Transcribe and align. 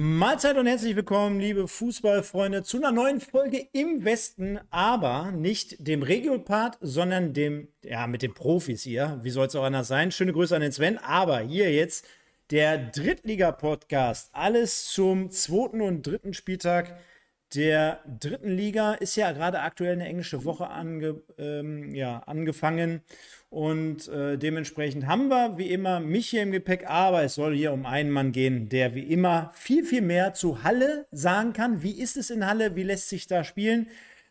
Mahlzeit 0.00 0.56
und 0.56 0.68
herzlich 0.68 0.94
willkommen, 0.94 1.40
liebe 1.40 1.66
Fußballfreunde, 1.66 2.62
zu 2.62 2.76
einer 2.76 2.92
neuen 2.92 3.20
Folge 3.20 3.66
im 3.72 4.04
Westen, 4.04 4.60
aber 4.70 5.32
nicht 5.32 5.74
dem 5.84 6.04
Regio-Part, 6.04 6.78
sondern 6.80 7.32
dem, 7.32 7.66
ja, 7.82 8.06
mit 8.06 8.22
den 8.22 8.32
Profis 8.32 8.84
hier. 8.84 9.18
Wie 9.24 9.30
soll 9.30 9.48
es 9.48 9.56
auch 9.56 9.64
anders 9.64 9.88
sein? 9.88 10.12
Schöne 10.12 10.32
Grüße 10.32 10.54
an 10.54 10.62
den 10.62 10.70
Sven, 10.70 10.98
aber 10.98 11.40
hier 11.40 11.72
jetzt 11.72 12.06
der 12.52 12.78
Drittliga-Podcast. 12.78 14.30
Alles 14.34 14.84
zum 14.84 15.32
zweiten 15.32 15.80
und 15.80 16.06
dritten 16.06 16.32
Spieltag 16.32 16.96
der 17.54 18.00
dritten 18.20 18.50
Liga. 18.50 18.94
Ist 18.94 19.16
ja 19.16 19.32
gerade 19.32 19.60
aktuell 19.60 19.92
eine 19.92 20.06
englische 20.06 20.44
Woche 20.44 20.68
ange, 20.68 21.22
ähm, 21.38 21.94
ja, 21.94 22.20
angefangen. 22.20 23.02
Und 23.50 24.08
äh, 24.08 24.36
dementsprechend 24.36 25.06
haben 25.06 25.28
wir 25.28 25.56
wie 25.56 25.70
immer 25.70 26.00
mich 26.00 26.28
hier 26.28 26.42
im 26.42 26.52
Gepäck, 26.52 26.88
aber 26.88 27.22
es 27.22 27.34
soll 27.34 27.54
hier 27.56 27.72
um 27.72 27.86
einen 27.86 28.10
Mann 28.10 28.32
gehen, 28.32 28.68
der 28.68 28.94
wie 28.94 29.04
immer 29.04 29.50
viel, 29.54 29.84
viel 29.84 30.02
mehr 30.02 30.34
zu 30.34 30.62
Halle 30.62 31.06
sagen 31.12 31.54
kann. 31.54 31.82
Wie 31.82 31.98
ist 31.98 32.18
es 32.18 32.28
in 32.28 32.46
Halle? 32.46 32.76
Wie 32.76 32.82
lässt 32.82 33.08
sich 33.08 33.26
da 33.26 33.44
spielen? 33.44 33.88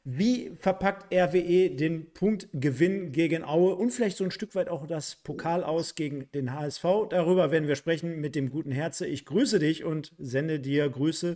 Wie 0.10 0.52
verpackt 0.56 1.14
RWE 1.14 1.70
den 1.72 2.14
Punktgewinn 2.14 3.12
gegen 3.12 3.44
Aue 3.44 3.76
und 3.76 3.92
vielleicht 3.92 4.16
so 4.16 4.24
ein 4.24 4.32
Stück 4.32 4.56
weit 4.56 4.70
auch 4.70 4.88
das 4.88 5.16
Pokal 5.16 5.66
aus 5.66 5.96
gegen 5.96 6.32
den 6.32 6.54
HSV? 6.54 6.86
Darüber 7.10 7.52
werden 7.52 7.68
wir 7.68 7.76
sprechen 7.76 8.22
mit 8.22 8.34
dem 8.34 8.50
guten 8.50 8.72
Herze. 8.72 9.06
Ich 9.06 9.26
grüße 9.26 9.60
dich 9.60 9.84
und 9.84 10.14
sende 10.18 10.62
dir 10.62 10.88
Grüße 10.88 11.36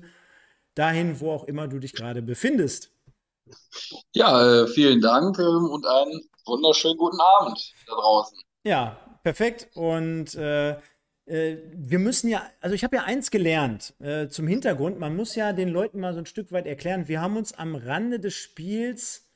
dahin, 0.76 1.20
wo 1.20 1.32
auch 1.32 1.46
immer 1.46 1.68
du 1.68 1.80
dich 1.80 1.94
gerade 1.94 2.22
befindest. 2.22 2.92
Ja, 4.14 4.64
äh, 4.64 4.68
vielen 4.68 5.02
Dank 5.02 5.38
ähm, 5.40 5.66
und 5.70 5.86
einen 5.86 6.22
wunderschönen 6.46 6.98
guten 6.98 7.20
Abend 7.20 7.74
da 7.88 7.94
draußen. 7.94 8.38
Ja, 8.64 9.20
perfekt. 9.24 9.70
Und 9.76 10.36
äh, 10.36 10.78
äh, 11.26 11.58
wir 11.74 12.00
müssen 12.00 12.30
ja, 12.30 12.44
also 12.60 12.76
ich 12.76 12.84
habe 12.84 12.98
ja 12.98 13.04
eins 13.04 13.32
gelernt 13.32 13.94
äh, 14.00 14.28
zum 14.28 14.48
Hintergrund, 14.48 15.00
man 15.00 15.16
muss 15.16 15.36
ja 15.36 15.54
den 15.54 15.70
Leuten 15.70 16.00
mal 16.00 16.14
so 16.14 16.20
ein 16.20 16.26
Stück 16.26 16.52
weit 16.52 16.66
erklären, 16.66 17.08
wir 17.08 17.22
haben 17.22 17.38
uns 17.38 17.54
am 17.54 17.76
Rande 17.76 18.20
des 18.20 18.34
Spiels 18.34 19.28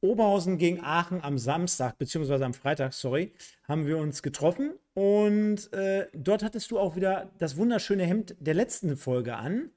Oberhausen 0.00 0.58
gegen 0.58 0.80
Aachen 0.82 1.22
am 1.22 1.38
Samstag, 1.38 1.96
beziehungsweise 1.96 2.44
am 2.44 2.54
Freitag, 2.54 2.92
sorry, 2.92 3.32
haben 3.68 3.86
wir 3.86 3.98
uns 3.98 4.22
getroffen 4.22 4.72
und 4.94 5.72
äh, 5.72 6.08
dort 6.12 6.42
hattest 6.42 6.72
du 6.72 6.78
auch 6.78 6.96
wieder 6.96 7.30
das 7.38 7.56
wunderschöne 7.56 8.04
Hemd 8.04 8.34
der 8.40 8.54
letzten 8.54 8.96
Folge 8.96 9.36
an. 9.36 9.70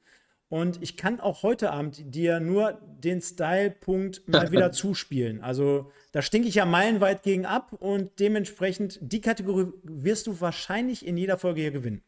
Und 0.55 0.81
ich 0.81 0.95
kann 0.95 1.19
auch 1.19 1.43
heute 1.43 1.71
Abend 1.71 2.15
dir 2.15 2.39
nur 2.39 2.79
den 2.81 3.21
Style-Punkt 3.21 4.25
mal 4.29 4.51
wieder 4.53 4.71
zuspielen. 4.71 5.43
Also 5.43 5.91
da 6.13 6.21
stinke 6.21 6.47
ich 6.47 6.55
ja 6.55 6.65
meilenweit 6.65 7.23
gegen 7.23 7.45
ab 7.45 7.73
und 7.77 8.21
dementsprechend 8.21 8.97
die 9.01 9.19
Kategorie 9.19 9.73
wirst 9.83 10.27
du 10.27 10.39
wahrscheinlich 10.39 11.05
in 11.05 11.17
jeder 11.17 11.37
Folge 11.37 11.59
hier 11.59 11.71
gewinnen. 11.71 12.05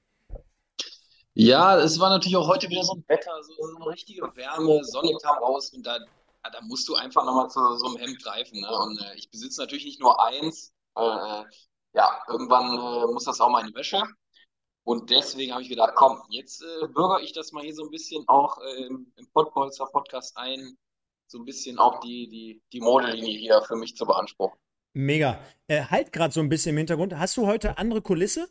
Ja, 1.34 1.78
es 1.78 2.00
war 2.00 2.10
natürlich 2.10 2.38
auch 2.38 2.48
heute 2.48 2.70
wieder 2.70 2.84
so 2.84 2.94
ein 2.94 3.04
Wetter, 3.10 3.34
so, 3.44 3.76
eine 3.76 3.86
richtige 3.86 4.22
Wärme, 4.34 4.82
Sonne 4.86 5.12
kam 5.22 5.40
raus 5.40 5.74
und 5.74 5.86
da, 5.86 6.00
da 6.42 6.62
musst 6.62 6.88
du 6.88 6.96
einfach 6.96 7.26
nochmal 7.26 7.50
zu 7.50 7.60
so 7.76 7.88
einem 7.88 7.98
Hemd 7.98 8.24
greifen. 8.24 8.62
Ne? 8.62 8.70
Und 8.70 8.98
äh, 8.98 9.16
ich 9.18 9.30
besitze 9.30 9.60
natürlich 9.60 9.84
nicht 9.84 10.00
nur 10.00 10.26
eins. 10.26 10.72
Äh, 10.96 11.02
äh 11.02 11.44
ja, 11.96 12.22
irgendwann 12.30 12.78
äh, 12.78 13.12
muss 13.12 13.26
das 13.26 13.42
auch 13.42 13.50
mal 13.50 13.60
in 13.60 13.68
die 13.68 13.76
Wäsche. 13.76 14.02
Und 14.88 15.10
deswegen 15.10 15.52
habe 15.52 15.62
ich 15.62 15.68
gedacht, 15.68 15.96
komm, 15.96 16.22
jetzt 16.30 16.62
äh, 16.62 16.88
bürger 16.88 17.20
ich 17.22 17.34
das 17.34 17.52
mal 17.52 17.62
hier 17.62 17.76
so 17.76 17.84
ein 17.84 17.92
bisschen 17.92 18.24
auch 18.28 18.58
äh, 18.62 18.86
im, 18.86 19.12
im 19.18 19.28
Podpolster 19.34 19.86
Podcast 19.88 20.38
ein, 20.38 20.78
so 21.28 21.40
ein 21.40 21.44
bisschen 21.44 21.78
auch 21.78 22.00
die, 22.00 22.30
die, 22.30 22.62
die 22.72 22.80
Modelinie 22.80 23.38
hier 23.38 23.62
für 23.64 23.76
mich 23.76 23.98
zu 23.98 24.06
beanspruchen. 24.06 24.58
Mega. 24.94 25.42
Äh, 25.68 25.84
halt 25.84 26.14
gerade 26.14 26.34
so 26.34 26.40
ein 26.40 26.48
bisschen 26.48 26.70
im 26.70 26.78
Hintergrund. 26.78 27.20
Hast 27.20 27.36
du 27.36 27.46
heute 27.46 27.78
andere 27.78 28.02
Kulisse? 28.02 28.48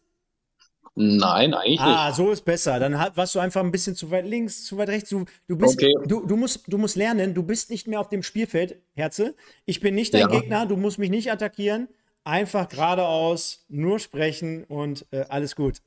Nein, 0.95 1.55
eigentlich 1.55 1.81
ah, 1.81 1.89
nicht. 1.89 1.99
Ah, 1.99 2.13
so 2.13 2.31
ist 2.31 2.45
besser. 2.45 2.79
Dann 2.81 2.93
warst 2.93 3.35
du 3.35 3.39
einfach 3.39 3.63
ein 3.63 3.73
bisschen 3.73 3.97
zu 3.97 4.11
weit 4.11 4.27
links, 4.27 4.67
zu 4.67 4.77
weit 4.77 4.91
rechts. 4.91 5.09
Du, 5.09 5.25
du, 5.49 5.57
bist, 5.57 5.79
okay. 5.79 5.95
du, 6.05 6.27
du, 6.27 6.37
musst, 6.37 6.71
du 6.71 6.77
musst 6.77 6.97
lernen, 6.97 7.33
du 7.33 7.45
bist 7.45 7.71
nicht 7.71 7.89
mehr 7.89 7.99
auf 7.99 8.11
dem 8.11 8.23
Spielfeld, 8.23 8.83
Herze. 8.93 9.35
Ich 9.65 9.81
bin 9.81 9.95
nicht 9.95 10.13
dein 10.13 10.21
ja. 10.21 10.27
Gegner, 10.27 10.67
du 10.67 10.77
musst 10.77 10.99
mich 10.99 11.09
nicht 11.09 11.33
attackieren 11.33 11.89
einfach 12.27 12.69
geradeaus, 12.69 13.65
nur 13.69 14.01
sprechen 14.01 14.65
und 14.65 15.07
äh, 15.13 15.25
alles 15.29 15.55
gut. 15.55 15.81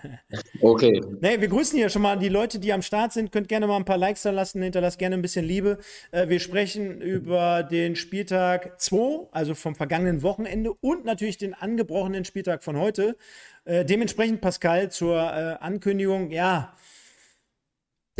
okay. 0.62 1.02
Nee, 1.20 1.40
wir 1.40 1.48
grüßen 1.48 1.76
hier 1.76 1.88
schon 1.88 2.02
mal 2.02 2.16
die 2.16 2.28
Leute, 2.28 2.60
die 2.60 2.72
am 2.72 2.82
Start 2.82 3.12
sind. 3.12 3.32
Könnt 3.32 3.48
gerne 3.48 3.66
mal 3.66 3.76
ein 3.76 3.84
paar 3.84 3.98
Likes 3.98 4.22
da 4.22 4.30
lassen, 4.30 4.62
hinterlasst 4.62 5.00
gerne 5.00 5.16
ein 5.16 5.22
bisschen 5.22 5.44
Liebe. 5.44 5.78
Äh, 6.12 6.28
wir 6.28 6.38
sprechen 6.38 7.00
über 7.00 7.64
den 7.64 7.96
Spieltag 7.96 8.80
2, 8.80 9.28
also 9.32 9.56
vom 9.56 9.74
vergangenen 9.74 10.22
Wochenende 10.22 10.72
und 10.80 11.04
natürlich 11.04 11.38
den 11.38 11.54
angebrochenen 11.54 12.24
Spieltag 12.24 12.62
von 12.62 12.78
heute. 12.78 13.16
Äh, 13.64 13.84
dementsprechend, 13.84 14.40
Pascal, 14.40 14.92
zur 14.92 15.16
äh, 15.16 15.56
Ankündigung, 15.60 16.30
ja, 16.30 16.72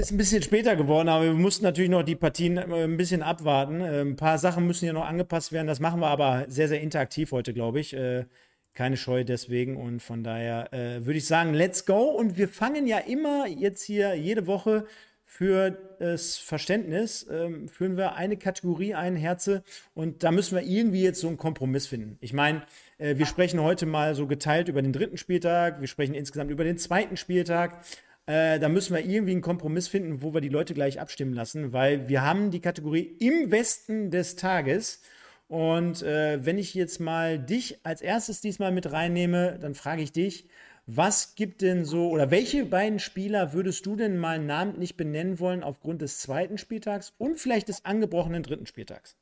ist 0.00 0.10
ein 0.10 0.16
bisschen 0.16 0.42
später 0.42 0.76
geworden, 0.76 1.08
aber 1.08 1.24
wir 1.24 1.34
mussten 1.34 1.64
natürlich 1.64 1.90
noch 1.90 2.02
die 2.02 2.16
Partien 2.16 2.56
äh, 2.56 2.84
ein 2.84 2.96
bisschen 2.96 3.22
abwarten. 3.22 3.80
Äh, 3.80 4.00
ein 4.00 4.16
paar 4.16 4.38
Sachen 4.38 4.66
müssen 4.66 4.86
ja 4.86 4.92
noch 4.92 5.06
angepasst 5.06 5.52
werden. 5.52 5.66
Das 5.66 5.78
machen 5.78 6.00
wir 6.00 6.08
aber 6.08 6.46
sehr, 6.48 6.68
sehr 6.68 6.80
interaktiv 6.80 7.32
heute, 7.32 7.52
glaube 7.52 7.80
ich. 7.80 7.92
Äh, 7.92 8.24
keine 8.72 8.96
Scheu 8.96 9.24
deswegen. 9.24 9.76
Und 9.76 10.00
von 10.00 10.22
daher 10.22 10.68
würde 10.72 11.18
ich 11.18 11.26
sagen, 11.26 11.54
let's 11.54 11.86
go. 11.86 12.04
Und 12.04 12.38
wir 12.38 12.48
fangen 12.48 12.86
ja 12.86 12.98
immer 12.98 13.48
jetzt 13.48 13.82
hier 13.82 14.14
jede 14.14 14.46
Woche 14.46 14.86
für 15.24 15.76
das 15.98 16.38
Verständnis, 16.38 17.26
ähm, 17.30 17.68
führen 17.68 17.96
wir 17.96 18.14
eine 18.14 18.36
Kategorie 18.36 18.94
ein, 18.94 19.16
Herze. 19.16 19.64
Und 19.92 20.22
da 20.22 20.30
müssen 20.30 20.54
wir 20.56 20.62
irgendwie 20.62 21.02
jetzt 21.02 21.20
so 21.20 21.26
einen 21.26 21.36
Kompromiss 21.36 21.88
finden. 21.88 22.16
Ich 22.20 22.32
meine, 22.32 22.62
wir 22.98 23.26
sprechen 23.26 23.60
heute 23.60 23.86
mal 23.86 24.14
so 24.14 24.26
geteilt 24.26 24.68
über 24.68 24.82
den 24.82 24.92
dritten 24.92 25.16
Spieltag. 25.16 25.80
Wir 25.80 25.88
sprechen 25.88 26.14
insgesamt 26.14 26.50
über 26.52 26.64
den 26.64 26.78
zweiten 26.78 27.16
Spieltag. 27.16 27.84
Äh, 28.30 28.60
da 28.60 28.68
müssen 28.68 28.94
wir 28.94 29.04
irgendwie 29.04 29.32
einen 29.32 29.40
Kompromiss 29.40 29.88
finden, 29.88 30.22
wo 30.22 30.32
wir 30.32 30.40
die 30.40 30.48
Leute 30.48 30.72
gleich 30.72 31.00
abstimmen 31.00 31.34
lassen, 31.34 31.72
weil 31.72 32.08
wir 32.08 32.22
haben 32.22 32.52
die 32.52 32.60
Kategorie 32.60 33.16
im 33.18 33.50
Westen 33.50 34.12
des 34.12 34.36
Tages. 34.36 35.00
Und 35.48 36.02
äh, 36.04 36.38
wenn 36.46 36.56
ich 36.56 36.74
jetzt 36.74 37.00
mal 37.00 37.40
dich 37.40 37.80
als 37.82 38.02
erstes 38.02 38.40
diesmal 38.40 38.70
mit 38.70 38.92
reinnehme, 38.92 39.58
dann 39.60 39.74
frage 39.74 40.02
ich 40.02 40.12
dich, 40.12 40.48
was 40.86 41.34
gibt 41.34 41.60
denn 41.60 41.84
so, 41.84 42.08
oder 42.10 42.30
welche 42.30 42.64
beiden 42.66 43.00
Spieler 43.00 43.52
würdest 43.52 43.84
du 43.84 43.96
denn 43.96 44.16
mal 44.16 44.38
namentlich 44.38 44.96
benennen 44.96 45.40
wollen 45.40 45.64
aufgrund 45.64 46.00
des 46.00 46.20
zweiten 46.20 46.56
Spieltags 46.56 47.12
und 47.18 47.36
vielleicht 47.40 47.66
des 47.66 47.84
angebrochenen 47.84 48.44
dritten 48.44 48.66
Spieltags? 48.66 49.16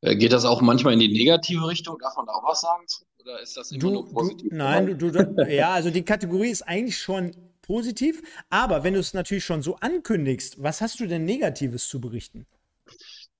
Äh, 0.00 0.14
geht 0.14 0.32
das 0.32 0.44
auch 0.44 0.60
manchmal 0.60 0.92
in 0.92 1.00
die 1.00 1.08
negative 1.08 1.66
Richtung? 1.66 1.98
Darf 1.98 2.16
man 2.16 2.26
da 2.26 2.34
auch 2.34 2.44
was 2.48 2.60
sagen? 2.60 2.84
Oder 3.20 3.40
ist 3.40 3.56
das 3.56 3.72
immer 3.72 3.80
du, 3.80 3.90
nur 3.90 4.08
positiv? 4.12 4.50
Du, 4.50 4.56
nein, 4.56 4.96
du, 4.96 5.10
du, 5.10 5.42
ja, 5.50 5.72
also 5.72 5.90
die 5.90 6.04
Kategorie 6.04 6.50
ist 6.50 6.62
eigentlich 6.62 6.98
schon 6.98 7.32
positiv. 7.66 8.22
Aber 8.50 8.84
wenn 8.84 8.94
du 8.94 9.00
es 9.00 9.14
natürlich 9.14 9.44
schon 9.44 9.62
so 9.62 9.76
ankündigst, 9.76 10.62
was 10.62 10.80
hast 10.80 11.00
du 11.00 11.06
denn 11.06 11.24
Negatives 11.24 11.88
zu 11.88 12.00
berichten? 12.00 12.46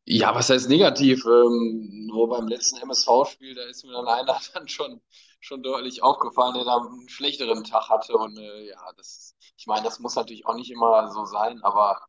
Ja, 0.07 0.35
was 0.35 0.51
heißt 0.51 0.69
negativ? 0.69 1.25
Ähm, 1.25 2.07
nur 2.07 2.29
beim 2.29 2.47
letzten 2.49 2.77
MSV-Spiel, 2.79 3.55
da 3.55 3.65
ist 3.65 3.85
mir 3.85 3.93
dann 3.93 4.07
einer 4.07 4.39
dann 4.55 4.69
schon, 4.69 5.01
schon 5.41 5.62
deutlich 5.62 6.03
aufgefallen, 6.03 6.55
der 6.55 6.65
da 6.65 6.77
einen 6.77 7.09
schlechteren 7.09 7.65
Tag 7.65 7.89
hatte. 7.89 8.15
Und 8.17 8.39
äh, 8.39 8.69
ja, 8.69 8.93
das, 8.97 9.35
ich 9.57 9.67
meine, 9.67 9.85
das 9.85 10.01
muss 10.01 10.15
natürlich 10.17 10.47
auch 10.47 10.55
nicht 10.55 10.71
immer 10.71 11.11
so 11.11 11.25
sein, 11.25 11.62
aber 11.62 12.01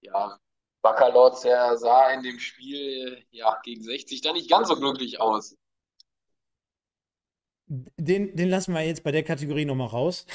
ja, 0.00 0.38
Baccalords, 0.82 1.42
der 1.42 1.76
sah 1.78 2.10
in 2.10 2.22
dem 2.22 2.38
Spiel 2.40 3.24
ja, 3.30 3.58
gegen 3.62 3.82
60 3.82 4.20
dann 4.20 4.34
nicht 4.34 4.50
ganz 4.50 4.68
so 4.68 4.76
glücklich 4.76 5.20
aus. 5.20 5.56
Den, 7.66 8.36
den 8.36 8.48
lassen 8.50 8.74
wir 8.74 8.82
jetzt 8.82 9.02
bei 9.04 9.10
der 9.10 9.22
Kategorie 9.22 9.64
nochmal 9.64 9.88
raus. 9.88 10.26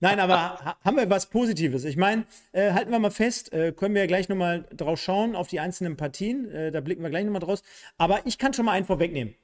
Nein, 0.00 0.20
aber 0.20 0.76
haben 0.84 0.96
wir 0.96 1.08
was 1.10 1.30
Positives? 1.30 1.84
Ich 1.84 1.96
meine, 1.96 2.26
äh, 2.52 2.72
halten 2.72 2.90
wir 2.90 2.98
mal 2.98 3.10
fest, 3.10 3.52
äh, 3.52 3.72
können 3.72 3.94
wir 3.94 4.02
ja 4.02 4.06
gleich 4.06 4.28
nochmal 4.28 4.66
drauf 4.76 5.00
schauen, 5.00 5.34
auf 5.34 5.48
die 5.48 5.60
einzelnen 5.60 5.96
Partien. 5.96 6.50
Äh, 6.50 6.70
da 6.70 6.80
blicken 6.80 7.02
wir 7.02 7.10
gleich 7.10 7.24
nochmal 7.24 7.40
draus. 7.40 7.62
Aber 7.98 8.20
ich 8.24 8.38
kann 8.38 8.52
schon 8.54 8.66
mal 8.66 8.72
einen 8.72 8.86
vorwegnehmen. 8.86 9.34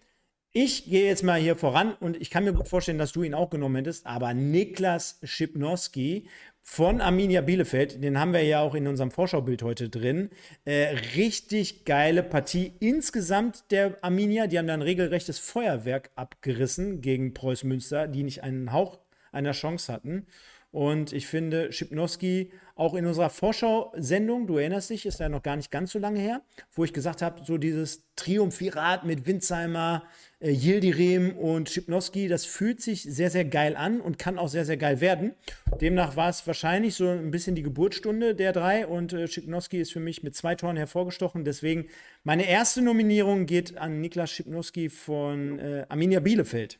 Ich 0.54 0.84
gehe 0.84 1.06
jetzt 1.06 1.22
mal 1.22 1.40
hier 1.40 1.56
voran 1.56 1.94
und 1.94 2.20
ich 2.20 2.28
kann 2.28 2.44
mir 2.44 2.52
gut 2.52 2.68
vorstellen, 2.68 2.98
dass 2.98 3.12
du 3.12 3.22
ihn 3.22 3.32
auch 3.32 3.48
genommen 3.48 3.76
hättest. 3.76 4.06
Aber 4.06 4.34
Niklas 4.34 5.18
Schipnowski 5.22 6.28
von 6.60 7.00
Arminia 7.00 7.40
Bielefeld, 7.40 8.04
den 8.04 8.18
haben 8.18 8.34
wir 8.34 8.42
ja 8.42 8.60
auch 8.60 8.74
in 8.74 8.86
unserem 8.86 9.10
Vorschaubild 9.10 9.62
heute 9.62 9.88
drin. 9.88 10.28
Äh, 10.66 10.94
richtig 11.16 11.86
geile 11.86 12.22
Partie 12.22 12.72
insgesamt 12.80 13.70
der 13.70 13.96
Arminia. 14.02 14.46
Die 14.46 14.58
haben 14.58 14.66
dann 14.66 14.82
regelrechtes 14.82 15.38
Feuerwerk 15.38 16.10
abgerissen 16.16 17.00
gegen 17.00 17.32
Preuß 17.32 17.64
Münster, 17.64 18.06
die 18.06 18.22
nicht 18.22 18.42
einen 18.42 18.72
Hauch 18.72 18.98
einer 19.32 19.52
Chance 19.52 19.92
hatten. 19.92 20.26
Und 20.72 21.12
ich 21.12 21.26
finde, 21.26 21.70
Schipnowski 21.70 22.50
auch 22.76 22.94
in 22.94 23.04
unserer 23.04 23.28
Vorschau-Sendung, 23.28 24.46
du 24.46 24.56
erinnerst 24.56 24.88
dich, 24.88 25.04
ist 25.04 25.20
ja 25.20 25.28
noch 25.28 25.42
gar 25.42 25.56
nicht 25.56 25.70
ganz 25.70 25.92
so 25.92 25.98
lange 25.98 26.18
her, 26.18 26.40
wo 26.72 26.82
ich 26.82 26.94
gesagt 26.94 27.20
habe, 27.20 27.44
so 27.44 27.58
dieses 27.58 28.04
Triumphirat 28.16 29.04
mit 29.04 29.26
Winzheimer, 29.26 30.04
äh, 30.40 30.50
Yildirim 30.50 31.36
und 31.36 31.68
Schipnowski, 31.68 32.26
das 32.26 32.46
fühlt 32.46 32.80
sich 32.80 33.02
sehr, 33.02 33.30
sehr 33.30 33.44
geil 33.44 33.76
an 33.76 34.00
und 34.00 34.18
kann 34.18 34.38
auch 34.38 34.48
sehr, 34.48 34.64
sehr 34.64 34.78
geil 34.78 35.02
werden. 35.02 35.34
Demnach 35.82 36.16
war 36.16 36.30
es 36.30 36.46
wahrscheinlich 36.46 36.94
so 36.94 37.06
ein 37.06 37.30
bisschen 37.30 37.54
die 37.54 37.62
Geburtsstunde 37.62 38.34
der 38.34 38.54
drei 38.54 38.86
und 38.86 39.12
äh, 39.12 39.28
Schipnowski 39.28 39.78
ist 39.78 39.92
für 39.92 40.00
mich 40.00 40.22
mit 40.22 40.34
zwei 40.34 40.54
Toren 40.54 40.78
hervorgestochen. 40.78 41.44
Deswegen 41.44 41.88
meine 42.24 42.48
erste 42.48 42.80
Nominierung 42.80 43.44
geht 43.44 43.76
an 43.76 44.00
Niklas 44.00 44.30
Schipnowski 44.30 44.88
von 44.88 45.58
äh, 45.58 45.84
Arminia 45.90 46.20
Bielefeld. 46.20 46.78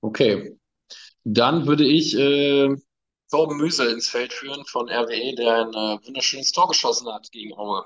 Okay, 0.00 0.56
dann 1.30 1.66
würde 1.66 1.84
ich 1.86 2.16
äh, 2.16 2.74
Torben 3.30 3.58
Müsel 3.58 3.92
ins 3.92 4.08
Feld 4.08 4.32
führen 4.32 4.64
von 4.64 4.88
RWE, 4.88 5.34
der 5.34 5.66
ein 5.66 5.74
äh, 5.74 6.06
wunderschönes 6.06 6.52
Tor 6.52 6.68
geschossen 6.68 7.12
hat 7.12 7.30
gegen 7.30 7.52
Aue. 7.54 7.84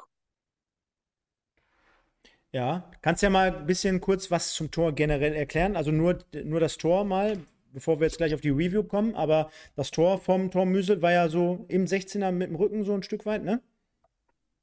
Ja, 2.52 2.88
kannst 3.00 3.22
ja 3.22 3.30
mal 3.30 3.52
ein 3.52 3.66
bisschen 3.66 4.00
kurz 4.00 4.30
was 4.30 4.54
zum 4.54 4.70
Tor 4.70 4.92
generell 4.92 5.32
erklären. 5.32 5.74
Also 5.74 5.90
nur, 5.90 6.18
nur 6.44 6.60
das 6.60 6.76
Tor 6.76 7.04
mal, 7.04 7.38
bevor 7.72 7.98
wir 7.98 8.06
jetzt 8.06 8.18
gleich 8.18 8.34
auf 8.34 8.42
die 8.42 8.50
Review 8.50 8.84
kommen. 8.84 9.16
Aber 9.16 9.50
das 9.74 9.90
Tor 9.90 10.18
vom 10.18 10.50
Tor 10.50 10.66
Müsel 10.66 11.02
war 11.02 11.12
ja 11.12 11.28
so 11.28 11.64
im 11.68 11.86
16er 11.86 12.30
mit 12.30 12.50
dem 12.50 12.56
Rücken 12.56 12.84
so 12.84 12.92
ein 12.92 13.02
Stück 13.02 13.26
weit, 13.26 13.42
ne? 13.42 13.60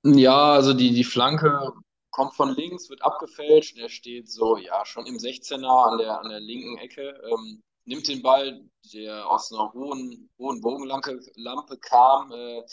Ja, 0.04 0.54
also 0.54 0.74
die, 0.74 0.94
die 0.94 1.04
Flanke 1.04 1.74
kommt 2.12 2.34
von 2.34 2.56
links, 2.56 2.90
wird 2.90 3.02
abgefälscht. 3.02 3.78
Er 3.78 3.90
steht 3.90 4.30
so, 4.30 4.56
ja, 4.56 4.86
schon 4.86 5.06
im 5.06 5.18
16er 5.18 5.92
an 5.92 5.98
der, 5.98 6.22
an 6.22 6.30
der 6.30 6.40
linken 6.40 6.78
Ecke. 6.78 7.20
Ähm, 7.30 7.62
nimmt 7.90 8.08
den 8.08 8.22
Ball, 8.22 8.64
der 8.94 9.30
aus 9.30 9.52
einer 9.52 9.74
hohen, 9.74 10.30
hohen 10.38 10.62
Bogenlampe 10.62 11.20
Lampe 11.36 11.78
kam, 11.78 12.32
äh, 12.32 12.64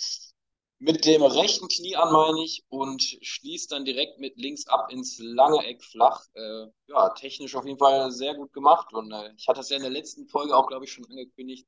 mit 0.79 1.07
dem 1.07 1.23
rechten 1.23 1.69
Knie 1.69 1.97
an, 1.97 2.13
meine 2.13 2.45
ich, 2.45 2.65
und 2.69 3.03
schließt 3.03 3.73
dann 3.73 3.87
direkt 3.87 4.19
mit 4.19 4.37
links 4.37 4.67
ab 4.67 4.93
ins 4.93 5.19
lange 5.19 5.65
Eck 5.65 5.83
flach. 5.83 6.27
Äh, 6.35 6.67
ja, 6.89 7.09
technisch 7.15 7.57
auf 7.57 7.65
jeden 7.65 7.79
Fall 7.79 8.11
sehr 8.11 8.35
gut 8.35 8.53
gemacht. 8.53 8.93
Und 8.93 9.11
äh, 9.11 9.33
ich 9.37 9.49
hatte 9.49 9.61
es 9.61 9.71
ja 9.71 9.77
in 9.77 9.83
der 9.83 9.91
letzten 9.91 10.29
Folge 10.29 10.55
auch, 10.55 10.67
glaube 10.67 10.85
ich, 10.85 10.93
schon 10.93 11.07
angekündigt. 11.07 11.67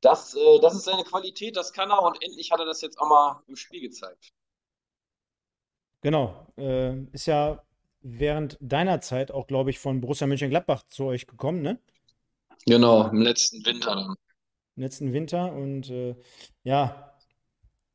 Das, 0.00 0.34
äh, 0.34 0.58
das 0.60 0.74
ist 0.74 0.84
seine 0.84 1.04
Qualität, 1.04 1.56
das 1.56 1.74
kann 1.74 1.90
er 1.90 2.02
und 2.02 2.22
endlich 2.22 2.50
hat 2.52 2.60
er 2.60 2.66
das 2.66 2.80
jetzt 2.80 2.98
auch 2.98 3.08
mal 3.08 3.42
im 3.48 3.56
Spiel 3.56 3.82
gezeigt. 3.82 4.32
Genau. 6.00 6.46
Äh, 6.56 7.02
ist 7.12 7.26
ja 7.26 7.62
während 8.00 8.56
deiner 8.60 9.02
Zeit 9.02 9.30
auch, 9.30 9.46
glaube 9.46 9.68
ich, 9.68 9.78
von 9.78 10.00
Borussia 10.00 10.26
Mönchengladbach 10.26 10.84
zu 10.88 11.04
euch 11.04 11.26
gekommen, 11.26 11.60
ne? 11.60 11.78
Genau, 12.66 13.08
im 13.08 13.22
letzten 13.22 13.64
Winter 13.64 13.94
dann. 13.94 14.14
Im 14.76 14.82
letzten 14.82 15.12
Winter 15.12 15.52
und 15.52 15.88
äh, 15.90 16.16
ja, 16.64 17.16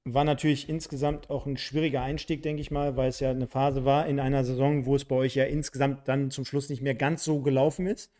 war 0.05 0.23
natürlich 0.23 0.67
insgesamt 0.67 1.29
auch 1.29 1.45
ein 1.45 1.57
schwieriger 1.57 2.01
Einstieg, 2.01 2.41
denke 2.41 2.61
ich 2.61 2.71
mal, 2.71 2.97
weil 2.97 3.09
es 3.09 3.19
ja 3.19 3.29
eine 3.29 3.47
Phase 3.47 3.85
war 3.85 4.07
in 4.07 4.19
einer 4.19 4.43
Saison, 4.43 4.85
wo 4.85 4.95
es 4.95 5.05
bei 5.05 5.15
euch 5.15 5.35
ja 5.35 5.43
insgesamt 5.43 6.07
dann 6.07 6.31
zum 6.31 6.45
Schluss 6.45 6.69
nicht 6.69 6.81
mehr 6.81 6.95
ganz 6.95 7.23
so 7.23 7.41
gelaufen 7.41 7.85
ist 7.85 8.11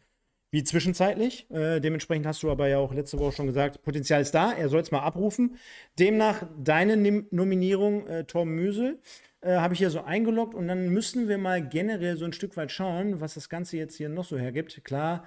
wie 0.52 0.64
zwischenzeitlich. 0.64 1.50
Äh, 1.50 1.80
dementsprechend 1.80 2.28
hast 2.28 2.44
du 2.44 2.52
aber 2.52 2.68
ja 2.68 2.78
auch 2.78 2.94
letzte 2.94 3.18
Woche 3.20 3.32
schon 3.32 3.48
gesagt, 3.48 3.82
Potenzial 3.84 4.22
ist 4.22 4.34
da, 4.36 4.52
er 4.52 4.70
soll 4.70 4.82
es 4.82 4.92
mal 4.92 5.00
abrufen. 5.00 5.58
Demnach 5.98 6.46
deine 6.62 6.98
Nim 6.98 7.28
Nominierung, 7.32 8.06
äh, 8.08 8.26
Tom 8.26 8.50
Müsel, 8.50 9.00
äh, 9.42 9.56
habe 9.56 9.74
ich 9.74 9.80
hier 9.80 9.90
so 9.90 10.04
eingeloggt 10.04 10.54
und 10.54 10.68
dann 10.68 10.90
müssen 10.90 11.28
wir 11.30 11.38
mal 11.38 11.66
generell 11.68 12.18
so 12.18 12.26
ein 12.26 12.34
Stück 12.34 12.58
weit 12.58 12.72
schauen, 12.72 13.22
was 13.22 13.36
das 13.36 13.50
Ganze 13.50 13.78
jetzt 13.78 13.96
hier 13.96 14.10
noch 14.10 14.26
so 14.26 14.38
hergibt. 14.38 14.84
Klar, 14.84 15.26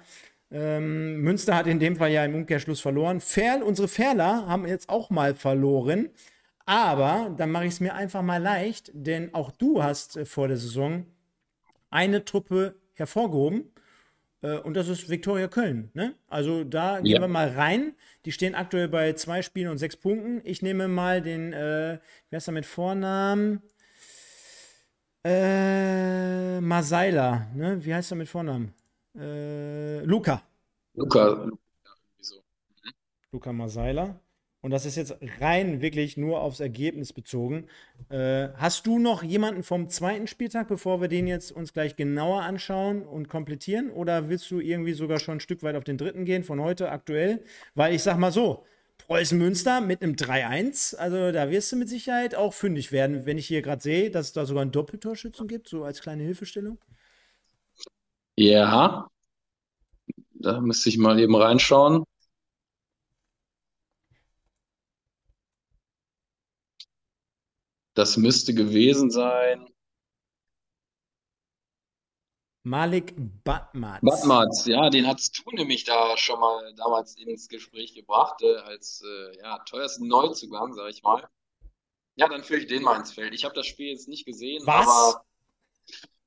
ähm, 0.51 1.21
Münster 1.21 1.55
hat 1.55 1.67
in 1.67 1.79
dem 1.79 1.95
Fall 1.95 2.11
ja 2.11 2.23
im 2.23 2.35
Umkehrschluss 2.35 2.79
verloren. 2.79 3.19
Ferl, 3.19 3.63
unsere 3.63 3.87
Ferler 3.87 4.47
haben 4.47 4.67
jetzt 4.67 4.89
auch 4.89 5.09
mal 5.09 5.33
verloren. 5.33 6.09
Aber 6.65 7.33
dann 7.37 7.51
mache 7.51 7.65
ich 7.65 7.73
es 7.73 7.79
mir 7.79 7.93
einfach 7.93 8.23
mal 8.23 8.41
leicht, 8.41 8.89
denn 8.93 9.33
auch 9.33 9.51
du 9.51 9.83
hast 9.83 10.17
äh, 10.17 10.25
vor 10.25 10.47
der 10.47 10.57
Saison 10.57 11.05
eine 11.91 12.25
Truppe 12.25 12.75
hervorgehoben. 12.93 13.71
Äh, 14.41 14.57
und 14.59 14.75
das 14.75 14.87
ist 14.87 15.09
Viktoria 15.09 15.47
Köln. 15.47 15.91
Ne? 15.93 16.15
Also 16.27 16.63
da 16.63 17.01
gehen 17.01 17.21
wir 17.21 17.27
mal 17.27 17.49
rein. 17.49 17.93
Die 18.25 18.31
stehen 18.31 18.55
aktuell 18.55 18.87
bei 18.87 19.13
zwei 19.13 19.41
Spielen 19.41 19.69
und 19.69 19.77
sechs 19.77 19.95
Punkten. 19.95 20.41
Ich 20.43 20.61
nehme 20.61 20.87
mal 20.87 21.21
den, 21.21 21.53
äh, 21.53 21.99
wie 22.29 22.35
heißt 22.35 22.49
er 22.49 22.53
mit 22.53 22.65
Vornamen? 22.65 23.61
Äh, 25.23 26.61
Masaila. 26.61 27.47
Ne? 27.53 27.83
Wie 27.83 27.93
heißt 27.93 28.11
er 28.11 28.17
mit 28.17 28.29
Vornamen? 28.29 28.73
Äh, 29.17 30.03
Luca. 30.03 30.43
Luca. 30.93 31.49
Luca 33.31 33.53
Masaila. 33.53 34.19
Und 34.61 34.71
das 34.71 34.85
ist 34.85 34.95
jetzt 34.95 35.15
rein 35.39 35.81
wirklich 35.81 36.17
nur 36.17 36.41
aufs 36.41 36.59
Ergebnis 36.59 37.13
bezogen. 37.13 37.67
Äh, 38.09 38.49
hast 38.55 38.87
du 38.87 38.97
noch 38.97 39.21
jemanden 39.21 39.61
vom 39.61 39.89
zweiten 39.89 40.25
Spieltag, 40.25 40.67
bevor 40.67 41.01
wir 41.01 41.07
den 41.07 41.27
jetzt 41.27 41.51
uns 41.51 41.71
gleich 41.71 41.95
genauer 41.95 42.41
anschauen 42.41 43.03
und 43.03 43.29
komplettieren? 43.29 43.91
Oder 43.91 44.27
willst 44.27 44.49
du 44.49 44.59
irgendwie 44.59 44.93
sogar 44.93 45.19
schon 45.19 45.37
ein 45.37 45.39
Stück 45.39 45.61
weit 45.61 45.75
auf 45.75 45.83
den 45.83 45.99
dritten 45.99 46.25
gehen 46.25 46.43
von 46.43 46.59
heute 46.61 46.89
aktuell? 46.89 47.43
Weil 47.75 47.93
ich 47.93 48.01
sag 48.01 48.17
mal 48.17 48.31
so, 48.31 48.65
Preußen 48.97 49.37
Münster 49.37 49.81
mit 49.81 50.01
einem 50.01 50.15
3-1, 50.15 50.95
also 50.95 51.31
da 51.31 51.51
wirst 51.51 51.71
du 51.71 51.75
mit 51.75 51.89
Sicherheit 51.89 52.33
auch 52.33 52.53
fündig 52.53 52.91
werden, 52.91 53.27
wenn 53.27 53.37
ich 53.37 53.45
hier 53.45 53.61
gerade 53.61 53.83
sehe, 53.83 54.09
dass 54.09 54.27
es 54.27 54.33
da 54.33 54.47
sogar 54.47 54.63
einen 54.63 54.71
Doppeltorschützen 54.71 55.47
gibt, 55.47 55.67
so 55.67 55.83
als 55.83 56.01
kleine 56.01 56.23
Hilfestellung. 56.23 56.79
Ja, 58.37 59.07
da 60.33 60.61
müsste 60.61 60.89
ich 60.89 60.97
mal 60.97 61.19
eben 61.19 61.35
reinschauen. 61.35 62.03
Das 67.93 68.17
müsste 68.17 68.53
gewesen 68.53 69.09
sein. 69.09 69.67
Malik 72.63 73.13
Batmaz. 73.43 74.01
Batmaz, 74.01 74.65
ja, 74.65 74.89
den 74.89 75.05
hat 75.07 75.21
du 75.37 75.51
nämlich 75.51 75.83
da 75.83 76.17
schon 76.17 76.39
mal 76.39 76.73
damals 76.75 77.15
ins 77.15 77.47
Gespräch 77.47 77.93
gebracht, 77.93 78.41
äh, 78.41 78.55
als 78.57 79.03
äh, 79.05 79.37
ja, 79.37 79.59
teuersten 79.59 80.07
Neuzugang, 80.07 80.73
sag 80.73 80.89
ich 80.89 81.03
mal. 81.03 81.29
Ja, 82.15 82.27
dann 82.27 82.43
führe 82.43 82.61
ich 82.61 82.67
den 82.67 82.81
mal 82.81 82.97
ins 82.97 83.11
Feld. 83.13 83.33
Ich 83.35 83.45
habe 83.45 83.53
das 83.53 83.67
Spiel 83.67 83.89
jetzt 83.89 84.07
nicht 84.07 84.25
gesehen, 84.25 84.65
Was? 84.65 84.87
aber 84.87 85.25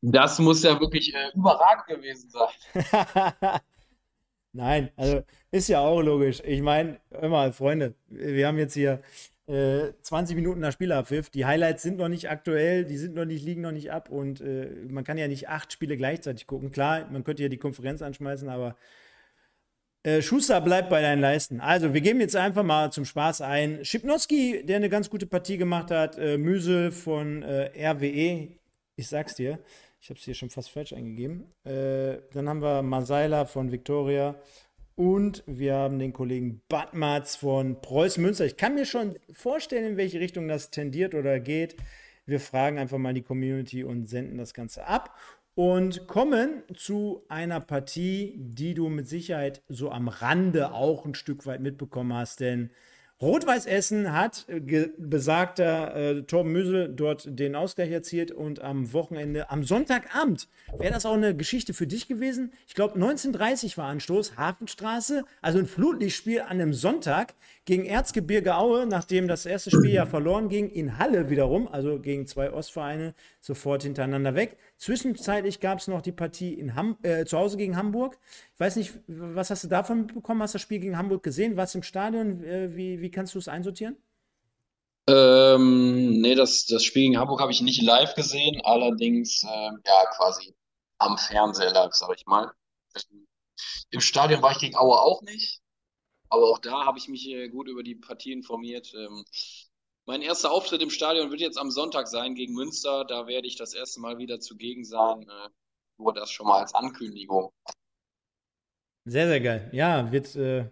das 0.01 0.39
muss 0.39 0.63
ja 0.63 0.79
wirklich 0.79 1.15
äh, 1.15 1.31
überragend 1.35 1.87
gewesen 1.87 2.31
sein. 2.31 3.33
Nein, 4.53 4.91
also 4.97 5.23
ist 5.51 5.69
ja 5.69 5.81
auch 5.81 6.01
logisch. 6.01 6.41
Ich 6.45 6.63
meine, 6.63 7.01
immer, 7.21 7.53
Freunde, 7.53 7.95
wir 8.09 8.47
haben 8.47 8.59
jetzt 8.59 8.75
hier 8.75 9.03
20 9.47 10.11
äh, 10.13 10.35
Minuten 10.35 10.61
nach 10.61 10.73
Spielabpfiff. 10.73 11.31
Die 11.31 11.47
Highlights 11.47 11.83
sind 11.83 11.97
noch 11.97 12.09
nicht 12.09 12.31
aktuell, 12.31 12.85
die 12.85 12.99
sind 12.99 13.15
noch 13.15 13.25
nicht, 13.25 13.45
liegen 13.45 13.63
noch 13.63 13.73
nicht 13.73 13.91
ab 13.91 14.11
und 14.11 14.41
äh, 14.41 14.71
man 14.91 15.05
kann 15.05 15.17
ja 15.17 15.27
nicht 15.27 15.49
acht 15.49 15.73
Spiele 15.73 15.97
gleichzeitig 15.97 16.47
gucken. 16.47 16.71
Klar, 16.71 17.09
man 17.11 17.25
könnte 17.25 17.43
ja 17.43 17.49
die 17.49 17.57
Konferenz 17.57 18.03
anschmeißen, 18.03 18.49
aber 18.49 18.77
äh, 20.03 20.23
Schuster 20.23 20.61
bleibt 20.61 20.91
bei 20.91 21.01
deinen 21.01 21.21
Leisten. 21.21 21.61
Also, 21.61 21.95
wir 21.95 22.01
geben 22.03 22.21
jetzt 22.21 22.37
einfach 22.37 22.63
mal 22.63 22.93
zum 22.93 23.05
Spaß 23.05 23.41
ein. 23.41 23.85
Schipnowski, 23.85 24.65
der 24.65 24.77
eine 24.77 24.89
ganz 24.89 25.09
gute 25.09 25.27
Partie 25.27 25.57
gemacht 25.57 25.91
hat, 25.91 26.19
äh, 26.19 26.37
Müsel 26.37 26.93
von 26.93 27.43
äh, 27.43 27.71
RWE, 27.91 28.49
ich 28.97 29.09
sag's 29.09 29.35
dir, 29.35 29.59
ich 30.01 30.11
habe 30.11 30.19
es 30.19 30.25
hier 30.25 30.35
schon 30.35 30.51
fast 30.51 30.71
falsch 30.71 30.93
eingegeben. 30.93 31.53
Äh, 31.65 32.19
dann 32.33 32.49
haben 32.49 32.63
wir 32.63 32.83
Masaila 32.83 33.47
von 33.47 33.73
Victoria 33.73 34.37
und 34.95 35.43
wir 35.47 35.75
haben 35.75 35.99
den 35.99 36.13
Kollegen 36.13 36.63
Badmatz 36.69 37.37
von 37.37 37.81
Preußen 37.81 38.23
Münster. 38.23 38.47
Ich 38.47 38.57
kann 38.57 38.75
mir 38.75 38.85
schon 38.85 39.17
vorstellen, 39.33 39.93
in 39.93 39.97
welche 39.97 40.21
Richtung 40.21 40.49
das 40.49 40.71
tendiert 40.71 41.15
oder 41.15 41.41
geht. 41.41 41.77
Wir 42.27 42.41
fragen 42.41 42.79
einfach 42.79 42.99
mal 42.99 43.15
die 43.15 43.23
Community 43.23 43.85
und 43.85 44.07
senden 44.07 44.39
das 44.39 44.55
Ganze 44.55 44.87
ab 44.87 45.17
und 45.55 46.07
kommen 46.07 46.63
zu 46.77 47.25
einer 47.29 47.59
Partie, 47.59 48.35
die 48.39 48.75
du 48.75 48.89
mit 48.89 49.09
Sicherheit 49.09 49.63
so 49.69 49.91
am 49.91 50.07
Rande 50.07 50.73
auch 50.73 51.05
ein 51.05 51.15
Stück 51.15 51.47
weit 51.47 51.61
mitbekommen 51.61 52.13
hast, 52.13 52.41
denn 52.41 52.71
Rot-Weiß 53.21 53.67
Essen 53.67 54.13
hat 54.13 54.47
äh, 54.47 54.89
besagter 54.97 55.97
äh, 55.97 56.23
Torben 56.23 56.53
Müsel 56.53 56.89
dort 56.89 57.27
den 57.29 57.57
Ausgleich 57.57 57.91
erzielt 57.91 58.31
und 58.31 58.63
am 58.63 58.93
Wochenende, 58.93 59.51
am 59.51 59.65
Sonntagabend, 59.65 60.47
wäre 60.79 60.93
das 60.93 61.05
auch 61.05 61.15
eine 61.15 61.37
Geschichte 61.37 61.75
für 61.75 61.89
dich 61.89 62.07
gewesen. 62.07 62.53
Ich 62.69 62.77
glaube, 62.77 62.95
1930 62.95 63.77
war 63.77 63.87
Anstoß, 63.87 64.37
Hafenstraße, 64.37 65.25
also 65.43 65.59
ein 65.59 65.67
Flutlichtspiel 65.67 66.43
an 66.43 66.61
einem 66.61 66.73
Sonntag 66.73 67.35
gegen 67.65 67.87
Erzgebirge 67.87 68.55
Aue, 68.55 68.87
nachdem 68.87 69.27
das 69.27 69.47
erste 69.47 69.73
Spiel 69.73 69.91
ja 69.91 70.07
verloren 70.07 70.49
ging, 70.49 70.71
in 70.71 70.97
Halle 70.97 71.29
wiederum, 71.29 71.67
also 71.67 71.99
gegen 71.99 72.29
zwei 72.29 72.53
Ostvereine, 72.53 73.15
sofort 73.41 73.83
hintereinander 73.83 74.37
weg. 74.37 74.57
Zwischenzeitlich 74.79 75.59
gab 75.61 75.81
es 75.81 75.89
noch 75.89 76.03
die 76.03 76.13
Partie 76.13 76.55
in 76.55 76.77
Ham 76.77 76.97
äh, 77.03 77.25
zu 77.25 77.37
Hause 77.37 77.57
gegen 77.57 77.77
Hamburg. 77.77 78.17
Ich 78.55 78.61
weiß 78.61 78.77
nicht, 78.77 78.95
was 79.09 79.51
hast 79.51 79.65
du 79.65 79.69
davon 79.69 80.03
mitbekommen? 80.03 80.41
Hast 80.41 80.55
du 80.55 80.59
das 80.59 80.63
Spiel 80.63 80.79
gegen 80.79 80.97
Hamburg 80.97 81.25
gesehen? 81.25 81.57
Warst 81.57 81.75
du 81.75 81.79
im 81.79 81.83
Stadion? 81.83 82.45
Äh, 82.45 82.77
wie, 82.77 83.01
wie 83.01 83.11
kannst 83.11 83.35
du 83.35 83.41
es 83.41 83.49
einsortieren? 83.49 83.97
Ähm, 85.09 86.21
nee, 86.21 86.35
das, 86.37 86.67
das 86.67 86.85
Spiel 86.85 87.03
gegen 87.05 87.19
Hamburg 87.19 87.41
habe 87.41 87.51
ich 87.51 87.61
nicht 87.61 87.83
live 87.83 88.15
gesehen, 88.15 88.61
allerdings 88.63 89.43
äh, 89.43 89.49
ja 89.49 90.05
quasi 90.17 90.55
am 90.99 91.19
Fernseher 91.19 91.73
live, 91.73 91.95
sag 91.95 92.15
ich 92.17 92.27
mal. 92.27 92.53
Im 93.91 94.01
Stadion 94.01 94.43
war 94.43 94.53
ich 94.53 94.59
gegen 94.59 94.77
Aue 94.77 95.01
auch 95.01 95.23
nicht. 95.23 95.61
Aber 96.29 96.51
auch 96.51 96.59
da 96.59 96.85
habe 96.85 96.99
ich 96.99 97.09
mich 97.09 97.27
äh, 97.29 97.49
gut 97.49 97.69
über 97.69 97.83
die 97.83 97.95
Partie 97.95 98.33
informiert. 98.33 98.93
Ähm, 98.95 99.25
mein 100.09 100.23
erster 100.23 100.51
Auftritt 100.51 100.81
im 100.81 100.89
Stadion 100.89 101.31
wird 101.31 101.43
jetzt 101.43 101.59
am 101.59 101.71
Sonntag 101.71 102.09
sein 102.09 102.35
gegen 102.35 102.55
Münster. 102.55 103.05
Da 103.05 103.27
werde 103.27 103.47
ich 103.47 103.57
das 103.57 103.75
erste 103.75 104.01
Mal 104.01 104.17
wieder 104.17 104.41
zugegen 104.41 104.83
sein. 104.83 105.23
Äh, 105.23 105.49
nur 105.99 106.15
das 106.15 106.31
schon 106.31 106.47
mal 106.47 106.61
als 106.61 106.75
Ankündigung. 106.75 107.53
Sehr, 109.05 109.29
sehr 109.29 109.41
geil. 109.43 109.69
Ja, 109.75 110.11
wird, 110.11 110.35
äh, 110.35 110.71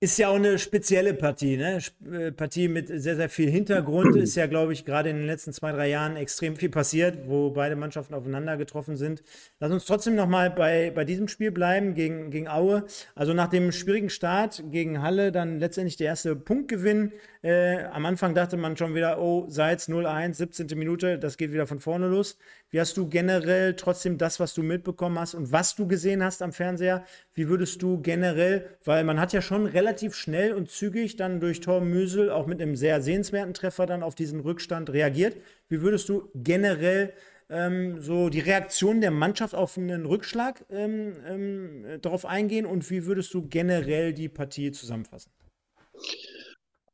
Ist 0.00 0.16
ja 0.16 0.28
auch 0.28 0.36
eine 0.36 0.60
spezielle 0.60 1.12
Partie, 1.12 1.56
ne? 1.56 1.80
Äh, 2.08 2.30
Partie 2.30 2.68
mit 2.68 2.86
sehr, 2.86 3.16
sehr 3.16 3.28
viel 3.28 3.50
Hintergrund. 3.50 4.14
Ist 4.14 4.36
ja, 4.36 4.46
glaube 4.46 4.72
ich, 4.72 4.84
gerade 4.84 5.10
in 5.10 5.16
den 5.16 5.26
letzten 5.26 5.52
zwei, 5.52 5.72
drei 5.72 5.88
Jahren 5.88 6.14
extrem 6.14 6.54
viel 6.54 6.68
passiert, 6.68 7.26
wo 7.26 7.50
beide 7.50 7.74
Mannschaften 7.74 8.14
aufeinander 8.14 8.56
getroffen 8.56 8.96
sind. 8.96 9.24
Lass 9.58 9.72
uns 9.72 9.86
trotzdem 9.86 10.14
nochmal 10.14 10.50
bei, 10.50 10.92
bei 10.94 11.04
diesem 11.04 11.26
Spiel 11.26 11.50
bleiben 11.50 11.94
gegen, 11.94 12.30
gegen 12.30 12.46
Aue. 12.46 12.84
Also 13.16 13.34
nach 13.34 13.48
dem 13.48 13.72
schwierigen 13.72 14.08
Start 14.08 14.62
gegen 14.70 15.02
Halle 15.02 15.32
dann 15.32 15.58
letztendlich 15.58 15.96
der 15.96 16.06
erste 16.06 16.36
Punktgewinn. 16.36 17.10
Äh, 17.42 17.82
am 17.86 18.06
Anfang 18.06 18.36
dachte 18.36 18.56
man 18.56 18.76
schon 18.76 18.94
wieder, 18.94 19.20
oh, 19.20 19.46
Seitz 19.48 19.88
0-1, 19.88 20.34
17. 20.34 20.78
Minute, 20.78 21.18
das 21.18 21.36
geht 21.36 21.52
wieder 21.52 21.66
von 21.66 21.80
vorne 21.80 22.06
los. 22.06 22.38
Wie 22.70 22.80
hast 22.80 22.96
du 22.96 23.08
generell 23.08 23.74
trotzdem 23.74 24.18
das, 24.18 24.38
was 24.38 24.54
du 24.54 24.62
mitbekommen 24.62 25.18
hast 25.18 25.34
und 25.34 25.50
was 25.50 25.74
du 25.74 25.88
gesehen 25.88 26.22
hast 26.22 26.42
am 26.42 26.52
Fernseher, 26.52 27.04
wie 27.34 27.48
würdest 27.48 27.80
du 27.80 28.00
generell, 28.02 28.76
weil 28.84 29.04
man 29.04 29.18
hat 29.18 29.32
ja 29.32 29.40
schon 29.40 29.64
relativ 29.66 29.87
schnell 30.12 30.52
und 30.52 30.70
zügig 30.70 31.16
dann 31.16 31.40
durch 31.40 31.60
Torben 31.60 31.90
Müsel 31.90 32.30
auch 32.30 32.46
mit 32.46 32.60
einem 32.60 32.76
sehr 32.76 33.02
sehenswerten 33.02 33.54
Treffer 33.54 33.86
dann 33.86 34.02
auf 34.02 34.14
diesen 34.14 34.40
Rückstand 34.40 34.90
reagiert. 34.90 35.36
Wie 35.68 35.80
würdest 35.80 36.08
du 36.08 36.30
generell 36.34 37.12
ähm, 37.50 38.00
so 38.00 38.28
die 38.28 38.40
Reaktion 38.40 39.00
der 39.00 39.10
Mannschaft 39.10 39.54
auf 39.54 39.78
einen 39.78 40.06
Rückschlag 40.06 40.64
ähm, 40.70 41.16
ähm, 41.26 42.00
darauf 42.02 42.26
eingehen 42.26 42.66
und 42.66 42.90
wie 42.90 43.06
würdest 43.06 43.32
du 43.34 43.48
generell 43.48 44.12
die 44.12 44.28
Partie 44.28 44.72
zusammenfassen? 44.72 45.30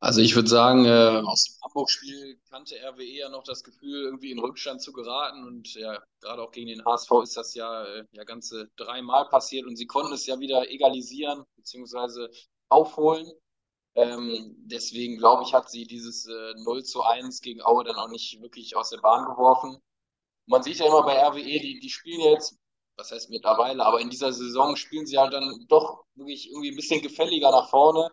Also 0.05 0.21
ich 0.21 0.37
würde 0.37 0.51
sagen, 0.51 0.85
äh, 0.85 1.23
aus 1.25 1.45
dem 1.45 1.63
Hamburg-Spiel 1.65 2.39
kannte 2.51 2.77
RWE 2.77 3.05
ja 3.05 3.31
noch 3.31 3.43
das 3.43 3.65
Gefühl, 3.65 4.05
irgendwie 4.05 4.33
in 4.33 4.39
Rückstand 4.39 4.83
zu 4.83 4.93
geraten. 4.93 5.45
Und 5.45 5.73
ja, 5.77 5.99
gerade 6.21 6.43
auch 6.43 6.53
gegen 6.53 6.69
den 6.69 6.85
HSV 6.85 7.11
ist 7.23 7.39
das 7.39 7.55
ja, 7.55 7.85
äh, 7.85 8.05
ja 8.13 8.25
ganze 8.25 8.69
dreimal 8.77 9.27
passiert 9.31 9.67
und 9.67 9.77
sie 9.77 9.87
konnten 9.87 10.13
es 10.13 10.27
ja 10.27 10.39
wieder 10.39 10.71
egalisieren 10.71 11.45
bzw. 11.57 12.29
aufholen. 12.69 13.31
Ähm, 13.97 14.57
deswegen 14.59 15.19
glaube 15.19 15.45
ich, 15.45 15.55
hat 15.55 15.71
sie 15.71 15.87
dieses 15.87 16.27
äh, 16.27 16.55
0 16.65 16.83
zu 16.85 17.03
1 17.03 17.41
gegen 17.41 17.63
Aue 17.63 17.85
dann 17.85 17.97
auch 17.97 18.09
nicht 18.09 18.41
wirklich 18.43 18.77
aus 18.77 18.91
der 18.91 18.99
Bahn 18.99 19.25
geworfen. 19.27 19.79
Man 20.47 20.63
sieht 20.63 20.79
ja 20.79 20.87
immer 20.87 21.03
bei 21.05 21.17
RWE, 21.17 21.61
die, 21.61 21.81
die 21.81 21.91
spielen 21.91 22.21
jetzt, 22.21 22.59
was 22.97 23.13
heißt 23.13 23.31
mittlerweile, 23.31 23.85
aber 23.85 24.01
in 24.01 24.11
dieser 24.11 24.33
Saison 24.33 24.77
spielen 24.77 25.07
sie 25.07 25.19
halt 25.19 25.33
dann 25.33 25.65
doch 25.69 26.05
wirklich 26.15 26.51
irgendwie 26.51 26.71
ein 26.71 26.77
bisschen 26.77 27.03
gefälliger 27.03 27.51
nach 27.51 27.71
vorne 27.71 28.11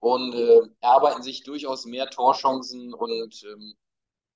und 0.00 0.34
äh, 0.34 0.60
erarbeiten 0.80 1.22
sich 1.22 1.42
durchaus 1.44 1.84
mehr 1.84 2.10
Torchancen 2.10 2.94
und 2.94 3.42
ähm, 3.44 3.74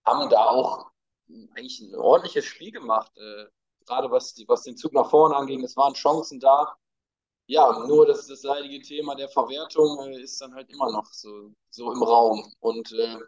haben 0.05 0.31
da 0.31 0.47
auch 0.47 0.87
eigentlich 1.29 1.81
ein 1.81 1.95
ordentliches 1.95 2.45
Spiel 2.47 2.73
gemacht. 2.73 3.13
Äh, 3.17 3.47
gerade 3.87 4.11
was, 4.11 4.35
was 4.47 4.63
den 4.63 4.77
Zug 4.77 4.93
nach 4.93 5.11
vorne 5.11 5.37
anging, 5.37 5.63
es 5.65 5.77
waren 5.77 5.95
Chancen 5.95 6.41
da. 6.41 6.77
Ja, 7.49 7.85
nur 7.89 8.07
das, 8.07 8.27
das 8.29 8.43
leidige 8.45 8.81
Thema 8.83 9.15
der 9.17 9.29
Verwertung 9.29 9.99
äh, 10.13 10.21
ist 10.23 10.41
dann 10.41 10.55
halt 10.55 10.71
immer 10.71 10.93
noch 10.93 11.07
so, 11.13 11.53
so 11.71 11.93
im 11.93 12.03
Raum 12.03 12.45
und 12.61 12.93
äh, 12.93 13.19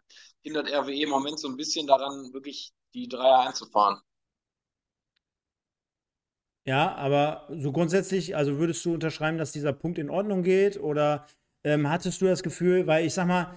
hindert 0.42 0.70
RWE 0.70 1.02
im 1.04 1.10
Moment 1.10 1.40
so 1.40 1.48
ein 1.48 1.56
bisschen 1.56 1.86
daran, 1.88 2.32
wirklich 2.32 2.72
die 2.94 3.08
Dreier 3.08 3.40
einzufahren. 3.40 4.00
Ja, 6.66 6.94
aber 6.94 7.48
so 7.50 7.72
grundsätzlich, 7.72 8.36
also 8.36 8.58
würdest 8.58 8.84
du 8.84 8.94
unterschreiben, 8.94 9.38
dass 9.38 9.52
dieser 9.52 9.72
Punkt 9.72 9.98
in 9.98 10.10
Ordnung 10.10 10.42
geht 10.42 10.78
oder 10.78 11.26
ähm, 11.64 11.88
hattest 11.90 12.20
du 12.20 12.26
das 12.26 12.42
Gefühl, 12.42 12.86
weil 12.86 13.06
ich 13.06 13.14
sag 13.14 13.26
mal, 13.26 13.54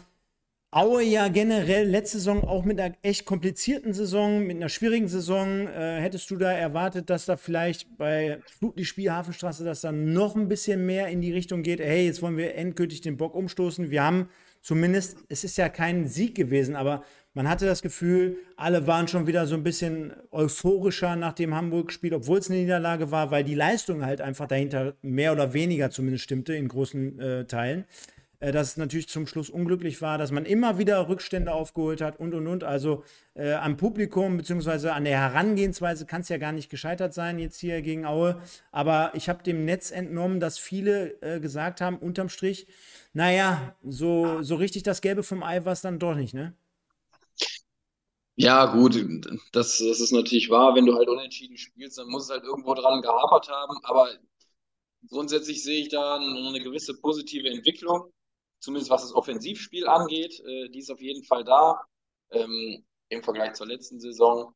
Aue 0.76 1.04
ja 1.04 1.28
generell 1.28 1.88
letzte 1.88 2.18
Saison 2.18 2.44
auch 2.44 2.66
mit 2.66 2.80
einer 2.80 2.96
echt 3.04 3.26
komplizierten 3.26 3.94
Saison, 3.94 4.44
mit 4.48 4.58
einer 4.58 4.70
schwierigen 4.70 5.08
Saison, 5.08 5.68
äh, 5.68 6.02
hättest 6.02 6.32
du 6.32 6.36
da 6.36 6.52
erwartet, 6.52 7.12
dass 7.12 7.28
da 7.28 7.38
vielleicht 7.38 7.96
bei 7.96 8.40
Flutlichtspiel 8.58 9.12
Hafenstraße, 9.12 9.64
dass 9.64 9.82
da 9.82 9.92
noch 9.92 10.36
ein 10.36 10.48
bisschen 10.48 10.84
mehr 10.88 11.10
in 11.10 11.22
die 11.22 11.32
Richtung 11.32 11.62
geht, 11.62 11.80
hey, 11.80 12.08
jetzt 12.08 12.24
wollen 12.24 12.38
wir 12.38 12.56
endgültig 12.56 13.02
den 13.02 13.18
Bock 13.18 13.36
umstoßen. 13.36 13.92
Wir 13.92 14.04
haben 14.04 14.30
zumindest, 14.62 15.18
es 15.30 15.44
ist 15.44 15.58
ja 15.58 15.70
kein 15.70 16.08
Sieg 16.08 16.34
gewesen, 16.34 16.76
aber 16.76 17.04
man 17.36 17.48
hatte 17.48 17.68
das 17.68 17.84
Gefühl, 17.84 18.38
alle 18.58 18.88
waren 18.88 19.08
schon 19.08 19.28
wieder 19.28 19.46
so 19.46 19.54
ein 19.54 19.64
bisschen 19.64 20.14
euphorischer 20.32 21.16
nach 21.16 21.34
dem 21.34 21.54
Hamburg-Spiel, 21.54 22.16
obwohl 22.16 22.40
es 22.40 22.50
eine 22.50 22.60
Niederlage 22.60 23.12
war, 23.12 23.30
weil 23.30 23.44
die 23.44 23.54
Leistung 23.54 24.04
halt 24.04 24.22
einfach 24.22 24.48
dahinter 24.48 24.96
mehr 25.04 25.34
oder 25.34 25.54
weniger 25.54 25.92
zumindest 25.92 26.24
stimmte 26.24 26.56
in 26.56 26.68
großen 26.68 27.20
äh, 27.20 27.46
Teilen. 27.46 27.86
Äh, 28.44 28.52
dass 28.52 28.72
es 28.72 28.78
natürlich 28.78 29.08
zum 29.08 29.26
Schluss 29.26 29.50
unglücklich 29.50 30.02
war, 30.02 30.18
dass 30.18 30.32
man 30.32 30.46
immer 30.46 30.78
wieder 30.78 31.08
Rückstände 31.08 31.54
aufgeholt 31.54 32.02
hat 32.02 32.20
und 32.20 32.34
und 32.34 32.46
und. 32.46 32.66
Also 32.66 33.06
äh, 33.36 33.54
am 33.54 33.78
Publikum 33.78 34.36
bzw. 34.36 34.90
an 34.90 35.06
der 35.06 35.18
Herangehensweise 35.18 36.06
kann 36.06 36.22
es 36.22 36.30
ja 36.30 36.38
gar 36.38 36.52
nicht 36.52 36.70
gescheitert 36.70 37.14
sein, 37.14 37.40
jetzt 37.40 37.58
hier 37.62 37.82
gegen 37.82 38.06
Aue. 38.06 38.42
Aber 38.74 39.12
ich 39.16 39.30
habe 39.30 39.44
dem 39.44 39.64
Netz 39.64 39.92
entnommen, 39.92 40.42
dass 40.42 40.58
viele 40.58 41.22
äh, 41.22 41.40
gesagt 41.40 41.80
haben, 41.80 41.98
unterm 41.98 42.28
Strich, 42.28 42.68
naja, 43.14 43.78
so, 43.82 44.42
so 44.42 44.56
richtig 44.56 44.84
das 44.84 45.00
Gelbe 45.00 45.24
vom 45.24 45.42
Ei 45.42 45.64
war 45.64 45.72
es 45.72 45.82
dann 45.82 45.98
doch 45.98 46.16
nicht, 46.16 46.34
ne? 46.34 46.54
Ja, 48.36 48.66
gut, 48.66 48.96
das, 49.54 49.78
das 49.78 50.00
ist 50.02 50.12
natürlich 50.12 50.50
wahr. 50.50 50.76
Wenn 50.76 50.86
du 50.86 50.96
halt 50.96 51.08
unentschieden 51.08 51.56
spielst, 51.56 51.98
dann 51.98 52.10
muss 52.10 52.26
es 52.26 52.30
halt 52.30 52.44
irgendwo 52.44 52.74
dran 52.74 53.02
gehapert 53.02 53.48
haben. 53.48 53.78
Aber 53.84 54.10
grundsätzlich 55.08 55.64
sehe 55.64 55.82
ich 55.84 55.90
da 55.90 56.16
eine 56.18 56.60
gewisse 56.60 57.00
positive 57.00 57.48
Entwicklung, 57.48 58.12
zumindest 58.64 58.90
was 58.90 59.02
das 59.04 59.14
Offensivspiel 59.14 59.88
angeht. 59.88 60.40
Äh, 60.40 60.70
die 60.70 60.80
ist 60.80 60.92
auf 60.92 61.02
jeden 61.02 61.24
Fall 61.24 61.44
da 61.44 61.82
ähm, 62.32 62.86
im 63.10 63.24
Vergleich 63.24 63.54
zur 63.54 63.68
letzten 63.68 64.00
Saison. 64.00 64.56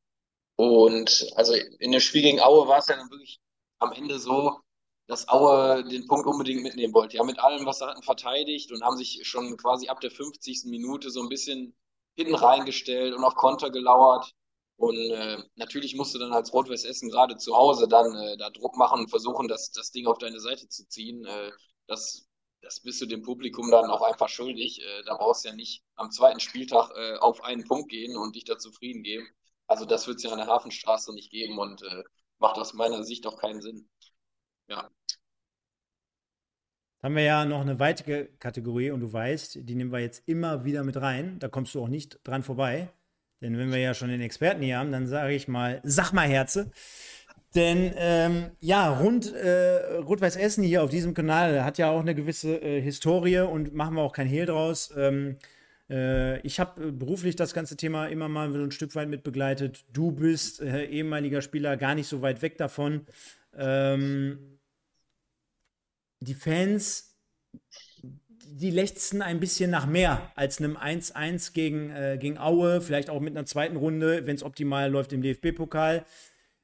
Und 0.55 1.27
also 1.35 1.53
in 1.53 1.91
dem 1.91 2.01
Spiel 2.01 2.21
gegen 2.23 2.39
Aue 2.39 2.67
war 2.67 2.79
es 2.79 2.87
ja 2.87 2.95
dann 2.95 3.11
wirklich 3.11 3.39
am 3.79 3.91
Ende 3.91 4.17
so, 4.17 4.59
dass 5.07 5.27
Aue 5.29 5.83
den 5.83 6.07
Punkt 6.07 6.25
unbedingt 6.25 6.63
mitnehmen 6.63 6.93
wollte. 6.93 7.17
Ja, 7.17 7.23
mit 7.23 7.39
allem, 7.39 7.65
was 7.65 7.79
sie 7.79 7.85
hatten, 7.85 8.01
verteidigt 8.01 8.71
und 8.71 8.83
haben 8.83 8.97
sich 8.97 9.21
schon 9.27 9.55
quasi 9.57 9.89
ab 9.89 10.01
der 10.01 10.11
50. 10.11 10.63
Minute 10.65 11.11
so 11.11 11.21
ein 11.21 11.29
bisschen 11.29 11.75
hinten 12.15 12.35
reingestellt 12.35 13.13
und 13.13 13.23
auf 13.23 13.35
Konter 13.35 13.69
gelauert. 13.69 14.31
Und 14.77 14.97
äh, 14.97 15.37
natürlich 15.55 15.95
musst 15.95 16.15
du 16.15 16.19
dann 16.19 16.33
als 16.33 16.53
Rot-Weiß 16.53 16.85
Essen 16.85 17.09
gerade 17.09 17.37
zu 17.37 17.55
Hause 17.55 17.87
dann 17.87 18.15
äh, 18.15 18.37
da 18.37 18.49
Druck 18.49 18.77
machen 18.77 19.01
und 19.01 19.09
versuchen, 19.09 19.47
das, 19.47 19.71
das 19.71 19.91
Ding 19.91 20.07
auf 20.07 20.17
deine 20.17 20.39
Seite 20.39 20.67
zu 20.69 20.87
ziehen. 20.87 21.25
Äh, 21.25 21.51
das, 21.87 22.26
das 22.61 22.79
bist 22.81 23.01
du 23.01 23.05
dem 23.05 23.21
Publikum 23.21 23.71
dann 23.71 23.89
auch 23.89 24.01
einfach 24.01 24.29
schuldig. 24.29 24.81
Äh, 24.81 25.03
da 25.05 25.15
brauchst 25.15 25.45
du 25.45 25.49
ja 25.49 25.55
nicht 25.55 25.83
am 25.95 26.11
zweiten 26.11 26.39
Spieltag 26.39 26.91
äh, 26.95 27.17
auf 27.17 27.43
einen 27.43 27.63
Punkt 27.63 27.89
gehen 27.89 28.17
und 28.17 28.35
dich 28.35 28.45
da 28.45 28.57
zufrieden 28.57 29.03
geben. 29.03 29.27
Also 29.67 29.85
das 29.85 30.07
wird 30.07 30.17
es 30.17 30.23
ja 30.23 30.31
an 30.31 30.37
der 30.37 30.47
Hafenstraße 30.47 31.13
nicht 31.13 31.31
geben 31.31 31.57
und 31.59 31.81
äh, 31.81 32.03
macht 32.39 32.57
aus 32.57 32.73
meiner 32.73 33.03
Sicht 33.03 33.25
auch 33.27 33.37
keinen 33.39 33.61
Sinn. 33.61 33.89
Ja 34.67 34.89
haben 37.07 37.15
wir 37.15 37.23
ja 37.23 37.45
noch 37.45 37.61
eine 37.61 37.79
weitere 37.79 38.25
Kategorie 38.39 38.91
und 38.91 39.01
du 39.01 39.11
weißt, 39.13 39.59
die 39.61 39.75
nehmen 39.75 39.91
wir 39.91 39.99
jetzt 39.99 40.27
immer 40.27 40.65
wieder 40.65 40.83
mit 40.83 40.97
rein. 40.97 41.39
Da 41.39 41.47
kommst 41.47 41.75
du 41.75 41.81
auch 41.81 41.87
nicht 41.87 42.19
dran 42.23 42.43
vorbei. 42.43 42.89
Denn 43.41 43.57
wenn 43.57 43.71
wir 43.71 43.77
ja 43.77 43.93
schon 43.93 44.09
den 44.09 44.21
Experten 44.21 44.63
hier 44.63 44.79
haben, 44.79 44.91
dann 44.91 45.05
sage 45.05 45.33
ich 45.33 45.47
mal, 45.47 45.79
sag 45.83 46.11
mal 46.11 46.27
Herze. 46.27 46.71
Denn 47.55 47.93
ähm, 47.95 48.51
ja, 48.59 48.99
rund 48.99 49.33
äh, 49.33 49.97
Rot-Weiß 49.97 50.35
Essen 50.35 50.63
hier 50.63 50.83
auf 50.83 50.89
diesem 50.89 51.13
Kanal 51.13 51.63
hat 51.63 51.77
ja 51.77 51.89
auch 51.89 52.01
eine 52.01 52.13
gewisse 52.13 52.61
äh, 52.61 52.81
Historie 52.81 53.39
und 53.39 53.73
machen 53.73 53.95
wir 53.95 54.01
auch 54.01 54.13
kein 54.13 54.27
Hehl 54.27 54.45
draus. 54.45 54.93
Ähm, 54.95 55.37
äh, 55.89 56.39
ich 56.41 56.59
habe 56.59 56.91
beruflich 56.91 57.35
das 57.35 57.53
ganze 57.53 57.77
Thema 57.77 58.07
immer 58.07 58.27
mal 58.27 58.53
ein 58.53 58.71
Stück 58.71 58.95
weit 58.95 59.09
mit 59.09 59.23
begleitet. 59.23 59.85
Du 59.93 60.11
bist 60.11 60.61
äh, 60.61 60.85
ehemaliger 60.85 61.41
Spieler, 61.41 61.77
gar 61.77 61.95
nicht 61.95 62.07
so 62.07 62.21
weit 62.21 62.41
weg 62.41 62.57
davon. 62.57 63.05
Ähm, 63.55 64.59
die 66.19 66.33
Fans, 66.33 67.15
die 68.01 68.71
lechzen 68.71 69.21
ein 69.21 69.39
bisschen 69.39 69.71
nach 69.71 69.85
mehr 69.85 70.31
als 70.35 70.59
einem 70.59 70.77
1-1 70.77 71.53
gegen, 71.53 71.91
äh, 71.91 72.17
gegen 72.19 72.37
Aue, 72.37 72.81
vielleicht 72.81 73.09
auch 73.09 73.21
mit 73.21 73.37
einer 73.37 73.45
zweiten 73.45 73.75
Runde, 73.77 74.25
wenn 74.25 74.35
es 74.35 74.43
optimal 74.43 74.89
läuft 74.89 75.13
im 75.13 75.21
DFB-Pokal. 75.21 76.05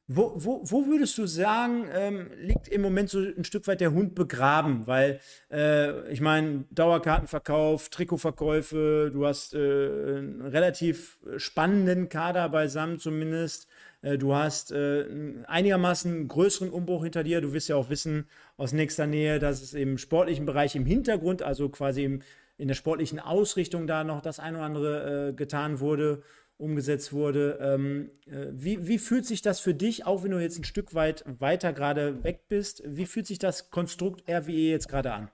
Wo, 0.07 0.33
wo, 0.36 0.62
wo, 0.65 0.86
würdest 0.88 1.17
du 1.17 1.25
sagen, 1.25 1.88
ähm, 1.93 2.29
liegt 2.36 2.67
im 2.67 2.81
Moment 2.81 3.10
so 3.10 3.19
ein 3.19 3.45
Stück 3.45 3.67
weit 3.67 3.79
der 3.79 3.93
Hund 3.93 4.15
begraben? 4.15 4.86
Weil, 4.86 5.22
äh, 5.50 6.12
ich 6.12 6.19
meine, 6.19 6.65
Dauerkartenverkauf, 6.72 7.88
Trikotverkäufe, 7.88 9.12
du 9.13 9.25
hast 9.25 9.53
äh, 9.53 9.57
einen 9.57 10.41
relativ 10.41 11.19
spannenden 11.38 12.10
Kader 12.10 12.50
beisammen 12.50 13.00
zumindest. 13.00 13.69
Äh, 14.01 14.17
du 14.17 14.36
hast 14.36 14.74
äh, 14.74 15.05
einigermaßen 15.48 16.27
größeren 16.27 16.69
Umbruch 16.69 17.03
hinter 17.03 17.24
dir. 17.24 17.39
Du 17.39 17.53
wirst 17.53 17.69
ja 17.69 17.77
auch 17.77 17.89
wissen 17.89 18.27
aus 18.57 18.74
nächster 18.74 19.07
Nähe, 19.07 19.39
dass 19.39 19.62
es 19.62 19.74
im 19.74 19.98
sportlichen 19.98 20.45
Bereich 20.45 20.75
im 20.75 20.86
Hintergrund, 20.86 21.41
also 21.41 21.69
quasi 21.69 22.03
im, 22.03 22.22
in 22.57 22.67
der 22.67 22.75
sportlichen 22.75 23.22
Ausrichtung 23.22 23.88
da 23.88 24.03
noch 24.03 24.22
das 24.22 24.39
eine 24.39 24.57
oder 24.57 24.65
andere 24.65 25.29
äh, 25.29 25.33
getan 25.33 25.79
wurde, 25.79 26.24
umgesetzt 26.63 27.13
wurde. 27.13 27.60
Ähm, 27.62 28.10
äh, 28.25 28.48
wie, 28.51 28.88
wie 28.88 28.98
fühlt 28.98 29.25
sich 29.25 29.41
das 29.41 29.60
für 29.60 29.74
dich, 29.74 30.05
auch 30.05 30.24
wenn 30.24 30.32
du 30.32 30.39
jetzt 30.39 30.58
ein 30.58 30.63
Stück 30.63 30.93
weit 30.93 31.24
weiter 31.27 31.74
gerade 31.74 32.24
weg 32.24 32.48
bist, 32.48 32.82
wie 32.86 33.05
fühlt 33.05 33.27
sich 33.27 33.39
das 33.39 33.70
Konstrukt 33.70 34.24
RWE 34.27 34.51
jetzt 34.51 34.88
gerade 34.88 35.13
an? 35.13 35.32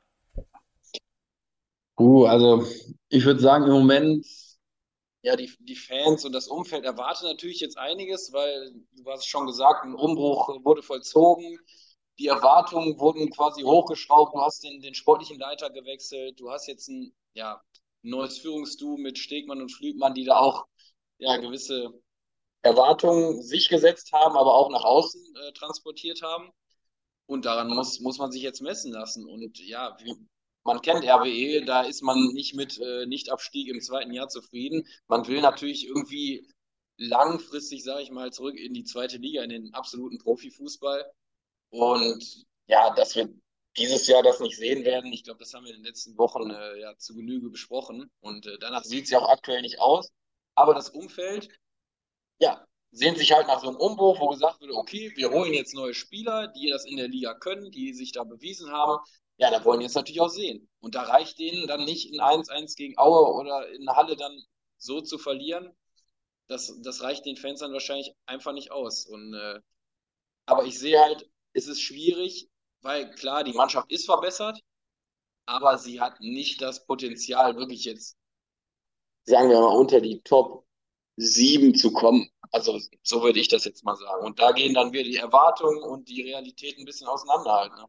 Uh, 2.00 2.26
also 2.26 2.66
ich 3.10 3.26
würde 3.26 3.42
sagen, 3.42 3.66
im 3.66 3.74
Moment 3.74 4.26
ja, 5.22 5.36
die, 5.36 5.52
die 5.60 5.76
Fans 5.76 6.24
und 6.24 6.32
das 6.32 6.48
Umfeld 6.48 6.86
erwarten 6.86 7.26
natürlich 7.26 7.60
jetzt 7.60 7.78
einiges, 7.78 8.32
weil 8.32 8.72
du 8.94 9.12
hast 9.12 9.20
es 9.20 9.26
schon 9.26 9.48
gesagt, 9.48 9.84
ein 9.84 9.94
Umbruch 9.94 10.48
wurde 10.64 10.82
vollzogen. 10.82 11.60
die 12.20 12.28
Erwartungen 12.28 13.00
wurden 13.00 13.30
quasi 13.30 13.64
hochgeschraubt, 13.64 14.34
du 14.34 14.42
hast 14.42 14.64
den, 14.64 14.82
den 14.82 14.94
sportlichen 14.94 15.40
Leiter 15.40 15.70
gewechselt, 15.70 16.40
du 16.40 16.52
hast 16.52 16.68
jetzt 16.68 16.88
ein 16.90 17.14
ja, 17.34 17.62
neues 18.02 18.38
Führungsdu 18.40 18.98
mit 18.98 19.18
Stegmann 19.18 19.62
und 19.62 19.72
Flügmann, 19.72 20.14
die 20.14 20.26
da 20.26 20.38
auch 20.38 20.66
ja, 21.20 21.38
gewisse 21.38 21.94
Erwartungen 22.62 23.42
sich 23.42 23.70
gesetzt 23.70 24.12
haben, 24.12 24.36
aber 24.36 24.56
auch 24.56 24.70
nach 24.70 24.84
außen 24.84 25.22
äh, 25.36 25.54
transportiert 25.54 26.22
haben. 26.22 26.52
Und 27.28 27.46
daran 27.46 27.70
muss, 27.70 28.00
muss 28.00 28.18
man 28.18 28.32
sich 28.32 28.42
jetzt 28.42 28.62
messen 28.62 28.92
lassen. 28.92 29.26
Und 29.30 29.60
ja, 29.60 29.96
wie, 30.02 30.16
man 30.64 30.82
kennt 30.82 31.06
RWE, 31.06 31.64
da 31.66 31.84
ist 31.84 32.02
man 32.02 32.18
nicht 32.34 32.56
mit 32.56 32.80
äh, 32.80 33.06
Nichtabstieg 33.06 33.68
im 33.70 33.82
zweiten 33.82 34.12
Jahr 34.12 34.30
zufrieden. 34.30 34.88
Man 35.08 35.28
will 35.28 35.42
natürlich 35.42 35.86
irgendwie 35.86 36.48
langfristig, 36.98 37.84
sage 37.84 38.02
ich 38.02 38.12
mal, 38.12 38.32
zurück 38.34 38.58
in 38.58 38.74
die 38.74 38.84
zweite 38.84 39.18
Liga, 39.18 39.44
in 39.44 39.50
den 39.50 39.74
absoluten 39.74 40.18
Profifußball. 40.18 41.06
Und 41.70 42.46
ja, 42.68 42.94
dass 42.96 43.16
wir 43.16 43.30
dieses 43.78 44.08
Jahr 44.08 44.24
das 44.24 44.40
nicht 44.40 44.58
sehen 44.58 44.84
werden, 44.84 45.14
ich 45.14 45.24
glaube, 45.24 45.40
das 45.40 45.54
haben 45.54 45.66
wir 45.66 45.72
in 45.72 45.80
den 45.82 45.86
letzten 45.86 46.18
Wochen 46.18 46.50
äh, 46.50 46.80
ja 46.80 46.98
zu 46.98 47.16
Genüge 47.16 47.50
besprochen. 47.50 48.10
Und 48.20 48.48
äh, 48.48 48.58
danach 48.60 48.84
sieht 48.84 49.06
es 49.06 49.12
ja 49.12 49.20
auch 49.20 49.30
aktuell 49.30 49.62
nicht 49.62 49.80
aus. 49.80 50.12
Aber 50.60 50.74
das 50.74 50.90
Umfeld, 50.90 51.48
ja, 52.40 52.68
sehen 52.92 53.16
sich 53.16 53.32
halt 53.32 53.48
nach 53.48 53.62
so 53.62 53.70
einem 53.70 53.78
Umbruch, 53.78 54.20
wo 54.20 54.28
gesagt 54.28 54.60
wird, 54.60 54.74
okay, 54.74 55.14
wir 55.16 55.32
holen 55.32 55.54
jetzt 55.54 55.74
neue 55.74 55.94
Spieler, 55.94 56.50
die 56.50 56.70
das 56.70 56.84
in 56.86 56.98
der 56.98 57.08
Liga 57.08 57.34
können, 57.34 57.72
die 57.72 57.94
sich 57.94 58.12
da 58.12 58.26
bewiesen 58.26 58.70
haben. 58.70 59.02
Ja, 59.38 59.52
da 59.52 59.64
wollen 59.64 59.80
jetzt 59.80 59.96
natürlich 59.96 60.20
auch 60.20 60.30
sehen. 60.30 60.70
Und 60.82 60.96
da 60.96 61.04
reicht 61.04 61.40
denen 61.40 61.66
dann 61.66 61.86
nicht 61.86 62.12
in 62.12 62.20
1-1 62.20 62.76
gegen 62.76 62.98
Aue 62.98 63.34
oder 63.34 63.70
in 63.70 63.90
Halle 63.90 64.18
dann 64.18 64.38
so 64.78 65.00
zu 65.00 65.18
verlieren. 65.18 65.74
Das, 66.48 66.78
das 66.82 67.04
reicht 67.04 67.26
den 67.26 67.38
Fans 67.38 67.62
dann 67.62 67.72
wahrscheinlich 67.72 68.14
einfach 68.26 68.52
nicht 68.52 68.72
aus. 68.72 69.06
Und, 69.06 69.34
äh, 69.34 69.62
aber 70.46 70.66
ich 70.66 70.78
sehe 70.78 71.00
halt, 71.00 71.30
es 71.54 71.68
ist 71.68 71.80
schwierig, 71.80 72.50
weil 72.82 73.12
klar, 73.16 73.46
die 73.46 73.54
Mannschaft 73.54 73.90
ist 73.94 74.06
verbessert, 74.06 74.60
aber 75.46 75.78
sie 75.78 76.02
hat 76.02 76.20
nicht 76.20 76.62
das 76.62 76.86
Potenzial, 76.86 77.56
wirklich 77.56 77.86
jetzt, 77.86 78.19
sagen 79.30 79.50
wir 79.50 79.60
mal, 79.60 79.78
unter 79.78 80.02
die 80.02 80.22
Top 80.22 80.66
7 81.18 81.76
zu 81.76 81.92
kommen. 81.92 82.30
Also 82.52 82.80
so 83.04 83.22
würde 83.22 83.40
ich 83.40 83.48
das 83.48 83.66
jetzt 83.66 83.84
mal 83.84 83.96
sagen. 83.96 84.26
Und 84.26 84.40
da 84.40 84.52
gehen 84.52 84.74
dann 84.74 84.92
wieder 84.92 85.04
die 85.04 85.18
Erwartungen 85.18 85.82
und 85.84 86.10
die 86.10 86.24
Realität 86.24 86.78
ein 86.78 86.86
bisschen 86.86 87.08
auseinander. 87.08 87.70
Ne? 87.78 87.86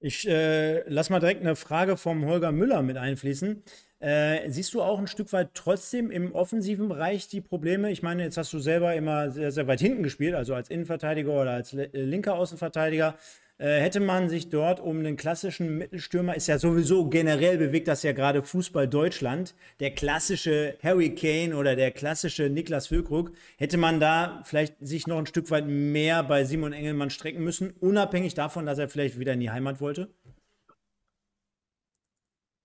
Ich 0.00 0.28
äh, 0.28 0.88
lass 0.88 1.10
mal 1.10 1.20
direkt 1.20 1.40
eine 1.40 1.56
Frage 1.56 1.96
vom 1.96 2.26
Holger 2.26 2.52
Müller 2.52 2.82
mit 2.82 2.96
einfließen. 2.96 3.64
Äh, 4.00 4.50
siehst 4.50 4.74
du 4.74 4.82
auch 4.82 4.98
ein 4.98 5.06
Stück 5.06 5.32
weit 5.32 5.54
trotzdem 5.54 6.10
im 6.10 6.34
offensiven 6.34 6.88
Bereich 6.88 7.28
die 7.28 7.40
Probleme? 7.40 7.90
Ich 7.90 8.02
meine, 8.02 8.22
jetzt 8.22 8.36
hast 8.36 8.52
du 8.52 8.58
selber 8.58 8.94
immer 8.94 9.30
sehr, 9.30 9.50
sehr 9.50 9.66
weit 9.66 9.80
hinten 9.80 10.02
gespielt, 10.02 10.34
also 10.34 10.54
als 10.54 10.68
Innenverteidiger 10.68 11.32
oder 11.32 11.52
als 11.52 11.72
äh, 11.72 11.88
linker 11.92 12.34
Außenverteidiger. 12.34 13.16
Äh, 13.56 13.80
hätte 13.80 14.00
man 14.00 14.28
sich 14.28 14.48
dort 14.48 14.80
um 14.80 15.04
den 15.04 15.16
klassischen 15.16 15.78
Mittelstürmer, 15.78 16.34
ist 16.34 16.48
ja 16.48 16.58
sowieso 16.58 17.08
generell 17.08 17.56
bewegt 17.56 17.86
das 17.86 18.02
ja 18.02 18.10
gerade 18.10 18.42
Fußball 18.42 18.88
Deutschland, 18.88 19.54
der 19.78 19.92
klassische 19.92 20.76
Harry 20.82 21.14
Kane 21.14 21.56
oder 21.56 21.76
der 21.76 21.92
klassische 21.92 22.50
Niklas 22.50 22.88
Füllkrug, 22.88 23.30
hätte 23.56 23.76
man 23.76 24.00
da 24.00 24.42
vielleicht 24.44 24.74
sich 24.80 25.06
noch 25.06 25.18
ein 25.18 25.26
Stück 25.26 25.52
weit 25.52 25.68
mehr 25.68 26.24
bei 26.24 26.44
Simon 26.44 26.72
Engelmann 26.72 27.10
strecken 27.10 27.44
müssen, 27.44 27.70
unabhängig 27.78 28.34
davon, 28.34 28.66
dass 28.66 28.78
er 28.78 28.88
vielleicht 28.88 29.20
wieder 29.20 29.34
in 29.34 29.40
die 29.40 29.50
Heimat 29.50 29.80
wollte? 29.80 30.12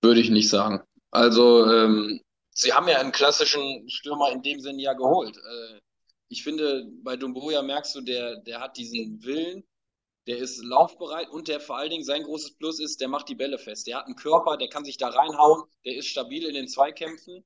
Würde 0.01 0.21
ich 0.21 0.31
nicht 0.31 0.49
sagen. 0.49 0.81
Also, 1.11 1.71
ähm, 1.71 2.19
sie 2.49 2.73
haben 2.73 2.87
ja 2.87 2.97
einen 2.97 3.11
klassischen 3.11 3.87
Stürmer 3.89 4.31
in 4.31 4.41
dem 4.41 4.59
Sinne 4.59 4.81
ja 4.81 4.93
geholt. 4.93 5.37
Äh, 5.37 5.79
ich 6.29 6.43
finde, 6.43 6.87
bei 7.03 7.15
Dumboja 7.15 7.61
merkst 7.61 7.95
du, 7.95 8.01
der, 8.01 8.37
der 8.37 8.59
hat 8.59 8.77
diesen 8.77 9.21
Willen, 9.23 9.63
der 10.29 10.37
ist 10.37 10.63
laufbereit 10.63 11.27
und 11.29 11.47
der 11.47 11.59
vor 11.59 11.77
allen 11.77 11.89
Dingen 11.89 12.03
sein 12.03 12.21
großes 12.21 12.55
Plus 12.57 12.79
ist, 12.79 13.01
der 13.01 13.07
macht 13.07 13.29
die 13.29 13.35
Bälle 13.35 13.57
fest. 13.57 13.87
Der 13.87 13.97
hat 13.97 14.05
einen 14.05 14.15
Körper, 14.15 14.57
der 14.57 14.69
kann 14.69 14.85
sich 14.85 14.97
da 14.97 15.09
reinhauen, 15.09 15.63
der 15.85 15.95
ist 15.95 16.07
stabil 16.07 16.45
in 16.45 16.53
den 16.53 16.67
Zweikämpfen, 16.67 17.43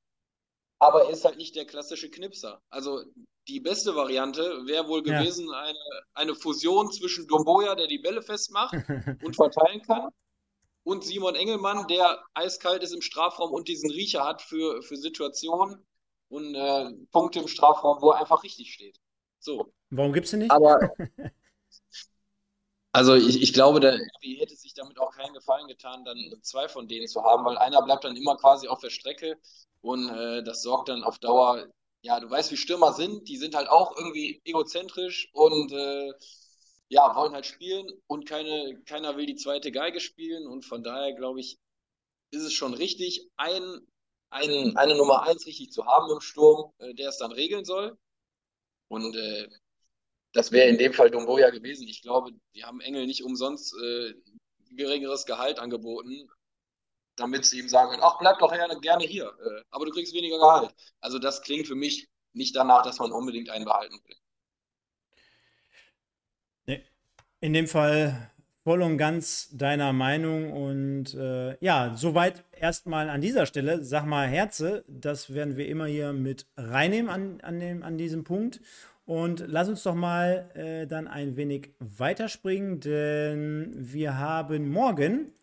aber 0.80 1.06
er 1.06 1.12
ist 1.12 1.24
halt 1.24 1.38
nicht 1.38 1.56
der 1.56 1.66
klassische 1.66 2.10
Knipser. 2.10 2.62
Also 2.70 3.02
die 3.48 3.62
beste 3.62 3.96
Variante 3.96 4.42
wäre 4.66 4.90
wohl 4.90 5.02
ja. 5.08 5.18
gewesen 5.18 5.50
eine, 5.50 5.80
eine 6.14 6.36
Fusion 6.36 6.92
zwischen 6.92 7.26
Domboja, 7.26 7.76
der 7.76 7.88
die 7.88 8.00
Bälle 8.00 8.22
festmacht 8.22 8.74
und 9.24 9.36
verteilen 9.36 9.82
kann, 9.84 10.10
und 10.84 11.06
Simon 11.06 11.36
Engelmann, 11.36 11.88
der 11.88 12.22
eiskalt 12.34 12.84
ist 12.84 12.94
im 12.94 13.02
Strafraum 13.02 13.52
und 13.52 13.70
diesen 13.70 13.90
Riecher 13.90 14.26
hat 14.26 14.42
für, 14.42 14.82
für 14.82 14.98
Situationen 14.98 15.86
und 16.28 16.56
äh, 16.56 16.92
Punkte 17.12 17.40
im 17.40 17.48
Strafraum, 17.48 18.02
wo 18.02 18.12
er 18.12 18.20
einfach 18.20 18.44
richtig 18.44 18.74
steht. 18.74 19.00
So. 19.40 19.74
Warum 19.90 20.12
gibt 20.12 20.26
es 20.26 20.34
ihn 20.34 20.40
nicht? 20.40 20.52
Aber 20.52 20.92
Also 22.94 23.16
ich, 23.16 23.42
ich 23.42 23.54
glaube, 23.54 23.80
der 23.80 23.96
RB 23.96 24.40
hätte 24.40 24.56
sich 24.56 24.74
damit 24.76 25.00
auch 25.00 25.12
keinen 25.16 25.34
Gefallen 25.34 25.68
getan, 25.68 26.06
dann 26.06 26.18
zwei 26.44 26.68
von 26.70 26.88
denen 26.88 27.08
zu 27.08 27.24
haben, 27.24 27.44
weil 27.46 27.58
einer 27.58 27.82
bleibt 27.82 28.04
dann 28.04 28.16
immer 28.16 28.38
quasi 28.38 28.68
auf 28.68 28.82
der 28.82 28.92
Strecke 28.92 29.38
und 29.82 30.10
äh, 30.10 30.44
das 30.44 30.62
sorgt 30.62 30.90
dann 30.90 31.04
auf 31.04 31.18
Dauer, 31.20 31.68
ja, 32.04 32.20
du 32.20 32.30
weißt, 32.30 32.52
wie 32.52 32.58
Stürmer 32.58 32.94
sind, 32.94 33.28
die 33.30 33.38
sind 33.38 33.56
halt 33.56 33.68
auch 33.70 33.98
irgendwie 33.98 34.42
egozentrisch 34.46 35.30
und 35.34 35.72
äh, 35.72 36.14
ja, 36.90 37.16
wollen 37.16 37.34
halt 37.34 37.48
spielen 37.48 37.88
und 38.08 38.28
keine, 38.28 38.80
keiner 38.86 39.18
will 39.18 39.26
die 39.26 39.36
zweite 39.36 39.72
Geige 39.72 40.00
spielen 40.00 40.46
und 40.48 40.64
von 40.64 40.84
daher 40.84 41.14
glaube 41.14 41.40
ich, 41.40 41.58
ist 42.32 42.44
es 42.44 42.54
schon 42.54 42.74
richtig, 42.76 43.30
ein, 43.38 43.80
ein, 44.32 44.78
eine 44.78 44.96
Nummer 44.96 45.24
eins 45.24 45.48
richtig 45.48 45.72
zu 45.72 45.86
haben 45.86 46.12
im 46.12 46.22
Sturm, 46.22 46.72
äh, 46.80 46.94
der 46.96 47.10
es 47.10 47.18
dann 47.18 47.32
regeln 47.32 47.66
soll. 47.66 47.98
Und 48.90 49.16
äh, 49.16 49.50
das 50.34 50.52
wäre 50.52 50.68
in 50.68 50.78
dem 50.78 50.94
Fall 50.94 51.12
Domboja 51.12 51.52
gewesen. 51.52 51.88
Ich 51.88 52.02
glaube, 52.02 52.32
die 52.56 52.64
haben 52.64 52.82
Engel 52.82 53.06
nicht 53.06 53.24
umsonst 53.24 53.74
äh, 53.82 54.14
geringeres 54.72 55.26
Gehalt 55.26 55.60
angeboten, 55.60 56.30
damit 57.16 57.46
sie 57.46 57.60
ihm 57.60 57.70
sagen 57.70 58.00
ach, 58.02 58.18
bleib 58.20 58.40
doch 58.40 58.52
gerne 58.82 59.06
hier, 59.06 59.26
äh, 59.26 59.62
aber 59.70 59.86
du 59.86 59.92
kriegst 59.92 60.14
weniger 60.14 60.40
Gehalt. 60.40 60.74
Also 61.00 61.20
das 61.20 61.44
klingt 61.44 61.68
für 61.68 61.76
mich 61.76 62.10
nicht 62.34 62.56
danach, 62.56 62.84
dass 62.84 63.00
man 63.00 63.12
unbedingt 63.12 63.50
einen 63.50 63.66
behalten 63.66 64.00
will. 64.06 64.16
Nee. 66.66 66.84
In 67.40 67.54
dem 67.54 67.68
Fall 67.68 68.32
voll 68.64 68.82
und 68.82 68.98
ganz 68.98 69.50
deiner 69.52 69.94
Meinung 69.94 70.52
und 70.52 71.14
äh, 71.14 71.58
ja, 71.64 71.94
soweit 71.96 72.44
erstmal 72.54 73.10
an 73.10 73.22
dieser 73.22 73.46
Stelle. 73.46 73.84
Sag 73.84 74.06
mal, 74.06 74.28
Herze, 74.28 74.84
das 74.88 75.34
werden 75.34 75.58
wir 75.58 75.68
immer 75.68 75.86
hier 75.86 76.14
mit 76.14 76.48
reinnehmen 76.58 77.12
an, 77.12 77.42
an, 77.42 77.60
dem, 77.60 77.84
an 77.84 77.98
diesem 77.98 78.24
Punkt. 78.24 78.62
Und 79.06 79.44
lass 79.48 79.68
uns 79.68 79.84
doch 79.84 79.96
mal 79.96 80.50
äh, 80.54 80.88
dann 80.88 81.08
ein 81.08 81.36
wenig 81.36 81.72
weiterspringen, 81.80 82.80
denn 82.80 83.74
wir 83.76 84.18
haben 84.18 84.70
morgen 84.70 85.34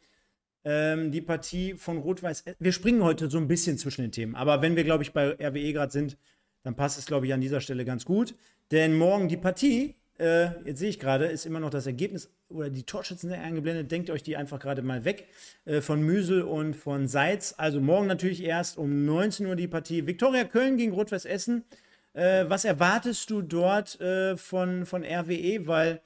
ähm, 0.64 1.10
die 1.10 1.20
Partie 1.20 1.74
von 1.74 1.98
Rot-Weiß. 1.98 2.44
Wir 2.58 2.72
springen 2.72 3.02
heute 3.02 3.28
so 3.28 3.36
ein 3.36 3.48
bisschen 3.48 3.76
zwischen 3.76 4.02
den 4.02 4.12
Themen, 4.12 4.34
aber 4.34 4.62
wenn 4.62 4.76
wir, 4.76 4.84
glaube 4.84 5.02
ich, 5.02 5.12
bei 5.12 5.32
RWE 5.32 5.72
gerade 5.74 5.92
sind, 5.92 6.16
dann 6.62 6.74
passt 6.74 6.98
es, 6.98 7.06
glaube 7.06 7.26
ich, 7.26 7.34
an 7.34 7.40
dieser 7.40 7.60
Stelle 7.60 7.84
ganz 7.84 8.04
gut. 8.04 8.34
Denn 8.70 8.96
morgen 8.96 9.28
die 9.28 9.36
Partie, 9.36 9.96
äh, 10.18 10.48
jetzt 10.64 10.78
sehe 10.78 10.90
ich 10.90 10.98
gerade, 10.98 11.26
ist 11.26 11.44
immer 11.44 11.60
noch 11.60 11.70
das 11.70 11.86
Ergebnis 11.86 12.30
oder 12.48 12.70
die 12.70 12.84
Torschützen 12.84 13.32
eingeblendet. 13.32 13.90
Denkt 13.90 14.10
euch 14.10 14.22
die 14.22 14.36
einfach 14.36 14.58
gerade 14.60 14.82
mal 14.82 15.04
weg 15.04 15.28
äh, 15.64 15.80
von 15.80 16.02
Müsel 16.02 16.42
und 16.42 16.74
von 16.74 17.08
Seitz. 17.08 17.54
Also 17.56 17.80
morgen 17.80 18.06
natürlich 18.06 18.42
erst 18.42 18.78
um 18.78 19.04
19 19.04 19.46
Uhr 19.46 19.56
die 19.56 19.68
Partie. 19.68 20.06
Viktoria 20.06 20.44
Köln 20.44 20.76
gegen 20.76 20.92
Rot-Weiß 20.92 21.24
Essen. 21.24 21.64
Äh, 22.12 22.44
was 22.48 22.64
erwartest 22.64 23.30
du 23.30 23.42
dort 23.42 24.00
äh, 24.00 24.36
von, 24.36 24.86
von 24.86 25.04
RWE? 25.04 25.66
Weil 25.66 26.00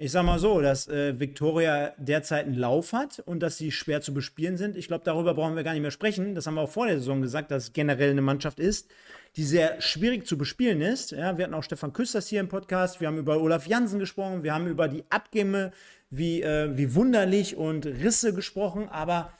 ich 0.00 0.12
sag 0.12 0.22
mal 0.22 0.38
so, 0.38 0.60
dass 0.60 0.86
äh, 0.86 1.18
Victoria 1.18 1.92
derzeit 1.98 2.46
einen 2.46 2.54
Lauf 2.54 2.92
hat 2.92 3.18
und 3.18 3.40
dass 3.40 3.58
sie 3.58 3.72
schwer 3.72 4.00
zu 4.00 4.14
bespielen 4.14 4.56
sind. 4.56 4.76
Ich 4.76 4.86
glaube, 4.86 5.02
darüber 5.04 5.34
brauchen 5.34 5.56
wir 5.56 5.64
gar 5.64 5.72
nicht 5.72 5.82
mehr 5.82 5.90
sprechen. 5.90 6.36
Das 6.36 6.46
haben 6.46 6.54
wir 6.54 6.60
auch 6.60 6.70
vor 6.70 6.86
der 6.86 6.98
Saison 6.98 7.20
gesagt, 7.20 7.50
dass 7.50 7.64
es 7.64 7.72
generell 7.72 8.12
eine 8.12 8.22
Mannschaft 8.22 8.60
ist, 8.60 8.88
die 9.34 9.42
sehr 9.42 9.80
schwierig 9.80 10.24
zu 10.24 10.38
bespielen 10.38 10.80
ist. 10.82 11.10
Ja, 11.10 11.36
wir 11.36 11.44
hatten 11.44 11.54
auch 11.54 11.64
Stefan 11.64 11.92
Küsters 11.92 12.28
hier 12.28 12.38
im 12.38 12.48
Podcast. 12.48 13.00
Wir 13.00 13.08
haben 13.08 13.18
über 13.18 13.40
Olaf 13.40 13.66
Jansen 13.66 13.98
gesprochen. 13.98 14.44
Wir 14.44 14.54
haben 14.54 14.68
über 14.68 14.86
die 14.86 15.02
Abgänge, 15.10 15.72
wie, 16.10 16.42
äh, 16.42 16.70
wie 16.76 16.94
wunderlich 16.94 17.56
und 17.56 17.84
Risse 17.84 18.32
gesprochen. 18.32 18.88
Aber 18.88 19.32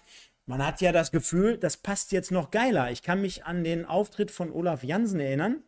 man 0.46 0.66
hat 0.66 0.80
ja 0.80 0.90
das 0.90 1.12
Gefühl, 1.12 1.56
das 1.56 1.76
passt 1.76 2.10
jetzt 2.10 2.32
noch 2.32 2.50
geiler. 2.50 2.90
Ich 2.90 3.04
kann 3.04 3.20
mich 3.20 3.44
an 3.44 3.62
den 3.62 3.84
Auftritt 3.84 4.32
von 4.32 4.50
Olaf 4.50 4.82
Jansen 4.82 5.20
erinnern 5.20 5.62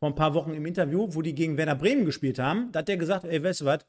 vor 0.00 0.08
ein 0.08 0.14
paar 0.14 0.34
Wochen 0.34 0.54
im 0.54 0.64
Interview, 0.64 1.08
wo 1.10 1.20
die 1.20 1.34
gegen 1.34 1.58
Werder 1.58 1.74
Bremen 1.74 2.06
gespielt 2.06 2.38
haben. 2.38 2.72
Da 2.72 2.80
hat 2.80 2.88
der 2.88 2.96
gesagt, 2.96 3.26
ey, 3.26 3.44
weißt 3.44 3.60
du 3.60 3.64
was? 3.66 3.86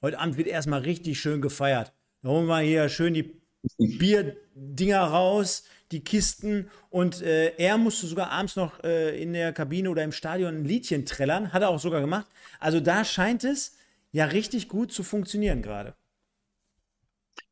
Heute 0.00 0.18
Abend 0.18 0.38
wird 0.38 0.46
erstmal 0.46 0.80
richtig 0.80 1.20
schön 1.20 1.42
gefeiert. 1.42 1.92
Da 2.22 2.30
holen 2.30 2.46
wir 2.46 2.60
hier 2.60 2.88
schön 2.88 3.14
die 3.14 3.34
Bierdinger 3.76 5.02
raus, 5.02 5.64
die 5.90 6.04
Kisten. 6.04 6.70
Und 6.88 7.20
äh, 7.20 7.56
er 7.56 7.78
musste 7.78 8.06
sogar 8.06 8.30
abends 8.30 8.54
noch 8.54 8.82
äh, 8.84 9.20
in 9.20 9.32
der 9.32 9.52
Kabine 9.52 9.90
oder 9.90 10.04
im 10.04 10.12
Stadion 10.12 10.54
ein 10.54 10.64
Liedchen 10.64 11.04
trällern. 11.04 11.52
Hat 11.52 11.62
er 11.62 11.70
auch 11.70 11.80
sogar 11.80 12.00
gemacht. 12.00 12.28
Also 12.60 12.78
da 12.78 13.04
scheint 13.04 13.42
es 13.42 13.76
ja 14.12 14.26
richtig 14.26 14.68
gut 14.68 14.92
zu 14.92 15.02
funktionieren 15.02 15.62
gerade. 15.62 15.94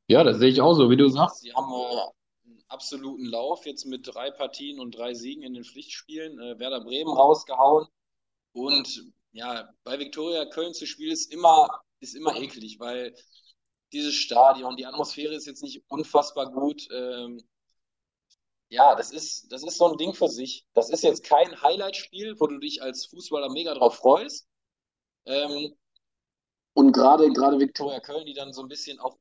Ja, 0.06 0.22
das 0.22 0.38
sehe 0.38 0.48
ich 0.48 0.60
auch 0.60 0.74
so, 0.74 0.88
wie 0.88 0.96
du 0.96 1.08
sagst. 1.08 1.40
Sie 1.42 1.52
haben 1.52 1.68
äh, 1.68 2.17
absoluten 2.68 3.24
Lauf 3.24 3.66
jetzt 3.66 3.84
mit 3.84 4.06
drei 4.06 4.30
Partien 4.30 4.80
und 4.80 4.92
drei 4.92 5.14
Siegen 5.14 5.42
in 5.42 5.54
den 5.54 5.64
Pflichtspielen. 5.64 6.38
Äh, 6.38 6.58
Werder 6.58 6.80
Bremen 6.80 7.12
rausgehauen. 7.12 7.86
Und 8.52 9.12
ja, 9.32 9.72
bei 9.84 9.98
Viktoria 9.98 10.46
Köln 10.46 10.74
zu 10.74 10.86
spielen 10.86 11.12
ist 11.12 11.32
immer, 11.32 11.82
ist 12.00 12.14
immer 12.14 12.36
eklig, 12.36 12.78
weil 12.80 13.14
dieses 13.92 14.14
Stadion, 14.14 14.76
die 14.76 14.86
Atmosphäre 14.86 15.34
ist 15.34 15.46
jetzt 15.46 15.62
nicht 15.62 15.82
unfassbar 15.88 16.50
gut. 16.50 16.88
Ähm, 16.92 17.42
ja, 18.68 18.94
das 18.94 19.10
ist, 19.10 19.50
das 19.50 19.62
ist 19.62 19.78
so 19.78 19.90
ein 19.90 19.96
Ding 19.96 20.12
für 20.12 20.28
sich. 20.28 20.66
Das 20.74 20.90
ist 20.90 21.02
jetzt 21.02 21.24
kein 21.24 21.62
Highlight-Spiel, 21.62 22.38
wo 22.38 22.46
du 22.46 22.58
dich 22.58 22.82
als 22.82 23.06
Fußballer 23.06 23.50
mega 23.50 23.72
drauf 23.74 23.96
freust. 23.96 24.46
Ähm, 25.24 25.74
und 26.74 26.92
gerade 26.92 27.30
gerade 27.32 27.58
Viktoria 27.58 28.00
Köln, 28.00 28.26
die 28.26 28.34
dann 28.34 28.52
so 28.52 28.62
ein 28.62 28.68
bisschen 28.68 28.98
auch 28.98 29.16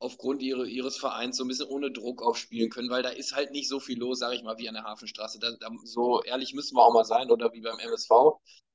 aufgrund 0.00 0.42
ihre, 0.42 0.66
ihres 0.66 0.96
Vereins 0.96 1.36
so 1.36 1.44
ein 1.44 1.48
bisschen 1.48 1.68
ohne 1.68 1.92
Druck 1.92 2.22
aufspielen 2.22 2.70
können, 2.70 2.90
weil 2.90 3.02
da 3.02 3.10
ist 3.10 3.36
halt 3.36 3.52
nicht 3.52 3.68
so 3.68 3.80
viel 3.80 3.98
los, 3.98 4.18
sage 4.18 4.34
ich 4.34 4.42
mal, 4.42 4.58
wie 4.58 4.68
an 4.68 4.74
der 4.74 4.84
Hafenstraße. 4.84 5.38
Da, 5.38 5.52
da, 5.60 5.70
so 5.84 6.22
ehrlich 6.22 6.54
müssen 6.54 6.74
wir 6.74 6.82
auch 6.82 6.94
mal 6.94 7.04
sein 7.04 7.30
oder 7.30 7.52
wie 7.52 7.60
beim 7.60 7.78
MSV. 7.78 8.10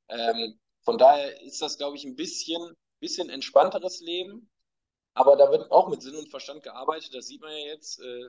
Ähm, 0.10 0.60
von 0.84 1.00
daher 1.00 1.42
ist 1.42 1.62
das, 1.62 1.78
glaube 1.78 1.98
ich, 1.98 2.06
ein 2.06 2.16
bisschen, 2.16 2.62
bisschen 3.00 3.30
entspannteres 3.30 4.02
Leben. 4.02 4.50
Aber 5.16 5.36
da 5.36 5.50
wird 5.50 5.72
auch 5.72 5.90
mit 5.90 6.04
Sinn 6.04 6.16
und 6.16 6.30
Verstand 6.30 6.62
gearbeitet. 6.62 7.16
Das 7.16 7.26
sieht 7.26 7.42
man 7.42 7.52
ja 7.52 7.74
jetzt 7.74 8.00
äh, 8.02 8.28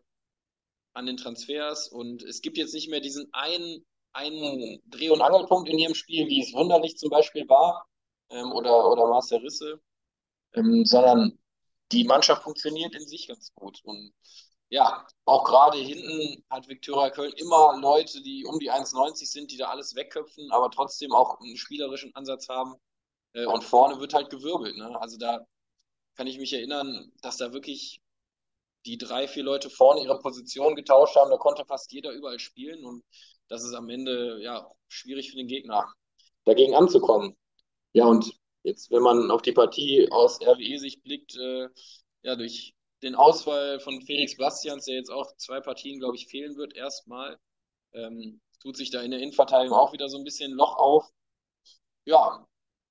an 0.95 1.05
den 1.05 1.19
Transfers. 1.19 1.89
Und 1.89 2.23
es 2.23 2.41
gibt 2.41 2.57
jetzt 2.57 2.73
nicht 2.73 2.89
mehr 2.89 3.01
diesen 3.01 3.29
einen, 3.33 3.85
einen 4.15 4.81
Dreh- 4.87 5.11
und 5.11 5.21
Angelpunkt 5.21 5.69
in 5.69 5.79
ihrem 5.79 5.95
Spiel, 5.95 6.29
wie 6.29 6.41
es 6.41 6.55
wunderlich 6.55 6.97
zum 6.97 7.11
Beispiel 7.11 7.47
war, 7.47 7.87
ähm, 8.31 8.53
oder, 8.53 8.91
oder 8.91 9.07
Marcel 9.07 9.41
Risse, 9.41 9.81
ähm, 10.55 10.87
sondern 10.87 11.39
die 11.93 12.05
Mannschaft 12.05 12.43
funktioniert 12.43 12.95
in 12.95 13.07
sich 13.07 13.29
ganz 13.29 13.53
gut. 13.55 13.81
Und 13.85 14.13
ja, 14.69 15.07
auch 15.25 15.45
gerade 15.45 15.79
hinten 15.79 16.45
hat 16.51 16.69
Viktoria 16.69 17.11
Köln 17.11 17.33
immer 17.37 17.79
Leute, 17.81 18.21
die 18.23 18.45
um 18.45 18.59
die 18.59 18.71
1,90 18.71 19.27
sind, 19.27 19.51
die 19.53 19.57
da 19.57 19.69
alles 19.69 19.95
wegköpfen, 19.95 20.51
aber 20.51 20.71
trotzdem 20.71 21.13
auch 21.13 21.41
einen 21.41 21.57
spielerischen 21.57 22.15
Ansatz 22.15 22.49
haben. 22.49 22.75
Äh, 23.33 23.47
und 23.47 23.63
vorne 23.63 24.01
wird 24.01 24.15
halt 24.15 24.31
gewirbelt. 24.31 24.77
Ne? 24.77 25.01
Also 25.01 25.19
da 25.19 25.47
kann 26.17 26.27
ich 26.27 26.39
mich 26.39 26.53
erinnern, 26.53 27.13
dass 27.23 27.37
da 27.37 27.53
wirklich 27.53 28.01
die 28.87 28.99
drei, 28.99 29.29
vier 29.29 29.43
Leute 29.43 29.69
vorne 29.71 30.03
ihre 30.03 30.19
Position 30.19 30.75
getauscht 30.75 31.17
haben. 31.17 31.31
Da 31.31 31.37
konnte 31.37 31.65
fast 31.65 31.93
jeder 31.93 32.13
überall 32.13 32.39
spielen 32.39 32.85
und 32.85 33.05
das 33.49 33.65
ist 33.65 33.75
am 33.75 33.89
Ende 33.89 34.41
ja 34.43 34.69
schwierig 34.89 35.31
für 35.31 35.37
den 35.37 35.49
Gegner, 35.49 35.93
dagegen 36.45 36.75
anzukommen. 36.75 37.37
Ja, 37.93 38.07
und 38.07 38.33
jetzt, 38.67 38.91
wenn 38.91 39.03
man 39.03 39.31
auf 39.31 39.43
die 39.43 39.53
Partie 39.53 40.09
aus 40.11 40.41
RWE-Sicht 40.43 41.03
blickt, 41.03 41.37
äh, 41.37 41.69
ja, 42.23 42.37
durch 42.37 42.75
den 43.03 43.15
Ausfall 43.15 43.81
von 43.81 44.03
Felix 44.03 44.37
Bastians, 44.37 44.87
der 44.87 44.97
jetzt 44.97 45.11
auch 45.11 45.37
zwei 45.37 45.61
Partien, 45.61 46.01
glaube 46.01 46.17
ich, 46.17 46.27
fehlen 46.27 46.57
wird, 46.57 46.75
erstmal, 46.75 47.39
ähm, 47.93 48.41
tut 48.61 48.77
sich 48.77 48.91
da 48.91 49.03
in 49.03 49.13
der 49.13 49.21
Innenverteidigung 49.21 49.77
auch 49.79 49.93
wieder 49.93 50.09
so 50.09 50.19
ein 50.19 50.25
bisschen 50.25 50.53
Loch 50.53 50.77
auf. 50.77 51.09
Ja, 52.05 52.47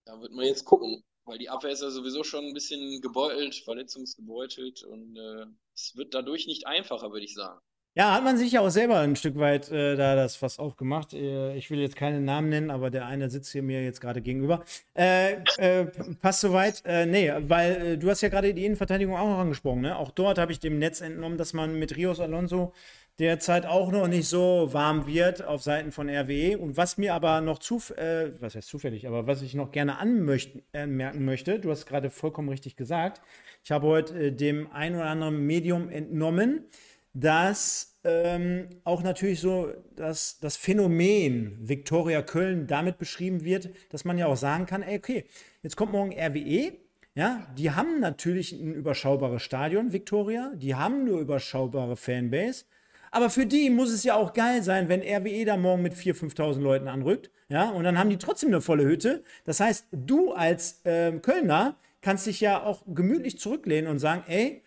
da 0.06 0.22
wird 0.22 0.32
man 0.34 0.46
jetzt 0.46 0.66
gucken, 0.66 1.04
weil 1.26 1.38
die 1.38 1.50
Abwehr 1.50 1.72
ist 1.72 1.82
ja 1.82 1.90
sowieso 1.90 2.24
schon 2.24 2.46
ein 2.46 2.54
bisschen 2.54 3.02
gebeutelt, 3.02 3.56
verletzungsgebeutelt 3.56 4.84
und 4.84 5.18
äh, 5.18 5.46
es 5.74 5.96
wird 5.96 6.14
dadurch 6.14 6.48
nicht 6.48 6.68
einfacher, 6.68 7.12
würde 7.12 7.26
ich 7.26 7.34
sagen. 7.34 7.60
Ja, 7.98 8.14
hat 8.14 8.26
man 8.26 8.38
sich 8.38 8.52
ja 8.52 8.60
auch 8.60 8.70
selber 8.70 9.00
ein 9.00 9.16
Stück 9.16 9.38
weit 9.40 9.72
äh, 9.72 9.96
da 9.96 10.18
das 10.18 10.36
Fass 10.36 10.60
aufgemacht. 10.60 11.14
Äh, 11.14 11.56
ich 11.56 11.72
will 11.72 11.80
jetzt 11.80 11.96
keinen 11.96 12.26
Namen 12.26 12.50
nennen, 12.50 12.70
aber 12.70 12.90
der 12.90 13.06
eine 13.06 13.30
sitzt 13.30 13.54
hier 13.54 13.64
mir 13.64 13.86
jetzt 13.86 14.02
gerade 14.02 14.22
gegenüber. 14.22 14.66
Äh, 14.98 15.36
äh, 15.58 15.86
passt 16.22 16.42
soweit? 16.42 16.84
Äh, 16.86 17.06
nee, 17.06 17.32
weil 17.48 17.94
äh, 17.94 17.98
du 17.98 18.10
hast 18.10 18.20
ja 18.20 18.28
gerade 18.28 18.54
die 18.54 18.66
Innenverteidigung 18.66 19.16
auch 19.16 19.30
noch 19.30 19.40
angesprochen. 19.40 19.80
Ne? 19.80 19.98
Auch 19.98 20.12
dort 20.12 20.40
habe 20.40 20.52
ich 20.52 20.60
dem 20.60 20.78
Netz 20.78 21.00
entnommen, 21.00 21.38
dass 21.38 21.54
man 21.54 21.80
mit 21.80 21.96
Rios 21.96 22.20
Alonso 22.20 22.74
derzeit 23.18 23.66
auch 23.66 23.90
noch 23.94 24.10
nicht 24.10 24.28
so 24.28 24.74
warm 24.74 25.08
wird 25.08 25.46
auf 25.46 25.64
Seiten 25.64 25.94
von 25.94 26.10
RWE. 26.10 26.58
Und 26.58 26.76
was 26.76 26.98
mir 26.98 27.14
aber 27.14 27.40
noch 27.40 27.60
zu, 27.60 27.78
äh, 27.96 28.34
was 28.42 28.56
heißt 28.56 28.68
zufällig, 28.68 29.08
aber 29.08 29.26
was 29.26 29.42
ich 29.42 29.54
noch 29.54 29.72
gerne 29.72 30.00
anmerken 30.00 31.24
möchte, 31.24 31.60
du 31.60 31.72
hast 31.72 31.86
gerade 31.86 32.10
vollkommen 32.10 32.50
richtig 32.50 32.76
gesagt, 32.76 33.22
ich 33.64 33.72
habe 33.72 33.88
heute 33.88 34.34
dem 34.34 34.70
ein 34.74 34.96
oder 34.96 35.06
anderen 35.06 35.46
Medium 35.48 35.90
entnommen, 35.90 36.66
dass 37.15 37.97
ähm, 38.04 38.67
auch 38.84 39.01
natürlich 39.01 39.39
so 39.39 39.69
dass 39.95 40.38
das 40.39 40.58
Phänomen 40.58 41.58
Viktoria 41.62 42.21
Köln 42.21 42.67
damit 42.67 42.99
beschrieben 42.99 43.43
wird, 43.43 43.69
dass 43.89 44.06
man 44.06 44.17
ja 44.17 44.28
auch 44.28 44.38
sagen 44.38 44.65
kann, 44.65 44.84
ey, 44.84 44.97
okay, 44.97 45.25
jetzt 45.63 45.78
kommt 45.78 45.93
morgen 45.93 46.13
RWE, 46.13 46.73
ja, 47.15 47.47
die 47.58 47.71
haben 47.71 48.01
natürlich 48.01 48.51
ein 48.51 48.73
überschaubares 48.73 49.41
Stadion, 49.41 49.93
Viktoria, 49.93 50.51
die 50.56 50.75
haben 50.75 51.06
nur 51.06 51.21
überschaubare 51.21 51.95
Fanbase, 51.95 52.65
aber 53.12 53.30
für 53.30 53.45
die 53.45 53.69
muss 53.69 53.91
es 53.91 54.04
ja 54.04 54.15
auch 54.15 54.34
geil 54.34 54.62
sein, 54.62 54.89
wenn 54.89 55.01
RWE 55.01 55.45
da 55.45 55.56
morgen 55.56 55.82
mit 55.82 55.93
4.000, 55.93 56.36
5.000 56.36 56.60
Leuten 56.60 56.88
anrückt, 56.89 57.32
ja, 57.47 57.69
und 57.69 57.86
dann 57.86 57.97
haben 57.97 58.10
die 58.10 58.17
trotzdem 58.17 58.49
eine 58.49 58.60
volle 58.60 58.86
Hütte. 58.86 59.23
Das 59.45 59.60
heißt, 59.60 59.88
du 59.91 60.34
als 60.34 60.84
äh, 60.84 61.12
Kölner 61.19 61.78
kannst 62.01 62.25
dich 62.25 62.41
ja 62.41 62.63
auch 62.63 62.84
gemütlich 62.88 63.39
zurücklehnen 63.39 63.89
und 63.89 63.99
sagen, 63.99 64.23
ey, 64.28 64.63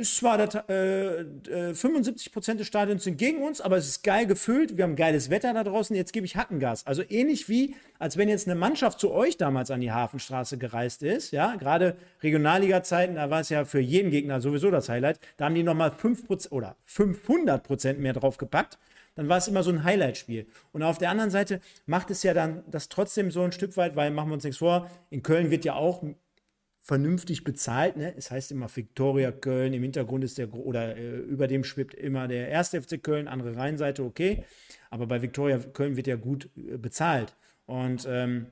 ist 0.00 0.16
zwar 0.16 0.38
das, 0.38 0.54
äh, 0.68 1.20
äh, 1.20 1.74
75% 1.74 2.54
des 2.58 2.66
Stadions 2.66 3.04
sind 3.04 3.18
gegen 3.18 3.42
uns, 3.42 3.60
aber 3.60 3.76
es 3.76 3.86
ist 3.86 4.02
geil 4.02 4.26
gefüllt. 4.26 4.76
Wir 4.76 4.84
haben 4.84 4.96
geiles 4.96 5.30
Wetter 5.30 5.52
da 5.52 5.62
draußen. 5.62 5.94
Jetzt 5.94 6.12
gebe 6.12 6.26
ich 6.26 6.36
Hackengas. 6.36 6.86
Also 6.86 7.02
ähnlich 7.08 7.48
wie, 7.48 7.76
als 7.98 8.16
wenn 8.16 8.28
jetzt 8.28 8.48
eine 8.48 8.58
Mannschaft 8.58 8.98
zu 8.98 9.12
euch 9.12 9.36
damals 9.36 9.70
an 9.70 9.80
die 9.80 9.92
Hafenstraße 9.92 10.58
gereist 10.58 11.02
ist. 11.02 11.30
Ja, 11.30 11.54
gerade 11.56 11.96
Regionalliga-Zeiten, 12.22 13.16
da 13.16 13.30
war 13.30 13.40
es 13.40 13.50
ja 13.50 13.64
für 13.64 13.80
jeden 13.80 14.10
Gegner 14.10 14.40
sowieso 14.40 14.70
das 14.70 14.88
Highlight. 14.88 15.20
Da 15.36 15.44
haben 15.44 15.54
die 15.54 15.62
nochmal 15.62 15.90
5% 15.90 16.50
oder 16.50 16.76
500% 16.88 17.98
mehr 17.98 18.14
drauf 18.14 18.38
gepackt. 18.38 18.78
Dann 19.16 19.28
war 19.28 19.36
es 19.36 19.48
immer 19.48 19.62
so 19.62 19.70
ein 19.70 19.84
Highlight-Spiel. 19.84 20.46
Und 20.72 20.82
auf 20.82 20.96
der 20.96 21.10
anderen 21.10 21.30
Seite 21.30 21.60
macht 21.84 22.10
es 22.10 22.22
ja 22.22 22.32
dann 22.32 22.64
das 22.70 22.88
trotzdem 22.88 23.30
so 23.30 23.42
ein 23.42 23.52
Stück 23.52 23.76
weit, 23.76 23.96
weil 23.96 24.10
machen 24.10 24.30
wir 24.30 24.34
uns 24.34 24.44
nichts 24.44 24.58
vor, 24.58 24.90
in 25.10 25.22
Köln 25.22 25.50
wird 25.50 25.64
ja 25.64 25.74
auch 25.74 26.02
vernünftig 26.80 27.44
bezahlt. 27.44 27.96
Ne? 27.96 28.14
Es 28.16 28.30
heißt 28.30 28.52
immer 28.52 28.74
Viktoria 28.74 29.32
Köln, 29.32 29.72
im 29.72 29.82
Hintergrund 29.82 30.24
ist 30.24 30.38
der, 30.38 30.52
oder 30.54 30.96
äh, 30.96 31.18
über 31.18 31.46
dem 31.46 31.64
schwebt 31.64 31.94
immer 31.94 32.26
der 32.26 32.48
erste 32.48 32.80
FC 32.80 33.02
Köln, 33.02 33.28
andere 33.28 33.56
Rheinseite, 33.56 34.02
okay. 34.02 34.44
Aber 34.90 35.06
bei 35.06 35.22
Viktoria 35.22 35.58
Köln 35.58 35.96
wird 35.96 36.06
ja 36.06 36.16
gut 36.16 36.48
äh, 36.56 36.78
bezahlt. 36.78 37.36
Und 37.66 38.06
ähm, 38.10 38.46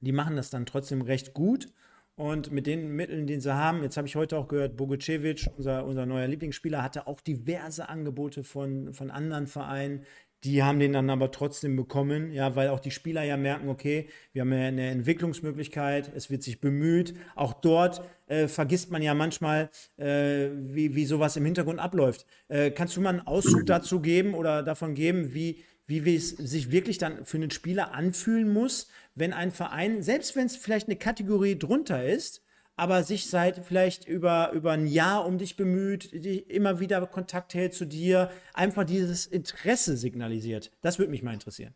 die 0.00 0.12
machen 0.12 0.36
das 0.36 0.50
dann 0.50 0.66
trotzdem 0.66 1.02
recht 1.02 1.34
gut. 1.34 1.68
Und 2.14 2.50
mit 2.50 2.66
den 2.66 2.96
Mitteln, 2.96 3.28
die 3.28 3.40
sie 3.40 3.54
haben, 3.54 3.84
jetzt 3.84 3.96
habe 3.96 4.08
ich 4.08 4.16
heute 4.16 4.36
auch 4.36 4.48
gehört, 4.48 4.76
Bogucevic, 4.76 5.50
unser, 5.56 5.84
unser 5.84 6.04
neuer 6.04 6.26
Lieblingsspieler, 6.26 6.82
hatte 6.82 7.06
auch 7.06 7.20
diverse 7.20 7.88
Angebote 7.88 8.42
von, 8.42 8.92
von 8.92 9.12
anderen 9.12 9.46
Vereinen. 9.46 10.04
Die 10.44 10.62
haben 10.62 10.78
den 10.78 10.92
dann 10.92 11.10
aber 11.10 11.32
trotzdem 11.32 11.74
bekommen, 11.74 12.32
ja, 12.32 12.54
weil 12.54 12.68
auch 12.68 12.78
die 12.78 12.92
Spieler 12.92 13.24
ja 13.24 13.36
merken, 13.36 13.68
okay, 13.68 14.08
wir 14.32 14.42
haben 14.42 14.52
ja 14.52 14.68
eine 14.68 14.90
Entwicklungsmöglichkeit, 14.90 16.12
es 16.14 16.30
wird 16.30 16.44
sich 16.44 16.60
bemüht. 16.60 17.14
Auch 17.34 17.54
dort 17.54 18.02
äh, 18.28 18.46
vergisst 18.46 18.92
man 18.92 19.02
ja 19.02 19.14
manchmal, 19.14 19.68
äh, 19.96 20.48
wie, 20.54 20.94
wie 20.94 21.06
sowas 21.06 21.36
im 21.36 21.44
Hintergrund 21.44 21.80
abläuft. 21.80 22.24
Äh, 22.46 22.70
kannst 22.70 22.96
du 22.96 23.00
mal 23.00 23.10
einen 23.10 23.26
Auszug 23.26 23.66
dazu 23.66 24.00
geben 24.00 24.34
oder 24.34 24.62
davon 24.62 24.94
geben, 24.94 25.34
wie, 25.34 25.64
wie 25.88 26.14
es 26.14 26.30
sich 26.30 26.70
wirklich 26.70 26.98
dann 26.98 27.24
für 27.24 27.38
einen 27.38 27.50
Spieler 27.50 27.92
anfühlen 27.92 28.52
muss, 28.52 28.88
wenn 29.16 29.32
ein 29.32 29.50
Verein, 29.50 30.02
selbst 30.02 30.36
wenn 30.36 30.46
es 30.46 30.56
vielleicht 30.56 30.86
eine 30.86 30.96
Kategorie 30.96 31.58
drunter 31.58 32.04
ist, 32.04 32.42
aber 32.78 33.02
sich 33.02 33.28
seit 33.28 33.58
vielleicht 33.64 34.06
über, 34.06 34.52
über 34.52 34.70
ein 34.70 34.86
Jahr 34.86 35.26
um 35.26 35.36
dich 35.36 35.56
bemüht, 35.56 36.10
die 36.12 36.38
immer 36.38 36.78
wieder 36.78 37.04
Kontakt 37.08 37.52
hält 37.54 37.74
zu 37.74 37.84
dir, 37.84 38.30
einfach 38.54 38.84
dieses 38.84 39.26
Interesse 39.26 39.96
signalisiert. 39.96 40.70
Das 40.80 41.00
würde 41.00 41.10
mich 41.10 41.24
mal 41.24 41.34
interessieren. 41.34 41.74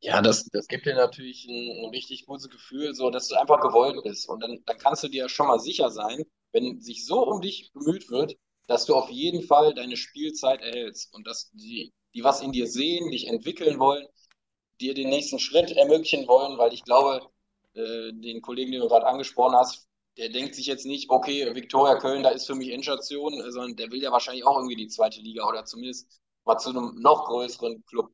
Ja, 0.00 0.20
das, 0.20 0.44
das 0.52 0.68
gibt 0.68 0.84
dir 0.84 0.94
natürlich 0.94 1.46
ein, 1.48 1.84
ein 1.84 1.90
richtig 1.90 2.26
gutes 2.26 2.50
Gefühl, 2.50 2.94
so 2.94 3.08
dass 3.08 3.28
du 3.28 3.40
einfach 3.40 3.62
gewollt 3.62 4.02
bist. 4.04 4.28
Und 4.28 4.40
dann, 4.40 4.58
dann 4.66 4.76
kannst 4.76 5.04
du 5.04 5.08
dir 5.08 5.26
schon 5.30 5.46
mal 5.46 5.58
sicher 5.58 5.90
sein, 5.90 6.22
wenn 6.52 6.78
sich 6.82 7.06
so 7.06 7.26
um 7.26 7.40
dich 7.40 7.72
bemüht 7.72 8.10
wird, 8.10 8.36
dass 8.66 8.84
du 8.84 8.94
auf 8.94 9.08
jeden 9.08 9.42
Fall 9.42 9.72
deine 9.72 9.96
Spielzeit 9.96 10.60
erhältst 10.60 11.14
und 11.14 11.26
dass 11.26 11.50
die, 11.52 11.94
die 12.14 12.22
was 12.22 12.42
in 12.42 12.52
dir 12.52 12.66
sehen, 12.66 13.10
dich 13.10 13.26
entwickeln 13.26 13.78
wollen, 13.78 14.06
dir 14.82 14.92
den 14.92 15.08
nächsten 15.08 15.38
Schritt 15.38 15.70
ermöglichen 15.70 16.28
wollen, 16.28 16.58
weil 16.58 16.74
ich 16.74 16.84
glaube, 16.84 17.26
äh, 17.74 18.12
den 18.12 18.42
Kollegen, 18.42 18.72
den 18.72 18.80
du 18.80 18.88
gerade 18.88 19.06
angesprochen 19.06 19.56
hast, 19.56 19.88
der 20.16 20.28
denkt 20.28 20.54
sich 20.54 20.66
jetzt 20.66 20.86
nicht, 20.86 21.10
okay, 21.10 21.54
Viktoria 21.54 21.96
Köln, 21.96 22.22
da 22.22 22.30
ist 22.30 22.46
für 22.46 22.54
mich 22.54 22.70
Endstation, 22.70 23.34
äh, 23.40 23.50
sondern 23.50 23.76
der 23.76 23.90
will 23.90 24.02
ja 24.02 24.12
wahrscheinlich 24.12 24.44
auch 24.44 24.56
irgendwie 24.56 24.76
die 24.76 24.88
zweite 24.88 25.20
Liga 25.20 25.46
oder 25.46 25.64
zumindest 25.64 26.20
mal 26.44 26.58
zu 26.58 26.70
einem 26.70 27.00
noch 27.00 27.26
größeren 27.26 27.84
Club 27.86 28.12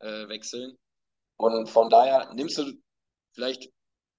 äh, 0.00 0.28
wechseln. 0.28 0.76
Und 1.36 1.68
von 1.68 1.88
daher 1.90 2.32
nimmst 2.34 2.58
du 2.58 2.72
vielleicht 3.32 3.70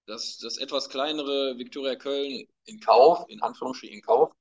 das, 0.06 0.38
das 0.38 0.58
etwas 0.58 0.90
kleinere 0.90 1.58
Viktoria 1.58 1.96
Köln 1.96 2.48
in 2.66 2.80
Kauf, 2.80 3.26
in 3.30 3.42
Anführungsstrichen 3.42 3.98
in 3.98 4.02
Kauf. 4.02 4.32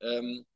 Ähm, 0.00 0.46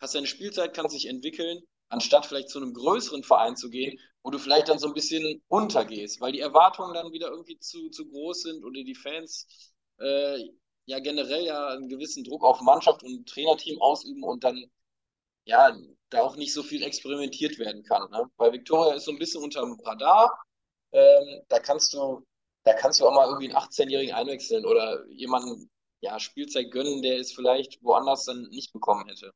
hast 0.00 0.14
deine 0.14 0.26
Spielzeit, 0.26 0.74
kannst 0.74 0.94
sich 0.94 1.06
entwickeln, 1.06 1.62
anstatt 1.88 2.26
vielleicht 2.26 2.50
zu 2.50 2.58
einem 2.58 2.74
größeren 2.74 3.22
Verein 3.22 3.56
zu 3.56 3.70
gehen, 3.70 3.98
wo 4.24 4.30
du 4.30 4.38
vielleicht 4.38 4.68
dann 4.68 4.78
so 4.78 4.88
ein 4.88 4.94
bisschen 4.94 5.42
untergehst, 5.48 6.20
weil 6.20 6.32
die 6.32 6.40
Erwartungen 6.40 6.94
dann 6.94 7.12
wieder 7.12 7.28
irgendwie 7.28 7.58
zu, 7.58 7.90
zu 7.90 8.08
groß 8.08 8.42
sind 8.42 8.64
oder 8.64 8.82
die 8.82 8.94
Fans 8.94 9.46
äh, 10.00 10.38
ja 10.86 10.98
generell 10.98 11.44
ja 11.44 11.68
einen 11.68 11.88
gewissen 11.88 12.24
Druck 12.24 12.42
auf 12.42 12.60
Mannschaft 12.62 13.02
und 13.02 13.28
Trainerteam 13.28 13.80
ausüben 13.80 14.24
und 14.24 14.42
dann 14.42 14.64
ja 15.44 15.76
da 16.08 16.22
auch 16.22 16.36
nicht 16.36 16.54
so 16.54 16.62
viel 16.62 16.82
experimentiert 16.82 17.58
werden 17.58 17.82
kann. 17.84 18.10
Ne? 18.10 18.30
Bei 18.36 18.50
Victoria 18.50 18.94
ist 18.94 19.04
so 19.04 19.12
ein 19.12 19.18
bisschen 19.18 19.42
unterm 19.42 19.78
Radar. 19.84 20.42
Ähm, 20.92 21.42
da 21.48 21.58
kannst 21.60 21.92
du 21.92 22.24
da 22.64 22.72
kannst 22.72 23.00
du 23.00 23.06
auch 23.06 23.14
mal 23.14 23.26
irgendwie 23.26 23.54
einen 23.54 23.62
18-Jährigen 23.62 24.14
einwechseln 24.14 24.64
oder 24.64 25.06
jemanden 25.10 25.70
ja, 26.00 26.18
Spielzeit 26.18 26.70
gönnen, 26.70 27.02
der 27.02 27.18
es 27.18 27.32
vielleicht 27.32 27.82
woanders 27.82 28.24
dann 28.24 28.48
nicht 28.48 28.72
bekommen 28.72 29.06
hätte. 29.06 29.32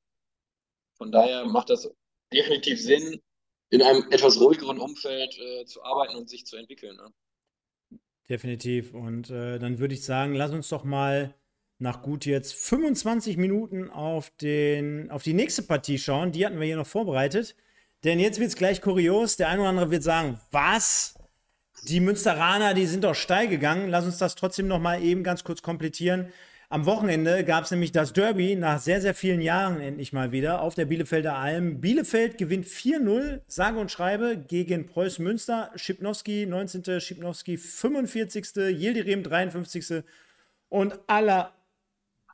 Von 0.97 1.13
daher 1.13 1.45
macht 1.45 1.69
das 1.71 1.91
definitiv 2.33 2.83
Sinn, 2.83 3.21
in 3.71 3.83
einem 3.83 4.05
etwas 4.11 4.41
ruhigeren 4.41 4.79
Umfeld 4.79 5.39
äh, 5.39 5.65
zu 5.65 5.83
arbeiten 5.83 6.17
und 6.17 6.29
sich 6.29 6.47
zu 6.47 6.57
entwickeln. 6.57 6.97
Ne? 6.97 7.99
Definitiv. 8.29 8.95
Und 8.95 9.31
äh, 9.31 9.59
dann 9.59 9.79
würde 9.79 9.95
ich 9.95 10.05
sagen, 10.05 10.35
lass 10.35 10.53
uns 10.53 10.69
doch 10.69 10.85
mal 10.85 11.35
nach 11.79 12.03
gut 12.03 12.27
jetzt 12.27 12.55
25 12.55 13.37
Minuten 13.37 13.89
auf, 13.89 14.31
den, 14.41 15.11
auf 15.11 15.23
die 15.23 15.33
nächste 15.33 15.63
Partie 15.63 15.99
schauen. 15.99 16.33
Die 16.33 16.45
hatten 16.45 16.59
wir 16.59 16.67
hier 16.67 16.77
noch 16.77 16.87
vorbereitet. 16.87 17.55
Denn 18.05 18.19
jetzt 18.21 18.39
wird 18.39 18.49
es 18.49 18.57
gleich 18.57 18.81
kurios. 18.81 19.37
Der 19.37 19.49
eine 19.49 19.61
oder 19.61 19.71
andere 19.71 19.91
wird 19.91 20.03
sagen, 20.03 20.41
was? 20.51 21.15
Die 21.89 22.01
Münsteraner, 22.01 22.75
die 22.75 22.87
sind 22.87 23.05
doch 23.05 23.15
steil 23.15 23.49
gegangen. 23.49 23.89
Lass 23.89 24.05
uns 24.05 24.19
das 24.19 24.35
trotzdem 24.35 24.67
noch 24.67 24.81
mal 24.81 25.03
eben 25.03 25.23
ganz 25.23 25.45
kurz 25.45 25.63
komplettieren. 25.63 26.33
Am 26.71 26.85
Wochenende 26.85 27.45
gab 27.45 27.65
es 27.65 27.71
nämlich 27.71 27.93
das 27.93 28.13
Derby 28.13 28.55
nach 28.55 28.79
sehr, 28.79 29.01
sehr 29.01 29.15
vielen 29.15 29.41
Jahren 29.41 29.81
endlich 29.81 30.13
mal 30.13 30.33
wieder 30.33 30.61
auf 30.61 30.75
der 30.75 30.85
Bielefelder 30.85 31.35
Alm. 31.35 31.81
Bielefeld 31.81 32.37
gewinnt 32.37 32.67
4-0, 32.67 33.41
sage 33.47 33.79
und 33.79 33.91
schreibe, 33.91 34.37
gegen 34.37 34.85
Preußen 34.85 35.25
Münster. 35.25 35.71
Schipnowski 35.77 36.45
19., 36.45 37.01
Schipnowski 37.01 37.57
45., 37.57 38.55
Yildirim 38.57 39.23
53. 39.23 40.05
Und 40.69 41.01
aller, 41.07 41.55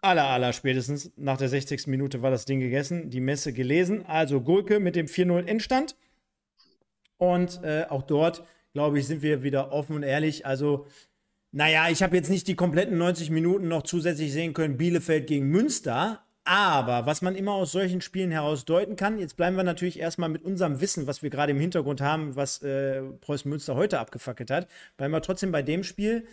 aller, 0.02 0.24
aller 0.24 0.52
spätestens 0.52 1.12
nach 1.14 1.36
der 1.36 1.48
60. 1.48 1.86
Minute 1.86 2.20
war 2.20 2.32
das 2.32 2.44
Ding 2.44 2.58
gegessen, 2.58 3.10
die 3.10 3.20
Messe 3.20 3.52
gelesen. 3.52 4.04
Also 4.04 4.40
Gurke 4.40 4.80
mit 4.80 4.96
dem 4.96 5.06
4-0 5.06 5.46
Endstand. 5.46 5.94
Und 7.18 7.62
äh, 7.62 7.86
auch 7.88 8.02
dort, 8.02 8.42
glaube 8.72 8.98
ich, 8.98 9.06
sind 9.06 9.22
wir 9.22 9.44
wieder 9.44 9.70
offen 9.70 9.94
und 9.94 10.02
ehrlich. 10.02 10.44
Also 10.44 10.88
naja, 11.54 11.88
ich 11.88 12.02
habe 12.02 12.16
jetzt 12.16 12.30
nicht 12.30 12.48
die 12.48 12.56
kompletten 12.56 12.98
90 12.98 13.30
Minuten 13.30 13.68
noch 13.68 13.84
zusätzlich 13.84 14.32
sehen 14.32 14.54
können, 14.54 14.76
Bielefeld 14.76 15.28
gegen 15.28 15.46
Münster. 15.50 16.20
Aber 16.42 17.06
was 17.06 17.22
man 17.22 17.36
immer 17.36 17.52
aus 17.52 17.70
solchen 17.70 18.00
Spielen 18.00 18.32
heraus 18.32 18.64
deuten 18.64 18.96
kann, 18.96 19.20
jetzt 19.20 19.36
bleiben 19.36 19.54
wir 19.54 19.62
natürlich 19.62 20.00
erstmal 20.00 20.28
mit 20.28 20.42
unserem 20.42 20.80
Wissen, 20.80 21.06
was 21.06 21.22
wir 21.22 21.30
gerade 21.30 21.52
im 21.52 21.60
Hintergrund 21.60 22.00
haben, 22.00 22.34
was 22.34 22.60
äh, 22.62 23.02
Preußen 23.20 23.48
Münster 23.48 23.76
heute 23.76 24.00
abgefackelt 24.00 24.50
hat, 24.50 24.68
bleiben 24.96 25.12
wir 25.12 25.22
trotzdem 25.22 25.52
bei 25.52 25.62
dem 25.62 25.84
Spiel. 25.84 26.26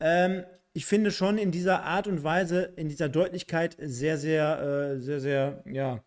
Ähm, 0.00 0.42
ich 0.72 0.86
finde 0.86 1.12
schon 1.12 1.38
in 1.38 1.52
dieser 1.52 1.84
Art 1.84 2.08
und 2.08 2.24
Weise, 2.24 2.72
in 2.74 2.88
dieser 2.88 3.08
Deutlichkeit 3.08 3.76
sehr, 3.78 4.18
sehr, 4.18 4.60
äh, 4.60 5.00
sehr, 5.00 5.20
sehr, 5.20 5.62
ja, 5.66 6.02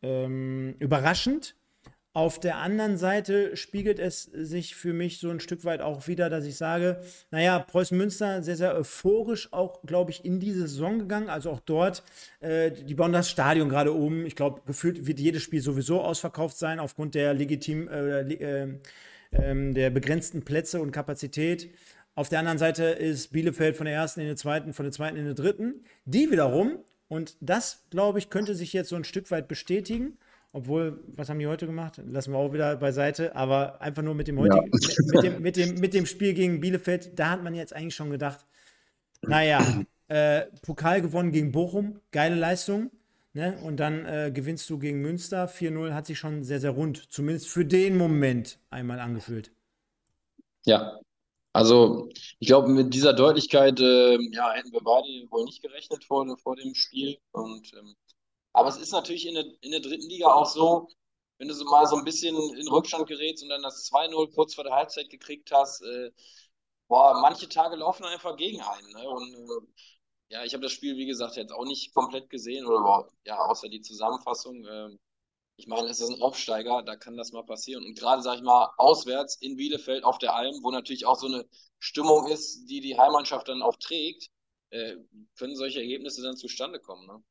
ähm, 0.00 0.74
überraschend. 0.78 1.54
Auf 2.20 2.38
der 2.38 2.58
anderen 2.58 2.98
Seite 2.98 3.56
spiegelt 3.56 3.98
es 3.98 4.24
sich 4.24 4.76
für 4.76 4.92
mich 4.92 5.20
so 5.20 5.30
ein 5.30 5.40
Stück 5.40 5.64
weit 5.64 5.80
auch 5.80 6.06
wieder, 6.06 6.28
dass 6.28 6.44
ich 6.44 6.58
sage, 6.58 7.00
naja, 7.30 7.58
Preußen 7.58 7.96
Münster 7.96 8.42
sehr, 8.42 8.58
sehr 8.58 8.76
euphorisch 8.76 9.50
auch, 9.54 9.80
glaube 9.86 10.10
ich, 10.10 10.22
in 10.22 10.38
diese 10.38 10.68
Saison 10.68 10.98
gegangen. 10.98 11.30
Also 11.30 11.50
auch 11.50 11.60
dort, 11.60 12.02
äh, 12.40 12.72
die 12.72 12.92
bauen 12.92 13.14
das 13.14 13.30
Stadion 13.30 13.70
gerade 13.70 13.92
um. 13.92 14.26
Ich 14.26 14.36
glaube, 14.36 14.60
gefühlt 14.66 15.06
wird 15.06 15.18
jedes 15.18 15.42
Spiel 15.42 15.62
sowieso 15.62 16.02
ausverkauft 16.02 16.58
sein 16.58 16.78
aufgrund 16.78 17.14
der 17.14 17.32
legitim, 17.32 17.88
äh, 17.88 18.20
äh, 18.20 18.68
der 19.32 19.88
begrenzten 19.88 20.42
Plätze 20.42 20.82
und 20.82 20.90
Kapazität. 20.90 21.70
Auf 22.14 22.28
der 22.28 22.40
anderen 22.40 22.58
Seite 22.58 22.84
ist 22.84 23.28
Bielefeld 23.28 23.78
von 23.78 23.86
der 23.86 23.94
ersten 23.94 24.20
in 24.20 24.26
der 24.26 24.36
zweiten, 24.36 24.74
von 24.74 24.84
der 24.84 24.92
zweiten 24.92 25.16
in 25.16 25.24
der 25.24 25.32
dritten. 25.32 25.84
Die 26.04 26.30
wiederum, 26.30 26.80
und 27.08 27.38
das, 27.40 27.86
glaube 27.88 28.18
ich, 28.18 28.28
könnte 28.28 28.54
sich 28.54 28.74
jetzt 28.74 28.90
so 28.90 28.96
ein 28.96 29.04
Stück 29.04 29.30
weit 29.30 29.48
bestätigen 29.48 30.18
obwohl, 30.52 31.02
was 31.06 31.28
haben 31.28 31.38
die 31.38 31.46
heute 31.46 31.66
gemacht? 31.66 32.00
Lassen 32.04 32.32
wir 32.32 32.38
auch 32.38 32.52
wieder 32.52 32.76
beiseite. 32.76 33.36
Aber 33.36 33.80
einfach 33.80 34.02
nur 34.02 34.14
mit 34.14 34.28
dem 34.28 34.38
heutigen, 34.38 34.70
ja. 34.72 34.98
mit, 35.12 35.22
dem, 35.22 35.42
mit, 35.42 35.56
dem, 35.56 35.74
mit 35.76 35.94
dem 35.94 36.06
Spiel 36.06 36.34
gegen 36.34 36.60
Bielefeld, 36.60 37.18
da 37.18 37.30
hat 37.30 37.42
man 37.42 37.54
jetzt 37.54 37.74
eigentlich 37.74 37.94
schon 37.94 38.10
gedacht, 38.10 38.46
naja, 39.22 39.84
äh, 40.08 40.46
Pokal 40.62 41.02
gewonnen 41.02 41.30
gegen 41.30 41.52
Bochum, 41.52 42.00
geile 42.10 42.34
Leistung. 42.34 42.90
Ne? 43.32 43.58
Und 43.62 43.78
dann 43.78 44.04
äh, 44.06 44.32
gewinnst 44.34 44.68
du 44.70 44.78
gegen 44.78 45.00
Münster. 45.00 45.48
4-0 45.48 45.92
hat 45.92 46.06
sich 46.06 46.18
schon 46.18 46.42
sehr, 46.42 46.58
sehr 46.58 46.70
rund, 46.70 47.12
zumindest 47.12 47.48
für 47.48 47.64
den 47.64 47.96
Moment 47.96 48.58
einmal 48.70 48.98
angefühlt. 48.98 49.52
Ja, 50.66 50.98
also 51.52 52.08
ich 52.12 52.46
glaube, 52.48 52.68
mit 52.68 52.92
dieser 52.92 53.12
Deutlichkeit 53.12 53.78
äh, 53.80 54.18
ja, 54.32 54.52
hätten 54.52 54.72
wir 54.72 54.80
beide 54.82 55.06
wohl 55.30 55.44
nicht 55.44 55.62
gerechnet 55.62 56.04
vor, 56.04 56.26
vor 56.38 56.56
dem 56.56 56.74
Spiel. 56.74 57.18
Und 57.30 57.72
ähm, 57.74 57.94
aber 58.52 58.68
es 58.68 58.76
ist 58.76 58.92
natürlich 58.92 59.26
in 59.26 59.34
der, 59.34 59.44
in 59.60 59.70
der 59.70 59.80
dritten 59.80 60.08
Liga 60.08 60.32
auch 60.32 60.46
so, 60.46 60.88
wenn 61.38 61.48
du 61.48 61.54
so 61.54 61.64
mal 61.64 61.86
so 61.86 61.96
ein 61.96 62.04
bisschen 62.04 62.36
in 62.36 62.68
Rückstand 62.68 63.06
gerätst 63.06 63.42
und 63.42 63.48
dann 63.48 63.62
das 63.62 63.90
2-0 63.90 64.32
kurz 64.34 64.54
vor 64.54 64.64
der 64.64 64.74
Halbzeit 64.74 65.08
gekriegt 65.08 65.50
hast, 65.52 65.82
äh, 65.82 66.10
boah, 66.88 67.20
manche 67.22 67.48
Tage 67.48 67.76
laufen 67.76 68.04
einfach 68.04 68.36
gegen 68.36 68.60
einen. 68.60 68.92
Ne? 68.92 69.08
Und 69.08 69.34
äh, 69.34 70.34
ja, 70.34 70.44
ich 70.44 70.52
habe 70.54 70.62
das 70.62 70.72
Spiel, 70.72 70.96
wie 70.96 71.06
gesagt, 71.06 71.36
jetzt 71.36 71.52
auch 71.52 71.64
nicht 71.64 71.94
komplett 71.94 72.30
gesehen, 72.30 72.66
oder 72.66 73.08
ja, 73.24 73.38
außer 73.38 73.68
die 73.68 73.80
Zusammenfassung. 73.80 74.64
Äh, 74.66 74.90
ich 75.56 75.66
meine, 75.66 75.88
es 75.88 76.00
ist 76.00 76.10
ein 76.10 76.22
Aufsteiger, 76.22 76.82
da 76.82 76.96
kann 76.96 77.16
das 77.16 77.32
mal 77.32 77.44
passieren. 77.44 77.84
Und 77.84 77.98
gerade, 77.98 78.22
sage 78.22 78.38
ich 78.38 78.42
mal, 78.42 78.72
auswärts 78.78 79.36
in 79.36 79.56
Bielefeld 79.56 80.04
auf 80.04 80.18
der 80.18 80.34
Alm, 80.34 80.54
wo 80.62 80.70
natürlich 80.70 81.06
auch 81.06 81.18
so 81.18 81.26
eine 81.26 81.46
Stimmung 81.78 82.28
ist, 82.28 82.66
die 82.66 82.80
die 82.80 82.98
Heimmannschaft 82.98 83.48
dann 83.48 83.62
auch 83.62 83.76
trägt, 83.76 84.28
äh, 84.70 84.96
können 85.36 85.56
solche 85.56 85.80
Ergebnisse 85.80 86.22
dann 86.22 86.36
zustande 86.36 86.80
kommen. 86.80 87.06
Ne? 87.06 87.22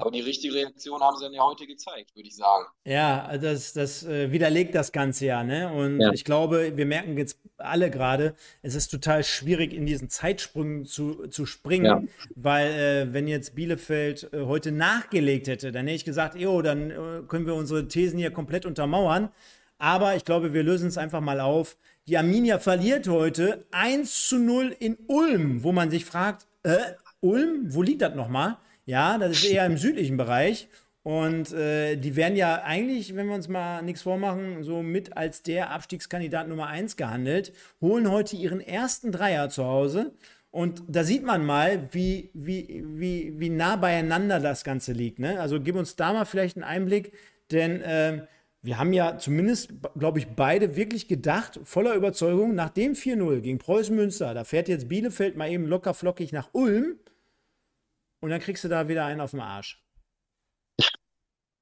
Aber 0.00 0.10
die 0.10 0.20
richtige 0.20 0.54
Reaktion 0.54 1.00
haben 1.00 1.16
sie 1.16 1.24
dann 1.24 1.32
ja 1.32 1.42
heute 1.42 1.66
gezeigt, 1.66 2.14
würde 2.14 2.28
ich 2.28 2.36
sagen. 2.36 2.66
Ja, 2.84 3.36
das, 3.38 3.72
das 3.72 4.04
äh, 4.04 4.32
widerlegt 4.32 4.74
das 4.74 4.92
Ganze 4.92 5.26
ja, 5.26 5.44
ne? 5.44 5.72
Und 5.72 6.00
ja. 6.00 6.12
ich 6.12 6.24
glaube, 6.24 6.76
wir 6.76 6.86
merken 6.86 7.16
jetzt 7.16 7.38
alle 7.58 7.90
gerade, 7.90 8.34
es 8.62 8.74
ist 8.74 8.88
total 8.88 9.24
schwierig, 9.24 9.72
in 9.72 9.86
diesen 9.86 10.08
Zeitsprüngen 10.08 10.86
zu, 10.86 11.26
zu 11.28 11.46
springen, 11.46 11.84
ja. 11.84 12.02
weil 12.34 12.70
äh, 12.70 13.12
wenn 13.12 13.28
jetzt 13.28 13.54
Bielefeld 13.54 14.32
äh, 14.32 14.42
heute 14.42 14.72
nachgelegt 14.72 15.48
hätte, 15.48 15.72
dann 15.72 15.86
hätte 15.86 15.96
ich 15.96 16.04
gesagt, 16.04 16.36
jo, 16.36 16.62
dann 16.62 16.90
äh, 16.90 16.94
können 17.28 17.46
wir 17.46 17.54
unsere 17.54 17.88
Thesen 17.88 18.18
hier 18.18 18.30
komplett 18.30 18.66
untermauern. 18.66 19.30
Aber 19.78 20.14
ich 20.14 20.24
glaube, 20.26 20.52
wir 20.52 20.62
lösen 20.62 20.88
es 20.88 20.98
einfach 20.98 21.20
mal 21.20 21.40
auf. 21.40 21.76
Die 22.06 22.18
Arminia 22.18 22.58
verliert 22.58 23.08
heute 23.08 23.64
1 23.70 24.28
zu 24.28 24.38
0 24.38 24.76
in 24.78 24.98
Ulm, 25.06 25.62
wo 25.62 25.72
man 25.72 25.90
sich 25.90 26.04
fragt, 26.04 26.46
äh, 26.62 26.76
Ulm, 27.20 27.72
wo 27.74 27.82
liegt 27.82 28.02
das 28.02 28.14
nochmal? 28.14 28.58
Ja, 28.90 29.18
das 29.18 29.30
ist 29.30 29.44
eher 29.44 29.66
im 29.66 29.76
südlichen 29.76 30.16
Bereich. 30.16 30.66
Und 31.04 31.52
äh, 31.52 31.94
die 31.94 32.16
werden 32.16 32.34
ja 32.34 32.64
eigentlich, 32.64 33.14
wenn 33.14 33.28
wir 33.28 33.36
uns 33.36 33.46
mal 33.46 33.82
nichts 33.82 34.02
vormachen, 34.02 34.64
so 34.64 34.82
mit 34.82 35.16
als 35.16 35.44
der 35.44 35.70
Abstiegskandidat 35.70 36.48
Nummer 36.48 36.66
1 36.66 36.96
gehandelt, 36.96 37.52
holen 37.80 38.10
heute 38.10 38.34
ihren 38.34 38.60
ersten 38.60 39.12
Dreier 39.12 39.48
zu 39.48 39.64
Hause. 39.64 40.12
Und 40.50 40.82
da 40.88 41.04
sieht 41.04 41.22
man 41.22 41.46
mal, 41.46 41.88
wie, 41.92 42.30
wie, 42.34 42.82
wie, 42.84 43.38
wie 43.38 43.48
nah 43.48 43.76
beieinander 43.76 44.40
das 44.40 44.64
Ganze 44.64 44.92
liegt. 44.92 45.20
Ne? 45.20 45.38
Also 45.38 45.60
gib 45.60 45.76
uns 45.76 45.94
da 45.94 46.12
mal 46.12 46.24
vielleicht 46.24 46.56
einen 46.56 46.64
Einblick, 46.64 47.12
denn 47.52 47.80
äh, 47.82 48.26
wir 48.60 48.76
haben 48.76 48.92
ja 48.92 49.18
zumindest, 49.18 49.72
glaube 49.96 50.18
ich, 50.18 50.26
beide 50.26 50.74
wirklich 50.74 51.06
gedacht, 51.06 51.60
voller 51.62 51.94
Überzeugung, 51.94 52.56
nach 52.56 52.70
dem 52.70 52.94
4-0 52.94 53.40
gegen 53.40 53.58
Preußen 53.58 53.94
Münster, 53.94 54.34
da 54.34 54.42
fährt 54.42 54.66
jetzt 54.66 54.88
Bielefeld 54.88 55.36
mal 55.36 55.48
eben 55.48 55.66
locker 55.66 55.94
flockig 55.94 56.32
nach 56.32 56.48
Ulm 56.52 56.96
und 58.20 58.30
dann 58.30 58.40
kriegst 58.40 58.64
du 58.64 58.68
da 58.68 58.88
wieder 58.88 59.04
einen 59.04 59.20
auf 59.20 59.32
den 59.32 59.40
Arsch. 59.40 59.82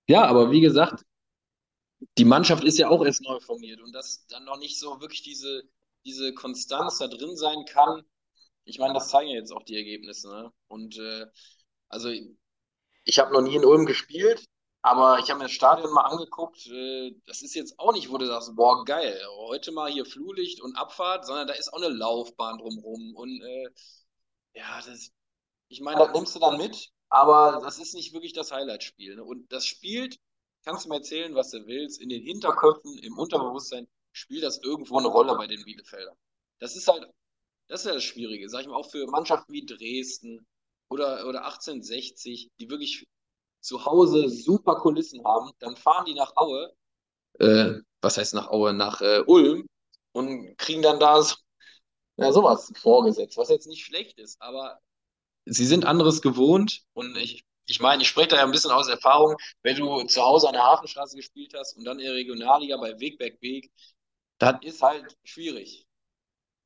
Ja, 0.07 0.25
aber 0.25 0.51
wie 0.51 0.61
gesagt, 0.61 1.05
die 2.16 2.25
Mannschaft 2.25 2.64
ist 2.64 2.79
ja 2.79 2.88
auch 2.88 3.05
erst 3.05 3.23
neu 3.23 3.40
formiert 3.40 3.81
und 3.81 3.92
dass 3.92 4.27
dann 4.27 4.44
noch 4.44 4.59
nicht 4.59 4.79
so 4.79 5.01
wirklich 5.01 5.23
diese, 5.23 5.64
diese 6.05 6.33
Konstanz 6.35 6.99
da 6.99 7.09
drin 7.09 7.37
sein 7.37 7.64
kann. 7.66 8.03
Ich 8.64 8.79
meine, 8.79 8.94
das 8.94 9.09
zeigen 9.09 9.31
ja 9.31 9.37
jetzt 9.37 9.53
auch 9.53 9.64
die 9.64 9.77
Ergebnisse. 9.77 10.29
Ne? 10.29 10.53
Und 10.68 10.97
äh, 10.99 11.27
also 11.88 12.11
ich 13.05 13.18
habe 13.18 13.33
noch 13.33 13.40
nie 13.40 13.57
in 13.57 13.64
Ulm 13.64 13.87
gespielt, 13.87 14.44
aber 14.83 15.18
ich 15.18 15.31
habe 15.31 15.38
mir 15.38 15.47
das 15.47 15.53
Stadion 15.53 15.92
mal 15.92 16.03
angeguckt. 16.03 16.66
Äh, 16.66 17.12
das 17.27 17.42
ist 17.42 17.55
jetzt 17.55 17.79
auch 17.79 17.92
nicht, 17.92 18.11
wo 18.11 18.18
du 18.18 18.27
sagst, 18.27 18.55
boah, 18.55 18.85
geil, 18.85 19.21
heute 19.49 19.73
mal 19.73 19.90
hier 19.90 20.05
Flutlicht 20.07 20.61
und 20.61 20.77
Abfahrt, 20.77 21.27
sondern 21.27 21.49
da 21.49 21.55
ist 21.55 21.73
auch 21.73 21.83
eine 21.83 21.88
Laufbahn 21.88 22.59
drumrum. 22.59 23.14
Und 23.14 23.42
äh, 23.42 23.68
ja, 24.55 24.81
das, 24.85 25.12
ich 25.68 25.81
meine, 25.81 25.98
das 26.00 26.12
nimmst 26.12 26.35
du 26.35 26.38
dann 26.38 26.57
mit, 26.57 26.90
aber 27.09 27.61
das 27.62 27.78
ist 27.78 27.94
nicht 27.94 28.12
wirklich 28.12 28.33
das 28.33 28.52
Highlight-Spiel. 28.52 29.16
Ne? 29.16 29.24
Und 29.24 29.50
das 29.52 29.66
spielt, 29.66 30.18
kannst 30.64 30.85
du 30.85 30.88
mir 30.88 30.96
erzählen, 30.96 31.35
was 31.35 31.50
du 31.50 31.66
willst, 31.66 32.00
in 32.00 32.09
den 32.09 32.22
Hinterköpfen, 32.22 32.98
im 32.98 33.18
Unterbewusstsein, 33.18 33.88
spielt 34.12 34.42
das 34.42 34.59
irgendwo 34.59 34.98
eine 34.98 35.09
Rolle 35.09 35.37
bei 35.37 35.46
den 35.46 35.62
Bielefeldern. 35.64 36.16
Das 36.59 36.76
ist 36.76 36.88
halt, 36.88 37.07
das 37.68 37.81
ist 37.81 37.87
ja 37.87 37.94
das 37.94 38.04
Schwierige, 38.04 38.48
sag 38.48 38.62
ich 38.62 38.66
mal, 38.68 38.76
auch 38.76 38.90
für 38.90 39.07
Mannschaften 39.07 39.52
wie 39.52 39.64
Dresden 39.64 40.46
oder, 40.90 41.26
oder 41.26 41.44
1860, 41.44 42.50
die 42.59 42.70
wirklich 42.70 43.07
zu 43.61 43.85
Hause 43.85 44.28
super 44.28 44.76
Kulissen 44.76 45.24
haben, 45.24 45.50
dann 45.59 45.76
fahren 45.76 46.07
die 46.07 46.14
nach 46.14 46.33
Aue, 46.37 46.72
äh, 47.40 47.74
was 48.00 48.16
heißt 48.16 48.35
nach 48.35 48.48
Aue, 48.48 48.72
nach 48.72 49.00
äh, 49.00 49.22
Ulm 49.26 49.66
und 50.12 50.57
kriegen 50.57 50.83
dann 50.83 51.00
da 51.00 51.22
so, 51.22 51.37
ja, 52.16 52.33
sowas 52.33 52.72
vorgesetzt, 52.76 53.37
was 53.37 53.48
jetzt 53.48 53.66
nicht 53.66 53.85
schlecht 53.85 54.18
ist, 54.18 54.40
aber 54.40 54.81
sie 55.48 55.66
sind 55.66 55.84
anderes 55.87 56.22
gewohnt 56.22 56.82
und 56.94 57.16
ich, 57.16 57.44
ich 57.66 57.80
meine, 57.80 58.02
ich 58.02 58.08
spreche 58.08 58.28
da 58.28 58.37
ja 58.37 58.44
ein 58.44 58.50
bisschen 58.52 58.70
aus 58.70 58.88
Erfahrung, 58.88 59.37
wenn 59.62 59.76
du 59.76 60.02
zu 60.04 60.22
Hause 60.22 60.48
an 60.48 60.54
der 60.54 60.62
Hafenstraße 60.64 61.16
gespielt 61.16 61.54
hast 61.56 61.76
und 61.76 61.84
dann 61.84 61.98
in 61.98 62.06
der 62.06 62.14
Regionalliga 62.14 62.76
bei 62.78 62.98
Wegberg 63.00 63.40
Weg, 63.42 63.70
dann 64.38 64.61
ist 64.62 64.82
halt 64.82 65.16
schwierig. 65.24 65.87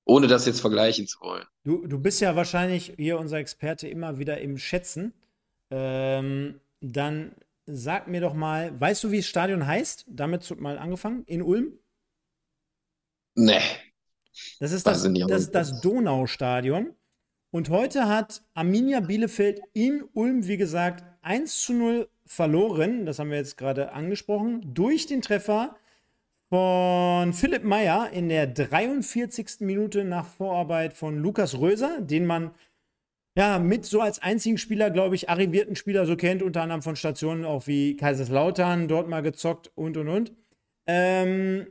ohne 0.04 0.26
das 0.28 0.46
jetzt 0.46 0.60
vergleichen 0.60 1.06
zu 1.06 1.20
wollen. 1.20 1.46
Du, 1.64 1.86
du 1.86 1.98
bist 1.98 2.20
ja 2.20 2.34
wahrscheinlich 2.34 2.94
hier 2.98 3.18
unser 3.18 3.38
Experte 3.38 3.88
immer 3.88 4.18
wieder 4.18 4.40
im 4.40 4.58
Schätzen. 4.58 5.14
Ähm, 5.70 6.60
dann 6.80 7.34
sag 7.66 8.08
mir 8.08 8.20
doch 8.20 8.34
mal, 8.34 8.78
weißt 8.80 9.04
du, 9.04 9.10
wie 9.12 9.18
das 9.18 9.26
Stadion 9.26 9.66
heißt? 9.66 10.04
Damit 10.08 10.60
mal 10.60 10.78
angefangen, 10.78 11.24
in 11.26 11.42
Ulm? 11.42 11.78
Nee. 13.34 13.60
Das 14.60 14.72
ist 14.72 14.86
das, 14.86 15.02
das, 15.26 15.50
das 15.50 15.80
Donaustadion. 15.80 16.96
Und 17.54 17.68
heute 17.68 18.08
hat 18.08 18.42
Arminia 18.54 19.00
Bielefeld 19.00 19.60
in 19.74 20.04
Ulm, 20.14 20.46
wie 20.46 20.56
gesagt, 20.56 21.04
1 21.20 21.60
zu 21.60 21.74
0 21.74 22.08
verloren. 22.24 23.04
Das 23.04 23.18
haben 23.18 23.28
wir 23.28 23.36
jetzt 23.36 23.58
gerade 23.58 23.92
angesprochen. 23.92 24.72
Durch 24.72 25.04
den 25.04 25.20
Treffer 25.20 25.76
von 26.48 27.34
Philipp 27.34 27.62
Meyer 27.62 28.08
in 28.10 28.30
der 28.30 28.46
43. 28.46 29.60
Minute 29.60 30.02
nach 30.04 30.26
Vorarbeit 30.26 30.94
von 30.94 31.18
Lukas 31.18 31.58
Röser, 31.58 32.00
den 32.00 32.24
man 32.24 32.52
ja 33.36 33.58
mit 33.58 33.84
so 33.84 34.00
als 34.00 34.22
einzigen 34.22 34.56
Spieler, 34.56 34.88
glaube 34.88 35.14
ich, 35.14 35.28
arrivierten 35.28 35.76
Spieler 35.76 36.06
so 36.06 36.16
kennt, 36.16 36.42
unter 36.42 36.62
anderem 36.62 36.80
von 36.80 36.96
Stationen 36.96 37.44
auch 37.44 37.66
wie 37.66 37.96
Kaiserslautern, 37.98 38.88
dort 38.88 39.10
mal 39.10 39.20
gezockt 39.20 39.70
und 39.74 39.98
und 39.98 40.08
und. 40.08 40.32
Ähm, 40.86 41.66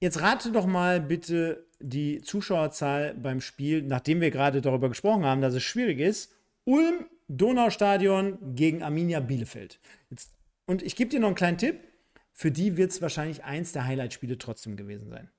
jetzt 0.00 0.22
rate 0.22 0.52
doch 0.52 0.64
mal 0.64 1.02
bitte, 1.02 1.67
die 1.80 2.20
Zuschauerzahl 2.22 3.14
beim 3.14 3.40
Spiel, 3.40 3.82
nachdem 3.82 4.20
wir 4.20 4.30
gerade 4.30 4.60
darüber 4.60 4.88
gesprochen 4.88 5.24
haben, 5.24 5.40
dass 5.40 5.54
es 5.54 5.62
schwierig 5.62 6.00
ist, 6.00 6.32
Ulm 6.64 7.06
Donaustadion 7.28 8.54
gegen 8.54 8.82
Arminia 8.82 9.20
Bielefeld. 9.20 9.80
Jetzt, 10.10 10.32
und 10.66 10.82
ich 10.82 10.96
gebe 10.96 11.10
dir 11.10 11.20
noch 11.20 11.28
einen 11.28 11.36
kleinen 11.36 11.58
Tipp. 11.58 11.80
Für 12.32 12.50
die 12.50 12.76
wird 12.76 12.90
es 12.90 13.02
wahrscheinlich 13.02 13.44
eins 13.44 13.72
der 13.72 13.84
Highlight-Spiele 13.84 14.38
trotzdem 14.38 14.76
gewesen 14.76 15.08
sein. 15.08 15.30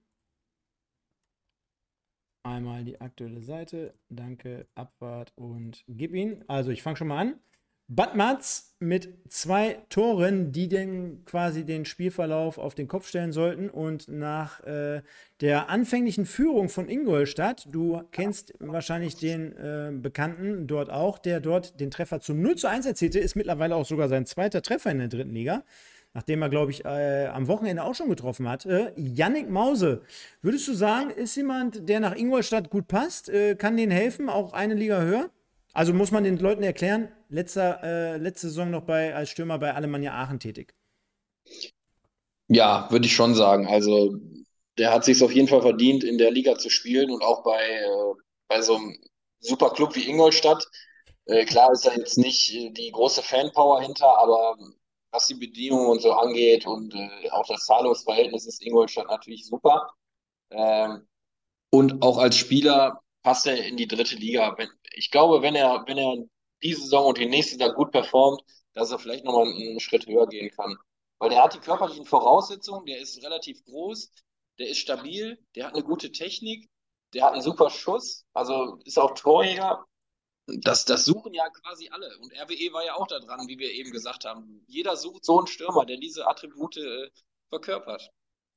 Einmal 2.45 2.85
die 2.85 3.01
aktuelle 3.01 3.43
Seite. 3.43 3.93
Danke, 4.09 4.69
Abfahrt 4.77 5.33
und 5.37 5.85
gib 5.89 6.15
ihn. 6.15 6.45
Also 6.47 6.71
ich 6.71 6.83
fange 6.83 6.97
schon 6.97 7.09
mal 7.09 7.19
an. 7.19 7.41
Bad 7.93 8.15
mit 8.79 9.09
zwei 9.29 9.81
Toren, 9.89 10.53
die 10.53 10.69
denn 10.69 11.25
quasi 11.25 11.65
den 11.65 11.85
Spielverlauf 11.85 12.57
auf 12.57 12.77
den 12.77 12.87
Kopf 12.87 13.09
stellen 13.09 13.33
sollten. 13.33 13.69
Und 13.69 14.07
nach 14.07 14.63
äh, 14.63 15.03
der 15.41 15.69
anfänglichen 15.69 16.25
Führung 16.25 16.69
von 16.69 16.89
Ingolstadt, 16.89 17.67
du 17.73 18.01
kennst 18.13 18.55
wahrscheinlich 18.61 19.17
den 19.17 19.57
äh, 19.57 19.91
Bekannten 19.93 20.69
dort 20.69 20.89
auch, 20.89 21.19
der 21.19 21.41
dort 21.41 21.81
den 21.81 21.91
Treffer 21.91 22.21
zu 22.21 22.33
0 22.33 22.55
zu 22.55 22.69
1 22.69 22.87
erzielte, 22.87 23.19
ist 23.19 23.35
mittlerweile 23.35 23.75
auch 23.75 23.85
sogar 23.85 24.09
sein 24.09 24.25
zweiter 24.25 24.63
Treffer 24.63 24.93
in 24.93 24.99
der 24.99 25.09
dritten 25.09 25.35
Liga. 25.35 25.65
Nachdem 26.15 26.43
er, 26.43 26.49
glaube 26.49 26.71
ich, 26.71 26.85
äh, 26.85 27.27
am 27.27 27.49
Wochenende 27.49 27.83
auch 27.83 27.97
schon 27.97 28.09
getroffen 28.09 28.49
hat. 28.49 28.67
Äh, 28.67 28.93
Yannick 28.95 29.51
Mause, 29.51 30.03
würdest 30.43 30.69
du 30.69 30.75
sagen, 30.75 31.11
ist 31.11 31.35
jemand, 31.35 31.89
der 31.89 31.99
nach 31.99 32.15
Ingolstadt 32.15 32.71
gut 32.71 32.87
passt? 32.87 33.29
Äh, 33.29 33.57
kann 33.57 33.77
denen 33.77 33.91
helfen, 33.91 34.29
auch 34.29 34.53
eine 34.53 34.75
Liga 34.75 35.03
höher? 35.03 35.29
Also 35.73 35.93
muss 35.93 36.13
man 36.13 36.23
den 36.23 36.39
Leuten 36.39 36.63
erklären, 36.63 37.09
letzter, 37.31 37.83
äh, 37.83 38.17
letzte 38.19 38.49
Saison 38.49 38.71
noch 38.71 38.83
bei, 38.83 39.15
als 39.15 39.31
Stürmer 39.31 39.59
bei 39.59 39.75
Alemannia 39.75 40.13
Aachen 40.13 40.41
tätig. 40.41 40.75
Ja, 42.49 42.89
würde 42.91 43.07
ich 43.07 43.15
schon 43.15 43.35
sagen. 43.35 43.67
Also 43.67 44.17
der 44.79 44.93
hat 44.93 45.05
sich 45.05 45.23
auf 45.23 45.33
jeden 45.33 45.49
Fall 45.49 45.63
verdient, 45.63 46.05
in 46.05 46.19
der 46.19 46.31
Liga 46.31 46.59
zu 46.59 46.69
spielen 46.69 47.11
und 47.11 47.23
auch 47.23 47.43
bei, 47.43 47.61
äh, 47.63 48.15
bei 48.49 48.61
so 48.63 48.77
einem 48.77 48.97
super 49.41 49.71
Club 49.71 49.95
wie 49.97 50.09
Ingolstadt. 50.09 50.67
Äh, 51.27 51.45
klar 51.45 51.73
ist 51.73 51.87
da 51.87 51.93
jetzt 51.95 52.19
nicht 52.19 52.53
äh, 52.55 52.71
die 52.71 52.91
große 52.91 53.23
Fanpower 53.23 53.81
hinter, 53.81 54.19
aber 54.19 54.57
was 55.13 55.27
die 55.27 55.35
Bedingungen 55.35 55.89
und 55.89 56.03
so 56.03 56.13
angeht 56.13 56.67
und 56.67 56.95
äh, 56.95 57.31
auch 57.31 57.47
das 57.47 57.65
Zahlungsverhältnis 57.67 58.47
ist 58.47 58.65
Ingolstadt 58.65 59.09
natürlich 59.09 59.47
super. 59.47 59.93
Ähm, 60.51 61.07
und 61.71 62.03
auch 62.03 62.19
als 62.19 62.37
Spieler 62.37 63.01
passt 63.23 63.47
er 63.47 63.65
in 63.65 63.77
die 63.77 63.87
dritte 63.87 64.17
Liga. 64.17 64.57
Ich 64.95 65.11
glaube, 65.11 65.43
wenn 65.43 65.55
er, 65.55 65.85
wenn 65.87 65.99
er 65.99 66.17
diese 66.63 66.83
Saison 66.83 67.07
und 67.07 67.19
die 67.19 67.27
nächste 67.27 67.59
da 67.59 67.69
gut 67.69 67.91
performt, 67.91 68.43
dass 68.75 68.91
er 68.91 68.99
vielleicht 68.99 69.25
nochmal 69.25 69.47
einen 69.47 69.81
Schritt 69.81 70.07
höher 70.07 70.27
gehen 70.27 70.51
kann. 70.51 70.77
Weil 71.19 71.31
der 71.31 71.43
hat 71.43 71.55
die 71.55 71.59
körperlichen 71.61 72.07
Voraussetzungen, 72.07 72.87
der 72.87 72.99
ist 72.99 73.23
relativ 73.23 73.65
groß, 73.65 74.11
der 74.59 74.69
ist 74.69 74.79
stabil, 74.79 75.39
der 75.55 75.67
hat 75.67 75.75
eine 75.75 75.83
gute 75.83 76.13
Technik, 76.13 76.71
der 77.13 77.25
hat 77.25 77.33
einen 77.33 77.43
super 77.43 77.71
Schuss, 77.71 78.25
also 78.33 78.79
ist 78.85 78.99
auch 78.99 79.15
Torjäger. 79.15 79.85
Das, 80.47 80.85
das 80.85 81.05
suchen 81.05 81.33
ja 81.33 81.49
quasi 81.49 81.89
alle. 81.91 82.19
Und 82.19 82.33
RWE 82.33 82.73
war 82.73 82.85
ja 82.85 82.95
auch 82.95 83.07
da 83.07 83.21
dran, 83.21 83.47
wie 83.47 83.59
wir 83.59 83.71
eben 83.73 83.93
gesagt 83.93 84.25
haben. 84.25 84.65
Jeder 84.67 84.97
sucht 84.97 85.25
so 85.25 85.39
einen 85.39 85.47
Stürmer, 85.47 85.85
der 85.87 85.97
diese 85.97 86.27
Attribute 86.27 86.77
äh, 86.79 87.11
verkörpert. 87.51 88.11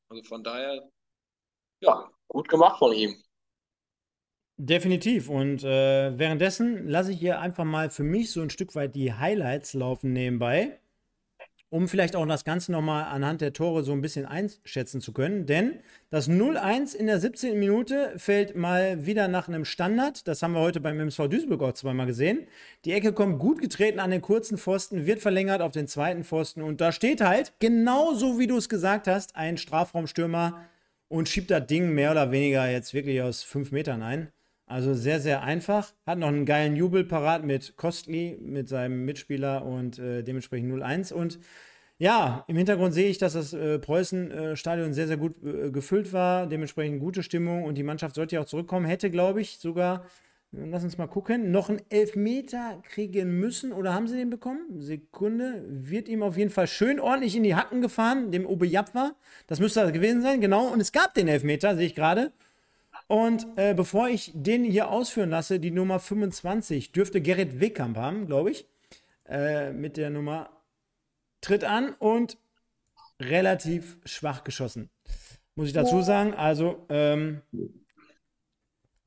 Also 0.10 0.24
von 0.24 0.44
daher, 0.44 0.90
ja, 1.82 2.10
gut 2.28 2.48
gemacht 2.48 2.80
von 2.80 2.94
ihm. 2.94 3.22
Definitiv. 4.58 5.30
Und 5.30 5.64
äh, 5.64 6.18
währenddessen 6.18 6.88
lasse 6.88 7.12
ich 7.12 7.20
hier 7.20 7.40
einfach 7.40 7.66
mal 7.66 7.90
für 7.90 8.04
mich 8.04 8.32
so 8.32 8.42
ein 8.42 8.52
Stück 8.52 8.76
weit 8.76 8.94
die 8.96 9.14
Highlights 9.14 9.74
laufen 9.74 10.14
nebenbei, 10.14 10.80
um 11.70 11.88
vielleicht 11.88 12.16
auch 12.16 12.26
das 12.28 12.46
Ganze 12.46 12.72
nochmal 12.72 13.06
anhand 13.06 13.42
der 13.42 13.52
Tore 13.52 13.84
so 13.84 13.94
ein 13.94 14.02
bisschen 14.02 14.28
einschätzen 14.28 15.02
zu 15.02 15.12
können. 15.12 15.48
Denn 15.48 15.80
das 16.12 16.30
0-1 16.30 16.96
in 16.96 17.08
der 17.08 17.20
17. 17.20 17.58
Minute 17.58 18.14
fällt 18.18 18.56
mal 18.56 19.08
wieder 19.08 19.28
nach 19.28 19.48
einem 19.48 19.66
Standard. 19.66 20.28
Das 20.28 20.44
haben 20.44 20.54
wir 20.54 20.62
heute 20.62 20.80
beim 20.80 21.00
MSV 21.00 21.30
Duisburg 21.30 21.64
auch 21.64 21.74
zweimal 21.74 22.06
gesehen. 22.06 22.46
Die 22.86 22.94
Ecke 22.94 23.12
kommt 23.12 23.40
gut 23.40 23.60
getreten 23.60 24.00
an 24.00 24.12
den 24.12 24.22
kurzen 24.22 24.60
Pfosten, 24.60 25.08
wird 25.08 25.20
verlängert 25.20 25.64
auf 25.64 25.72
den 25.72 25.88
zweiten 25.88 26.24
Pfosten. 26.24 26.62
Und 26.62 26.80
da 26.80 26.92
steht 26.92 27.22
halt, 27.22 27.54
genauso 27.60 28.38
wie 28.38 28.46
du 28.46 28.58
es 28.58 28.70
gesagt 28.70 29.08
hast, 29.08 29.36
ein 29.36 29.58
Strafraumstürmer 29.58 30.70
und 31.08 31.28
schiebt 31.28 31.50
das 31.50 31.66
Ding 31.66 31.90
mehr 31.90 32.12
oder 32.12 32.32
weniger 32.32 32.70
jetzt 32.70 32.94
wirklich 32.94 33.20
aus 33.24 33.42
fünf 33.42 33.72
Metern 33.72 34.04
ein. 34.04 34.32
Also 34.74 34.96
sehr, 34.96 35.20
sehr 35.20 35.44
einfach. 35.44 35.94
Hat 36.08 36.18
noch 36.18 36.30
einen 36.30 36.48
geilen 36.48 36.76
Jubel 36.76 37.04
parat 37.04 37.44
mit 37.44 37.76
Kostli, 37.76 38.40
mit 38.42 38.68
seinem 38.68 39.06
Mitspieler 39.06 39.64
und 39.64 40.00
äh, 40.00 40.24
dementsprechend 40.24 40.74
0-1. 40.74 41.14
Und 41.14 41.38
Ja, 42.00 42.44
im 42.48 42.58
Hintergrund 42.58 42.92
sehe 42.96 43.08
ich, 43.08 43.20
dass 43.20 43.34
das 43.34 43.54
äh, 43.54 43.78
Preußen-Stadion 43.78 44.94
sehr, 44.94 45.06
sehr 45.06 45.18
gut 45.18 45.36
äh, 45.44 45.70
gefüllt 45.70 46.12
war. 46.12 46.48
Dementsprechend 46.48 47.02
gute 47.02 47.22
Stimmung 47.22 47.66
und 47.66 47.78
die 47.78 47.84
Mannschaft 47.84 48.16
sollte 48.16 48.34
ja 48.36 48.42
auch 48.42 48.46
zurückkommen. 48.46 48.88
Hätte, 48.88 49.12
glaube 49.12 49.42
ich, 49.42 49.60
sogar, 49.60 50.06
äh, 50.54 50.66
lass 50.66 50.84
uns 50.84 50.98
mal 50.98 51.06
gucken, 51.06 51.52
noch 51.52 51.70
einen 51.70 51.84
Elfmeter 51.90 52.82
kriegen 52.90 53.40
müssen. 53.40 53.74
Oder 53.74 53.94
haben 53.94 54.08
sie 54.08 54.18
den 54.18 54.32
bekommen? 54.32 54.82
Sekunde. 54.82 55.64
Wird 55.68 56.10
ihm 56.10 56.24
auf 56.24 56.36
jeden 56.36 56.50
Fall 56.50 56.66
schön 56.66 57.00
ordentlich 57.00 57.36
in 57.36 57.44
die 57.44 57.54
Hacken 57.54 57.82
gefahren, 57.84 58.32
dem 58.32 58.48
Obe 58.48 58.66
Japwa. 58.66 59.14
Das 59.46 59.60
müsste 59.60 59.82
das 59.82 59.94
gewesen 59.94 60.24
sein, 60.24 60.42
genau. 60.42 60.66
Und 60.68 60.82
es 60.82 60.92
gab 60.92 61.14
den 61.14 61.28
Elfmeter, 61.28 61.76
sehe 61.76 61.86
ich 61.86 61.94
gerade. 61.94 62.32
Und 63.08 63.46
äh, 63.58 63.74
bevor 63.74 64.10
ich 64.10 64.32
den 64.34 64.64
hier 64.64 64.90
ausführen 64.90 65.30
lasse, 65.30 65.60
die 65.60 65.72
Nummer 65.72 66.00
25 66.00 66.92
dürfte 66.92 67.22
Gerrit 67.22 67.60
Wegkamp 67.60 67.98
haben, 67.98 68.28
glaube 68.28 68.52
ich. 68.52 68.68
Äh, 69.26 69.72
mit 69.72 69.98
der 69.98 70.10
Nummer 70.10 70.50
tritt 71.42 71.64
an 71.64 71.94
und 71.94 72.38
relativ 73.20 73.98
schwach 74.06 74.44
geschossen. 74.44 74.90
Muss 75.56 75.68
ich 75.68 75.74
dazu 75.74 76.02
sagen. 76.02 76.34
Also, 76.34 76.86
ähm, 76.90 77.42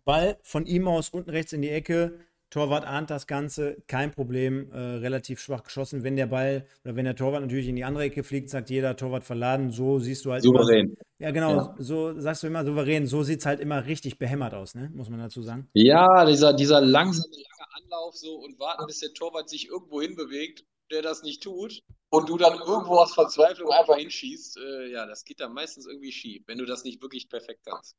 Ball 0.05 0.39
von 0.43 0.67
ihm 0.67 0.87
aus 0.87 1.11
unten 1.11 1.31
rechts 1.31 1.53
in 1.53 1.63
die 1.63 1.71
Ecke. 1.71 2.21
Torwart 2.57 2.87
ahnt 2.87 3.11
das 3.11 3.27
Ganze, 3.27 3.77
kein 3.87 4.13
Problem, 4.13 4.73
äh, 4.73 4.79
relativ 4.79 5.41
schwach 5.41 5.63
geschossen. 5.63 6.05
Wenn 6.05 6.17
der 6.17 6.27
Ball 6.27 6.67
oder 6.87 6.97
wenn 6.97 7.05
der 7.05 7.15
Torwart 7.15 7.43
natürlich 7.43 7.69
in 7.69 7.77
die 7.77 7.85
andere 7.85 8.05
Ecke 8.05 8.25
fliegt, 8.25 8.49
sagt 8.49 8.71
jeder 8.71 8.97
Torwart 8.97 9.25
verladen. 9.25 9.71
So 9.71 9.99
siehst 9.99 10.25
du 10.25 10.33
halt. 10.33 10.43
Souverän. 10.43 10.87
Immer, 10.87 10.97
ja, 11.19 11.31
genau, 11.33 11.57
ja. 11.57 11.75
so 11.79 12.19
sagst 12.19 12.43
du 12.43 12.47
immer 12.47 12.65
souverän. 12.65 13.07
So 13.07 13.23
sieht 13.23 13.41
es 13.41 13.47
halt 13.47 13.61
immer 13.61 13.85
richtig 13.85 14.19
behämmert 14.19 14.55
aus, 14.55 14.75
ne? 14.75 14.91
muss 14.95 15.11
man 15.11 15.21
dazu 15.21 15.43
sagen. 15.43 15.69
Ja, 15.75 16.25
dieser, 16.25 16.55
dieser 16.55 16.81
langsame, 16.81 17.31
lange 17.31 17.85
Anlauf 17.85 18.17
so 18.17 18.37
und 18.37 18.59
warten, 18.59 18.87
bis 18.87 19.01
der 19.01 19.13
Torwart 19.13 19.51
sich 19.51 19.69
irgendwo 19.69 20.01
hinbewegt 20.01 20.65
der 20.93 21.03
das 21.03 21.25
nicht 21.25 21.43
tut 21.43 21.83
und 22.11 22.29
du 22.29 22.39
dann 22.39 22.57
irgendwo 22.61 22.95
aus 22.99 23.13
Verzweiflung 23.13 23.73
einfach 23.73 23.97
hinschießt, 23.97 24.57
äh, 24.57 24.93
ja, 24.93 25.05
das 25.05 25.25
geht 25.25 25.41
dann 25.41 25.53
meistens 25.53 25.85
irgendwie 25.85 26.13
schief, 26.13 26.45
wenn 26.47 26.59
du 26.59 26.65
das 26.65 26.85
nicht 26.85 27.03
wirklich 27.03 27.29
perfekt 27.29 27.63
kannst. 27.67 27.97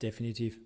Definitiv. 0.00 0.58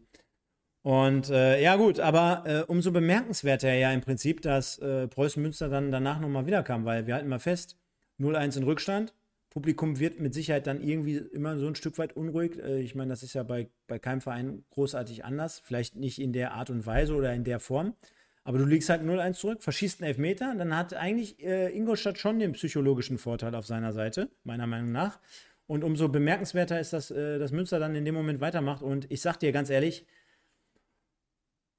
Und 0.85 1.30
äh, 1.30 1.62
ja, 1.62 1.76
gut, 1.76 1.99
aber 1.99 2.43
äh, 2.45 2.61
umso 2.70 2.93
bemerkenswerter 2.93 3.72
ja 3.72 3.91
im 3.91 4.03
Prinzip, 4.03 4.43
dass 4.43 4.78
äh, 4.80 5.09
Preußen 5.09 5.43
Münster 5.43 5.70
dann 5.70 5.91
danach 5.91 6.20
nochmal 6.20 6.45
wiederkam, 6.45 6.85
weil 6.85 7.07
wir 7.07 7.14
halten 7.14 7.28
mal 7.30 7.39
fest, 7.39 7.78
0-1 8.20 8.59
in 8.59 8.64
Rückstand. 8.64 9.14
Publikum 9.49 9.99
wird 9.99 10.20
mit 10.20 10.35
Sicherheit 10.35 10.66
dann 10.66 10.82
irgendwie 10.82 11.16
immer 11.16 11.57
so 11.57 11.66
ein 11.68 11.74
Stück 11.74 11.97
weit 11.97 12.14
unruhig. 12.14 12.62
Äh, 12.62 12.82
ich 12.82 12.95
meine, 12.95 13.09
das 13.09 13.22
ist 13.22 13.32
ja 13.32 13.45
bei, 13.45 13.68
bei 13.87 13.99
keinem 13.99 14.20
Verein 14.20 14.62
großartig 14.72 15.24
anders. 15.24 15.62
Vielleicht 15.64 15.97
nicht 15.97 16.20
in 16.20 16.35
der 16.35 16.53
Art 16.53 16.68
und 16.68 16.85
Weise 16.85 17.14
oder 17.14 17.32
in 17.32 17.45
der 17.45 17.61
Form. 17.61 17.95
Aber 18.43 18.59
du 18.59 18.66
liegst 18.66 18.91
halt 18.91 19.01
0-1 19.01 19.32
zurück, 19.32 19.62
verschießt 19.62 20.03
einen 20.03 20.09
Elfmeter, 20.09 20.55
dann 20.55 20.76
hat 20.76 20.93
eigentlich 20.93 21.43
äh, 21.43 21.74
Ingolstadt 21.74 22.18
schon 22.18 22.39
den 22.39 22.53
psychologischen 22.53 23.16
Vorteil 23.16 23.55
auf 23.55 23.64
seiner 23.64 23.95
Seite, 23.95 24.28
meiner 24.43 24.66
Meinung 24.66 24.93
nach. 24.93 25.18
Und 25.66 25.82
umso 25.82 26.09
bemerkenswerter 26.09 26.78
ist, 26.78 26.93
dass, 26.93 27.11
äh, 27.11 27.39
dass 27.39 27.53
Münster 27.53 27.78
dann 27.78 27.95
in 27.95 28.05
dem 28.05 28.14
Moment 28.14 28.43
weitermacht. 28.43 28.82
Und 28.82 29.11
ich 29.11 29.22
sag 29.22 29.39
dir 29.39 29.51
ganz 29.51 29.70
ehrlich, 29.70 30.05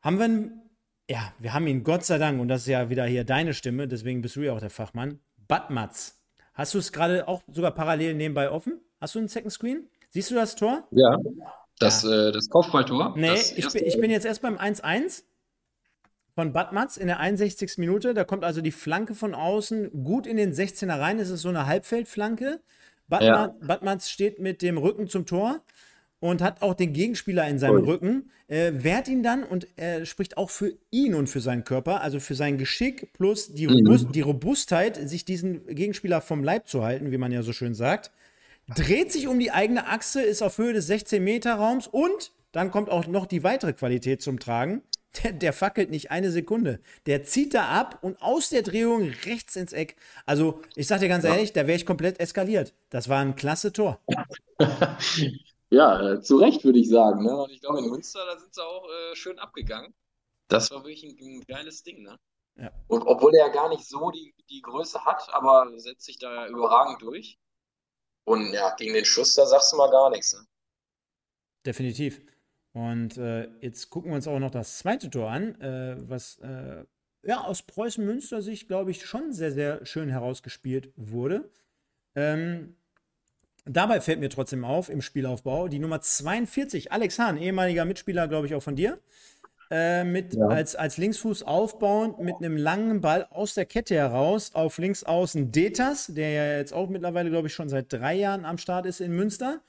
haben 0.05 0.19
wir 0.19 0.25
einen, 0.25 0.61
ja, 1.09 1.33
wir 1.39 1.53
haben 1.53 1.65
ihn 1.65 1.83
Gott 1.83 2.05
sei 2.05 2.19
Dank, 2.19 2.39
und 2.39 2.47
das 2.47 2.61
ist 2.61 2.67
ja 2.67 2.89
wieder 2.89 3.05
hier 3.05 3.23
deine 3.23 3.55
Stimme, 3.55 3.87
deswegen 3.87 4.21
bist 4.21 4.35
du 4.35 4.41
ja 4.41 4.53
auch 4.53 4.59
der 4.59 4.69
Fachmann, 4.69 5.19
Badmatz. 5.47 6.21
Hast 6.53 6.75
du 6.75 6.77
es 6.77 6.93
gerade 6.93 7.27
auch 7.27 7.41
sogar 7.51 7.71
parallel 7.71 8.13
nebenbei 8.13 8.51
offen? 8.51 8.79
Hast 9.01 9.15
du 9.15 9.19
einen 9.19 9.27
Second 9.27 9.51
Screen? 9.51 9.89
Siehst 10.11 10.29
du 10.29 10.35
das 10.35 10.55
Tor? 10.55 10.87
Ja, 10.91 11.17
das, 11.79 12.03
ja. 12.03 12.29
Äh, 12.29 12.31
das 12.31 12.49
Kopfballtor. 12.49 13.15
Nee, 13.17 13.29
das 13.29 13.51
ich, 13.51 13.67
bin, 13.67 13.83
ich 13.83 13.99
bin 13.99 14.11
jetzt 14.11 14.25
erst 14.25 14.43
beim 14.43 14.57
1-1 14.57 15.23
von 16.35 16.53
Badmatz 16.53 16.97
in 16.97 17.07
der 17.07 17.19
61. 17.19 17.77
Minute. 17.79 18.13
Da 18.13 18.23
kommt 18.23 18.45
also 18.45 18.61
die 18.61 18.71
Flanke 18.71 19.15
von 19.15 19.33
außen 19.33 20.03
gut 20.03 20.27
in 20.27 20.37
den 20.37 20.53
16er 20.53 20.99
rein. 20.99 21.19
Es 21.19 21.29
ist 21.29 21.41
so 21.41 21.49
eine 21.49 21.65
Halbfeldflanke. 21.65 22.61
Badmatz, 23.07 23.55
ja. 23.59 23.67
Badmatz 23.67 24.09
steht 24.09 24.39
mit 24.39 24.61
dem 24.61 24.77
Rücken 24.77 25.09
zum 25.09 25.25
Tor 25.25 25.61
und 26.25 26.41
hat 26.41 26.61
auch 26.61 26.73
den 26.73 26.93
Gegenspieler 26.93 27.47
in 27.47 27.59
seinem 27.59 27.83
cool. 27.83 27.85
Rücken, 27.85 28.31
äh, 28.47 28.71
wehrt 28.73 29.07
ihn 29.07 29.23
dann 29.23 29.43
und 29.43 29.67
er 29.75 30.05
spricht 30.05 30.37
auch 30.37 30.49
für 30.49 30.73
ihn 30.91 31.13
und 31.13 31.27
für 31.27 31.39
seinen 31.39 31.63
Körper, 31.63 32.01
also 32.01 32.19
für 32.19 32.35
sein 32.35 32.57
Geschick 32.57 33.13
plus 33.13 33.53
die, 33.53 33.67
mhm. 33.67 33.73
Robust, 33.73 34.07
die 34.13 34.21
Robustheit, 34.21 35.09
sich 35.09 35.25
diesen 35.25 35.65
Gegenspieler 35.67 36.21
vom 36.21 36.43
Leib 36.43 36.67
zu 36.67 36.83
halten, 36.83 37.11
wie 37.11 37.17
man 37.17 37.31
ja 37.31 37.43
so 37.43 37.53
schön 37.53 37.75
sagt. 37.75 38.11
Dreht 38.75 39.11
sich 39.11 39.27
um 39.27 39.39
die 39.39 39.51
eigene 39.51 39.87
Achse, 39.87 40.21
ist 40.21 40.41
auf 40.41 40.57
Höhe 40.57 40.73
des 40.73 40.89
16-Meter-Raums 40.89 41.87
und 41.87 42.31
dann 42.51 42.71
kommt 42.71 42.89
auch 42.89 43.05
noch 43.05 43.27
die 43.27 43.43
weitere 43.43 43.73
Qualität 43.73 44.21
zum 44.21 44.39
Tragen 44.39 44.81
der, 45.23 45.31
der, 45.31 45.53
fackelt 45.53 45.91
nicht 45.91 46.11
eine 46.11 46.31
Sekunde. 46.31 46.79
Der 47.05 47.23
zieht 47.23 47.53
da 47.53 47.67
ab 47.69 47.99
und 48.01 48.21
aus 48.21 48.49
der 48.49 48.63
Drehung 48.63 49.11
rechts 49.25 49.55
ins 49.55 49.71
Eck. 49.71 49.95
Also, 50.25 50.61
ich 50.75 50.87
sag 50.87 50.99
dir 50.99 51.07
ganz 51.07 51.23
ja. 51.23 51.31
ehrlich, 51.33 51.53
da 51.53 51.67
wäre 51.67 51.77
ich 51.77 51.85
komplett 51.85 52.19
eskaliert. 52.19 52.73
Das 52.89 53.07
war 53.07 53.21
ein 53.21 53.35
klasse 53.35 53.71
Tor. 53.71 53.99
ja, 55.75 56.13
äh, 56.13 56.21
zu 56.21 56.37
Recht 56.37 56.63
würde 56.63 56.79
ich 56.79 56.89
sagen. 56.89 57.23
Ne? 57.23 57.35
Und 57.35 57.51
ich 57.51 57.61
glaube, 57.61 57.79
in 57.79 57.89
Münster, 57.89 58.25
da 58.25 58.39
sind 58.39 58.53
sie 58.53 58.63
auch 58.63 58.87
äh, 58.89 59.15
schön 59.15 59.37
abgegangen. 59.39 59.93
Das 60.47 60.71
war 60.71 60.83
wirklich 60.83 61.03
ein, 61.03 61.17
ein 61.19 61.41
geiles 61.41 61.83
Ding. 61.83 62.03
Ne? 62.03 62.17
Ja. 62.55 62.71
Und 62.87 63.03
obwohl 63.03 63.35
er 63.35 63.47
ja 63.47 63.53
gar 63.53 63.69
nicht 63.69 63.85
so 63.85 64.11
die, 64.11 64.33
die 64.49 64.61
Größe 64.61 65.03
hat, 65.03 65.27
aber 65.33 65.71
setzt 65.77 66.05
sich 66.05 66.17
da 66.17 66.47
überragend 66.47 67.01
durch. 67.01 67.37
Und 68.23 68.53
ja, 68.53 68.73
gegen 68.75 68.93
den 68.93 69.05
Schuss, 69.05 69.35
da 69.35 69.45
sagst 69.45 69.73
du 69.73 69.77
mal 69.77 69.91
gar 69.91 70.09
nichts. 70.09 70.33
Ne? 70.33 70.45
Definitiv. 71.65 72.21
Und 72.73 73.17
äh, 73.17 73.49
jetzt 73.61 73.89
gucken 73.89 74.11
wir 74.11 74.15
uns 74.15 74.27
auch 74.27 74.39
noch 74.39 74.51
das 74.51 74.79
zweite 74.79 75.09
Tor 75.09 75.29
an, 75.29 75.59
äh, 75.61 75.95
was 76.09 76.37
äh, 76.39 76.85
ja 77.23 77.43
aus 77.43 77.63
Preußen-Münster 77.63 78.41
Sicht, 78.41 78.67
glaube 78.67 78.91
ich, 78.91 79.05
schon 79.05 79.33
sehr, 79.33 79.51
sehr 79.51 79.85
schön 79.85 80.09
herausgespielt 80.09 80.93
wurde. 80.95 81.49
Ähm, 82.15 82.75
dabei 83.65 84.01
fällt 84.01 84.19
mir 84.19 84.29
trotzdem 84.29 84.63
auf 84.63 84.89
im 84.89 85.01
Spielaufbau 85.01 85.67
die 85.67 85.79
Nummer 85.79 86.01
42, 86.01 86.91
Alex 86.91 87.19
Hahn, 87.19 87.37
ehemaliger 87.37 87.85
Mitspieler, 87.85 88.27
glaube 88.27 88.47
ich, 88.47 88.55
auch 88.55 88.63
von 88.63 88.75
dir. 88.75 88.99
Äh, 89.71 90.03
mit 90.03 90.35
ja. 90.35 90.45
als, 90.45 90.75
als 90.75 90.97
Linksfuß 90.97 91.41
aufbauend 91.41 92.19
mit 92.19 92.35
einem 92.35 92.55
langen 92.55 93.01
Ball 93.01 93.25
aus 93.31 93.55
der 93.55 93.65
Kette 93.65 93.95
heraus 93.95 94.51
auf 94.53 94.77
links 94.77 95.03
außen 95.03 95.51
Detas, 95.51 96.05
der 96.07 96.29
ja 96.29 96.57
jetzt 96.57 96.71
auch 96.71 96.87
mittlerweile, 96.87 97.31
glaube 97.31 97.47
ich, 97.47 97.53
schon 97.55 97.67
seit 97.67 97.91
drei 97.91 98.13
Jahren 98.13 98.45
am 98.45 98.59
Start 98.59 98.85
ist 98.85 99.01
in 99.01 99.15
Münster. 99.15 99.61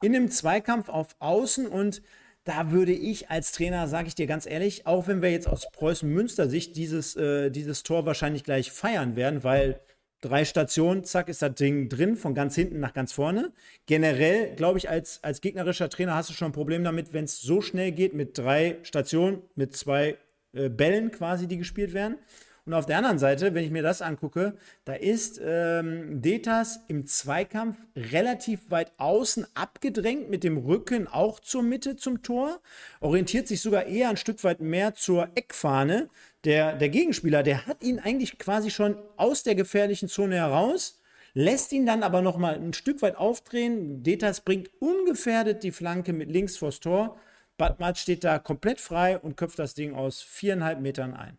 In 0.00 0.14
einem 0.14 0.30
Zweikampf 0.30 0.88
auf 0.88 1.16
Außen 1.18 1.66
und 1.66 2.02
da 2.44 2.70
würde 2.70 2.92
ich 2.92 3.30
als 3.30 3.52
Trainer, 3.52 3.88
sage 3.88 4.08
ich 4.08 4.14
dir 4.14 4.26
ganz 4.26 4.46
ehrlich, 4.46 4.86
auch 4.86 5.08
wenn 5.08 5.22
wir 5.22 5.30
jetzt 5.30 5.48
aus 5.48 5.66
Preußen-Münster-Sicht 5.72 6.76
dieses, 6.76 7.16
äh, 7.16 7.50
dieses 7.50 7.82
Tor 7.82 8.06
wahrscheinlich 8.06 8.44
gleich 8.44 8.70
feiern 8.70 9.16
werden, 9.16 9.44
weil 9.44 9.80
drei 10.22 10.46
Stationen, 10.46 11.04
zack, 11.04 11.28
ist 11.28 11.42
das 11.42 11.54
Ding 11.54 11.90
drin, 11.90 12.16
von 12.16 12.34
ganz 12.34 12.54
hinten 12.54 12.80
nach 12.80 12.94
ganz 12.94 13.12
vorne. 13.12 13.52
Generell, 13.86 14.54
glaube 14.56 14.78
ich, 14.78 14.88
als, 14.88 15.22
als 15.22 15.42
gegnerischer 15.42 15.90
Trainer 15.90 16.14
hast 16.14 16.30
du 16.30 16.32
schon 16.32 16.48
ein 16.48 16.52
Problem 16.52 16.82
damit, 16.84 17.12
wenn 17.12 17.24
es 17.24 17.42
so 17.42 17.60
schnell 17.60 17.92
geht 17.92 18.14
mit 18.14 18.38
drei 18.38 18.78
Stationen, 18.84 19.42
mit 19.56 19.76
zwei 19.76 20.16
äh, 20.54 20.70
Bällen 20.70 21.10
quasi, 21.10 21.46
die 21.46 21.58
gespielt 21.58 21.92
werden. 21.92 22.16
Und 22.64 22.74
auf 22.74 22.86
der 22.86 22.98
anderen 22.98 23.18
Seite, 23.18 23.54
wenn 23.54 23.64
ich 23.64 23.72
mir 23.72 23.82
das 23.82 24.02
angucke, 24.02 24.56
da 24.84 24.94
ist 24.94 25.40
ähm, 25.44 26.22
Detas 26.22 26.78
im 26.86 27.06
Zweikampf 27.06 27.76
relativ 27.96 28.70
weit 28.70 28.92
außen 28.98 29.46
abgedrängt, 29.54 30.30
mit 30.30 30.44
dem 30.44 30.58
Rücken 30.58 31.08
auch 31.08 31.40
zur 31.40 31.64
Mitte 31.64 31.96
zum 31.96 32.22
Tor, 32.22 32.60
orientiert 33.00 33.48
sich 33.48 33.60
sogar 33.60 33.86
eher 33.86 34.10
ein 34.10 34.16
Stück 34.16 34.44
weit 34.44 34.60
mehr 34.60 34.94
zur 34.94 35.30
Eckfahne. 35.34 36.08
Der, 36.44 36.74
der 36.74 36.88
Gegenspieler, 36.88 37.42
der 37.42 37.66
hat 37.66 37.82
ihn 37.82 38.00
eigentlich 38.00 38.38
quasi 38.38 38.70
schon 38.70 38.96
aus 39.16 39.44
der 39.44 39.54
gefährlichen 39.54 40.08
Zone 40.08 40.36
heraus, 40.36 41.00
lässt 41.34 41.72
ihn 41.72 41.86
dann 41.86 42.02
aber 42.02 42.20
noch 42.20 42.36
mal 42.36 42.54
ein 42.54 42.72
Stück 42.72 43.00
weit 43.02 43.16
aufdrehen. 43.16 44.02
Detas 44.02 44.40
bringt 44.40 44.70
ungefährdet 44.80 45.62
die 45.62 45.70
Flanke 45.70 46.12
mit 46.12 46.30
links 46.30 46.56
vors 46.56 46.80
Tor. 46.80 47.18
Badmat 47.58 47.98
steht 47.98 48.24
da 48.24 48.38
komplett 48.38 48.80
frei 48.80 49.18
und 49.18 49.36
köpft 49.36 49.58
das 49.58 49.74
Ding 49.74 49.94
aus 49.94 50.20
viereinhalb 50.20 50.80
Metern 50.80 51.14
ein. 51.14 51.38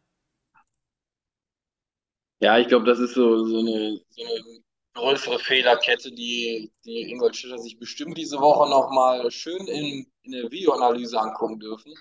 Ja, 2.40 2.58
ich 2.58 2.68
glaube, 2.68 2.86
das 2.86 3.00
ist 3.00 3.14
so, 3.14 3.46
so, 3.46 3.60
eine, 3.60 4.00
so 4.10 4.24
eine 4.24 4.64
größere 4.94 5.40
Fehlerkette, 5.40 6.12
die, 6.12 6.72
die 6.86 7.10
Ingolstädter 7.12 7.58
sich 7.58 7.78
bestimmt 7.78 8.18
diese 8.18 8.38
Woche 8.40 8.70
nochmal 8.70 9.30
schön 9.32 9.66
in, 9.68 10.06
in 10.24 10.32
der 10.32 10.52
Videoanalyse 10.52 11.20
angucken 11.20 11.60
dürfen. 11.60 11.94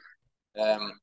Ähm, 0.54 1.00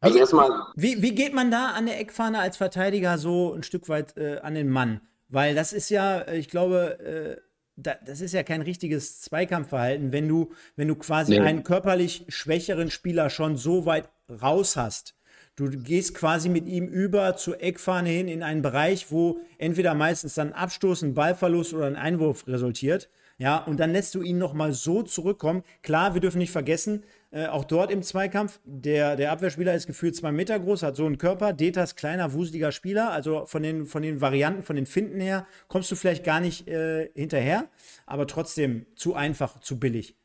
also 0.00 0.14
wie, 0.14 0.20
erstmal. 0.20 0.50
Wie, 0.76 1.02
wie 1.02 1.14
geht 1.14 1.34
man 1.34 1.50
da 1.50 1.72
an 1.72 1.86
der 1.86 2.00
Eckfahne 2.00 2.38
als 2.38 2.56
Verteidiger 2.56 3.18
so 3.18 3.52
ein 3.52 3.62
Stück 3.62 3.88
weit 3.88 4.16
äh, 4.16 4.38
an 4.38 4.54
den 4.54 4.68
Mann? 4.68 5.00
Weil 5.28 5.54
das 5.54 5.72
ist 5.72 5.90
ja, 5.90 6.20
äh, 6.20 6.38
ich 6.38 6.48
glaube, 6.48 6.98
äh, 7.00 7.40
da, 7.76 7.94
das 8.04 8.20
ist 8.20 8.32
ja 8.32 8.42
kein 8.42 8.62
richtiges 8.62 9.20
Zweikampfverhalten, 9.20 10.12
wenn 10.12 10.28
du, 10.28 10.50
wenn 10.76 10.88
du 10.88 10.96
quasi 10.96 11.38
nee. 11.38 11.40
einen 11.40 11.62
körperlich 11.62 12.24
schwächeren 12.28 12.90
Spieler 12.90 13.30
schon 13.30 13.56
so 13.56 13.86
weit 13.86 14.08
raus 14.42 14.76
hast. 14.76 15.14
Du 15.56 15.68
gehst 15.70 16.14
quasi 16.14 16.48
mit 16.48 16.66
ihm 16.66 16.86
über 16.86 17.36
zur 17.36 17.60
Eckfahne 17.60 18.10
hin 18.10 18.28
in 18.28 18.44
einen 18.44 18.62
Bereich, 18.62 19.10
wo 19.10 19.40
entweder 19.58 19.94
meistens 19.94 20.34
dann 20.34 20.52
Abstoß, 20.52 21.02
ein 21.02 21.14
Ballverlust 21.14 21.74
oder 21.74 21.86
ein 21.86 21.96
Einwurf 21.96 22.46
resultiert. 22.46 23.08
Ja, 23.38 23.58
und 23.58 23.78
dann 23.78 23.92
lässt 23.92 24.14
du 24.14 24.22
ihn 24.22 24.38
nochmal 24.38 24.72
so 24.72 25.02
zurückkommen. 25.02 25.62
Klar, 25.82 26.14
wir 26.14 26.20
dürfen 26.20 26.38
nicht 26.38 26.50
vergessen, 26.50 27.04
Äh, 27.30 27.46
auch 27.46 27.64
dort 27.64 27.90
im 27.90 28.02
Zweikampf. 28.02 28.58
Der, 28.64 29.16
der 29.16 29.32
Abwehrspieler 29.32 29.74
ist 29.74 29.86
gefühlt 29.86 30.16
zwei 30.16 30.32
Meter 30.32 30.58
groß, 30.58 30.82
hat 30.82 30.96
so 30.96 31.04
einen 31.04 31.18
Körper. 31.18 31.52
Detas 31.52 31.94
kleiner, 31.94 32.32
wuseliger 32.32 32.72
Spieler. 32.72 33.10
Also 33.10 33.44
von 33.44 33.62
den, 33.62 33.84
von 33.86 34.02
den 34.02 34.20
Varianten, 34.20 34.62
von 34.62 34.76
den 34.76 34.86
Finden 34.86 35.20
her, 35.20 35.46
kommst 35.68 35.90
du 35.90 35.96
vielleicht 35.96 36.24
gar 36.24 36.40
nicht 36.40 36.68
äh, 36.68 37.10
hinterher. 37.14 37.68
Aber 38.06 38.26
trotzdem 38.26 38.86
zu 38.96 39.14
einfach, 39.14 39.60
zu 39.60 39.78
billig. 39.78 40.16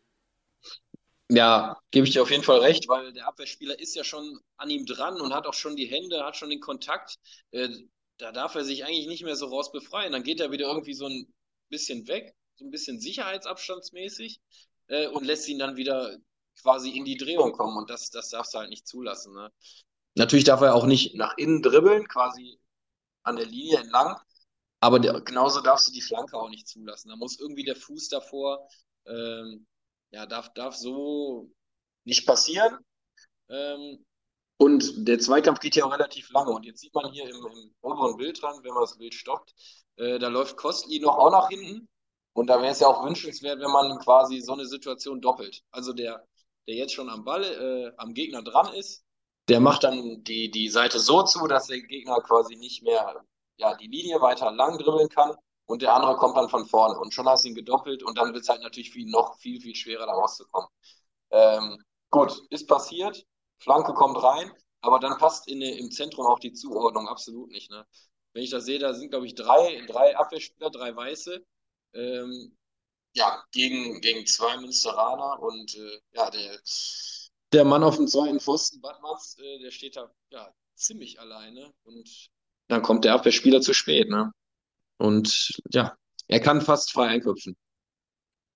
Ja, 1.30 1.78
gebe 1.92 2.06
ich 2.06 2.14
dir 2.14 2.22
auf 2.22 2.32
jeden 2.32 2.44
Fall 2.44 2.60
recht, 2.60 2.88
weil 2.88 3.12
der 3.12 3.28
Abwehrspieler 3.28 3.80
ist 3.80 3.96
ja 3.96 4.04
schon 4.04 4.40
an 4.58 4.70
ihm 4.70 4.86
dran 4.86 5.20
und 5.20 5.34
hat 5.34 5.48
auch 5.48 5.54
schon 5.54 5.76
die 5.76 5.86
Hände, 5.86 6.24
hat 6.24 6.38
schon 6.38 6.50
den 6.50 6.60
Kontakt. 6.60 7.16
Äh, 7.52 7.70
da 8.18 8.32
darf 8.32 8.56
er 8.56 8.64
sich 8.64 8.86
eigentlich 8.86 9.08
nicht 9.08 9.24
mehr 9.24 9.36
so 9.36 9.48
raus 9.48 9.72
befreien. 9.72 10.14
Dann 10.14 10.24
geht 10.24 10.40
er 10.40 10.52
wieder 10.52 10.68
irgendwie 10.68 10.94
so 10.94 11.08
ein 11.08 11.28
bisschen 11.70 12.08
weg, 12.08 12.34
so 12.56 12.66
ein 12.66 12.72
bisschen 12.72 13.00
sicherheitsabstandsmäßig 13.00 14.40
äh, 14.88 15.08
und 15.08 15.26
lässt 15.26 15.50
ihn 15.50 15.60
dann 15.60 15.76
wieder 15.76 16.18
quasi 16.62 16.92
in 16.92 17.06
die 17.06 17.18
Drehung 17.18 17.52
kommen 17.54 17.78
und 17.78 17.90
das, 17.90 18.10
das 18.10 18.30
darfst 18.30 18.54
du 18.54 18.60
halt 18.60 18.70
nicht 18.70 18.88
zulassen. 18.88 19.34
Ne? 19.34 19.52
Natürlich 20.16 20.46
darf 20.46 20.62
er 20.62 20.76
auch 20.76 20.86
nicht 20.86 21.16
nach 21.16 21.38
innen 21.38 21.62
dribbeln, 21.62 22.08
quasi 22.08 22.60
an 23.24 23.36
der 23.36 23.46
Linie 23.46 23.80
entlang, 23.80 24.20
aber 24.80 25.00
der, 25.00 25.20
genauso 25.22 25.62
darfst 25.62 25.88
du 25.88 25.92
die 25.92 26.02
Flanke 26.02 26.38
auch 26.38 26.50
nicht 26.50 26.68
zulassen. 26.68 27.10
Da 27.10 27.16
muss 27.16 27.40
irgendwie 27.40 27.64
der 27.64 27.76
Fuß 27.76 28.10
davor, 28.10 28.68
ähm, 29.06 29.66
ja, 30.12 30.26
darf, 30.26 30.54
darf 30.54 30.76
so 30.76 31.50
nicht 32.04 32.28
passieren. 32.28 32.78
Ähm, 33.50 34.06
und 34.58 35.08
der 35.08 35.20
Zweikampf 35.20 35.60
geht 35.60 35.76
ja 35.76 35.86
auch 35.86 35.92
relativ 35.94 36.30
lange. 36.32 36.52
Und 36.52 36.66
jetzt 36.66 36.82
sieht 36.82 36.94
man 36.94 37.12
hier 37.12 37.30
im, 37.30 37.36
im 37.36 37.74
oberen 37.82 38.18
Bildrand, 38.18 38.64
wenn 38.64 38.74
man 38.74 38.84
das 38.84 38.98
Bild 38.98 39.14
stoppt, 39.14 39.54
äh, 39.96 40.20
da 40.20 40.28
läuft 40.28 40.58
Kostli 40.58 41.00
noch 41.00 41.18
auch 41.18 41.32
nach 41.32 41.50
hinten. 41.50 41.88
Und 42.34 42.48
da 42.48 42.62
wäre 42.62 42.72
es 42.72 42.80
ja 42.80 42.88
auch 42.88 43.06
wünschenswert, 43.06 43.60
wenn 43.60 43.72
man 43.72 44.00
quasi 44.00 44.42
so 44.42 44.54
eine 44.54 44.66
Situation 44.66 45.22
doppelt. 45.22 45.64
Also 45.72 45.94
der 45.94 46.26
der 46.68 46.76
jetzt 46.76 46.94
schon 46.94 47.10
am 47.10 47.24
Ball, 47.24 47.44
äh, 47.44 47.92
am 47.98 48.14
Gegner 48.14 48.42
dran 48.42 48.74
ist, 48.74 49.04
der 49.50 49.60
macht 49.60 49.84
dann 49.84 50.24
die, 50.24 50.50
die 50.52 50.70
Seite 50.70 51.00
so 51.00 51.24
zu, 51.24 51.48
dass 51.48 51.68
der 51.68 51.82
Gegner 51.82 52.22
quasi 52.22 52.56
nicht 52.56 52.84
mehr 52.84 53.24
ja, 53.58 53.76
die 53.76 53.88
Linie 53.88 54.22
weiter 54.22 54.52
lang 54.52 54.78
dribbeln 54.78 55.10
kann 55.10 55.36
und 55.66 55.82
der 55.82 55.94
andere 55.94 56.16
kommt 56.16 56.38
dann 56.38 56.50
von 56.50 56.66
vorne. 56.66 56.98
Und 57.00 57.14
schon 57.14 57.28
hast 57.28 57.44
du 57.44 57.50
ihn 57.50 57.56
gedoppelt 57.56 58.04
und 58.04 58.18
dann 58.18 58.34
wird 58.34 58.44
es 58.44 58.50
halt 58.50 58.62
natürlich 58.62 58.92
viel, 58.92 59.10
noch 59.10 59.38
viel, 59.38 59.60
viel 59.62 59.76
schwerer, 59.76 60.06
da 60.06 60.14
rauszukommen. 60.14 60.70
Ähm, 61.32 61.84
gut, 62.10 62.42
ist 62.50 62.68
passiert, 62.68 63.26
Flanke 63.60 63.94
kommt 63.94 64.22
rein, 64.22 64.52
aber 64.82 65.00
dann 65.00 65.18
passt 65.18 65.48
in, 65.48 65.62
im 65.62 65.92
Zentrum 65.92 66.26
auch 66.26 66.40
die 66.40 66.54
Zuordnung 66.54 67.08
absolut 67.08 67.50
nicht. 67.50 67.70
Ne? 67.70 67.86
Wenn 68.34 68.44
ich 68.44 68.50
das 68.50 68.66
sehe, 68.66 68.80
da 68.80 68.94
sind, 68.94 69.10
glaube 69.10 69.26
ich, 69.26 69.36
drei, 69.36 69.84
drei 69.88 70.18
Abwehrspieler, 70.18 70.70
drei 70.70 70.96
Weiße. 70.96 71.44
Ähm, 71.94 72.58
ja, 73.14 73.44
gegen, 73.52 74.02
gegen 74.02 74.26
zwei 74.26 74.58
Münsteraner 74.58 75.42
und 75.42 75.76
äh, 75.76 76.00
ja, 76.14 76.30
der, 76.30 76.60
der 77.52 77.66
Mann 77.66 77.84
auf 77.84 77.98
dem 77.98 78.08
zweiten 78.08 78.40
Pfosten, 78.40 78.82
Badmatz, 78.82 79.38
äh, 79.40 79.60
der 79.60 79.72
steht 79.72 79.96
da 79.96 80.12
ja 80.32 80.52
ziemlich 80.76 81.20
alleine 81.20 81.72
und 81.84 82.30
dann 82.68 82.82
kommt 82.82 83.06
der 83.06 83.14
Abwehrspieler 83.14 83.62
zu 83.62 83.74
spät, 83.74 84.10
ne? 84.10 84.32
Und 84.98 85.52
ja, 85.72 85.96
er 86.28 86.40
kann 86.40 86.62
fast 86.62 86.92
frei 86.92 87.08
einköpfen. 87.08 87.56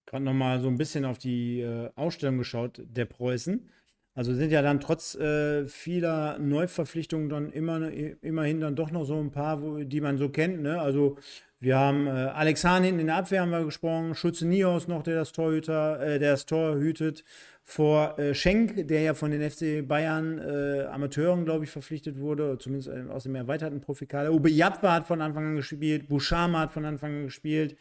Gerade 0.06 0.24
nochmal 0.24 0.62
so 0.62 0.68
ein 0.70 0.78
bisschen 0.78 1.06
auf 1.06 1.18
die 1.18 1.60
äh, 1.60 1.92
Ausstellung 1.96 2.38
geschaut, 2.38 2.82
der 2.82 3.06
Preußen. 3.06 3.70
Also 4.14 4.34
sind 4.34 4.52
ja 4.52 4.62
dann 4.62 4.80
trotz 4.80 5.14
äh, 5.16 5.68
vieler 5.68 6.40
Neuverpflichtungen 6.40 7.30
dann 7.30 7.52
immer, 7.52 7.92
immerhin 7.92 8.62
dann 8.62 8.76
doch 8.76 8.90
noch 8.90 9.06
so 9.06 9.20
ein 9.20 9.32
paar, 9.32 9.62
wo, 9.62 9.84
die 9.84 10.02
man 10.02 10.18
so 10.18 10.30
kennt. 10.30 10.62
Ne? 10.62 10.82
Also 10.82 11.18
wir 11.60 11.78
haben 11.78 12.08
äh, 12.08 12.10
Alex 12.10 12.64
Hahn 12.64 12.84
hinten 12.84 13.00
in 13.00 13.08
der 13.08 13.16
Abwehr 13.16 13.42
haben 13.42 13.50
wir 13.52 13.66
gesprochen, 13.66 14.14
Schütze 14.14 14.48
Nios 14.48 14.88
noch, 14.88 15.02
der 15.02 15.16
das 15.16 15.32
Torhüter, 15.32 16.00
äh, 16.00 16.20
der 16.20 16.32
das 16.32 16.46
Tor 16.46 16.76
hütet, 16.76 17.24
vor 17.64 18.18
äh, 18.20 18.34
Schenk, 18.34 18.88
der 18.88 19.02
ja 19.02 19.14
von 19.14 19.32
den 19.32 19.42
FC 19.50 19.86
Bayern 19.86 20.40
äh, 20.40 20.86
Amateuren, 20.86 21.46
glaube 21.46 21.66
ich, 21.66 21.72
verpflichtet 21.72 22.20
wurde, 22.20 22.58
zumindest 22.60 22.90
äh, 22.90 23.12
aus 23.12 23.24
dem 23.24 23.36
erweiterten 23.36 23.82
Profikader. 23.82 24.32
Uwe 24.32 24.50
Jappa 24.50 24.94
hat 24.94 25.08
von 25.08 25.20
Anfang 25.20 25.48
an 25.48 25.56
gespielt, 25.56 26.08
Bouchama 26.08 26.60
hat 26.60 26.72
von 26.72 26.86
Anfang 26.86 27.16
an 27.16 27.24
gespielt, 27.26 27.76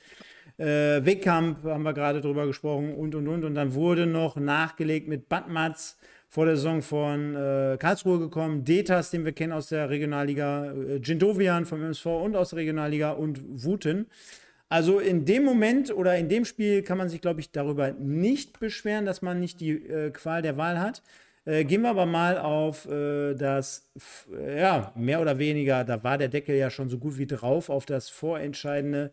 äh, 0.58 1.04
Wegkamp 1.04 1.62
haben 1.64 1.82
wir 1.82 1.92
gerade 1.92 2.20
drüber 2.20 2.46
gesprochen 2.46 2.94
und 2.94 3.14
und 3.14 3.28
und. 3.28 3.44
Und 3.44 3.54
dann 3.54 3.74
wurde 3.74 4.06
noch 4.06 4.36
nachgelegt 4.36 5.06
mit 5.06 5.28
Badmatz, 5.28 5.98
vor 6.36 6.44
der 6.44 6.56
Saison 6.56 6.82
von 6.82 7.34
äh, 7.34 7.78
Karlsruhe 7.78 8.18
gekommen, 8.18 8.62
Detas, 8.62 9.10
den 9.10 9.24
wir 9.24 9.32
kennen 9.32 9.54
aus 9.54 9.70
der 9.70 9.88
Regionalliga, 9.88 10.66
äh, 10.66 10.96
Jindovian 10.96 11.64
vom 11.64 11.82
MSV 11.82 12.04
und 12.04 12.36
aus 12.36 12.50
der 12.50 12.58
Regionalliga 12.58 13.12
und 13.12 13.40
Wuten. 13.64 14.04
Also 14.68 14.98
in 14.98 15.24
dem 15.24 15.44
Moment 15.44 15.90
oder 15.96 16.14
in 16.18 16.28
dem 16.28 16.44
Spiel 16.44 16.82
kann 16.82 16.98
man 16.98 17.08
sich, 17.08 17.22
glaube 17.22 17.40
ich, 17.40 17.52
darüber 17.52 17.92
nicht 17.92 18.60
beschweren, 18.60 19.06
dass 19.06 19.22
man 19.22 19.40
nicht 19.40 19.62
die 19.62 19.82
äh, 19.88 20.10
Qual 20.10 20.42
der 20.42 20.58
Wahl 20.58 20.78
hat. 20.78 21.02
Äh, 21.46 21.64
gehen 21.64 21.80
wir 21.80 21.88
aber 21.88 22.04
mal 22.04 22.36
auf 22.36 22.86
äh, 22.86 23.32
das, 23.32 23.90
ja, 24.58 24.92
mehr 24.94 25.22
oder 25.22 25.38
weniger, 25.38 25.84
da 25.84 26.04
war 26.04 26.18
der 26.18 26.28
Deckel 26.28 26.56
ja 26.56 26.68
schon 26.68 26.90
so 26.90 26.98
gut 26.98 27.16
wie 27.16 27.26
drauf, 27.26 27.70
auf 27.70 27.86
das 27.86 28.10
vorentscheidende 28.10 29.10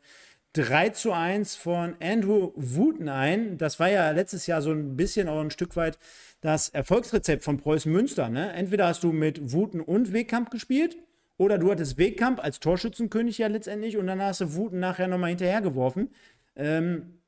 3 0.56 0.90
zu 0.90 1.14
1 1.14 1.56
von 1.56 1.96
Andrew 2.00 2.52
Wooten 2.56 3.10
ein. 3.10 3.58
Das 3.58 3.80
war 3.80 3.90
ja 3.90 4.12
letztes 4.12 4.46
Jahr 4.46 4.62
so 4.62 4.72
ein 4.72 4.96
bisschen 4.96 5.28
auch 5.28 5.42
ein 5.42 5.50
Stück 5.50 5.76
weit 5.76 5.98
das 6.44 6.68
Erfolgsrezept 6.70 7.44
von 7.44 7.58
Preußen 7.58 7.91
Münster. 7.91 8.30
Ne? 8.30 8.52
Entweder 8.52 8.88
hast 8.88 9.04
du 9.04 9.14
mit 9.14 9.54
Wuten 9.54 9.80
und 9.80 10.12
Wegkamp 10.12 10.52
gespielt 10.52 10.98
oder 11.38 11.58
du 11.58 11.72
hattest 11.72 11.98
Wegkamp 11.98 12.44
als 12.44 12.60
Torschützenkönig 12.60 13.38
ja 13.38 13.48
letztendlich 13.48 13.98
und 13.98 14.08
dann 14.08 14.22
hast 14.22 14.41
du 14.41 14.54
Wuten 14.54 14.80
nachher 14.80 15.08
nochmal 15.08 15.30
hinterhergeworfen. 15.30 16.10
Ähm, 16.58 17.22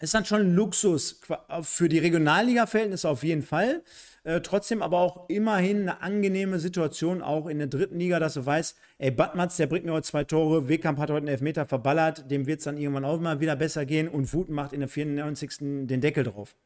ist 0.00 0.14
dann 0.14 0.24
schon 0.24 0.54
Luxus 0.54 1.20
für 1.62 1.88
die 1.88 1.98
Regionalliga-Verhältnisse 1.98 3.08
auf 3.08 3.22
jeden 3.22 3.42
Fall. 3.42 3.82
Äh, 4.24 4.40
trotzdem 4.40 4.82
aber 4.82 4.98
auch 4.98 5.28
immerhin 5.28 5.82
eine 5.82 6.00
angenehme 6.00 6.58
Situation, 6.58 7.20
auch 7.20 7.46
in 7.46 7.58
der 7.58 7.68
dritten 7.68 7.98
Liga, 7.98 8.18
dass 8.18 8.34
du 8.34 8.44
weißt, 8.44 8.78
ey, 8.96 9.10
Badmatz, 9.10 9.58
der 9.58 9.66
bringt 9.66 9.84
mir 9.84 9.92
heute 9.92 10.08
zwei 10.08 10.24
Tore, 10.24 10.68
Wegkamp 10.68 10.98
hat 10.98 11.10
heute 11.10 11.18
einen 11.18 11.28
Elfmeter 11.28 11.66
verballert, 11.66 12.30
dem 12.30 12.46
wird 12.46 12.60
es 12.60 12.64
dann 12.64 12.78
irgendwann 12.78 13.04
auch 13.04 13.20
mal 13.20 13.40
wieder 13.40 13.56
besser 13.56 13.84
gehen 13.84 14.08
und 14.08 14.32
Wuten 14.32 14.54
macht 14.54 14.72
in 14.72 14.80
der 14.80 14.88
94. 14.88 15.58
den 15.86 16.00
Deckel 16.00 16.24
drauf. 16.24 16.56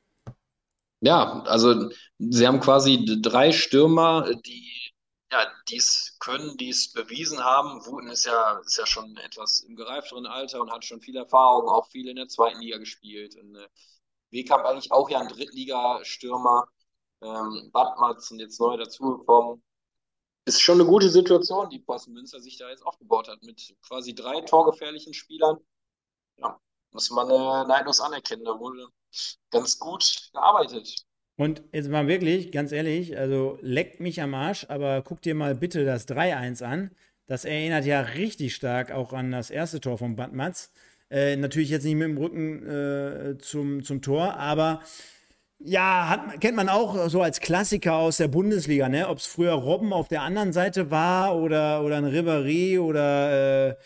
Ja, 1.00 1.42
also 1.42 1.90
sie 2.18 2.46
haben 2.46 2.60
quasi 2.60 3.20
drei 3.22 3.52
Stürmer, 3.52 4.34
die 4.44 4.68
ja, 5.30 5.46
dies 5.68 6.16
können, 6.20 6.56
es 6.60 6.92
bewiesen 6.92 7.44
haben. 7.44 7.84
Wuten 7.86 8.08
ist 8.08 8.24
ja, 8.24 8.58
ist 8.64 8.78
ja 8.78 8.86
schon 8.86 9.16
etwas 9.18 9.60
im 9.60 9.76
gereifteren 9.76 10.26
Alter 10.26 10.60
und 10.60 10.72
hat 10.72 10.84
schon 10.84 11.00
viel 11.00 11.16
Erfahrung, 11.16 11.68
auch 11.68 11.86
viel 11.88 12.08
in 12.08 12.16
der 12.16 12.28
zweiten 12.28 12.60
Liga 12.60 12.78
gespielt. 12.78 13.36
Und 13.36 13.54
äh, 13.56 13.68
Wegkamp 14.30 14.64
eigentlich 14.64 14.90
auch 14.92 15.10
ja 15.10 15.20
ein 15.20 15.28
Drittligastürmer. 15.28 16.66
Ähm, 17.20 17.72
sind 18.18 18.40
jetzt 18.40 18.60
neu 18.60 18.76
dazugekommen. 18.76 19.62
Ist 20.46 20.62
schon 20.62 20.80
eine 20.80 20.88
gute 20.88 21.10
Situation, 21.10 21.68
die 21.68 21.80
Posten 21.80 22.12
Münster 22.12 22.40
sich 22.40 22.56
da 22.56 22.70
jetzt 22.70 22.86
aufgebaut 22.86 23.28
hat, 23.28 23.42
mit 23.42 23.76
quasi 23.86 24.14
drei 24.14 24.40
torgefährlichen 24.40 25.12
Spielern. 25.12 25.58
Ja, 26.36 26.58
muss 26.92 27.10
man 27.10 27.28
äh, 27.28 27.68
neidlos 27.68 28.00
anerkennen. 28.00 28.44
Da 28.44 28.58
wurde 28.58 28.86
ganz 29.50 29.78
gut 29.78 30.30
gearbeitet. 30.32 31.04
Und 31.36 31.62
jetzt 31.72 31.88
mal 31.88 32.08
wirklich, 32.08 32.50
ganz 32.50 32.72
ehrlich, 32.72 33.16
also 33.16 33.58
leckt 33.62 34.00
mich 34.00 34.20
am 34.20 34.34
Arsch, 34.34 34.66
aber 34.68 35.02
guck 35.02 35.22
dir 35.22 35.36
mal 35.36 35.54
bitte 35.54 35.84
das 35.84 36.08
3-1 36.08 36.64
an. 36.64 36.90
Das 37.26 37.44
erinnert 37.44 37.84
ja 37.84 38.00
richtig 38.00 38.54
stark 38.54 38.90
auch 38.90 39.12
an 39.12 39.30
das 39.30 39.50
erste 39.50 39.80
Tor 39.80 39.98
von 39.98 40.16
Bad 40.16 40.32
Matz. 40.32 40.72
Äh, 41.10 41.36
natürlich 41.36 41.70
jetzt 41.70 41.84
nicht 41.84 41.94
mit 41.94 42.08
dem 42.08 42.18
Rücken 42.18 42.66
äh, 42.66 43.38
zum, 43.38 43.84
zum 43.84 44.02
Tor, 44.02 44.34
aber 44.34 44.82
ja, 45.60 46.08
hat, 46.08 46.40
kennt 46.40 46.56
man 46.56 46.68
auch 46.68 47.08
so 47.08 47.22
als 47.22 47.40
Klassiker 47.40 47.94
aus 47.94 48.18
der 48.18 48.28
Bundesliga, 48.28 48.88
ne? 48.88 49.08
Ob 49.08 49.18
es 49.18 49.26
früher 49.26 49.52
Robben 49.52 49.92
auf 49.92 50.08
der 50.08 50.22
anderen 50.22 50.52
Seite 50.52 50.90
war 50.90 51.36
oder, 51.36 51.82
oder 51.82 51.96
ein 51.96 52.04
Ribéry 52.04 52.80
oder 52.80 53.70
äh, 53.70 53.76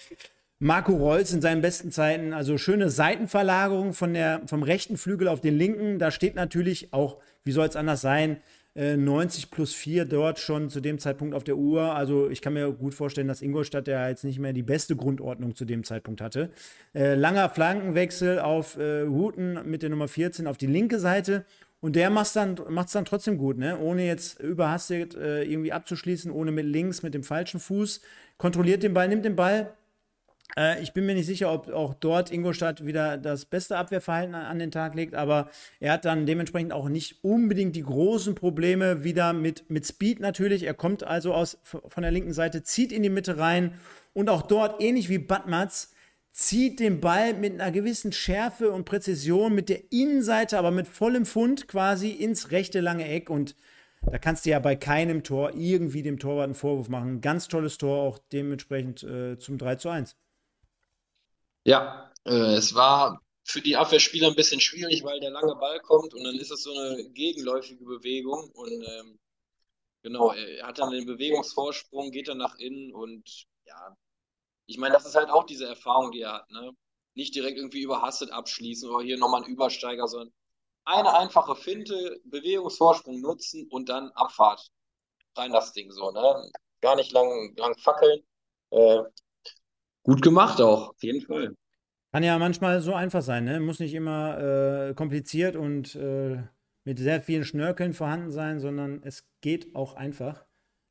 Marco 0.62 0.94
Reus 0.94 1.32
in 1.32 1.40
seinen 1.40 1.60
besten 1.60 1.90
Zeiten, 1.90 2.32
also 2.32 2.56
schöne 2.56 2.88
Seitenverlagerung 2.88 3.94
von 3.94 4.14
der, 4.14 4.42
vom 4.46 4.62
rechten 4.62 4.96
Flügel 4.96 5.26
auf 5.26 5.40
den 5.40 5.58
linken. 5.58 5.98
Da 5.98 6.12
steht 6.12 6.36
natürlich 6.36 6.92
auch, 6.92 7.18
wie 7.42 7.50
soll 7.50 7.66
es 7.66 7.74
anders 7.74 8.00
sein, 8.00 8.36
90 8.76 9.42
äh, 9.42 9.46
plus 9.50 9.74
4 9.74 10.04
dort 10.04 10.38
schon 10.38 10.70
zu 10.70 10.80
dem 10.80 11.00
Zeitpunkt 11.00 11.34
auf 11.34 11.42
der 11.42 11.56
Uhr. 11.56 11.96
Also 11.96 12.30
ich 12.30 12.42
kann 12.42 12.52
mir 12.52 12.70
gut 12.70 12.94
vorstellen, 12.94 13.26
dass 13.26 13.42
Ingolstadt 13.42 13.88
ja 13.88 14.08
jetzt 14.08 14.22
nicht 14.22 14.38
mehr 14.38 14.52
die 14.52 14.62
beste 14.62 14.94
Grundordnung 14.94 15.56
zu 15.56 15.64
dem 15.64 15.82
Zeitpunkt 15.82 16.20
hatte. 16.20 16.50
Äh, 16.94 17.16
langer 17.16 17.48
Flankenwechsel 17.48 18.38
auf 18.38 18.78
äh, 18.78 19.04
Huten 19.08 19.68
mit 19.68 19.82
der 19.82 19.90
Nummer 19.90 20.06
14 20.06 20.46
auf 20.46 20.58
die 20.58 20.68
linke 20.68 21.00
Seite. 21.00 21.44
Und 21.80 21.96
der 21.96 22.08
macht 22.08 22.26
es 22.26 22.34
dann, 22.34 22.54
dann 22.54 23.04
trotzdem 23.04 23.36
gut, 23.36 23.58
ne? 23.58 23.80
ohne 23.80 24.06
jetzt 24.06 24.38
überhastet 24.38 25.16
äh, 25.16 25.42
irgendwie 25.42 25.72
abzuschließen, 25.72 26.30
ohne 26.30 26.52
mit 26.52 26.66
links, 26.66 27.02
mit 27.02 27.14
dem 27.14 27.24
falschen 27.24 27.58
Fuß. 27.58 28.00
Kontrolliert 28.38 28.84
den 28.84 28.94
Ball, 28.94 29.08
nimmt 29.08 29.24
den 29.24 29.34
Ball, 29.34 29.74
äh, 30.56 30.82
ich 30.82 30.92
bin 30.92 31.06
mir 31.06 31.14
nicht 31.14 31.26
sicher, 31.26 31.52
ob 31.52 31.68
auch 31.72 31.94
dort 31.94 32.30
Ingolstadt 32.30 32.84
wieder 32.84 33.16
das 33.16 33.44
beste 33.44 33.76
Abwehrverhalten 33.76 34.34
an, 34.34 34.46
an, 34.46 34.58
den 34.58 34.70
Tag 34.70 34.94
legt, 34.94 35.14
aber 35.14 35.48
er 35.80 35.92
hat 35.92 36.04
dann 36.04 36.26
dementsprechend 36.26 36.72
auch 36.72 36.88
nicht 36.88 37.24
unbedingt 37.24 37.76
die 37.76 37.82
großen 37.82 38.34
Probleme 38.34 39.04
wieder 39.04 39.32
mit, 39.32 39.70
mit 39.70 39.86
Speed 39.86 40.20
natürlich. 40.20 40.64
Er 40.64 40.74
kommt 40.74 41.04
also 41.04 41.34
aus, 41.34 41.58
von 41.62 42.02
der 42.02 42.12
linken 42.12 42.32
Seite, 42.32 42.62
zieht 42.62 42.92
in 42.92 43.02
die 43.02 43.10
Mitte 43.10 43.38
rein 43.38 43.74
und 44.12 44.28
auch 44.28 44.42
dort, 44.42 44.80
ähnlich 44.82 45.08
wie 45.08 45.18
Badmatz, 45.18 45.94
zieht 46.32 46.80
den 46.80 47.00
Ball 47.00 47.34
mit 47.34 47.60
einer 47.60 47.70
gewissen 47.70 48.12
Schärfe 48.12 48.72
und 48.72 48.84
Präzision 48.84 49.54
mit 49.54 49.68
der 49.68 49.92
Innenseite, 49.92 50.58
aber 50.58 50.70
mit 50.70 50.88
vollem 50.88 51.26
Fund 51.26 51.68
quasi 51.68 52.10
ins 52.10 52.50
rechte 52.50 52.80
lange 52.80 53.06
Eck 53.06 53.28
und 53.28 53.54
da 54.10 54.18
kannst 54.18 54.46
du 54.46 54.50
ja 54.50 54.58
bei 54.58 54.74
keinem 54.74 55.22
Tor 55.22 55.52
irgendwie 55.54 56.02
dem 56.02 56.18
Torwart 56.18 56.46
einen 56.46 56.54
Vorwurf 56.54 56.88
machen. 56.88 57.20
Ganz 57.20 57.46
tolles 57.46 57.78
Tor, 57.78 58.02
auch 58.02 58.18
dementsprechend 58.32 59.04
äh, 59.04 59.38
zum 59.38 59.58
3 59.58 59.76
zu 59.76 59.90
1. 59.90 60.16
Ja, 61.64 62.12
äh, 62.24 62.54
es 62.54 62.74
war 62.74 63.20
für 63.44 63.60
die 63.60 63.76
Abwehrspieler 63.76 64.28
ein 64.28 64.34
bisschen 64.36 64.60
schwierig, 64.60 65.04
weil 65.04 65.20
der 65.20 65.30
lange 65.30 65.54
Ball 65.56 65.80
kommt 65.80 66.14
und 66.14 66.24
dann 66.24 66.36
ist 66.36 66.50
es 66.50 66.62
so 66.62 66.72
eine 66.72 67.08
gegenläufige 67.10 67.84
Bewegung 67.84 68.50
und 68.52 68.72
ähm, 68.72 69.18
genau, 70.02 70.32
er 70.32 70.66
hat 70.66 70.78
dann 70.78 70.90
den 70.90 71.06
Bewegungsvorsprung, 71.06 72.10
geht 72.10 72.28
dann 72.28 72.38
nach 72.38 72.56
innen 72.58 72.92
und 72.92 73.46
ja, 73.66 73.96
ich 74.66 74.78
meine, 74.78 74.94
das 74.94 75.06
ist 75.06 75.14
halt 75.14 75.30
auch 75.30 75.44
diese 75.44 75.66
Erfahrung, 75.66 76.12
die 76.12 76.22
er 76.22 76.34
hat, 76.34 76.50
ne? 76.50 76.72
Nicht 77.14 77.34
direkt 77.34 77.58
irgendwie 77.58 77.82
überhastet 77.82 78.30
abschließen 78.30 78.88
oder 78.88 79.04
hier 79.04 79.18
nochmal 79.18 79.42
einen 79.42 79.52
Übersteiger, 79.52 80.08
sondern 80.08 80.32
eine 80.84 81.14
einfache 81.14 81.54
Finte, 81.54 82.20
Bewegungsvorsprung 82.24 83.20
nutzen 83.20 83.68
und 83.70 83.88
dann 83.88 84.10
Abfahrt. 84.12 84.70
Rein 85.36 85.52
das 85.52 85.72
Ding 85.72 85.90
so, 85.92 86.10
ne? 86.10 86.50
Gar 86.80 86.96
nicht 86.96 87.12
lang, 87.12 87.54
lang 87.56 87.76
fackeln. 87.78 88.22
Äh, 88.70 89.02
gut 90.02 90.22
gemacht 90.22 90.60
auch, 90.60 90.90
auf 90.90 91.02
jeden 91.02 91.20
Fall. 91.20 91.54
Kann 92.12 92.22
ja 92.22 92.38
manchmal 92.38 92.80
so 92.80 92.94
einfach 92.94 93.22
sein, 93.22 93.44
ne? 93.44 93.58
Muss 93.60 93.80
nicht 93.80 93.94
immer 93.94 94.90
äh, 94.90 94.94
kompliziert 94.94 95.56
und 95.56 95.94
äh, 95.94 96.42
mit 96.84 96.98
sehr 96.98 97.22
vielen 97.22 97.44
Schnörkeln 97.44 97.94
vorhanden 97.94 98.30
sein, 98.30 98.60
sondern 98.60 99.00
es 99.04 99.24
geht 99.40 99.74
auch 99.74 99.94
einfach. 99.94 100.44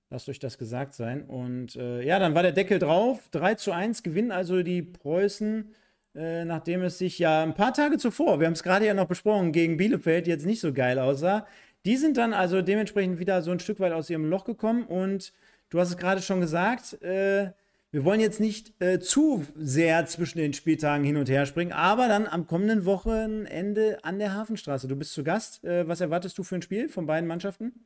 Lasst 0.10 0.28
euch 0.30 0.40
das 0.40 0.58
gesagt 0.58 0.94
sein. 0.94 1.24
Und 1.24 1.76
äh, 1.76 2.04
ja, 2.04 2.20
dann 2.20 2.36
war 2.36 2.44
der 2.44 2.52
Deckel 2.52 2.80
drauf. 2.80 3.30
3 3.32 3.56
zu 3.56 3.72
1 3.72 4.04
gewinnen 4.04 4.32
also 4.32 4.64
die 4.64 4.82
Preußen, 4.82 5.74
äh, 6.16 6.44
nachdem 6.44 6.82
es 6.82 6.98
sich 6.98 7.20
ja 7.20 7.44
ein 7.44 7.54
paar 7.54 7.74
Tage 7.74 7.98
zuvor, 7.98 8.40
wir 8.40 8.48
haben 8.48 8.54
es 8.54 8.64
gerade 8.64 8.86
ja 8.86 8.94
noch 8.94 9.08
besprochen, 9.08 9.54
gegen 9.54 9.78
Bielefeld 9.78 10.28
jetzt 10.28 10.46
nicht 10.46 10.60
so 10.60 10.74
geil 10.74 11.00
aussah. 11.00 11.46
Die 11.86 11.98
sind 11.98 12.18
dann 12.18 12.34
also 12.34 12.62
dementsprechend 12.62 13.20
wieder 13.20 13.42
so 13.42 13.52
ein 13.52 13.60
Stück 13.60 13.80
weit 13.80 13.94
aus 13.94 14.10
ihrem 14.10 14.26
Loch 14.26 14.44
gekommen. 14.44 14.86
Und 14.86 15.34
du 15.70 15.80
hast 15.80 15.90
es 15.90 15.98
gerade 15.98 16.22
schon 16.22 16.42
gesagt, 16.42 17.02
äh, 17.02 17.52
wir 17.92 18.06
wollen 18.06 18.22
jetzt 18.22 18.40
nicht 18.40 18.74
äh, 18.82 19.00
zu 19.00 19.46
sehr 19.56 20.06
zwischen 20.06 20.38
den 20.38 20.54
Spieltagen 20.54 21.06
hin 21.06 21.18
und 21.18 21.30
her 21.30 21.46
springen, 21.46 21.74
aber 21.74 22.08
dann 22.08 22.26
am 22.26 22.48
kommenden 22.48 22.86
Wochenende 22.86 24.04
an 24.04 24.18
der 24.18 24.34
Hafenstraße. 24.34 24.88
Du 24.88 24.96
bist 24.96 25.14
zu 25.14 25.24
Gast. 25.24 25.64
Äh, 25.64 25.88
was 25.88 26.00
erwartest 26.00 26.38
du 26.38 26.44
für 26.44 26.56
ein 26.56 26.62
Spiel 26.62 26.88
von 26.88 27.06
beiden 27.06 27.28
Mannschaften? 27.28 27.86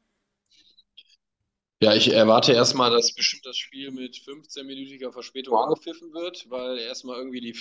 Ja, 1.82 1.94
ich 1.94 2.12
erwarte 2.14 2.54
erstmal, 2.54 2.90
dass 2.92 3.14
bestimmt 3.14 3.46
das 3.46 3.58
Spiel 3.58 3.92
mit 3.92 4.16
15-minütiger 4.16 5.12
Verspätung 5.12 5.58
angepfiffen 5.58 6.14
wird, 6.14 6.50
weil 6.50 6.78
erstmal 6.78 7.18
irgendwie 7.18 7.42
die 7.42 7.54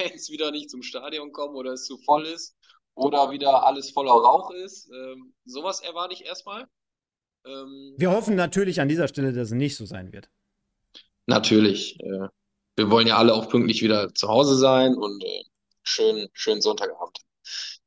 Fans 0.00 0.30
wieder 0.30 0.50
nicht 0.50 0.70
zum 0.70 0.82
Stadion 0.82 1.32
kommen 1.32 1.56
oder 1.56 1.72
es 1.72 1.86
zu 1.86 1.98
voll 1.98 2.24
ist 2.26 2.56
oder 2.94 3.30
wieder 3.30 3.64
alles 3.64 3.90
voller 3.90 4.12
Rauch 4.12 4.50
ist. 4.52 4.88
Ähm, 4.90 5.34
sowas 5.44 5.80
erwarte 5.80 6.14
ich 6.14 6.24
erstmal. 6.24 6.66
Ähm, 7.44 7.94
Wir 7.98 8.10
hoffen 8.10 8.34
natürlich 8.36 8.80
an 8.80 8.88
dieser 8.88 9.08
Stelle, 9.08 9.32
dass 9.32 9.48
es 9.48 9.54
nicht 9.54 9.76
so 9.76 9.84
sein 9.84 10.12
wird. 10.12 10.30
Natürlich. 11.30 11.98
Äh, 12.00 12.28
wir 12.76 12.90
wollen 12.90 13.06
ja 13.06 13.16
alle 13.16 13.34
auch 13.34 13.48
pünktlich 13.48 13.82
wieder 13.82 14.12
zu 14.14 14.28
Hause 14.28 14.56
sein 14.56 14.96
und 14.96 15.22
äh, 15.24 15.44
schön, 15.82 16.28
schönen 16.32 16.60
Sonntagabend. 16.60 17.18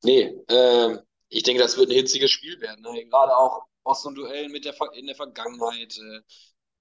Nee, 0.01 0.33
äh, 0.47 0.97
ich 1.27 1.43
denke, 1.43 1.61
das 1.61 1.77
wird 1.77 1.89
ein 1.89 1.95
hitziges 1.95 2.31
Spiel 2.31 2.61
werden. 2.61 2.81
Ne? 2.81 3.05
Gerade 3.05 3.35
auch 3.35 3.65
aus 3.83 4.01
so 4.01 4.11
Duellen 4.11 4.51
mit 4.51 4.63
der, 4.63 4.75
in 4.93 5.07
der 5.07 5.15
Vergangenheit 5.15 5.97
äh, 5.97 6.21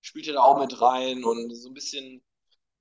spielt 0.03 0.29
er 0.29 0.35
da 0.35 0.43
auch 0.43 0.61
mit 0.61 0.81
rein 0.81 1.25
und 1.25 1.53
so 1.55 1.69
ein 1.69 1.75
bisschen 1.75 2.23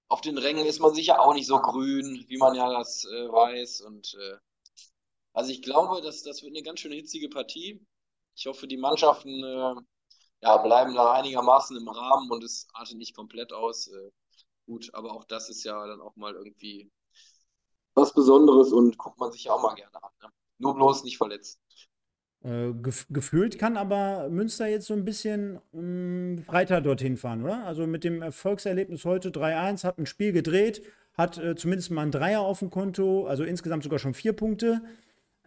auf 0.09 0.21
den 0.21 0.37
Rängen 0.37 0.65
ist 0.65 0.79
man 0.79 0.93
sicher 0.93 1.19
auch 1.19 1.33
nicht 1.33 1.47
so 1.47 1.57
grün, 1.59 2.25
wie 2.27 2.37
man 2.37 2.53
ja 2.53 2.71
das 2.71 3.05
äh, 3.05 3.31
weiß. 3.31 3.81
Und 3.81 4.13
äh, 4.13 4.37
also 5.33 5.51
ich 5.51 5.63
glaube, 5.63 6.01
dass 6.01 6.21
das 6.21 6.43
wird 6.43 6.53
eine 6.53 6.63
ganz 6.63 6.81
schön 6.81 6.91
hitzige 6.91 7.29
Partie. 7.29 7.83
Ich 8.35 8.45
hoffe, 8.45 8.67
die 8.67 8.77
Mannschaften 8.77 9.43
äh, 9.43 9.75
ja, 10.41 10.57
bleiben 10.57 10.95
da 10.95 11.13
einigermaßen 11.13 11.77
im 11.77 11.87
Rahmen 11.87 12.29
und 12.31 12.43
es 12.43 12.67
artet 12.73 12.97
nicht 12.97 13.15
komplett 13.15 13.53
aus. 13.53 13.87
Äh, 13.87 14.11
gut, 14.65 14.89
aber 14.93 15.13
auch 15.13 15.23
das 15.23 15.49
ist 15.49 15.63
ja 15.63 15.85
dann 15.87 16.01
auch 16.01 16.15
mal 16.15 16.33
irgendwie 16.33 16.91
was 17.93 18.13
Besonderes 18.13 18.71
und 18.71 18.97
guckt 18.97 19.19
man 19.19 19.31
sich 19.31 19.45
ja 19.45 19.53
auch 19.53 19.61
mal 19.61 19.75
gerne 19.75 20.01
an. 20.01 20.09
Ne? 20.21 20.29
Nur 20.59 20.75
bloß 20.75 21.03
nicht 21.03 21.17
verletzt. 21.17 21.59
Äh, 22.43 22.73
gef 22.73 23.05
gefühlt 23.09 23.59
kann 23.59 23.77
aber 23.77 24.29
Münster 24.29 24.65
jetzt 24.65 24.87
so 24.87 24.95
ein 24.95 25.05
bisschen 25.05 25.59
ähm, 25.73 26.43
breiter 26.47 26.81
dorthin 26.81 27.17
fahren, 27.17 27.43
oder? 27.43 27.63
Also 27.65 27.85
mit 27.85 28.03
dem 28.03 28.23
Erfolgserlebnis 28.23 29.05
heute 29.05 29.29
3-1, 29.29 29.83
hat 29.83 29.99
ein 29.99 30.07
Spiel 30.07 30.31
gedreht, 30.31 30.81
hat 31.13 31.37
äh, 31.37 31.55
zumindest 31.55 31.91
mal 31.91 32.01
ein 32.01 32.11
Dreier 32.11 32.41
auf 32.41 32.59
dem 32.59 32.71
Konto, 32.71 33.27
also 33.27 33.43
insgesamt 33.43 33.83
sogar 33.83 33.99
schon 33.99 34.15
vier 34.15 34.33
Punkte. 34.33 34.81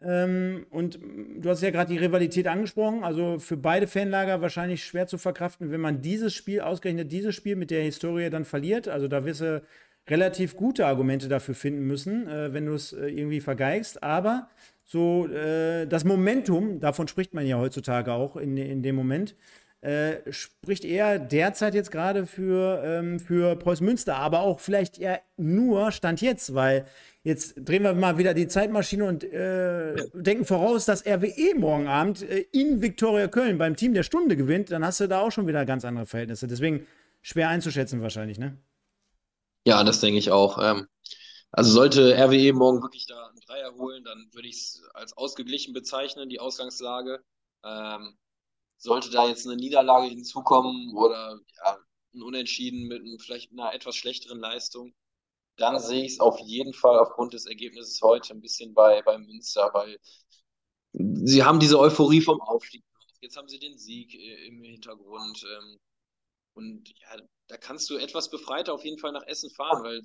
Ähm, 0.05 0.67
und 0.71 0.99
du 1.39 1.49
hast 1.49 1.63
ja 1.63 1.71
gerade 1.71 1.93
die 1.93 1.99
Rivalität 1.99 2.47
angesprochen, 2.47 3.05
also 3.05 3.39
für 3.39 3.57
beide 3.57 3.87
Fanlager 3.87 4.43
wahrscheinlich 4.43 4.85
schwer 4.85 5.07
zu 5.07 5.19
verkraften, 5.19 5.71
wenn 5.71 5.81
man 5.81 6.03
dieses 6.03 6.35
Spiel, 6.35 6.61
ausgerechnet 6.61 7.11
dieses 7.11 7.35
Spiel 7.35 7.57
mit 7.57 7.71
der 7.71 7.83
Historie 7.83 8.29
dann 8.31 8.45
verliert. 8.45 8.89
Also 8.89 9.09
da 9.09 9.25
wirst 9.25 9.41
du 9.41 9.63
relativ 10.09 10.57
gute 10.57 10.87
Argumente 10.87 11.29
dafür 11.29 11.55
finden 11.55 11.87
müssen, 11.87 12.29
äh, 12.29 12.53
wenn 12.53 12.67
du 12.67 12.75
es 12.75 12.93
äh, 12.93 13.07
irgendwie 13.07 13.41
vergeigst. 13.41 14.03
Aber 14.03 14.49
so 14.85 15.27
äh, 15.29 15.87
das 15.87 16.05
Momentum, 16.05 16.81
davon 16.81 17.09
spricht 17.09 17.33
man 17.33 17.47
ja 17.47 17.59
heutzutage 17.59 18.13
auch 18.13 18.37
in, 18.37 18.57
in 18.57 18.83
dem 18.83 18.97
Moment, 18.97 19.35
äh, 19.81 20.33
spricht 20.33 20.85
eher 20.85 21.19
derzeit 21.19 21.75
jetzt 21.75 21.91
gerade 21.91 22.27
für, 22.27 22.83
ähm, 22.85 23.21
für 23.21 23.57
Preußen 23.57 23.85
Münster, 23.85 24.17
aber 24.17 24.41
auch 24.41 24.61
vielleicht 24.61 24.99
eher 24.99 25.21
nur 25.37 25.93
Stand 25.93 26.23
jetzt, 26.23 26.55
weil 26.55 26.87
jetzt 27.25 27.55
drehen 27.57 27.83
wir 27.83 27.95
mal 27.95 28.18
wieder 28.18 28.35
die 28.35 28.47
Zeitmaschine 28.47 29.07
und 29.07 29.25
äh, 29.25 29.97
denken 30.12 30.45
voraus, 30.45 30.85
dass 30.85 31.05
RWE 31.05 31.55
morgen 31.57 31.89
Abend 31.89 32.22
äh, 32.22 32.47
in 32.53 32.81
Viktoria 32.83 33.29
Köln 33.29 33.59
beim 33.59 33.77
Team 33.77 33.95
der 33.95 34.03
Stunde 34.03 34.37
gewinnt, 34.37 34.70
dann 34.70 34.85
hast 34.85 35.01
du 35.01 35.09
da 35.09 35.20
auch 35.20 35.33
schon 35.33 35.47
wieder 35.47 35.64
ganz 35.64 35.85
andere 35.85 36.07
Verhältnisse. 36.07 36.47
Deswegen 36.47 36.87
schwer 37.22 37.49
einzuschätzen 37.49 38.03
wahrscheinlich, 38.03 38.39
ne? 38.39 38.57
Ja, 39.66 39.83
das 39.83 40.01
denke 40.01 40.18
ich 40.18 40.31
auch. 40.31 40.59
Ähm, 40.62 40.87
also 41.51 41.72
sollte 41.72 42.14
RWE 42.14 42.53
morgen 42.53 42.83
wirklich 42.83 43.07
da 43.07 43.29
einen 43.29 43.41
Dreier 43.41 43.75
holen, 43.75 44.05
dann 44.05 44.29
würde 44.33 44.49
ich 44.49 44.57
es 44.57 44.83
als 44.93 45.16
ausgeglichen 45.16 45.72
bezeichnen, 45.72 46.29
die 46.29 46.41
Ausgangslage. 46.41 47.25
Ähm, 47.64 48.16
sollte 48.77 49.11
da 49.11 49.27
jetzt 49.27 49.47
eine 49.47 49.57
Niederlage 49.57 50.09
hinzukommen 50.09 50.95
oder 50.95 51.41
ja, 51.64 51.79
ein 52.14 52.22
Unentschieden 52.22 52.87
mit 52.87 53.01
einem, 53.01 53.18
vielleicht 53.18 53.53
einer 53.53 53.72
etwas 53.72 53.97
schlechteren 53.97 54.39
Leistung, 54.39 54.93
dann 55.57 55.79
sehe 55.79 56.05
ich 56.05 56.13
es 56.15 56.21
auf 56.21 56.39
jeden 56.41 56.73
Fall 56.73 56.99
aufgrund 56.99 57.33
des 57.33 57.47
Ergebnisses 57.47 58.01
heute 58.03 58.35
ein 58.35 58.41
bisschen 58.41 58.75
bei, 58.75 59.03
bei 59.03 59.19
Münster, 59.19 59.71
weil 59.73 59.99
sie 60.93 61.45
haben 61.45 61.61
diese 61.61 61.79
Euphorie 61.79 62.21
vom 62.21 62.41
Aufstieg. 62.41 62.85
Jetzt 63.21 63.37
haben 63.37 63.49
sie 63.49 63.59
den 63.59 63.79
Sieg 63.79 64.15
äh, 64.15 64.47
im 64.47 64.63
Hintergrund. 64.63 65.45
Ähm, 65.45 65.79
und 66.55 66.89
ja, 67.01 67.17
da 67.49 67.57
kannst 67.57 67.89
du 67.91 67.97
etwas 67.97 68.31
befreiter 68.31 68.75
auf 68.75 68.85
jeden 68.85 68.99
Fall 68.99 69.13
nach 69.13 69.27
Essen 69.27 69.51
fahren, 69.51 69.83
weil 69.83 70.03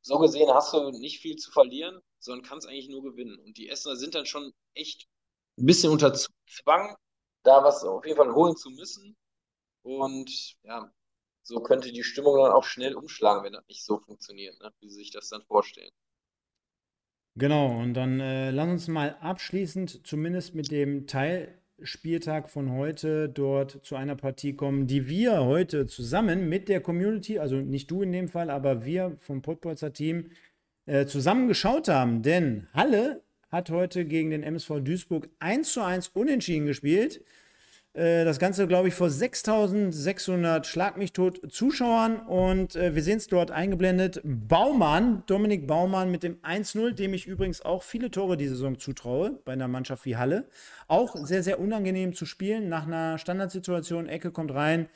so 0.00 0.18
gesehen 0.18 0.50
hast 0.52 0.72
du 0.72 0.90
nicht 0.90 1.20
viel 1.20 1.36
zu 1.36 1.50
verlieren, 1.52 2.00
sondern 2.18 2.44
kannst 2.44 2.66
eigentlich 2.66 2.88
nur 2.88 3.02
gewinnen. 3.02 3.38
Und 3.38 3.56
die 3.56 3.68
Essener 3.68 3.96
sind 3.96 4.14
dann 4.14 4.26
schon 4.26 4.52
echt 4.74 5.06
ein 5.58 5.66
bisschen 5.66 5.92
unter 5.92 6.12
Zwang, 6.12 6.96
da 7.44 7.62
was 7.62 7.84
auf 7.84 8.04
jeden 8.04 8.16
Fall 8.16 8.34
holen 8.34 8.56
zu 8.56 8.70
müssen. 8.70 9.16
Und 9.82 10.56
ja, 10.62 10.92
so 11.42 11.60
könnte 11.60 11.92
die 11.92 12.04
Stimmung 12.04 12.36
dann 12.36 12.52
auch 12.52 12.64
schnell 12.64 12.94
umschlagen, 12.94 13.44
wenn 13.44 13.52
das 13.52 13.66
nicht 13.68 13.84
so 13.84 13.98
funktioniert, 13.98 14.58
ne? 14.60 14.72
wie 14.80 14.88
sie 14.88 14.96
sich 14.96 15.10
das 15.10 15.28
dann 15.28 15.42
vorstellen. 15.42 15.90
Genau, 17.34 17.78
und 17.80 17.94
dann 17.94 18.20
äh, 18.20 18.50
lass 18.50 18.68
uns 18.68 18.88
mal 18.88 19.16
abschließend 19.20 20.06
zumindest 20.06 20.54
mit 20.54 20.70
dem 20.70 21.06
Teil 21.06 21.58
Spieltag 21.82 22.50
von 22.50 22.72
heute 22.72 23.28
dort 23.28 23.84
zu 23.84 23.96
einer 23.96 24.14
Partie 24.14 24.54
kommen, 24.54 24.86
die 24.86 25.08
wir 25.08 25.44
heute 25.44 25.86
zusammen 25.86 26.48
mit 26.48 26.68
der 26.68 26.80
Community, 26.80 27.38
also 27.38 27.56
nicht 27.56 27.90
du 27.90 28.02
in 28.02 28.12
dem 28.12 28.28
Fall, 28.28 28.50
aber 28.50 28.84
wir 28.84 29.16
vom 29.18 29.42
Podpolzer 29.42 29.92
Team 29.92 30.30
äh, 30.86 31.06
zusammen 31.06 31.48
geschaut 31.48 31.88
haben. 31.88 32.22
Denn 32.22 32.68
Halle 32.74 33.22
hat 33.50 33.70
heute 33.70 34.04
gegen 34.04 34.30
den 34.30 34.42
MSV 34.42 34.80
Duisburg 34.80 35.28
1 35.38 35.72
zu 35.72 35.82
1 35.82 36.08
unentschieden 36.08 36.66
gespielt. 36.66 37.24
Äh, 37.94 38.24
das 38.24 38.38
Ganze, 38.38 38.66
glaube 38.66 38.88
ich, 38.88 38.94
vor 38.94 39.10
6600 39.10 40.66
Schlag 40.66 40.96
mich 40.96 41.12
tot 41.12 41.40
Zuschauern. 41.52 42.20
Und 42.20 42.74
äh, 42.76 42.94
wir 42.94 43.02
sehen 43.02 43.18
es 43.18 43.26
dort 43.26 43.50
eingeblendet. 43.50 44.20
Baumann, 44.24 45.22
Dominik 45.26 45.66
Baumann 45.66 46.10
mit 46.10 46.22
dem 46.22 46.36
1-0, 46.40 46.92
dem 46.92 47.14
ich 47.14 47.26
übrigens 47.26 47.62
auch 47.62 47.82
viele 47.82 48.10
Tore 48.10 48.36
diese 48.36 48.54
Saison 48.54 48.78
zutraue, 48.78 49.38
bei 49.44 49.52
einer 49.52 49.68
Mannschaft 49.68 50.06
wie 50.06 50.16
Halle. 50.16 50.48
Auch 50.88 51.16
sehr, 51.16 51.42
sehr 51.42 51.60
unangenehm 51.60 52.14
zu 52.14 52.24
spielen. 52.24 52.68
Nach 52.68 52.86
einer 52.86 53.18
Standardsituation, 53.18 54.08
Ecke 54.08 54.30
kommt 54.30 54.54
rein. 54.54 54.88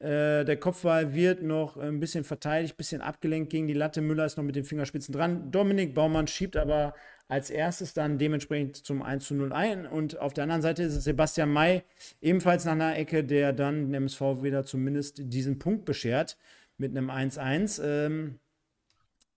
Äh, 0.00 0.44
der 0.44 0.58
Kopfball 0.58 1.14
wird 1.14 1.42
noch 1.42 1.78
ein 1.78 1.98
bisschen 1.98 2.24
verteidigt, 2.24 2.74
ein 2.74 2.76
bisschen 2.76 3.00
abgelenkt 3.00 3.50
gegen 3.50 3.68
die 3.68 3.74
Latte. 3.74 4.02
Müller 4.02 4.26
ist 4.26 4.36
noch 4.36 4.44
mit 4.44 4.56
den 4.56 4.64
Fingerspitzen 4.64 5.14
dran. 5.14 5.50
Dominik 5.50 5.94
Baumann 5.94 6.26
schiebt 6.26 6.56
aber 6.56 6.94
als 7.28 7.50
erstes 7.50 7.94
dann 7.94 8.18
dementsprechend 8.18 8.76
zum 8.76 9.02
1 9.02 9.26
zu 9.26 9.34
0 9.34 9.52
ein. 9.52 9.86
Und 9.86 10.18
auf 10.18 10.34
der 10.34 10.44
anderen 10.44 10.62
Seite 10.62 10.82
ist 10.82 10.94
es 10.94 11.04
Sebastian 11.04 11.52
May, 11.52 11.82
ebenfalls 12.20 12.64
nach 12.64 12.72
einer 12.72 12.96
Ecke, 12.96 13.24
der 13.24 13.52
dann 13.52 13.92
dem 13.92 13.94
MSV 13.94 14.42
wieder 14.42 14.64
zumindest 14.64 15.16
diesen 15.18 15.58
Punkt 15.58 15.84
beschert 15.84 16.36
mit 16.76 16.96
einem 16.96 17.10
1-1. 17.10 17.82
Ähm, 17.82 18.38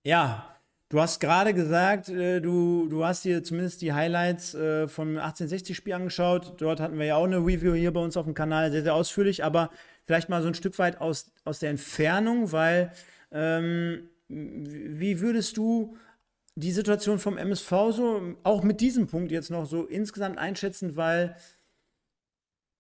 ja, 0.04 0.58
Du 0.90 1.02
hast 1.02 1.20
gerade 1.20 1.54
gesagt, 1.54 2.08
äh, 2.08 2.40
du, 2.40 2.88
du 2.88 3.04
hast 3.04 3.26
dir 3.26 3.44
zumindest 3.44 3.82
die 3.82 3.92
Highlights 3.92 4.56
äh, 4.56 4.88
vom 4.88 5.18
1860-Spiel 5.18 5.92
angeschaut. 5.92 6.54
Dort 6.62 6.80
hatten 6.80 6.98
wir 6.98 7.06
ja 7.06 7.18
auch 7.18 7.26
eine 7.26 7.40
Review 7.40 7.74
hier 7.74 7.92
bei 7.92 8.00
uns 8.00 8.16
auf 8.16 8.24
dem 8.24 8.34
Kanal, 8.34 8.72
sehr, 8.72 8.84
sehr 8.84 8.96
ausführlich, 8.96 9.44
aber 9.44 9.70
vielleicht 10.06 10.30
mal 10.30 10.42
so 10.42 10.48
ein 10.48 10.54
Stück 10.54 10.80
weit 10.80 11.02
aus, 11.02 11.34
aus 11.44 11.60
der 11.60 11.72
Entfernung, 11.72 12.54
weil 12.54 12.94
ähm, 13.34 14.10
wie 14.30 15.20
würdest 15.20 15.58
du 15.58 15.98
die 16.58 16.72
Situation 16.72 17.20
vom 17.20 17.38
MSV 17.38 17.70
so, 17.92 18.36
auch 18.42 18.64
mit 18.64 18.82
diesem 18.82 19.06
Punkt 19.06 19.32
jetzt 19.32 19.52
noch 19.52 19.68
so 19.68 19.86
insgesamt 19.86 20.40
einschätzen, 20.40 20.96
weil 20.96 21.36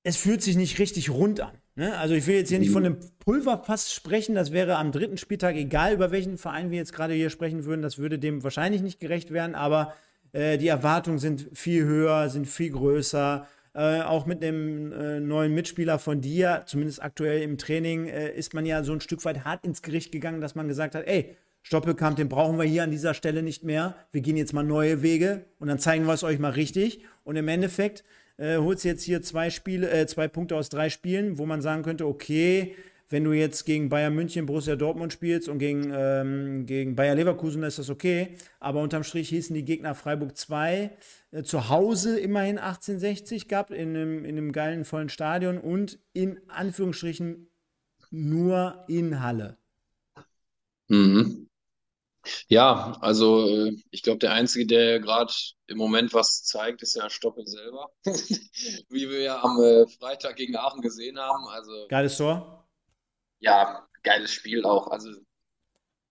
es 0.03 0.17
fühlt 0.17 0.41
sich 0.41 0.55
nicht 0.55 0.79
richtig 0.79 1.11
rund 1.11 1.41
an. 1.41 1.59
Ne? 1.75 1.95
Also 1.99 2.15
ich 2.15 2.25
will 2.25 2.37
jetzt 2.37 2.49
hier 2.49 2.57
nicht 2.57 2.71
von 2.71 2.85
einem 2.85 2.97
Pulverfass 3.19 3.93
sprechen, 3.93 4.33
das 4.33 4.51
wäre 4.51 4.77
am 4.77 4.91
dritten 4.91 5.17
Spieltag, 5.17 5.55
egal 5.55 5.93
über 5.93 6.09
welchen 6.09 6.39
Verein 6.39 6.71
wir 6.71 6.77
jetzt 6.77 6.91
gerade 6.91 7.13
hier 7.13 7.29
sprechen 7.29 7.65
würden, 7.65 7.83
das 7.83 7.99
würde 7.99 8.17
dem 8.17 8.43
wahrscheinlich 8.43 8.81
nicht 8.81 8.99
gerecht 8.99 9.31
werden, 9.31 9.53
aber 9.53 9.93
äh, 10.31 10.57
die 10.57 10.69
Erwartungen 10.69 11.19
sind 11.19 11.47
viel 11.53 11.85
höher, 11.85 12.29
sind 12.29 12.47
viel 12.47 12.71
größer. 12.71 13.47
Äh, 13.75 14.01
auch 14.01 14.25
mit 14.25 14.43
einem 14.43 14.91
äh, 14.91 15.19
neuen 15.19 15.53
Mitspieler 15.53 15.99
von 15.99 16.19
dir, 16.19 16.63
zumindest 16.65 17.03
aktuell 17.03 17.43
im 17.43 17.59
Training, 17.59 18.07
äh, 18.07 18.31
ist 18.31 18.55
man 18.55 18.65
ja 18.65 18.83
so 18.83 18.91
ein 18.91 19.01
Stück 19.01 19.23
weit 19.23 19.45
hart 19.45 19.67
ins 19.67 19.83
Gericht 19.83 20.11
gegangen, 20.11 20.41
dass 20.41 20.55
man 20.55 20.67
gesagt 20.67 20.95
hat, 20.95 21.05
ey, 21.05 21.35
Stoppelkamp, 21.67 22.15
den 22.15 22.29
brauchen 22.29 22.57
wir 22.57 22.63
hier 22.63 22.83
an 22.83 22.91
dieser 22.91 23.13
Stelle 23.13 23.43
nicht 23.43 23.61
mehr. 23.61 23.93
Wir 24.13 24.21
gehen 24.21 24.37
jetzt 24.37 24.53
mal 24.53 24.63
neue 24.63 25.01
Wege 25.01 25.43
und 25.59 25.67
dann 25.67 25.79
zeigen 25.79 26.05
wir 26.05 26.13
es 26.13 26.23
euch 26.23 26.39
mal 26.39 26.53
richtig. 26.53 27.03
Und 27.25 27.35
im 27.35 27.49
Endeffekt 27.49 28.05
äh, 28.37 28.55
holst 28.55 28.85
du 28.85 28.87
jetzt 28.87 29.03
hier 29.03 29.21
zwei 29.21 29.49
Spiele, 29.49 29.89
äh, 29.89 30.07
zwei 30.07 30.29
Punkte 30.29 30.55
aus 30.55 30.69
drei 30.69 30.89
Spielen, 30.89 31.37
wo 31.37 31.45
man 31.45 31.61
sagen 31.61 31.83
könnte, 31.83 32.07
okay, 32.07 32.73
wenn 33.09 33.25
du 33.25 33.33
jetzt 33.33 33.65
gegen 33.65 33.89
Bayern 33.89 34.15
München, 34.15 34.45
Borussia 34.45 34.77
Dortmund 34.77 35.11
spielst 35.11 35.49
und 35.49 35.59
gegen, 35.59 35.91
ähm, 35.93 36.65
gegen 36.65 36.95
Bayer 36.95 37.15
Leverkusen, 37.15 37.61
ist 37.63 37.79
das 37.79 37.89
okay. 37.89 38.37
Aber 38.61 38.81
unterm 38.81 39.03
Strich 39.03 39.27
hießen 39.27 39.53
die 39.53 39.65
Gegner 39.65 39.93
Freiburg 39.93 40.37
2, 40.37 40.91
äh, 41.31 41.43
zu 41.43 41.67
Hause 41.67 42.17
immerhin 42.17 42.59
1860 42.59 43.49
gab, 43.49 43.71
in 43.71 43.89
einem, 43.89 44.23
in 44.23 44.37
einem 44.37 44.53
geilen 44.53 44.85
vollen 44.85 45.09
Stadion 45.09 45.57
und 45.57 45.99
in 46.13 46.39
Anführungsstrichen 46.47 47.49
nur 48.09 48.85
in 48.87 49.21
Halle. 49.21 49.57
Mhm. 50.87 51.47
Ja, 52.47 52.97
also 53.01 53.47
äh, 53.47 53.75
ich 53.91 54.03
glaube, 54.03 54.19
der 54.19 54.33
Einzige, 54.33 54.65
der 54.67 54.99
gerade 54.99 55.33
im 55.67 55.77
Moment 55.77 56.13
was 56.13 56.43
zeigt, 56.43 56.81
ist 56.81 56.95
ja 56.95 57.09
Stoppel 57.09 57.47
selber. 57.47 57.91
Wie 58.89 59.09
wir 59.09 59.21
ja 59.21 59.41
am 59.43 59.59
äh, 59.61 59.87
Freitag 59.87 60.35
gegen 60.37 60.55
Aachen 60.55 60.81
gesehen 60.81 61.19
haben. 61.19 61.47
Also, 61.49 61.89
Geiles 61.89 62.17
Tor. 62.17 62.67
ja, 63.39 63.87
geiles 64.03 64.31
Spiel 64.31 64.65
auch. 64.65 64.87
Also 64.87 65.11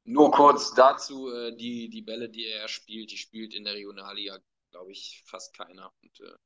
nur 0.05 0.31
kurz 0.31 0.75
dazu, 0.75 1.31
äh, 1.33 1.57
die, 1.57 1.89
die 1.91 2.03
Bälle, 2.03 2.29
die 2.29 2.47
er 2.47 2.69
spielt, 2.69 3.11
die 3.11 3.17
spielt 3.19 3.55
in 3.55 3.65
der 3.65 3.75
Regionalliga, 3.75 4.39
glaube 4.71 4.93
ich, 4.93 5.23
fast 5.27 5.57
keiner. 5.57 5.93
Und 6.03 6.21
äh, 6.21 6.37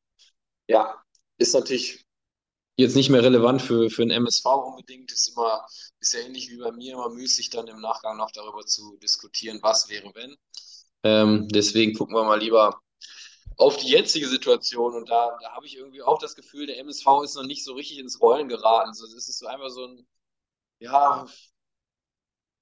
ja, 0.69 1.03
ist 1.39 1.55
natürlich 1.55 2.07
jetzt 2.77 2.97
nicht 2.97 3.11
mehr 3.11 3.23
relevant 3.23 3.63
für, 3.63 3.91
für 3.91 4.03
ein 4.03 4.11
MSV 4.11 4.45
unbedingt. 4.47 5.13
Ist 5.13 5.29
immer, 5.29 5.65
ist 6.01 6.15
ja 6.15 6.21
ähnlich 6.21 6.51
wie 6.51 6.59
bei 6.59 6.73
mir, 6.73 6.95
immer 6.95 7.11
müßig 7.11 7.51
dann 7.51 7.69
im 7.69 7.81
Nachgang 7.81 8.17
noch 8.17 8.31
darüber 8.31 8.65
zu 8.65 8.97
diskutieren, 9.03 9.59
was 9.63 9.89
wäre, 9.89 10.11
wenn. 10.15 10.37
Ähm, 11.03 11.49
deswegen 11.49 11.95
gucken 11.95 12.15
wir 12.15 12.25
mal 12.25 12.39
lieber 12.39 12.81
auf 13.57 13.77
die 13.77 13.89
jetzige 13.89 14.27
Situation 14.29 14.95
und 14.95 15.11
da, 15.11 15.37
da 15.43 15.53
habe 15.53 15.67
ich 15.67 15.77
irgendwie 15.77 16.03
auch 16.03 16.19
das 16.19 16.35
Gefühl, 16.35 16.67
der 16.67 16.79
MSV 16.79 17.07
ist 17.25 17.35
noch 17.35 17.45
nicht 17.45 17.65
so 17.65 17.75
richtig 17.75 17.99
ins 17.99 18.21
Rollen 18.21 18.49
geraten. 18.49 18.95
So, 18.95 19.05
es 19.05 19.29
ist 19.29 19.45
einfach 19.45 19.69
so 19.69 19.87
ein, 19.87 20.07
ja, 20.79 21.27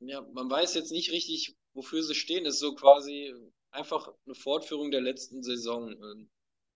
ja, 0.00 0.20
man 0.32 0.50
weiß 0.50 0.74
jetzt 0.74 0.92
nicht 0.92 1.12
richtig, 1.12 1.56
wofür 1.74 2.02
sie 2.02 2.14
stehen. 2.14 2.46
Es 2.46 2.54
ist 2.54 2.60
so 2.60 2.74
quasi 2.74 3.32
einfach 3.70 4.08
eine 4.26 4.34
Fortführung 4.34 4.90
der 4.90 5.00
letzten 5.00 5.42
Saison. 5.42 5.94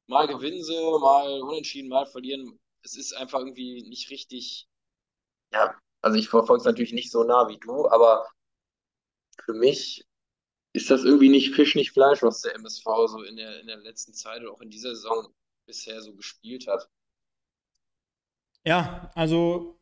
Mal 0.06 0.28
gewinnen 0.28 0.62
sie, 0.62 0.74
mal 1.00 1.40
unentschieden, 1.42 1.88
mal 1.88 2.06
verlieren 2.06 2.58
es 2.82 2.96
ist 2.96 3.12
einfach 3.14 3.40
irgendwie 3.40 3.82
nicht 3.88 4.10
richtig, 4.10 4.68
ja, 5.52 5.74
also 6.00 6.18
ich 6.18 6.28
verfolge 6.28 6.60
es 6.60 6.66
natürlich 6.66 6.92
nicht 6.92 7.10
so 7.10 7.24
nah 7.24 7.48
wie 7.48 7.58
du, 7.58 7.88
aber 7.88 8.28
für 9.44 9.54
mich 9.54 10.04
ist 10.72 10.90
das 10.90 11.04
irgendwie 11.04 11.28
nicht 11.28 11.54
Fisch, 11.54 11.74
nicht 11.74 11.92
Fleisch, 11.92 12.22
was 12.22 12.40
der 12.42 12.54
MSV 12.54 12.84
so 13.06 13.22
in 13.22 13.36
der, 13.36 13.60
in 13.60 13.66
der 13.66 13.76
letzten 13.78 14.14
Zeit 14.14 14.40
oder 14.42 14.52
auch 14.52 14.60
in 14.60 14.70
dieser 14.70 14.94
Saison 14.94 15.28
bisher 15.66 16.00
so 16.00 16.14
gespielt 16.14 16.66
hat. 16.66 16.88
Ja, 18.64 19.10
also 19.14 19.78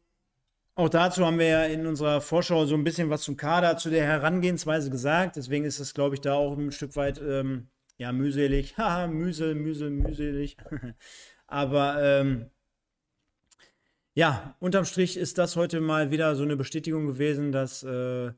auch 0.75 0.89
dazu 0.89 1.25
haben 1.25 1.39
wir 1.39 1.47
ja 1.47 1.65
in 1.65 1.87
unserer 1.87 2.21
Vorschau 2.21 2.65
so 2.65 2.75
ein 2.75 2.85
bisschen 2.85 3.11
was 3.11 3.23
zum 3.23 3.37
Kader, 3.37 3.77
zu 3.77 3.91
der 3.91 4.05
Herangehensweise 4.05 4.91
gesagt. 4.91 5.37
Deswegen 5.37 5.65
ist 5.65 5.79
es, 5.79 5.95
glaube 5.95 6.15
ich, 6.15 6.21
da 6.21 6.35
auch 6.35 6.57
ein 6.57 6.73
Stück 6.73 6.97
weit 6.97 7.21
ähm, 7.21 7.69
ja, 7.99 8.13
mühselig. 8.13 8.77
Haha, 8.79 9.07
mühsel, 9.07 9.55
mühsel, 9.55 9.91
mühselig. 9.91 10.57
Aber 11.47 12.03
ähm, 12.03 12.51
ja, 14.21 14.55
unterm 14.61 14.85
Strich 14.85 15.17
ist 15.17 15.39
das 15.39 15.57
heute 15.57 15.81
mal 15.81 16.11
wieder 16.11 16.37
so 16.37 16.43
eine 16.43 16.55
Bestätigung 16.55 17.07
gewesen, 17.07 17.53
dass, 17.53 17.83
äh, 17.83 18.33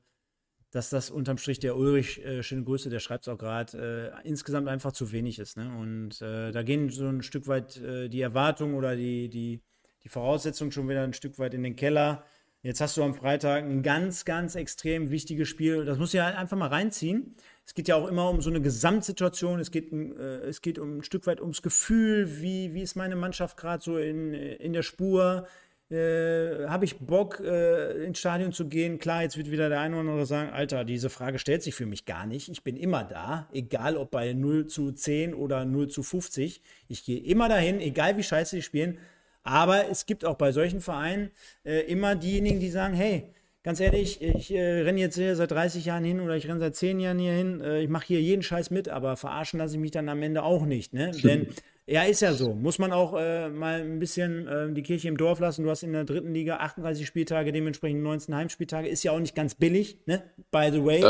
dass 0.70 0.90
das 0.90 1.10
unterm 1.10 1.38
Strich 1.38 1.58
der 1.58 1.76
Ulrich, 1.76 2.24
äh, 2.24 2.44
schöne 2.44 2.62
Grüße, 2.62 2.88
der 2.88 3.00
schreibt 3.00 3.24
es 3.24 3.28
auch 3.28 3.36
gerade, 3.36 4.12
äh, 4.22 4.28
insgesamt 4.28 4.68
einfach 4.68 4.92
zu 4.92 5.10
wenig 5.10 5.40
ist. 5.40 5.56
Ne? 5.56 5.76
Und 5.76 6.22
äh, 6.22 6.52
da 6.52 6.62
gehen 6.62 6.88
so 6.90 7.08
ein 7.08 7.22
Stück 7.22 7.48
weit 7.48 7.78
äh, 7.78 8.08
die 8.08 8.20
Erwartungen 8.20 8.76
oder 8.76 8.94
die, 8.94 9.28
die, 9.28 9.60
die 10.04 10.08
Voraussetzungen 10.08 10.70
schon 10.70 10.88
wieder 10.88 11.02
ein 11.02 11.14
Stück 11.14 11.40
weit 11.40 11.52
in 11.52 11.64
den 11.64 11.74
Keller. 11.74 12.22
Jetzt 12.62 12.80
hast 12.80 12.96
du 12.96 13.02
am 13.02 13.14
Freitag 13.14 13.64
ein 13.64 13.82
ganz, 13.82 14.24
ganz 14.24 14.54
extrem 14.54 15.10
wichtiges 15.10 15.48
Spiel. 15.48 15.84
Das 15.84 15.98
muss 15.98 16.12
ja 16.12 16.26
einfach 16.28 16.56
mal 16.56 16.68
reinziehen. 16.68 17.34
Es 17.66 17.74
geht 17.74 17.88
ja 17.88 17.96
auch 17.96 18.06
immer 18.06 18.30
um 18.30 18.40
so 18.40 18.50
eine 18.50 18.60
Gesamtsituation. 18.60 19.58
Es 19.58 19.72
geht, 19.72 19.92
äh, 19.92 20.42
es 20.46 20.62
geht 20.62 20.78
um 20.78 20.98
ein 20.98 21.02
Stück 21.02 21.26
weit 21.26 21.40
ums 21.40 21.60
Gefühl, 21.60 22.40
wie, 22.40 22.72
wie 22.72 22.82
ist 22.82 22.94
meine 22.94 23.16
Mannschaft 23.16 23.56
gerade 23.56 23.82
so 23.82 23.98
in, 23.98 24.32
in 24.32 24.72
der 24.72 24.84
Spur 24.84 25.48
äh, 25.92 26.66
habe 26.66 26.84
ich 26.84 26.98
Bock, 26.98 27.40
äh, 27.40 28.04
ins 28.04 28.18
Stadion 28.18 28.52
zu 28.52 28.68
gehen? 28.68 28.98
Klar, 28.98 29.22
jetzt 29.22 29.36
wird 29.36 29.50
wieder 29.50 29.68
der 29.68 29.80
eine 29.80 29.94
oder 29.94 30.08
andere 30.08 30.26
sagen, 30.26 30.50
Alter, 30.50 30.84
diese 30.84 31.10
Frage 31.10 31.38
stellt 31.38 31.62
sich 31.62 31.74
für 31.74 31.86
mich 31.86 32.06
gar 32.06 32.26
nicht. 32.26 32.48
Ich 32.48 32.64
bin 32.64 32.76
immer 32.76 33.04
da, 33.04 33.48
egal 33.52 33.96
ob 33.96 34.10
bei 34.10 34.32
0 34.32 34.66
zu 34.66 34.92
10 34.92 35.34
oder 35.34 35.64
0 35.64 35.88
zu 35.88 36.02
50. 36.02 36.62
Ich 36.88 37.04
gehe 37.04 37.20
immer 37.20 37.48
dahin, 37.48 37.80
egal 37.80 38.16
wie 38.16 38.22
scheiße 38.22 38.56
die 38.56 38.62
spielen. 38.62 38.98
Aber 39.44 39.88
es 39.90 40.06
gibt 40.06 40.24
auch 40.24 40.36
bei 40.36 40.52
solchen 40.52 40.80
Vereinen 40.80 41.30
äh, 41.64 41.80
immer 41.80 42.14
diejenigen, 42.14 42.60
die 42.60 42.70
sagen, 42.70 42.94
hey, 42.94 43.32
ganz 43.62 43.80
ehrlich, 43.80 44.22
ich 44.22 44.52
äh, 44.52 44.82
renne 44.82 45.00
jetzt 45.00 45.16
hier 45.16 45.36
seit 45.36 45.50
30 45.50 45.84
Jahren 45.84 46.04
hin 46.04 46.20
oder 46.20 46.36
ich 46.36 46.48
renne 46.48 46.60
seit 46.60 46.76
10 46.76 47.00
Jahren 47.00 47.18
hier 47.18 47.32
hin, 47.32 47.60
äh, 47.60 47.80
ich 47.82 47.88
mache 47.88 48.06
hier 48.06 48.20
jeden 48.20 48.42
Scheiß 48.42 48.70
mit, 48.70 48.88
aber 48.88 49.16
verarschen 49.16 49.58
lasse 49.58 49.74
ich 49.74 49.80
mich 49.80 49.90
dann 49.90 50.08
am 50.08 50.22
Ende 50.22 50.42
auch 50.42 50.64
nicht. 50.64 50.92
Ne? 50.94 51.12
Denn 51.22 51.48
ja, 51.92 52.04
ist 52.04 52.22
ja 52.22 52.32
so. 52.32 52.54
Muss 52.54 52.78
man 52.78 52.90
auch 52.90 53.14
äh, 53.18 53.50
mal 53.50 53.82
ein 53.82 53.98
bisschen 53.98 54.48
äh, 54.48 54.72
die 54.72 54.82
Kirche 54.82 55.08
im 55.08 55.18
Dorf 55.18 55.40
lassen. 55.40 55.62
Du 55.62 55.68
hast 55.68 55.82
in 55.82 55.92
der 55.92 56.04
dritten 56.04 56.32
Liga 56.32 56.56
38 56.56 57.06
Spieltage, 57.06 57.52
dementsprechend 57.52 58.02
19 58.02 58.34
Heimspieltage. 58.34 58.88
Ist 58.88 59.02
ja 59.02 59.12
auch 59.12 59.18
nicht 59.18 59.34
ganz 59.34 59.54
billig, 59.54 59.98
ne? 60.06 60.22
By 60.50 60.70
the 60.72 60.82
way. 60.82 61.04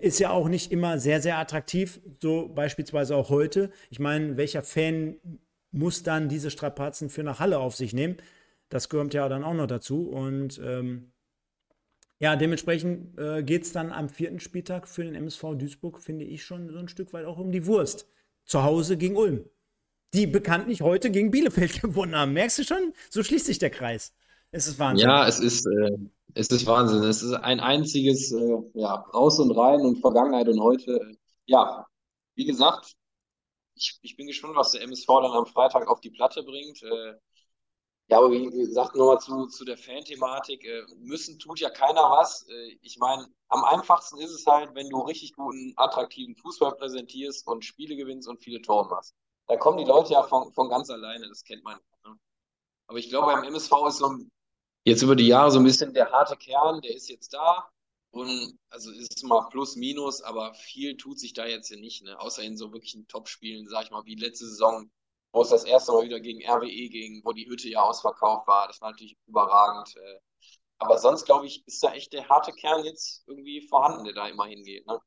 Ist 0.00 0.20
ja 0.20 0.30
auch 0.30 0.48
nicht 0.48 0.72
immer 0.72 0.98
sehr, 0.98 1.20
sehr 1.20 1.36
attraktiv. 1.36 2.00
So 2.22 2.48
beispielsweise 2.48 3.14
auch 3.14 3.28
heute. 3.28 3.72
Ich 3.90 3.98
meine, 3.98 4.38
welcher 4.38 4.62
Fan 4.62 5.16
muss 5.70 6.02
dann 6.02 6.30
diese 6.30 6.50
Strapazen 6.50 7.10
für 7.10 7.22
nach 7.22 7.38
Halle 7.38 7.58
auf 7.58 7.76
sich 7.76 7.92
nehmen? 7.92 8.16
Das 8.70 8.88
gehört 8.88 9.12
ja 9.12 9.28
dann 9.28 9.44
auch 9.44 9.52
noch 9.52 9.66
dazu. 9.66 10.08
Und 10.08 10.58
ähm, 10.64 11.12
ja, 12.20 12.36
dementsprechend 12.36 13.18
äh, 13.18 13.42
geht 13.42 13.64
es 13.64 13.72
dann 13.72 13.92
am 13.92 14.08
vierten 14.08 14.40
Spieltag 14.40 14.88
für 14.88 15.04
den 15.04 15.14
MSV 15.14 15.58
Duisburg, 15.58 16.00
finde 16.00 16.24
ich, 16.24 16.42
schon 16.42 16.70
so 16.70 16.78
ein 16.78 16.88
Stück 16.88 17.12
weit 17.12 17.26
auch 17.26 17.36
um 17.36 17.52
die 17.52 17.66
Wurst. 17.66 18.08
Zu 18.46 18.62
Hause 18.62 18.96
gegen 18.96 19.16
Ulm 19.16 19.44
die 20.14 20.26
bekanntlich 20.26 20.82
heute 20.82 21.10
gegen 21.10 21.30
Bielefeld 21.30 21.80
gewonnen 21.82 22.16
haben. 22.16 22.32
Merkst 22.32 22.58
du 22.58 22.64
schon? 22.64 22.92
So 23.10 23.22
schließt 23.22 23.46
sich 23.46 23.58
der 23.58 23.70
Kreis. 23.70 24.12
Es 24.50 24.66
ist 24.66 24.78
Wahnsinn. 24.78 25.08
Ja, 25.08 25.26
es 25.26 25.40
ist, 25.40 25.66
äh, 25.66 25.96
es 26.34 26.48
ist 26.48 26.66
Wahnsinn. 26.66 27.02
Es 27.04 27.22
ist 27.22 27.32
ein 27.32 27.60
einziges 27.60 28.32
äh, 28.32 28.58
ja, 28.74 28.94
Raus 29.14 29.38
und 29.38 29.50
Rein 29.52 29.80
und 29.80 30.00
Vergangenheit 30.00 30.48
und 30.48 30.60
heute. 30.60 31.16
Ja, 31.46 31.86
wie 32.34 32.44
gesagt, 32.44 32.94
ich, 33.74 33.98
ich 34.02 34.16
bin 34.16 34.26
gespannt, 34.26 34.54
was 34.56 34.72
der 34.72 34.82
MSV 34.82 35.06
dann 35.06 35.32
am 35.32 35.46
Freitag 35.46 35.88
auf 35.88 36.00
die 36.00 36.10
Platte 36.10 36.42
bringt. 36.42 36.82
Äh, 36.82 37.14
ja, 38.08 38.18
aber 38.18 38.30
wie 38.30 38.50
gesagt, 38.50 38.94
nochmal 38.94 39.20
zu, 39.20 39.46
zu 39.46 39.64
der 39.64 39.78
Fan-Thematik. 39.78 40.62
Äh, 40.64 40.82
müssen 40.98 41.38
tut 41.38 41.60
ja 41.60 41.70
keiner 41.70 42.02
was. 42.02 42.46
Äh, 42.46 42.76
ich 42.82 42.98
meine, 42.98 43.26
am 43.48 43.64
einfachsten 43.64 44.18
ist 44.18 44.32
es 44.32 44.44
halt, 44.46 44.74
wenn 44.74 44.90
du 44.90 45.00
richtig 45.00 45.32
guten, 45.32 45.72
attraktiven 45.76 46.36
Fußball 46.36 46.74
präsentierst 46.74 47.46
und 47.46 47.64
Spiele 47.64 47.96
gewinnst 47.96 48.28
und 48.28 48.42
viele 48.44 48.60
Tore 48.60 48.90
machst 48.90 49.14
da 49.52 49.58
kommen 49.58 49.76
die 49.76 49.84
Leute 49.84 50.14
ja 50.14 50.22
von, 50.22 50.50
von 50.54 50.70
ganz 50.70 50.88
alleine, 50.88 51.28
das 51.28 51.44
kennt 51.44 51.62
man. 51.62 51.78
Ne? 52.06 52.18
Aber 52.86 52.98
ich 52.98 53.10
glaube, 53.10 53.32
beim 53.32 53.44
MSV 53.44 53.70
ist 53.86 53.98
so 53.98 54.16
jetzt 54.84 55.02
über 55.02 55.14
die 55.14 55.26
Jahre 55.26 55.50
so 55.50 55.58
ein 55.58 55.64
bisschen 55.64 55.92
der 55.92 56.10
harte 56.10 56.36
Kern, 56.36 56.80
der 56.80 56.94
ist 56.94 57.10
jetzt 57.10 57.34
da. 57.34 57.68
Und 58.12 58.58
also 58.70 58.90
ist 58.90 59.14
es 59.14 59.22
mal 59.22 59.48
plus, 59.50 59.76
minus, 59.76 60.22
aber 60.22 60.54
viel 60.54 60.96
tut 60.96 61.18
sich 61.18 61.34
da 61.34 61.46
jetzt 61.46 61.70
ja 61.70 61.76
nicht, 61.76 62.02
ne? 62.02 62.18
Außer 62.18 62.42
in 62.42 62.56
so 62.56 62.72
wirklichen 62.72 63.06
Top-Spielen, 63.08 63.68
sag 63.68 63.84
ich 63.84 63.90
mal, 63.90 64.04
wie 64.06 64.14
letzte 64.14 64.46
Saison, 64.46 64.90
wo 65.32 65.42
es 65.42 65.50
das 65.50 65.64
erste 65.64 65.92
Mal 65.92 66.04
wieder 66.04 66.20
gegen 66.20 66.42
RWE 66.46 66.88
ging, 66.88 67.20
wo 67.24 67.32
die 67.32 67.48
Hütte 67.48 67.68
ja 67.68 67.82
ausverkauft 67.82 68.48
war. 68.48 68.68
Das 68.68 68.80
war 68.80 68.90
natürlich 68.90 69.16
überragend. 69.26 69.94
Äh. 69.96 70.18
Aber 70.78 70.98
sonst, 70.98 71.26
glaube 71.26 71.46
ich, 71.46 71.62
ist 71.66 71.82
da 71.82 71.92
echt 71.92 72.12
der 72.14 72.28
harte 72.28 72.52
Kern 72.52 72.84
jetzt 72.84 73.22
irgendwie 73.26 73.66
vorhanden, 73.68 74.04
der 74.04 74.14
da 74.14 74.28
immer 74.28 74.46
hingeht, 74.46 74.86
ne? 74.86 74.98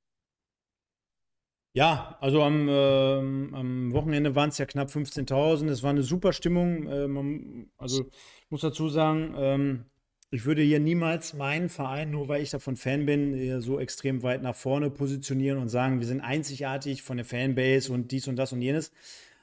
Ja, 1.76 2.18
also 2.22 2.42
am, 2.42 2.70
äh, 2.70 2.72
am 2.72 3.92
Wochenende 3.92 4.34
waren 4.34 4.48
es 4.48 4.58
ja 4.58 4.66
knapp 4.66 4.90
15.000. 4.90 5.68
Es 5.68 5.84
war 5.84 5.90
eine 5.90 6.04
super 6.04 6.32
Stimmung. 6.32 6.88
Äh, 6.88 7.10
man, 7.10 7.68
also 7.78 8.04
ich 8.04 8.50
muss 8.50 8.62
dazu 8.62 8.88
sagen, 8.88 9.36
ähm, 9.38 9.86
ich 10.32 10.46
würde 10.46 10.62
hier 10.62 10.80
niemals 10.80 11.34
meinen 11.34 11.68
Verein, 11.68 12.12
nur 12.12 12.30
weil 12.30 12.42
ich 12.42 12.50
davon 12.50 12.78
Fan 12.78 13.06
bin, 13.06 13.60
so 13.60 13.78
extrem 13.78 14.24
weit 14.24 14.42
nach 14.42 14.56
vorne 14.56 14.90
positionieren 14.90 15.60
und 15.60 15.68
sagen, 15.68 16.00
wir 16.00 16.08
sind 16.08 16.22
einzigartig 16.22 17.04
von 17.04 17.18
der 17.18 17.26
Fanbase 17.26 17.92
und 17.92 18.10
dies 18.12 18.30
und 18.30 18.38
das 18.38 18.54
und 18.54 18.62
jenes. 18.62 18.94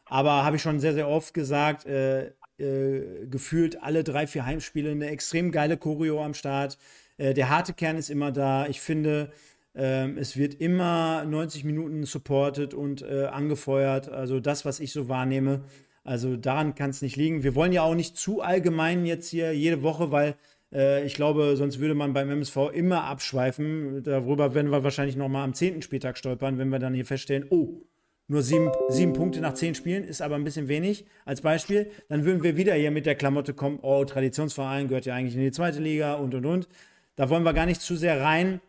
Aber 0.07 0.43
habe 0.43 0.57
ich 0.57 0.63
schon 0.63 0.81
sehr, 0.81 0.95
sehr 0.95 1.09
oft 1.09 1.35
gesagt, 1.35 1.85
äh, 1.85 2.33
äh, 2.59 3.27
gefühlt 3.27 3.83
alle 3.83 4.05
drei, 4.05 4.27
vier 4.27 4.47
Heimspiele 4.47 4.91
eine 4.91 5.11
extrem 5.11 5.53
geile 5.53 5.77
Choreo 5.77 6.25
am 6.25 6.33
Start. 6.33 6.79
Äh, 7.19 7.35
der 7.35 7.51
harte 7.51 7.75
Kern 7.75 7.99
ist 7.99 8.09
immer 8.09 8.33
da. 8.33 8.67
Ich 8.69 8.81
finde, 8.81 9.33
ähm, 9.75 10.19
es 10.19 10.37
wird 10.37 10.55
immer 10.55 11.25
90 11.25 11.65
Minuten 11.65 12.05
supported 12.05 12.75
und 12.75 13.03
äh, 13.03 13.25
angefeuert. 13.25 14.09
Also 14.09 14.41
das, 14.41 14.65
was 14.65 14.81
ich 14.81 14.93
so 14.93 15.09
wahrnehme. 15.09 15.63
Also 16.05 16.37
daran 16.37 16.75
kann 16.75 16.91
es 16.91 17.03
nicht 17.03 17.17
liegen. 17.17 17.43
Wir 17.43 17.55
wollen 17.55 17.73
ja 17.73 17.83
auch 17.83 17.95
nicht 17.95 18.17
zu 18.17 18.41
allgemein 18.41 19.07
jetzt 19.07 19.29
hier 19.29 19.55
jede 19.55 19.83
Woche, 19.83 20.11
weil 20.11 20.35
äh, 20.73 21.05
ich 21.07 21.15
glaube, 21.15 21.57
sonst 21.57 21.79
würde 21.79 21.95
man 21.95 22.13
beim 22.13 22.31
MSV 22.31 22.71
immer 22.73 23.05
abschweifen. 23.05 24.03
Darüber 24.03 24.55
werden 24.55 24.71
wir 24.71 24.85
wahrscheinlich 24.85 25.17
noch 25.17 25.29
mal 25.29 25.45
am 25.45 25.55
10. 25.55 25.83
Spieltag 25.83 26.19
stolpern, 26.19 26.59
wenn 26.59 26.69
wir 26.71 26.79
dann 26.79 26.95
hier 26.95 27.07
feststellen, 27.07 27.47
oh, 27.51 27.83
nur 28.29 28.43
sieben, 28.43 28.71
sieben 28.89 29.13
Punkte 29.13 29.41
nach 29.41 29.55
zehn 29.55 29.75
Spielen 29.75 30.05
ist 30.05 30.23
aber 30.23 30.37
ein 30.37 30.45
bisschen 30.45 30.69
wenig 30.69 31.05
als 31.25 31.43
Beispiel. 31.43 31.91
Dann 32.09 32.25
würden 32.25 32.43
wir 32.43 32.57
wieder 32.57 32.75
hier 32.75 32.91
mit 32.91 33.05
der 33.05 33.15
Klamotte 33.15 33.53
kommen, 33.53 33.79
oh, 33.83 34.05
Traditionsverein 34.05 34.89
gehört 34.89 35.07
ja 35.07 35.15
eigentlich 35.15 35.35
in 35.35 35.43
die 35.43 35.51
zweite 35.51 35.81
Liga 35.81 36.15
und 36.15 36.35
und 36.35 36.47
und. 36.47 36.69
Da 37.17 37.29
wollen 37.29 37.43
wir 37.43 37.53
gar 37.53 37.67
nicht 37.67 37.83
zu 37.83 37.95
sehr 37.95 38.21
rein. 38.21 38.61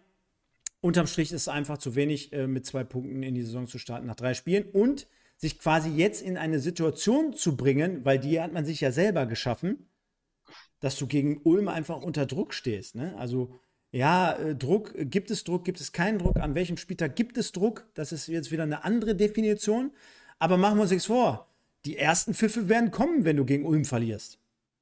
Unterm 0.84 1.08
Strich 1.08 1.32
ist 1.32 1.44
es 1.44 1.48
einfach 1.48 1.78
zu 1.78 1.96
wenig, 1.96 2.34
äh, 2.34 2.46
mit 2.46 2.66
zwei 2.66 2.84
Punkten 2.84 3.24
in 3.24 3.34
die 3.34 3.42
Saison 3.42 3.68
zu 3.68 3.80
starten 3.80 4.06
nach 4.06 4.18
drei 4.18 4.34
Spielen 4.34 4.66
und 4.66 5.08
sich 5.38 5.58
quasi 5.58 5.90
jetzt 5.90 6.22
in 6.22 6.38
eine 6.38 6.60
Situation 6.60 7.32
zu 7.32 7.56
bringen, 7.56 8.04
weil 8.04 8.20
die 8.20 8.42
hat 8.42 8.52
man 8.52 8.66
sich 8.66 8.82
ja 8.82 8.92
selber 8.92 9.26
geschaffen, 9.26 9.88
dass 10.82 10.98
du 10.98 11.08
gegen 11.08 11.40
Ulm 11.44 11.70
einfach 11.70 12.02
unter 12.02 12.26
Druck 12.26 12.54
stehst. 12.54 12.96
Ne? 12.96 13.16
Also 13.18 13.58
ja, 13.92 14.34
äh, 14.34 14.56
Druck, 14.56 14.94
gibt 14.98 15.32
es 15.32 15.46
Druck, 15.46 15.64
gibt 15.64 15.80
es 15.80 15.94
keinen 15.94 16.20
Druck, 16.20 16.36
an 16.36 16.54
welchem 16.54 16.76
Spieltag 16.76 17.16
gibt 17.16 17.38
es 17.38 17.54
Druck? 17.54 17.88
Das 17.94 18.12
ist 18.12 18.28
jetzt 18.28 18.52
wieder 18.52 18.64
eine 18.64 18.84
andere 18.84 19.16
Definition. 19.16 19.92
Aber 20.38 20.58
machen 20.58 20.78
wir 20.78 20.82
uns 20.82 20.92
nichts 20.92 21.06
vor. 21.06 21.48
Die 21.86 21.96
ersten 21.96 22.34
Pfiffe 22.34 22.68
werden 22.68 22.92
kommen, 22.92 23.24
wenn 23.24 23.38
du 23.38 23.46
gegen 23.46 23.66
Ulm 23.66 23.86
verlierst. 23.86 24.38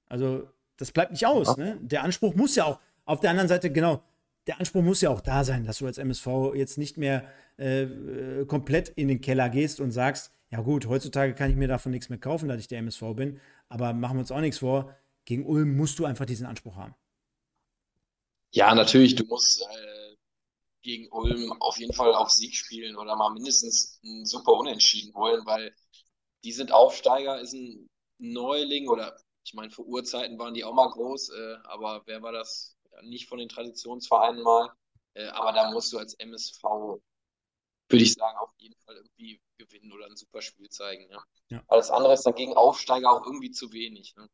Also, 0.08 0.50
das 0.78 0.92
bleibt 0.92 1.12
nicht 1.12 1.28
aus. 1.28 1.58
Ne? 1.58 1.78
Der 1.80 2.02
Anspruch 2.02 2.34
muss 2.34 2.56
ja 2.56 2.66
auch, 2.66 2.80
auf 3.06 3.20
der 3.20 3.30
anderen 3.30 3.50
Seite, 3.50 3.72
genau, 3.72 4.02
der 4.48 4.60
Anspruch 4.60 4.82
muss 4.82 5.02
ja 5.02 5.10
auch 5.10 5.22
da 5.22 5.44
sein, 5.44 5.66
dass 5.66 5.80
du 5.80 5.86
als 5.86 5.98
MSV 5.98 6.28
jetzt 6.56 6.78
nicht 6.78 6.98
mehr 6.98 7.30
äh, 7.58 8.46
komplett 8.46 8.90
in 8.90 9.08
den 9.08 9.22
Keller 9.22 9.50
gehst 9.50 9.80
und 9.80 9.92
sagst, 9.92 10.32
ja 10.50 10.62
gut, 10.62 10.88
heutzutage 10.88 11.34
kann 11.34 11.50
ich 11.50 11.56
mir 11.56 11.68
davon 11.68 11.92
nichts 11.92 12.10
mehr 12.10 12.20
kaufen, 12.20 12.50
dass 12.50 12.60
ich 12.60 12.68
der 12.68 12.80
MSV 12.80 13.02
bin, 13.16 13.40
aber 13.70 13.94
machen 13.94 14.18
wir 14.18 14.22
uns 14.22 14.32
auch 14.32 14.42
nichts 14.42 14.60
vor, 14.60 14.96
gegen 15.26 15.46
Ulm 15.46 15.78
musst 15.78 16.00
du 16.00 16.06
einfach 16.06 16.26
diesen 16.26 16.46
Anspruch 16.46 16.76
haben. 16.76 16.96
Ja, 18.54 18.74
natürlich, 18.76 19.16
du 19.16 19.24
musst 19.26 19.62
äh, 19.62 20.16
gegen 20.82 21.10
Ulm 21.12 21.54
auf 21.62 21.78
jeden 21.78 21.94
Fall 21.94 22.14
auf 22.14 22.32
Sieg 22.32 22.56
spielen 22.56 22.98
oder 22.98 23.16
mal 23.16 23.32
mindestens 23.32 24.00
ein 24.04 24.26
super 24.26 24.54
Unentschieden 24.54 25.14
wollen, 25.14 25.46
weil 25.46 25.74
die 26.44 26.52
sind 26.52 26.72
Aufsteiger, 26.72 27.40
ist 27.40 27.54
ein 27.54 27.88
Neuling 28.18 28.90
oder 28.90 29.18
ich 29.46 29.54
meine, 29.54 29.72
vor 29.72 29.86
Urzeiten 29.86 30.38
waren 30.38 30.54
die 30.54 30.64
auch 30.64 30.74
mal 30.74 30.90
groß, 30.90 31.30
äh, 31.30 31.56
aber 31.64 32.04
wer 32.06 32.22
war 32.22 32.32
das? 32.32 32.76
Nicht 33.04 33.28
von 33.28 33.40
den 33.40 33.50
Traditionsvereinen 33.50 34.44
mal. 34.44 34.70
Äh, 35.14 35.28
aber 35.28 35.52
da 35.54 35.72
musst 35.72 35.92
du 35.94 35.98
als 35.98 36.14
MSV, 36.16 36.64
würde 36.64 38.04
ich 38.04 38.14
sagen, 38.14 38.38
auf 38.38 38.52
jeden 38.58 38.76
Fall 38.86 38.96
irgendwie 38.96 39.42
gewinnen 39.58 39.92
oder 39.92 40.06
ein 40.06 40.16
super 40.16 40.42
Spiel 40.42 40.70
zeigen. 40.70 41.10
Ja. 41.12 41.24
ja. 41.50 41.64
Alles 41.68 41.90
andere 41.90 42.14
ist 42.14 42.26
dann 42.26 42.36
gegen 42.36 42.54
Aufsteiger 42.54 43.12
auch 43.12 43.26
irgendwie 43.26 43.52
zu 43.52 43.72
wenig. 43.74 44.16
Ne? 44.16 44.28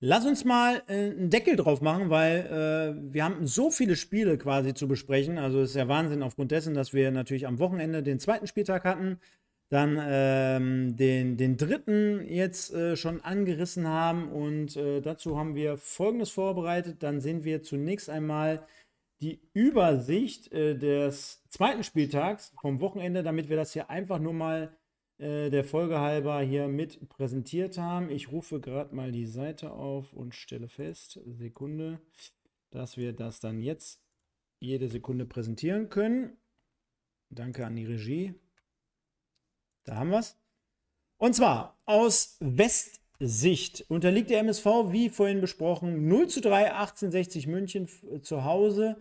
Lass 0.00 0.26
uns 0.26 0.44
mal 0.44 0.82
äh, 0.86 1.10
einen 1.10 1.30
Deckel 1.30 1.56
drauf 1.56 1.80
machen, 1.80 2.10
weil 2.10 2.46
äh, 2.46 3.12
wir 3.12 3.24
haben 3.24 3.46
so 3.46 3.70
viele 3.70 3.96
Spiele 3.96 4.36
quasi 4.36 4.74
zu 4.74 4.86
besprechen. 4.86 5.38
Also 5.38 5.60
es 5.60 5.70
ist 5.70 5.76
ja 5.76 5.88
Wahnsinn 5.88 6.22
aufgrund 6.22 6.50
dessen, 6.50 6.74
dass 6.74 6.92
wir 6.92 7.10
natürlich 7.10 7.46
am 7.46 7.58
Wochenende 7.58 8.02
den 8.02 8.20
zweiten 8.20 8.46
Spieltag 8.46 8.84
hatten, 8.84 9.18
dann 9.70 9.98
ähm, 10.00 10.96
den, 10.96 11.36
den 11.36 11.56
dritten 11.56 12.24
jetzt 12.28 12.72
äh, 12.72 12.96
schon 12.96 13.20
angerissen 13.22 13.88
haben 13.88 14.30
und 14.30 14.76
äh, 14.76 15.00
dazu 15.00 15.38
haben 15.38 15.54
wir 15.54 15.76
Folgendes 15.76 16.30
vorbereitet. 16.30 17.02
Dann 17.02 17.20
sehen 17.20 17.44
wir 17.44 17.62
zunächst 17.62 18.10
einmal 18.10 18.66
die 19.20 19.40
Übersicht 19.54 20.52
äh, 20.52 20.76
des 20.76 21.42
zweiten 21.48 21.82
Spieltags 21.82 22.52
vom 22.60 22.80
Wochenende, 22.80 23.22
damit 23.22 23.48
wir 23.48 23.56
das 23.56 23.72
hier 23.72 23.90
einfach 23.90 24.18
nur 24.18 24.34
mal 24.34 24.76
äh, 25.18 25.50
der 25.50 25.64
Folge 25.64 25.98
halber 25.98 26.40
hier 26.42 26.68
mit 26.68 27.08
präsentiert 27.08 27.78
haben. 27.78 28.10
Ich 28.10 28.30
rufe 28.30 28.60
gerade 28.60 28.94
mal 28.94 29.12
die 29.12 29.26
Seite 29.26 29.72
auf 29.72 30.12
und 30.12 30.34
stelle 30.34 30.68
fest, 30.68 31.20
Sekunde, 31.24 32.00
dass 32.70 32.96
wir 32.96 33.12
das 33.12 33.40
dann 33.40 33.60
jetzt 33.60 34.02
jede 34.60 34.88
Sekunde 34.88 35.24
präsentieren 35.24 35.88
können. 35.88 36.36
Danke 37.30 37.66
an 37.66 37.76
die 37.76 37.86
Regie. 37.86 38.34
Da 39.84 39.96
haben 39.96 40.10
wir 40.10 40.18
es. 40.18 40.36
Und 41.18 41.34
zwar 41.34 41.78
aus 41.86 42.36
Westsicht 42.40 43.84
unterliegt 43.88 44.30
der 44.30 44.40
MSV, 44.40 44.66
wie 44.90 45.08
vorhin 45.08 45.40
besprochen, 45.40 46.08
0 46.08 46.28
zu 46.28 46.40
3, 46.40 46.72
1860 46.72 47.46
München 47.46 47.88
zu 48.22 48.44
Hause. 48.44 48.96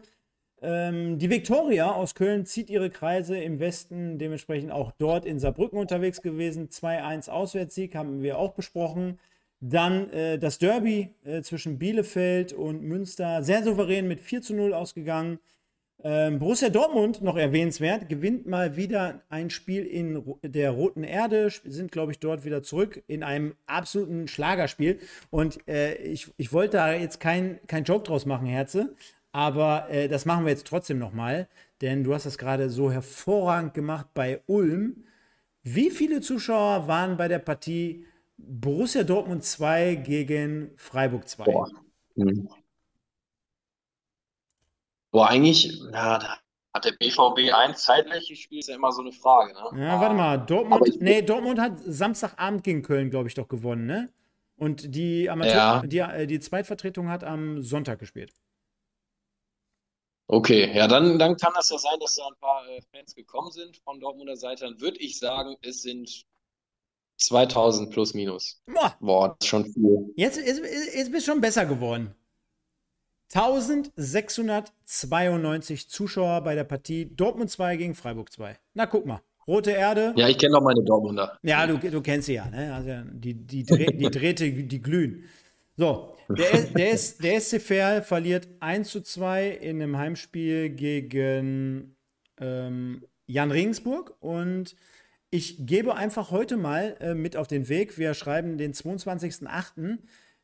Ähm, 0.62 1.20
die 1.20 1.30
Viktoria 1.30 1.92
aus 1.92 2.16
Köln 2.16 2.46
zieht 2.46 2.70
ihre 2.70 2.90
Kreise 2.90 3.38
im 3.38 3.60
Westen, 3.60 4.18
dementsprechend 4.18 4.72
auch 4.72 4.92
dort 4.98 5.26
in 5.26 5.40
Saarbrücken 5.40 5.78
unterwegs 5.78 6.22
gewesen. 6.22 6.70
2-1 6.70 7.30
Auswärtssieg 7.30 7.96
haben 7.96 8.22
wir 8.22 8.38
auch 8.38 8.54
besprochen. 8.54 9.20
Dann 9.60 10.10
äh, 10.12 10.40
das 10.40 10.60
Derby 10.60 11.16
äh, 11.26 11.42
zwischen 11.42 11.80
Bielefeld 11.80 12.54
und 12.54 12.82
Münster, 12.84 13.44
sehr 13.44 13.64
souverän 13.64 14.08
mit 14.08 14.22
4 14.22 14.42
zu 14.42 14.54
0 14.54 14.74
ausgegangen. 14.74 15.40
Ähm, 16.06 16.40
Borussia 16.40 16.70
Dortmund, 16.70 17.22
noch 17.22 17.38
erwähnenswert, 17.38 18.10
gewinnt 18.10 18.46
mal 18.46 18.76
wieder 18.76 19.22
ein 19.30 19.50
Spiel 19.50 19.86
in 19.86 20.22
der 20.44 20.72
Roten 20.72 21.04
Erde, 21.04 21.50
sind, 21.64 21.92
glaube 21.92 22.12
ich, 22.12 22.20
dort 22.20 22.44
wieder 22.44 22.62
zurück 22.62 23.02
in 23.08 23.24
einem 23.24 23.56
absoluten 23.68 24.28
Schlagerspiel. 24.28 25.00
Und 25.30 25.66
äh, 25.68 25.96
ich, 25.96 26.34
ich 26.36 26.52
wollte 26.52 26.78
da 26.78 26.94
jetzt 26.94 27.20
kein, 27.20 27.60
kein 27.68 27.86
Joke 27.86 28.04
draus 28.04 28.26
machen, 28.26 28.48
Herze, 28.48 28.96
aber 29.32 29.90
äh, 29.90 30.10
das 30.10 30.26
machen 30.26 30.46
wir 30.46 30.52
jetzt 30.52 30.68
trotzdem 30.68 31.00
nochmal, 31.00 31.48
denn 31.82 32.04
du 32.04 32.14
hast 32.14 32.26
das 32.26 32.38
gerade 32.38 32.70
so 32.70 32.92
hervorragend 32.92 33.74
gemacht 33.74 34.08
bei 34.14 34.42
Ulm. 34.46 35.06
Wie 35.64 35.90
viele 35.90 36.20
Zuschauer 36.20 36.88
waren 36.88 37.16
bei 37.16 37.30
der 37.30 37.40
Partie 37.40 38.06
Borussia 38.38 39.04
Dortmund 39.04 39.44
2 39.44 39.96
gegen 39.96 40.72
Freiburg 40.76 41.30
2? 41.30 41.44
Boah. 41.46 41.70
Mhm. 42.16 42.50
Boah, 45.14 45.30
eigentlich, 45.30 45.80
na, 45.92 46.18
da 46.18 46.40
hat 46.74 46.86
der 46.86 46.94
BVB 46.94 47.54
ein 47.54 47.76
zeitlich 47.76 48.30
gespielt, 48.30 48.62
ist 48.62 48.70
ja 48.70 48.76
immer 48.76 48.92
so 48.92 49.02
eine 49.02 49.12
Frage, 49.12 49.54
ne? 49.54 49.84
Ja, 49.84 50.02
warte 50.02 50.16
mal, 50.16 50.38
Dortmund, 50.38 51.02
nee, 51.02 51.22
Dortmund 51.22 51.60
hat 51.60 51.74
Samstagabend 51.86 52.64
gegen 52.64 52.82
Köln, 52.82 53.12
glaube 53.12 53.28
ich, 53.28 53.36
doch 53.36 53.48
gewonnen, 53.48 53.86
ne? 53.86 54.12
Und 54.56 54.96
die 54.96 55.30
Amateur, 55.30 55.54
ja. 55.54 55.82
die, 55.86 56.00
äh, 56.00 56.26
die 56.26 56.40
Zweitvertretung 56.40 57.10
hat 57.10 57.24
am 57.24 57.62
Sonntag 57.62 58.00
gespielt. 58.00 58.34
Okay, 60.26 60.76
ja, 60.76 60.88
dann, 60.88 61.20
dann 61.20 61.38
kann 61.38 61.54
das 61.56 61.70
ja 61.70 61.78
sein, 61.78 62.00
dass 62.00 62.16
da 62.16 62.26
ein 62.26 62.40
paar 62.40 62.68
äh, 62.70 62.82
Fans 62.92 63.14
gekommen 63.14 63.52
sind 63.52 63.78
von 63.84 64.00
Dortmunder 64.00 64.36
Seite. 64.36 64.66
Dann 64.66 64.82
würde 64.82 64.98
ich 64.98 65.20
sagen, 65.20 65.56
es 65.62 65.84
sind 65.84 66.26
2000 67.18 67.92
plus 67.92 68.16
minus. 68.16 68.64
Boah, 68.66 68.98
Boah 69.00 69.28
das 69.30 69.38
ist 69.42 69.48
schon 69.48 69.66
viel. 69.66 70.12
Jetzt 70.16 70.38
ist, 70.40 70.60
ist, 70.60 71.10
ist 71.10 71.26
schon 71.26 71.40
besser 71.40 71.68
geworden. 71.68 72.16
1692 73.36 75.90
Zuschauer 75.90 76.42
bei 76.42 76.56
der 76.56 76.64
Partie 76.64 77.14
Dortmund 77.16 77.50
2 77.50 77.78
gegen 77.78 77.96
Freiburg 77.96 78.32
2. 78.32 78.58
Na, 78.74 78.86
guck 78.86 79.06
mal. 79.06 79.22
Rote 79.48 79.72
Erde. 79.72 80.14
Ja, 80.16 80.30
ich 80.30 80.38
kenne 80.38 80.56
auch 80.58 80.62
meine 80.62 80.84
Dortmunder. 80.84 81.38
Ja, 81.44 81.68
du, 81.68 81.78
du 81.78 82.02
kennst 82.02 82.28
sie 82.28 82.36
ja. 82.36 82.50
Ne? 82.50 82.74
Also 82.74 82.94
die, 83.12 83.34
die, 83.34 83.64
die 83.64 84.10
Drähte, 84.10 84.50
die 84.50 84.82
glühen. 84.82 85.26
So, 85.76 86.16
der, 86.30 86.62
der, 86.76 87.00
der 87.22 87.42
SC 87.42 87.60
Verl 87.60 88.04
verliert 88.04 88.48
1 88.60 88.90
zu 88.90 89.02
2 89.02 89.50
in 89.50 89.82
einem 89.82 89.98
Heimspiel 89.98 90.70
gegen 90.70 91.96
ähm, 92.40 93.04
Jan 93.26 93.52
Regensburg 93.52 94.16
und 94.20 94.76
ich 95.32 95.66
gebe 95.66 95.96
einfach 95.96 96.30
heute 96.30 96.58
mal 96.58 96.96
äh, 97.00 97.16
mit 97.16 97.36
auf 97.36 97.48
den 97.48 97.68
Weg. 97.68 97.98
Wir 97.98 98.14
schreiben 98.14 98.60
den 98.60 98.74
22.08. 98.74 99.98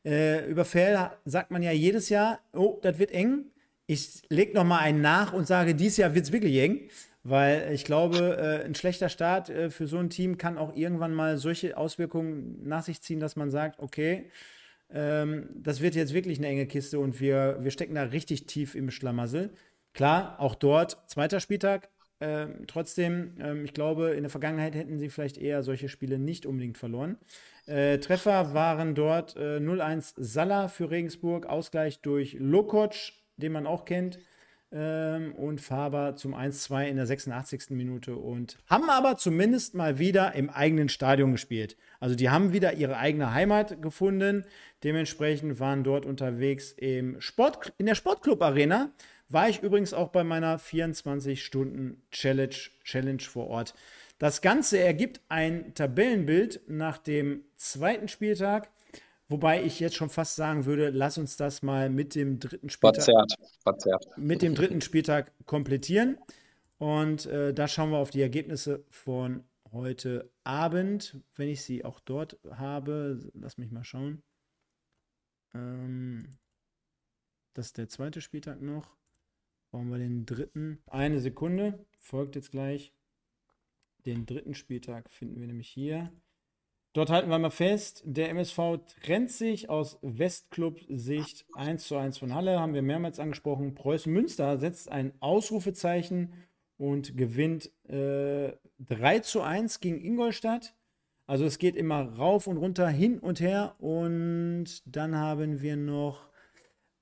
Äh, 0.04 0.46
über 0.50 0.64
Fell 0.64 1.10
sagt 1.24 1.50
man 1.50 1.62
ja 1.62 1.72
jedes 1.72 2.08
Jahr, 2.08 2.40
oh, 2.52 2.78
das 2.82 2.98
wird 2.98 3.12
eng. 3.12 3.46
Ich 3.86 4.22
lege 4.28 4.54
noch 4.54 4.64
mal 4.64 4.78
einen 4.78 5.00
nach 5.02 5.32
und 5.32 5.46
sage, 5.46 5.74
dieses 5.74 5.98
Jahr 5.98 6.14
wird 6.14 6.26
es 6.26 6.32
wirklich 6.32 6.56
eng, 6.58 6.88
weil 7.22 7.72
ich 7.72 7.84
glaube, 7.84 8.36
äh, 8.38 8.64
ein 8.64 8.74
schlechter 8.74 9.08
Start 9.08 9.50
äh, 9.50 9.68
für 9.70 9.86
so 9.86 9.98
ein 9.98 10.10
Team 10.10 10.38
kann 10.38 10.58
auch 10.58 10.74
irgendwann 10.76 11.12
mal 11.12 11.36
solche 11.38 11.76
Auswirkungen 11.76 12.60
nach 12.66 12.84
sich 12.84 13.02
ziehen, 13.02 13.20
dass 13.20 13.36
man 13.36 13.50
sagt, 13.50 13.80
okay, 13.80 14.30
ähm, 14.90 15.48
das 15.54 15.80
wird 15.80 15.94
jetzt 15.94 16.14
wirklich 16.14 16.38
eine 16.38 16.48
enge 16.48 16.66
Kiste 16.66 16.98
und 17.00 17.20
wir, 17.20 17.58
wir 17.60 17.70
stecken 17.70 17.94
da 17.94 18.04
richtig 18.04 18.46
tief 18.46 18.74
im 18.74 18.90
Schlamassel. 18.90 19.50
Klar, 19.92 20.38
auch 20.40 20.54
dort, 20.54 20.98
zweiter 21.08 21.40
Spieltag, 21.40 21.88
Ähm, 22.22 22.66
trotzdem, 22.66 23.32
ähm, 23.40 23.64
ich 23.64 23.72
glaube, 23.72 24.10
in 24.10 24.22
der 24.22 24.30
Vergangenheit 24.30 24.74
hätten 24.74 24.98
sie 24.98 25.08
vielleicht 25.08 25.38
eher 25.38 25.62
solche 25.62 25.88
Spiele 25.88 26.18
nicht 26.18 26.44
unbedingt 26.44 26.76
verloren. 26.76 27.16
Äh, 27.66 27.98
Treffer 27.98 28.54
waren 28.54 28.94
dort 28.94 29.36
äh, 29.36 29.58
0-1 29.58 30.14
Salah 30.16 30.68
für 30.68 30.90
Regensburg, 30.90 31.46
Ausgleich 31.46 32.00
durch 32.00 32.36
Lokoc, 32.38 32.94
den 33.36 33.52
man 33.52 33.66
auch 33.66 33.84
kennt, 33.84 34.18
ähm, 34.72 35.34
und 35.34 35.60
Faber 35.60 36.14
zum 36.16 36.34
1-2 36.34 36.86
in 36.86 36.96
der 36.96 37.06
86. 37.06 37.70
Minute 37.70 38.14
und 38.14 38.56
haben 38.66 38.88
aber 38.88 39.16
zumindest 39.16 39.74
mal 39.74 39.98
wieder 39.98 40.34
im 40.34 40.48
eigenen 40.48 40.88
Stadion 40.88 41.32
gespielt. 41.32 41.76
Also 41.98 42.14
die 42.14 42.30
haben 42.30 42.52
wieder 42.52 42.74
ihre 42.74 42.96
eigene 42.96 43.34
Heimat 43.34 43.82
gefunden. 43.82 44.44
Dementsprechend 44.84 45.58
waren 45.58 45.82
dort 45.82 46.06
unterwegs 46.06 46.72
im 46.72 47.20
Sport, 47.20 47.72
in 47.78 47.86
der 47.86 47.96
Sportclub 47.96 48.40
Arena 48.42 48.90
war 49.28 49.48
ich 49.48 49.62
übrigens 49.62 49.94
auch 49.94 50.08
bei 50.08 50.24
meiner 50.24 50.58
24-Stunden-Challenge 50.58 52.56
Challenge 52.84 53.22
vor 53.22 53.46
Ort. 53.46 53.74
Das 54.20 54.42
Ganze 54.42 54.78
ergibt 54.78 55.22
ein 55.30 55.72
Tabellenbild 55.72 56.60
nach 56.68 56.98
dem 56.98 57.42
zweiten 57.56 58.06
Spieltag, 58.06 58.70
wobei 59.30 59.64
ich 59.64 59.80
jetzt 59.80 59.96
schon 59.96 60.10
fast 60.10 60.36
sagen 60.36 60.66
würde, 60.66 60.90
lass 60.90 61.16
uns 61.16 61.38
das 61.38 61.62
mal 61.62 61.88
mit 61.88 62.14
dem 62.14 62.38
dritten 62.38 62.68
Spieltag, 62.68 63.02
verzerrt, 63.02 63.34
verzerrt. 63.62 64.04
Mit 64.18 64.42
dem 64.42 64.54
dritten 64.54 64.82
Spieltag 64.82 65.32
komplettieren. 65.46 66.18
Und 66.76 67.24
äh, 67.26 67.54
da 67.54 67.66
schauen 67.66 67.92
wir 67.92 67.96
auf 67.96 68.10
die 68.10 68.20
Ergebnisse 68.20 68.84
von 68.90 69.42
heute 69.72 70.30
Abend, 70.44 71.16
wenn 71.36 71.48
ich 71.48 71.62
sie 71.62 71.86
auch 71.86 71.98
dort 71.98 72.38
habe. 72.50 73.30
Lass 73.32 73.56
mich 73.56 73.70
mal 73.70 73.84
schauen. 73.84 74.22
Ähm, 75.54 76.36
das 77.54 77.68
ist 77.68 77.78
der 77.78 77.88
zweite 77.88 78.20
Spieltag 78.20 78.60
noch. 78.60 78.98
Brauchen 79.70 79.90
wir 79.90 79.98
den 79.98 80.26
dritten. 80.26 80.82
Eine 80.88 81.20
Sekunde. 81.20 81.86
Folgt 81.98 82.36
jetzt 82.36 82.50
gleich. 82.50 82.92
Den 84.06 84.26
dritten 84.26 84.54
Spieltag 84.54 85.10
finden 85.10 85.40
wir 85.40 85.46
nämlich 85.46 85.68
hier. 85.68 86.12
Dort 86.92 87.10
halten 87.10 87.30
wir 87.30 87.38
mal 87.38 87.50
fest, 87.50 88.02
der 88.04 88.30
MSV 88.30 88.80
trennt 89.02 89.30
sich 89.30 89.70
aus 89.70 89.98
Westclub-Sicht 90.02 91.46
1 91.54 91.84
zu 91.84 91.96
1 91.96 92.18
von 92.18 92.34
Halle, 92.34 92.58
haben 92.58 92.74
wir 92.74 92.82
mehrmals 92.82 93.20
angesprochen. 93.20 93.76
Preußen 93.76 94.12
Münster 94.12 94.58
setzt 94.58 94.90
ein 94.90 95.12
Ausrufezeichen 95.20 96.32
und 96.78 97.16
gewinnt 97.16 97.70
äh, 97.88 98.52
3 98.80 99.20
zu 99.20 99.42
1 99.42 99.78
gegen 99.78 100.00
Ingolstadt. 100.00 100.74
Also 101.26 101.44
es 101.44 101.58
geht 101.58 101.76
immer 101.76 102.02
rauf 102.16 102.48
und 102.48 102.56
runter, 102.56 102.88
hin 102.88 103.20
und 103.20 103.38
her. 103.38 103.76
Und 103.78 104.82
dann 104.84 105.14
haben 105.14 105.60
wir 105.60 105.76
noch 105.76 106.28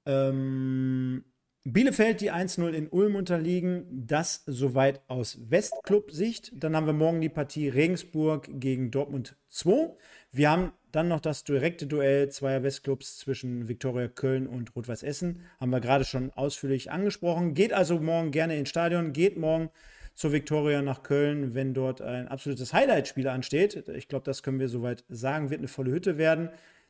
ähm, 0.05 1.25
Bielefeld, 1.73 2.21
die 2.21 2.33
1-0 2.33 2.71
in 2.71 2.89
Ulm 2.89 3.15
unterliegen, 3.15 3.85
das 3.91 4.43
soweit 4.47 5.03
aus 5.09 5.39
Westclub-Sicht. 5.51 6.53
Dann 6.55 6.75
haben 6.75 6.87
wir 6.87 6.93
morgen 6.93 7.21
die 7.21 7.29
Partie 7.29 7.69
Regensburg 7.69 8.49
gegen 8.51 8.91
Dortmund 8.91 9.37
2. 9.49 9.95
Wir 10.33 10.51
haben 10.51 10.73
dann 10.93 11.09
noch 11.09 11.21
das 11.21 11.45
direkte 11.45 11.87
Duell 11.87 12.31
zweier 12.31 12.63
Westclubs 12.63 13.19
zwischen 13.19 13.69
Viktoria 13.69 14.09
Köln 14.09 14.47
und 14.47 14.75
Rot-Weiß 14.75 15.03
Essen. 15.03 15.43
Haben 15.61 15.71
wir 15.71 15.81
gerade 15.81 16.05
schon 16.05 16.31
ausführlich 16.33 16.91
angesprochen. 16.91 17.55
Geht 17.55 17.73
also 17.73 18.01
morgen 18.01 18.31
gerne 18.31 18.57
ins 18.57 18.71
Stadion, 18.71 19.13
geht 19.13 19.37
morgen 19.37 19.69
zur 20.15 20.33
Viktoria 20.33 20.81
nach 20.83 21.03
Köln, 21.03 21.55
wenn 21.55 21.75
dort 21.75 22.01
ein 22.01 22.29
absolutes 22.29 22.73
Highlight-Spiel 22.73 23.29
ansteht. 23.29 23.89
Ich 23.89 24.09
glaube, 24.09 24.25
das 24.25 24.43
können 24.43 24.59
wir 24.59 24.69
soweit 24.69 25.05
sagen. 25.09 25.51
Wird 25.51 25.61
eine 25.61 25.69
volle 25.69 25.93
Hütte 25.93 26.19
werden. 26.19 26.49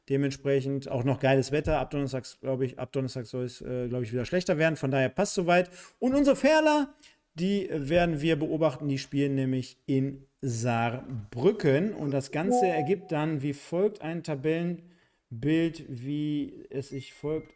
Dementsprechend 0.08 0.88
auch 0.88 1.04
noch 1.04 1.20
geiles 1.20 1.52
Wetter. 1.52 1.78
Ab 1.78 1.90
Donnerstag, 1.90 2.24
glaube 2.40 2.64
ich, 2.64 2.78
ab 2.78 2.92
Donnerstag 2.92 3.26
soll 3.26 3.44
es, 3.44 3.60
äh, 3.60 3.88
glaube 3.88 4.04
ich, 4.04 4.12
wieder 4.12 4.24
schlechter 4.24 4.56
werden. 4.56 4.76
Von 4.76 4.90
daher 4.90 5.10
passt 5.10 5.34
soweit. 5.34 5.70
Und 5.98 6.14
unsere 6.14 6.34
Ferler, 6.34 6.94
die 7.34 7.68
werden 7.70 8.22
wir 8.22 8.38
beobachten. 8.38 8.88
Die 8.88 8.98
spielen 8.98 9.34
nämlich 9.34 9.76
in 9.86 10.26
Saarbrücken. 10.40 11.92
Und 11.92 12.12
das 12.12 12.30
Ganze 12.30 12.66
ergibt 12.66 13.12
dann 13.12 13.42
wie 13.42 13.52
folgt 13.52 14.00
ein 14.00 14.22
Tabellenbild, 14.22 15.84
wie 15.88 16.66
es 16.70 16.88
sich 16.88 17.12
folgt, 17.12 17.52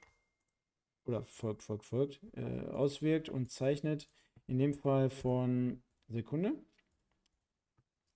oder 1.06 1.24
folgt, 1.24 1.62
folgt, 1.62 1.84
folgt, 1.84 2.20
äh, 2.34 2.68
auswirkt 2.68 3.30
und 3.30 3.50
zeichnet. 3.50 4.10
In 4.46 4.58
dem 4.58 4.74
Fall 4.74 5.08
von 5.08 5.82
Sekunde. 6.08 6.52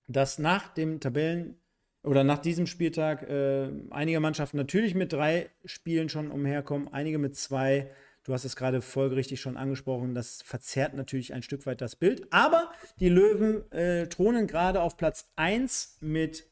Das 0.07 0.37
nach 0.37 0.67
dem 0.69 0.99
Tabellenbild 0.99 1.57
oder 2.07 2.23
nach 2.23 2.39
diesem 2.39 2.65
Spieltag 2.65 3.29
äh, 3.29 3.69
einige 3.91 4.19
Mannschaften 4.19 4.57
natürlich 4.57 4.95
mit 4.95 5.13
drei 5.13 5.49
Spielen 5.65 6.09
schon 6.09 6.31
umherkommen, 6.31 6.91
einige 6.91 7.17
mit 7.17 7.35
zwei. 7.35 7.89
Du 8.23 8.33
hast 8.33 8.43
es 8.43 8.55
gerade 8.55 8.81
folgerichtig 8.81 9.39
schon 9.39 9.55
angesprochen. 9.55 10.13
Das 10.13 10.41
verzerrt 10.41 10.93
natürlich 10.95 11.33
ein 11.33 11.43
Stück 11.43 11.65
weit 11.65 11.79
das 11.79 11.95
Bild. 11.95 12.27
Aber 12.31 12.71
die 12.99 13.09
Löwen 13.09 13.71
äh, 13.71 14.07
thronen 14.07 14.47
gerade 14.47 14.81
auf 14.81 14.97
Platz 14.97 15.29
1 15.37 15.99
mit 16.01 16.45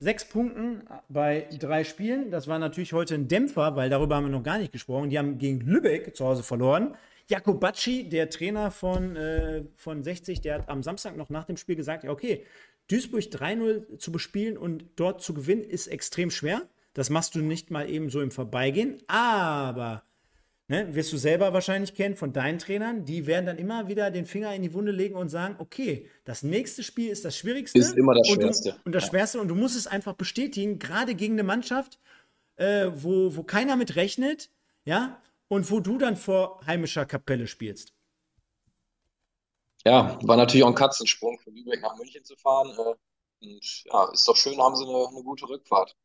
sechs 0.00 0.24
Punkten 0.24 0.82
bei 1.08 1.46
drei 1.58 1.84
Spielen. 1.84 2.30
Das 2.30 2.48
war 2.48 2.58
natürlich 2.58 2.92
heute 2.92 3.14
ein 3.14 3.28
Dämpfer, 3.28 3.76
weil 3.76 3.90
darüber 3.90 4.16
haben 4.16 4.24
wir 4.24 4.30
noch 4.30 4.42
gar 4.42 4.58
nicht 4.58 4.72
gesprochen. 4.72 5.10
Die 5.10 5.18
haben 5.18 5.38
gegen 5.38 5.60
Lübeck 5.60 6.16
zu 6.16 6.24
Hause 6.24 6.42
verloren. 6.42 6.96
Jakobacci, 7.28 8.08
der 8.08 8.28
Trainer 8.28 8.72
von, 8.72 9.14
äh, 9.14 9.62
von 9.76 10.02
60, 10.02 10.40
der 10.40 10.54
hat 10.54 10.68
am 10.68 10.82
Samstag 10.82 11.16
noch 11.16 11.30
nach 11.30 11.44
dem 11.44 11.56
Spiel 11.56 11.76
gesagt, 11.76 12.02
ja, 12.02 12.10
okay, 12.10 12.44
Duisburg 12.90 13.22
3-0 13.22 13.98
zu 13.98 14.10
bespielen 14.12 14.56
und 14.56 14.84
dort 14.96 15.22
zu 15.22 15.34
gewinnen, 15.34 15.62
ist 15.62 15.86
extrem 15.86 16.30
schwer. 16.30 16.62
Das 16.92 17.08
machst 17.08 17.34
du 17.34 17.40
nicht 17.40 17.70
mal 17.70 17.88
eben 17.88 18.10
so 18.10 18.20
im 18.20 18.32
Vorbeigehen. 18.32 18.98
Aber, 19.06 20.02
ne, 20.66 20.92
wirst 20.94 21.12
du 21.12 21.16
selber 21.16 21.52
wahrscheinlich 21.52 21.94
kennen 21.94 22.16
von 22.16 22.32
deinen 22.32 22.58
Trainern, 22.58 23.04
die 23.04 23.26
werden 23.26 23.46
dann 23.46 23.58
immer 23.58 23.88
wieder 23.88 24.10
den 24.10 24.26
Finger 24.26 24.54
in 24.54 24.62
die 24.62 24.74
Wunde 24.74 24.90
legen 24.90 25.14
und 25.14 25.28
sagen, 25.28 25.54
okay, 25.58 26.08
das 26.24 26.42
nächste 26.42 26.82
Spiel 26.82 27.10
ist 27.10 27.24
das 27.24 27.36
Schwierigste. 27.36 27.78
Ist 27.78 27.96
immer 27.96 28.14
das 28.14 28.28
und 28.28 28.42
Schwerste. 28.42 28.70
Du, 28.70 28.76
und 28.84 28.94
das 28.94 29.06
Schwerste. 29.06 29.40
Und 29.40 29.48
du 29.48 29.54
musst 29.54 29.76
es 29.76 29.86
einfach 29.86 30.14
bestätigen, 30.14 30.78
gerade 30.80 31.14
gegen 31.14 31.34
eine 31.34 31.44
Mannschaft, 31.44 32.00
äh, 32.56 32.88
wo, 32.92 33.36
wo 33.36 33.44
keiner 33.44 33.76
mit 33.76 33.94
rechnet, 33.94 34.50
ja, 34.84 35.22
und 35.46 35.70
wo 35.70 35.80
du 35.80 35.96
dann 35.98 36.16
vor 36.16 36.60
heimischer 36.66 37.06
Kapelle 37.06 37.46
spielst. 37.46 37.92
Ja, 39.84 40.18
war 40.22 40.36
natürlich 40.36 40.64
auch 40.64 40.68
ein 40.68 40.74
Katzensprung 40.74 41.38
von 41.40 41.54
Lübeck 41.54 41.80
nach 41.82 41.96
München 41.96 42.24
zu 42.24 42.36
fahren. 42.36 42.70
Äh, 42.70 42.94
und 43.46 43.84
ja, 43.84 44.10
ist 44.12 44.26
doch 44.28 44.36
schön, 44.36 44.58
haben 44.60 44.76
sie 44.76 44.84
eine, 44.84 45.08
eine 45.08 45.22
gute 45.22 45.48
Rückfahrt. 45.48 45.96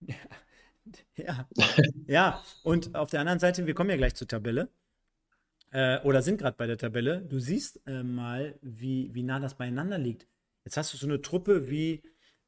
Ja, 1.16 1.48
ja, 2.06 2.42
und 2.62 2.94
auf 2.94 3.10
der 3.10 3.20
anderen 3.20 3.38
Seite, 3.38 3.66
wir 3.66 3.74
kommen 3.74 3.90
ja 3.90 3.96
gleich 3.96 4.14
zur 4.14 4.26
Tabelle. 4.26 4.68
Äh, 5.70 6.00
oder 6.02 6.22
sind 6.22 6.38
gerade 6.38 6.56
bei 6.56 6.66
der 6.66 6.78
Tabelle. 6.78 7.22
Du 7.22 7.38
siehst 7.38 7.80
äh, 7.86 8.02
mal, 8.02 8.58
wie, 8.62 9.10
wie 9.14 9.22
nah 9.22 9.40
das 9.40 9.56
beieinander 9.56 9.98
liegt. 9.98 10.26
Jetzt 10.64 10.76
hast 10.76 10.92
du 10.92 10.98
so 10.98 11.06
eine 11.06 11.22
Truppe 11.22 11.68
wie, 11.70 12.02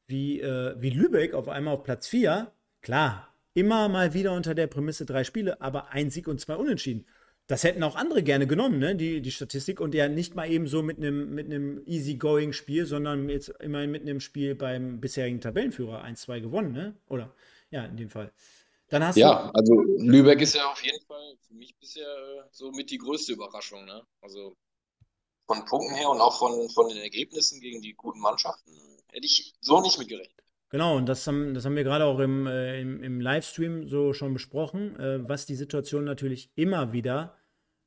wie, 0.07 0.41
äh, 0.41 0.75
wie 0.81 0.91
Lübeck 0.91 1.35
auf 1.35 1.49
einmal 1.49 1.75
auf 1.75 1.85
Platz 1.85 2.07
4. 2.09 2.53
Klar, 2.83 3.35
immer 3.55 3.89
mal 3.89 4.15
wieder 4.15 4.33
unter 4.33 4.55
der 4.55 4.67
Prämisse 4.67 5.07
drei 5.07 5.25
Spiele, 5.25 5.61
aber 5.61 5.89
ein 5.91 6.11
Sieg 6.11 6.29
und 6.29 6.41
zwei 6.41 6.57
Unentschieden. 6.57 7.07
Das 7.47 7.63
hätten 7.63 7.83
auch 7.83 7.95
andere 7.95 8.23
gerne 8.23 8.47
genommen, 8.47 8.79
ne? 8.79 8.97
die, 8.97 9.21
die 9.21 9.31
Statistik. 9.31 9.79
Und 9.81 9.95
ja 9.95 10.09
nicht 10.09 10.35
mal 10.35 10.51
eben 10.51 10.67
so 10.67 10.83
mit 10.83 10.97
einem 10.97 11.35
mit 11.35 11.53
Easy-Going-Spiel, 11.87 12.87
sondern 12.87 13.29
jetzt 13.29 13.49
immerhin 13.61 13.91
mit 13.91 14.03
einem 14.03 14.21
Spiel 14.21 14.55
beim 14.55 15.01
bisherigen 15.01 15.41
Tabellenführer 15.41 16.03
1-2 16.05 16.41
gewonnen, 16.41 16.73
ne? 16.73 16.97
Oder? 17.09 17.35
Ja, 17.71 17.85
in 17.85 17.97
dem 17.97 18.09
Fall. 18.09 18.33
Dann 18.89 19.05
hast 19.05 19.17
ja, 19.17 19.49
du 19.49 19.55
also 19.55 19.83
Lübeck 19.99 20.41
ist 20.41 20.55
ja 20.55 20.71
auf 20.71 20.83
jeden 20.83 21.05
Fall 21.07 21.37
für 21.47 21.55
mich 21.55 21.75
bisher 21.77 22.07
äh, 22.07 22.43
so 22.51 22.71
mit 22.71 22.91
die 22.91 22.99
größte 22.99 23.33
Überraschung. 23.33 23.85
Ne? 23.85 24.03
Also 24.21 24.57
von 25.47 25.65
Punkten 25.65 25.95
her 25.95 26.11
und 26.11 26.21
auch 26.21 26.39
von, 26.39 26.69
von 26.71 26.89
den 26.89 26.99
Ergebnissen 26.99 27.61
gegen 27.61 27.83
die 27.83 27.95
guten 27.95 28.21
Mannschaften 28.21 28.73
hätte 29.09 29.27
ich 29.27 29.55
so 29.61 29.81
nicht 29.81 29.99
mitgerechnet. 29.99 30.44
Genau, 30.75 30.97
und 30.97 31.09
das 31.09 31.25
haben, 31.29 31.55
das 31.55 31.65
haben 31.65 31.77
wir 31.77 31.85
gerade 31.85 32.05
auch 32.05 32.19
im, 32.19 32.49
äh, 32.49 32.81
im, 32.81 33.01
im, 33.01 33.21
Livestream 33.21 33.87
so 33.87 34.13
schon 34.13 34.33
besprochen, 34.35 34.99
äh, 34.99 35.21
was 35.29 35.47
die 35.47 35.55
Situation 35.55 36.03
natürlich 36.03 36.51
immer 36.57 36.93
wieder 36.93 37.37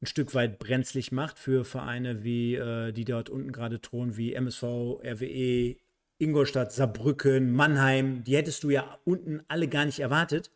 ein 0.01 0.05
Stück 0.05 0.33
weit 0.33 0.57
brenzlig 0.57 1.11
macht 1.11 1.38
für 1.38 1.65
Vereine 1.65 2.23
wie 2.23 2.55
äh, 2.55 2.93
die 2.93 3.03
dort 3.03 3.29
unten 3.29 3.51
gerade 3.51 3.81
thronen, 3.81 4.15
wie 4.15 4.33
MSV, 4.33 4.63
RWE, 5.03 5.75
Ingolstadt, 6.17 6.71
Saarbrücken, 6.71 7.51
Mannheim. 7.51 8.23
Die 8.23 8.38
hättest 8.38 8.63
du 8.63 8.69
ja 8.69 8.97
unten 9.03 9.43
alle 9.49 9.67
gar 9.67 9.83
nicht 9.83 9.99
erwartet. 9.99 10.49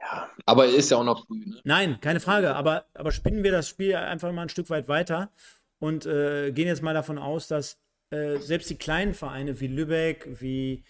Ja, 0.00 0.30
aber 0.46 0.66
ist 0.66 0.92
ja 0.92 0.98
auch 0.98 1.04
noch 1.04 1.26
früh. 1.26 1.44
Ne? 1.44 1.60
Nein, 1.64 1.98
keine 2.00 2.20
Frage. 2.20 2.54
Aber, 2.54 2.84
aber 2.94 3.10
spinnen 3.10 3.42
wir 3.42 3.50
das 3.50 3.68
Spiel 3.68 3.96
einfach 3.96 4.30
mal 4.30 4.42
ein 4.42 4.48
Stück 4.48 4.70
weit 4.70 4.86
weiter 4.86 5.32
und 5.80 6.06
äh, 6.06 6.52
gehen 6.52 6.68
jetzt 6.68 6.84
mal 6.84 6.94
davon 6.94 7.18
aus, 7.18 7.48
dass 7.48 7.80
äh, 8.10 8.38
selbst 8.38 8.70
die 8.70 8.78
kleinen 8.78 9.12
Vereine 9.12 9.58
wie 9.58 9.66
Lübeck, 9.66 10.40
wie 10.40 10.84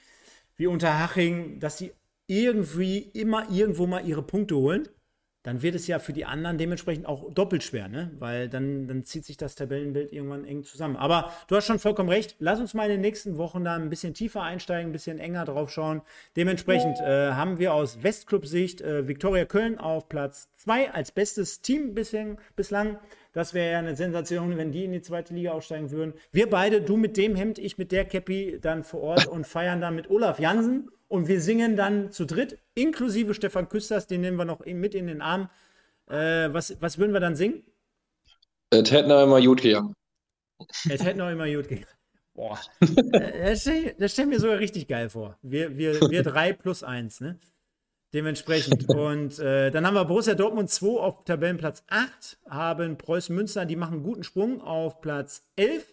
wie 0.57 0.67
Unterhaching, 0.67 1.61
dass 1.61 1.79
sie 1.79 1.93
irgendwie 2.27 2.99
immer 2.99 3.51
irgendwo 3.51 3.87
mal 3.87 4.07
ihre 4.07 4.23
Punkte 4.23 4.57
holen. 4.57 4.89
dann 5.45 5.61
wird 5.61 5.75
es 5.75 5.89
ja 5.89 5.99
für 5.99 6.13
die 6.13 6.25
anderen 6.25 6.57
dementsprechend 6.57 7.05
auch 7.07 7.33
doppelt 7.35 7.65
schwer, 7.65 7.89
ne? 7.89 8.13
Weil 8.21 8.49
dann, 8.49 8.87
dann 8.87 9.05
zieht 9.05 9.25
sich 9.25 9.37
das 9.37 9.57
Tabellenbild 9.57 10.13
irgendwann 10.13 10.45
eng 10.45 10.63
zusammen. 10.63 10.97
Aber 10.97 11.33
du 11.49 11.57
hast 11.57 11.67
schon 11.67 11.81
vollkommen 11.81 12.11
recht. 12.11 12.37
Lass 12.39 12.61
uns 12.61 12.75
mal 12.75 12.85
in 12.85 12.91
den 12.93 13.01
nächsten 13.01 13.39
Wochen 13.39 13.65
da 13.65 13.75
ein 13.75 13.91
bisschen 13.91 14.15
tiefer 14.15 14.43
einsteigen, 14.43 14.91
ein 14.91 14.93
bisschen 14.93 15.19
enger 15.19 15.45
drauf 15.45 15.73
schauen. 15.73 16.03
Dementsprechend 16.37 17.01
äh, 17.01 17.33
haben 17.33 17.59
wir 17.59 17.75
aus 17.75 18.05
Westclub-Sicht 18.05 18.83
äh, 18.83 19.09
Viktoria 19.09 19.45
Köln 19.45 19.79
auf 19.79 20.09
Platz 20.09 20.49
2 20.59 20.93
als 20.93 21.11
bestes 21.11 21.61
Team 21.61 21.93
bislang. 21.93 22.39
bislang. 22.55 23.01
Das 23.33 23.55
wäre 23.55 23.73
ja 23.73 23.79
eine 23.79 23.97
Sensation, 23.97 24.57
wenn 24.59 24.73
die 24.73 24.85
in 24.85 24.93
die 24.93 25.01
zweite 25.01 25.33
Liga 25.33 25.53
aufsteigen 25.53 25.91
würden. 25.91 26.13
Wir 26.33 26.51
beide, 26.51 26.83
du 26.83 26.97
mit 26.97 27.17
dem 27.17 27.35
Hemd, 27.35 27.59
ich 27.59 27.79
mit 27.79 27.91
der 27.91 28.05
Cappy, 28.05 28.59
dann 28.61 28.85
vor 28.85 29.01
Ort 29.03 29.27
und 29.27 29.47
feiern 29.47 29.81
dann 29.81 29.95
mit 29.95 30.11
Olaf 30.11 30.39
Jansen 30.39 30.91
und 31.09 31.29
wir 31.29 31.41
singen 31.41 31.77
dann 31.77 32.13
zu 32.13 32.27
dritt, 32.27 32.59
inklusive 32.75 33.35
Stefan 33.35 33.69
Küsters, 33.69 34.07
den 34.07 34.21
nehmen 34.21 34.37
wir 34.37 34.45
noch 34.45 34.65
mit 34.67 34.95
in 34.95 35.07
den 35.07 35.23
Arm. 35.23 35.49
Äh, 36.09 36.53
was, 36.53 36.77
was 36.81 36.99
würden 36.99 37.13
wir 37.13 37.21
dann 37.21 37.37
singen? 37.37 37.65
Es 38.71 38.91
hätte 38.91 39.09
noch 39.09 39.23
immer 39.23 39.41
gut 39.41 39.63
gegangen. 39.63 39.95
Es 40.89 41.05
hätte 41.05 41.19
noch 41.19 41.31
immer 41.31 41.51
gut 41.51 41.69
gegangen. 41.69 41.87
Boah, 42.35 42.59
äh, 43.13 43.51
das 43.51 43.63
stelle 43.63 44.09
stell 44.09 44.27
mir 44.27 44.41
sogar 44.41 44.59
richtig 44.59 44.89
geil 44.89 45.11
vor. 45.11 45.39
Wir, 45.43 45.77
wir, 45.77 46.01
wir 46.11 46.23
drei 46.23 46.53
plus 46.53 46.83
eins, 46.83 47.21
ne? 47.21 47.39
Dementsprechend. 48.13 48.89
Und 48.95 49.39
äh, 49.39 49.71
dann 49.71 49.87
haben 49.87 49.95
wir 49.95 50.05
Borussia 50.05 50.35
Dortmund 50.35 50.71
2 50.71 51.01
auf 51.01 51.25
Tabellenplatz 51.25 51.85
8, 51.89 52.39
haben 52.49 52.99
Preußen 52.99 53.35
Münster, 53.35 53.65
die 53.65 53.77
machen 53.77 53.95
einen 53.95 54.03
guten 54.03 54.25
Sprung 54.25 54.61
auf 54.61 55.01
Platz 55.01 55.43
11 55.57 55.87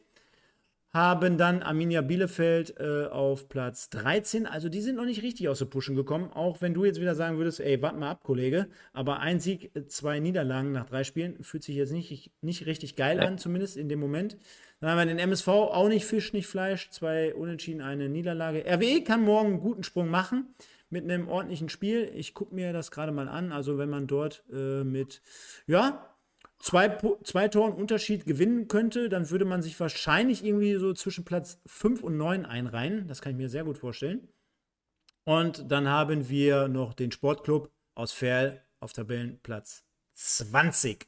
haben 0.91 1.37
dann 1.37 1.61
Arminia 1.61 2.01
Bielefeld 2.01 2.75
äh, 2.79 3.05
auf 3.05 3.47
Platz 3.47 3.89
13. 3.91 4.47
Also 4.47 4.69
die 4.69 4.81
sind 4.81 4.95
noch 4.95 5.05
nicht 5.05 5.21
richtig 5.21 5.47
aus 5.47 5.59
der 5.59 5.65
Pushen 5.65 5.95
gekommen. 5.95 6.31
Auch 6.33 6.61
wenn 6.61 6.73
du 6.73 6.83
jetzt 6.83 6.99
wieder 6.99 7.13
sagen 7.13 7.37
würdest, 7.37 7.59
ey, 7.59 7.81
warte 7.81 7.97
mal 7.97 8.09
ab, 8.09 8.23
Kollege. 8.23 8.67
Aber 8.91 9.19
ein 9.19 9.39
Sieg, 9.39 9.71
zwei 9.87 10.19
Niederlagen 10.19 10.71
nach 10.71 10.87
drei 10.87 11.03
Spielen 11.03 11.43
fühlt 11.43 11.63
sich 11.63 11.75
jetzt 11.75 11.91
nicht, 11.91 12.31
nicht 12.41 12.65
richtig 12.65 12.95
geil 12.95 13.19
an, 13.19 13.37
zumindest 13.37 13.77
in 13.77 13.87
dem 13.87 13.99
Moment. 13.99 14.37
Dann 14.79 14.91
haben 14.91 14.97
wir 14.97 15.05
den 15.05 15.19
MSV, 15.19 15.47
auch 15.47 15.89
nicht 15.89 16.05
Fisch, 16.05 16.31
nicht 16.31 16.47
Fleisch. 16.47 16.89
Zwei 16.89 17.33
Unentschieden, 17.33 17.81
eine 17.81 18.07
Niederlage. 18.07 18.63
RWE 18.65 19.03
kann 19.03 19.23
morgen 19.23 19.49
einen 19.49 19.59
guten 19.59 19.83
Sprung 19.83 20.09
machen 20.09 20.55
mit 20.89 21.03
einem 21.03 21.27
ordentlichen 21.27 21.69
Spiel. 21.69 22.11
Ich 22.15 22.33
gucke 22.33 22.55
mir 22.55 22.71
das 22.71 22.91
gerade 22.91 23.11
mal 23.11 23.27
an. 23.27 23.51
Also 23.51 23.77
wenn 23.77 23.89
man 23.89 24.07
dort 24.07 24.43
äh, 24.51 24.83
mit, 24.83 25.21
ja, 25.67 26.15
zwei, 26.59 26.97
zwei 27.23 27.47
Toren 27.47 27.73
Unterschied 27.73 28.25
gewinnen 28.25 28.67
könnte, 28.67 29.09
dann 29.09 29.29
würde 29.29 29.45
man 29.45 29.61
sich 29.61 29.79
wahrscheinlich 29.79 30.43
irgendwie 30.45 30.75
so 30.75 30.93
zwischen 30.93 31.25
Platz 31.25 31.59
5 31.65 32.01
und 32.01 32.17
9 32.17 32.45
einreihen. 32.45 33.07
Das 33.07 33.21
kann 33.21 33.33
ich 33.33 33.37
mir 33.37 33.49
sehr 33.49 33.65
gut 33.65 33.77
vorstellen. 33.77 34.29
Und 35.25 35.71
dann 35.71 35.87
haben 35.87 36.29
wir 36.29 36.67
noch 36.67 36.93
den 36.93 37.11
Sportclub 37.11 37.69
aus 37.95 38.13
Ferl 38.13 38.63
auf 38.79 38.93
Tabellenplatz 38.93 39.83
20. 40.13 41.07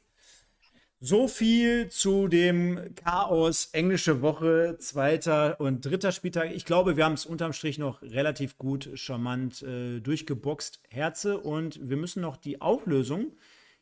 So 1.04 1.26
viel 1.26 1.88
zu 1.88 2.28
dem 2.28 2.94
Chaos 2.94 3.70
englische 3.72 4.22
Woche, 4.22 4.76
zweiter 4.78 5.58
und 5.58 5.84
dritter 5.84 6.12
Spieltag. 6.12 6.52
Ich 6.54 6.64
glaube, 6.64 6.96
wir 6.96 7.04
haben 7.04 7.14
es 7.14 7.26
unterm 7.26 7.52
Strich 7.52 7.76
noch 7.76 8.00
relativ 8.02 8.56
gut, 8.56 8.88
charmant 8.94 9.62
äh, 9.62 9.98
durchgeboxt, 9.98 10.80
Herze. 10.90 11.40
Und 11.40 11.80
wir 11.90 11.96
müssen 11.96 12.22
noch 12.22 12.36
die 12.36 12.60
Auflösung 12.60 13.32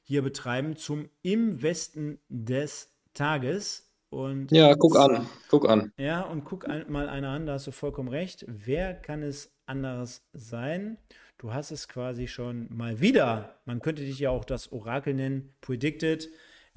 hier 0.01 0.23
betreiben 0.23 0.77
zum 0.77 1.11
Im 1.21 1.61
Westen 1.61 2.21
des 2.31 2.91
Tages. 3.13 3.93
Und 4.09 4.51
ja, 4.51 4.75
guck 4.75 4.97
an, 4.97 5.27
guck 5.51 5.69
an. 5.69 5.93
Ja, 5.99 6.23
und 6.23 6.47
guck 6.47 6.71
ein, 6.71 6.91
mal 6.91 7.11
einer 7.11 7.29
an, 7.29 7.45
da 7.45 7.53
hast 7.53 7.67
du 7.67 7.71
vollkommen 7.71 8.09
recht. 8.09 8.47
Wer 8.49 8.95
kann 8.95 9.23
es 9.23 9.53
anderes 9.67 10.27
sein? 10.33 10.97
Du 11.37 11.53
hast 11.53 11.71
es 11.71 11.87
quasi 11.87 12.29
schon 12.29 12.67
mal 12.75 13.03
wieder, 13.03 13.61
man 13.67 13.81
könnte 13.81 14.07
dich 14.07 14.21
ja 14.21 14.31
auch 14.31 14.47
das 14.47 14.73
Orakel 14.73 15.13
nennen, 15.13 15.53
predicted. 15.61 16.31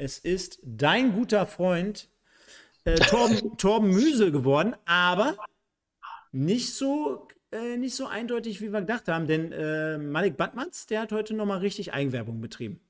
Es 0.03 0.17
ist 0.17 0.59
dein 0.63 1.13
guter 1.13 1.47
Freund 1.47 2.09
äh, 2.83 2.95
Torben, 2.95 3.57
Torben 3.57 3.89
Müsel 3.89 4.33
geworden, 4.33 4.75
aber 4.83 5.37
nicht 6.33 6.75
so, 6.75 7.29
äh, 7.53 7.77
nicht 7.77 7.95
so 7.95 8.07
eindeutig, 8.07 8.59
wie 8.59 8.73
wir 8.73 8.81
gedacht 8.81 9.07
haben, 9.07 9.27
denn 9.27 9.53
äh, 9.53 9.97
Malik 9.97 10.35
Batmans, 10.35 10.87
der 10.87 10.99
hat 10.99 11.13
heute 11.13 11.33
nochmal 11.33 11.59
richtig 11.59 11.93
Eigenwerbung 11.93 12.41
betrieben. 12.41 12.81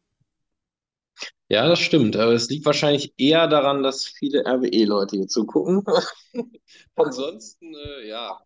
Ja, 1.49 1.67
das 1.67 1.81
stimmt, 1.81 2.15
aber 2.15 2.31
es 2.31 2.49
liegt 2.49 2.65
wahrscheinlich 2.65 3.13
eher 3.17 3.47
daran, 3.47 3.83
dass 3.83 4.07
viele 4.07 4.47
RWE-Leute 4.47 5.17
hier 5.17 5.27
zugucken. 5.27 5.85
Ansonsten, 6.95 7.75
äh, 7.75 8.07
ja, 8.07 8.41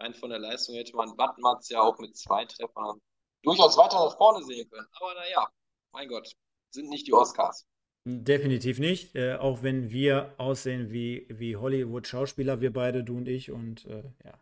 rein 0.00 0.14
von 0.14 0.30
der 0.30 0.40
Leistung 0.40 0.74
hätte 0.74 0.96
man 0.96 1.16
Wattmatz 1.16 1.68
ja 1.68 1.80
auch 1.80 1.96
mit 2.00 2.16
zwei 2.16 2.44
Treffern 2.44 3.00
durchaus 3.44 3.76
weiter 3.76 4.04
nach 4.04 4.16
vorne 4.16 4.44
sehen 4.44 4.68
können. 4.68 4.88
Aber 4.94 5.14
naja, 5.14 5.46
mein 5.92 6.08
Gott, 6.08 6.28
sind 6.70 6.88
nicht 6.88 7.06
die 7.06 7.14
Oscars. 7.14 7.68
Definitiv 8.04 8.78
nicht, 8.78 9.14
äh, 9.14 9.34
auch 9.34 9.62
wenn 9.62 9.90
wir 9.90 10.34
aussehen 10.38 10.90
wie, 10.90 11.26
wie 11.28 11.56
Hollywood-Schauspieler, 11.56 12.60
wir 12.62 12.72
beide, 12.72 13.04
du 13.04 13.18
und 13.18 13.28
ich. 13.28 13.50
Und 13.50 13.84
äh, 13.86 14.02
ja, 14.24 14.40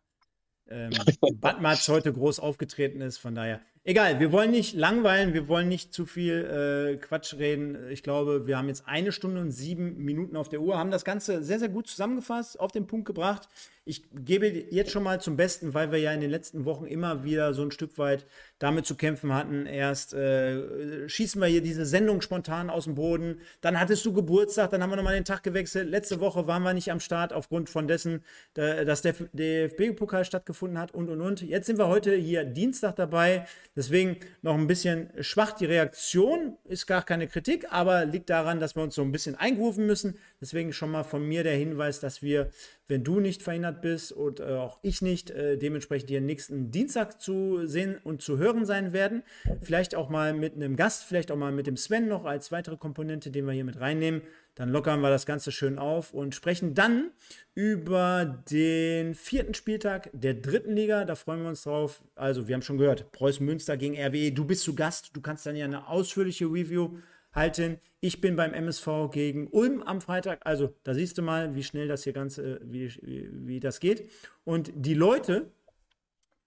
ähm, 0.69 0.93
Batmatz 1.41 1.89
heute 1.89 2.13
groß 2.13 2.39
aufgetreten 2.39 3.01
ist, 3.01 3.19
von 3.19 3.35
daher. 3.35 3.61
Egal, 3.85 4.21
wir 4.21 4.33
wollen 4.33 4.51
nicht 4.51 4.75
langweilen, 4.75 5.35
wir 5.35 5.49
wollen 5.49 5.69
nicht 5.69 5.95
zu 5.95 6.05
viel 6.05 6.45
äh, 6.45 6.97
Quatsch 6.99 7.35
reden. 7.35 7.91
Ich 7.91 8.03
glaube, 8.03 8.47
wir 8.47 8.59
haben 8.59 8.69
jetzt 8.69 8.87
eine 8.87 9.13
Stunde 9.13 9.41
und 9.41 9.51
sieben 9.51 9.97
Minuten 10.05 10.37
auf 10.37 10.49
der 10.49 10.61
Uhr, 10.61 10.77
haben 10.77 10.91
das 10.91 11.05
Ganze 11.05 11.43
sehr, 11.43 11.59
sehr 11.59 11.69
gut 11.69 11.87
zusammengefasst, 11.87 12.61
auf 12.61 12.73
den 12.73 12.87
Punkt 12.87 13.07
gebracht. 13.07 13.49
Ich 13.89 14.03
gebe 14.13 14.47
jetzt 14.47 14.91
schon 14.91 15.03
mal 15.03 15.19
zum 15.19 15.39
Besten, 15.39 15.73
weil 15.73 15.91
wir 15.91 15.99
ja 15.99 16.13
in 16.13 16.21
den 16.21 16.29
letzten 16.29 16.67
Wochen 16.67 16.85
immer 16.85 17.25
wieder 17.25 17.55
so 17.55 17.63
ein 17.63 17.71
Stück 17.71 17.97
weit 17.97 18.27
damit 18.59 18.85
zu 18.85 18.97
kämpfen 18.97 19.33
hatten. 19.33 19.65
Erst 19.65 20.13
äh, 20.13 21.09
schießen 21.09 21.41
wir 21.41 21.49
hier 21.49 21.63
diese 21.63 21.87
Sendung 21.87 22.21
spontan 22.21 22.69
aus 22.69 22.85
dem 22.85 22.97
Boden, 22.97 23.41
dann 23.63 23.81
hattest 23.81 24.05
du 24.05 24.13
Geburtstag, 24.13 24.69
dann 24.69 24.83
haben 24.83 24.91
wir 24.91 24.97
nochmal 24.97 25.15
den 25.15 25.25
Tag 25.25 25.43
gewechselt. 25.43 25.89
Letzte 25.89 26.21
Woche 26.21 26.47
waren 26.47 26.65
wir 26.65 26.75
nicht 26.75 26.93
am 26.93 27.01
Start 27.01 27.33
aufgrund 27.33 27.71
von 27.71 27.89
dessen, 27.89 28.23
dass 28.53 29.01
der 29.01 29.15
DFB-Pokal 29.33 30.27
stattgefunden 30.27 30.79
hat 30.79 30.93
und 30.93 31.09
und 31.09 31.23
und. 31.23 31.41
Jetzt 31.41 31.65
sind 31.65 31.79
wir 31.79 31.89
heute 31.89 32.15
hier 32.15 32.45
Dienstag 32.45 32.97
dabei. 32.97 33.47
Deswegen 33.79 34.17
noch 34.43 34.57
ein 34.57 34.67
bisschen 34.67 35.09
schwach. 35.21 35.53
Die 35.53 35.65
Reaktion 35.65 36.57
ist 36.65 36.89
gar 36.89 37.05
keine 37.05 37.29
Kritik, 37.29 37.67
aber 37.71 38.07
liegt 38.07 38.29
daran, 38.29 38.59
dass 38.59 38.75
wir 38.75 38.83
uns 38.83 38.97
so 38.97 39.03
ein 39.03 39.13
bisschen 39.13 39.37
eingerufen 39.37 39.87
müssen. 39.87 40.19
Deswegen 40.41 40.73
schon 40.73 40.91
mal 40.91 41.05
von 41.05 41.25
mir 41.25 41.45
der 41.45 41.55
Hinweis, 41.55 42.01
dass 42.01 42.21
wir, 42.21 42.51
wenn 42.89 43.05
du 43.05 43.21
nicht 43.21 43.41
verhindert 43.41 43.81
bist 43.81 44.11
und 44.11 44.41
äh, 44.41 44.47
auch 44.47 44.81
ich 44.83 45.01
nicht, 45.01 45.31
äh, 45.31 45.57
dementsprechend 45.57 46.11
hier 46.11 46.21
nächsten 46.21 46.73
Dienstag 46.73 47.21
zu 47.21 47.69
sehen 47.69 48.01
und 48.03 48.21
zu 48.21 48.37
hören 48.37 48.67
sein 48.67 48.93
werden. 48.93 49.23
Vielleicht 49.63 49.95
auch 49.95 50.09
mal 50.09 50.35
mit 50.35 50.57
einem 50.57 50.75
Gast, 50.75 51.05
vielleicht 51.05 51.31
auch 51.31 51.37
mal 51.37 51.53
mit 51.53 51.69
dem 51.69 51.77
Sven 51.77 52.09
noch 52.09 52.25
als 52.25 52.51
weitere 52.51 52.79
Komponente, 52.79 53.31
den 53.31 53.47
wir 53.47 53.53
hier 53.53 53.65
mit 53.65 53.79
reinnehmen. 53.79 54.23
Dann 54.59 54.71
lockern 54.71 55.01
wir 55.01 55.09
das 55.09 55.25
Ganze 55.25 55.53
schön 55.53 55.79
auf 55.79 56.13
und 56.13 56.35
sprechen 56.35 56.75
dann 56.75 57.13
über 57.55 58.43
den 58.51 59.15
vierten 59.15 59.55
Spieltag 59.55 60.11
der 60.13 60.35
dritten 60.35 60.75
Liga. 60.75 61.05
Da 61.05 61.15
freuen 61.15 61.43
wir 61.43 61.49
uns 61.49 61.63
drauf. 61.63 62.03
Also, 62.17 62.49
wir 62.49 62.57
haben 62.57 62.63
schon 62.63 62.77
gehört, 62.77 63.13
Preußen 63.13 63.47
Münster 63.47 63.77
gegen 63.77 63.95
RWE. 63.97 64.33
Du 64.33 64.45
bist 64.45 64.65
zu 64.65 64.75
Gast. 64.75 65.11
Du 65.13 65.21
kannst 65.21 65.47
dann 65.47 65.55
ja 65.55 65.65
eine 65.65 65.87
ausführliche 65.87 66.47
Review 66.47 66.99
halten. 67.33 67.79
Ich 68.01 68.21
bin 68.21 68.35
beim 68.35 68.53
MSV 68.53 69.13
gegen 69.13 69.47
Ulm 69.47 69.81
am 69.81 70.01
Freitag. 70.01 70.41
Also, 70.45 70.75
da 70.83 70.93
siehst 70.93 71.19
du 71.19 71.23
mal, 71.23 71.55
wie 71.55 71.63
schnell 71.63 71.87
das 71.87 72.03
hier 72.03 72.13
Ganze, 72.13 72.61
wie, 72.65 72.93
wie, 73.03 73.29
wie 73.31 73.61
das 73.61 73.79
geht. 73.79 74.11
Und 74.43 74.73
die 74.75 74.95
Leute 74.95 75.53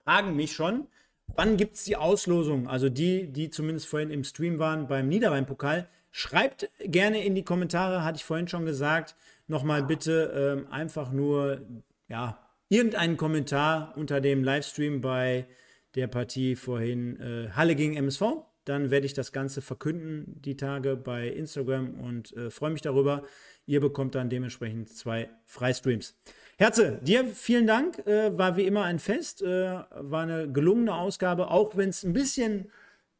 fragen 0.03 0.35
mich 0.35 0.51
schon, 0.51 0.87
wann 1.27 1.55
gibt 1.55 1.75
es 1.75 1.85
die 1.85 1.95
Auslosung? 1.95 2.67
Also 2.67 2.89
die, 2.89 3.31
die 3.31 3.49
zumindest 3.51 3.87
vorhin 3.87 4.09
im 4.09 4.25
Stream 4.25 4.59
waren 4.59 4.89
beim 4.89 5.07
Niederrhein-Pokal 5.07 5.87
Schreibt 6.11 6.69
gerne 6.79 7.23
in 7.23 7.35
die 7.35 7.43
Kommentare, 7.43 8.03
hatte 8.03 8.17
ich 8.17 8.25
vorhin 8.25 8.47
schon 8.47 8.65
gesagt. 8.65 9.15
Nochmal 9.47 9.83
bitte 9.83 10.57
ähm, 10.61 10.71
einfach 10.71 11.11
nur, 11.11 11.61
ja, 12.09 12.39
irgendeinen 12.69 13.17
Kommentar 13.17 13.93
unter 13.97 14.21
dem 14.21 14.43
Livestream 14.43 15.01
bei 15.01 15.47
der 15.95 16.07
Partie 16.07 16.55
vorhin 16.55 17.19
äh, 17.19 17.49
Halle 17.51 17.75
gegen 17.75 17.95
MSV. 17.95 18.23
Dann 18.65 18.91
werde 18.91 19.05
ich 19.05 19.13
das 19.13 19.31
Ganze 19.31 19.61
verkünden, 19.61 20.39
die 20.41 20.55
Tage 20.55 20.95
bei 20.95 21.27
Instagram 21.27 21.99
und 21.99 22.35
äh, 22.37 22.51
freue 22.51 22.71
mich 22.71 22.81
darüber. 22.81 23.23
Ihr 23.65 23.79
bekommt 23.79 24.15
dann 24.15 24.29
dementsprechend 24.29 24.89
zwei 24.89 25.29
Freistreams. 25.45 26.15
Herze, 26.57 26.99
dir 27.01 27.25
vielen 27.25 27.67
Dank. 27.67 28.05
Äh, 28.05 28.37
war 28.37 28.55
wie 28.57 28.65
immer 28.65 28.83
ein 28.83 28.99
Fest. 28.99 29.41
Äh, 29.41 29.47
war 29.47 30.23
eine 30.23 30.51
gelungene 30.51 30.93
Ausgabe, 30.93 31.49
auch 31.49 31.75
wenn 31.75 31.89
es 31.89 32.03
ein 32.03 32.13
bisschen 32.13 32.69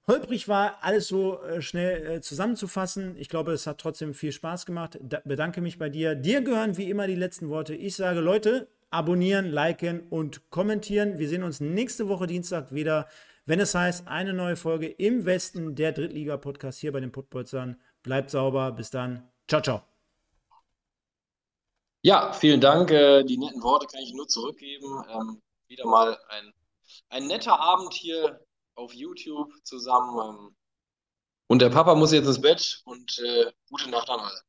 holprig 0.07 0.47
war, 0.47 0.79
alles 0.81 1.07
so 1.07 1.41
äh, 1.43 1.61
schnell 1.61 2.05
äh, 2.05 2.21
zusammenzufassen. 2.21 3.15
Ich 3.17 3.29
glaube, 3.29 3.53
es 3.53 3.67
hat 3.67 3.79
trotzdem 3.79 4.13
viel 4.13 4.31
Spaß 4.31 4.65
gemacht. 4.65 4.97
Da 5.01 5.21
bedanke 5.23 5.61
mich 5.61 5.77
bei 5.77 5.89
dir. 5.89 6.15
Dir 6.15 6.41
gehören 6.41 6.77
wie 6.77 6.89
immer 6.89 7.07
die 7.07 7.15
letzten 7.15 7.49
Worte. 7.49 7.75
Ich 7.75 7.95
sage, 7.95 8.19
Leute, 8.19 8.67
abonnieren, 8.89 9.45
liken 9.45 10.07
und 10.09 10.49
kommentieren. 10.49 11.17
Wir 11.17 11.29
sehen 11.29 11.43
uns 11.43 11.59
nächste 11.59 12.07
Woche 12.07 12.27
Dienstag 12.27 12.73
wieder, 12.73 13.07
wenn 13.45 13.59
es 13.59 13.73
heißt, 13.73 14.07
eine 14.07 14.33
neue 14.33 14.55
Folge 14.55 14.87
im 14.87 15.25
Westen 15.25 15.75
der 15.75 15.91
Drittliga-Podcast 15.93 16.79
hier 16.79 16.91
bei 16.91 16.99
den 16.99 17.11
Puttbolzern. 17.11 17.79
Bleibt 18.03 18.29
sauber. 18.29 18.71
Bis 18.71 18.89
dann. 18.89 19.29
Ciao, 19.47 19.61
ciao. 19.61 19.81
Ja, 22.03 22.33
vielen 22.33 22.61
Dank. 22.61 22.91
Äh, 22.91 23.23
die 23.23 23.37
netten 23.37 23.61
Worte 23.61 23.85
kann 23.87 24.01
ich 24.01 24.13
nur 24.13 24.27
zurückgeben. 24.27 25.03
Ähm, 25.09 25.41
wieder 25.67 25.85
mal 25.85 26.17
ein, 26.29 26.53
ein 27.09 27.27
netter 27.27 27.59
Abend 27.59 27.93
hier 27.93 28.39
auf 28.75 28.93
YouTube 28.93 29.51
zusammen. 29.63 30.19
Ähm, 30.19 30.55
Und 31.47 31.59
der 31.61 31.69
Papa 31.69 31.95
muss 31.95 32.11
jetzt 32.11 32.27
ins 32.27 32.41
Bett 32.41 32.81
und 32.85 33.19
äh, 33.19 33.51
gute 33.69 33.89
Nacht 33.89 34.09
an 34.09 34.19
alle. 34.19 34.41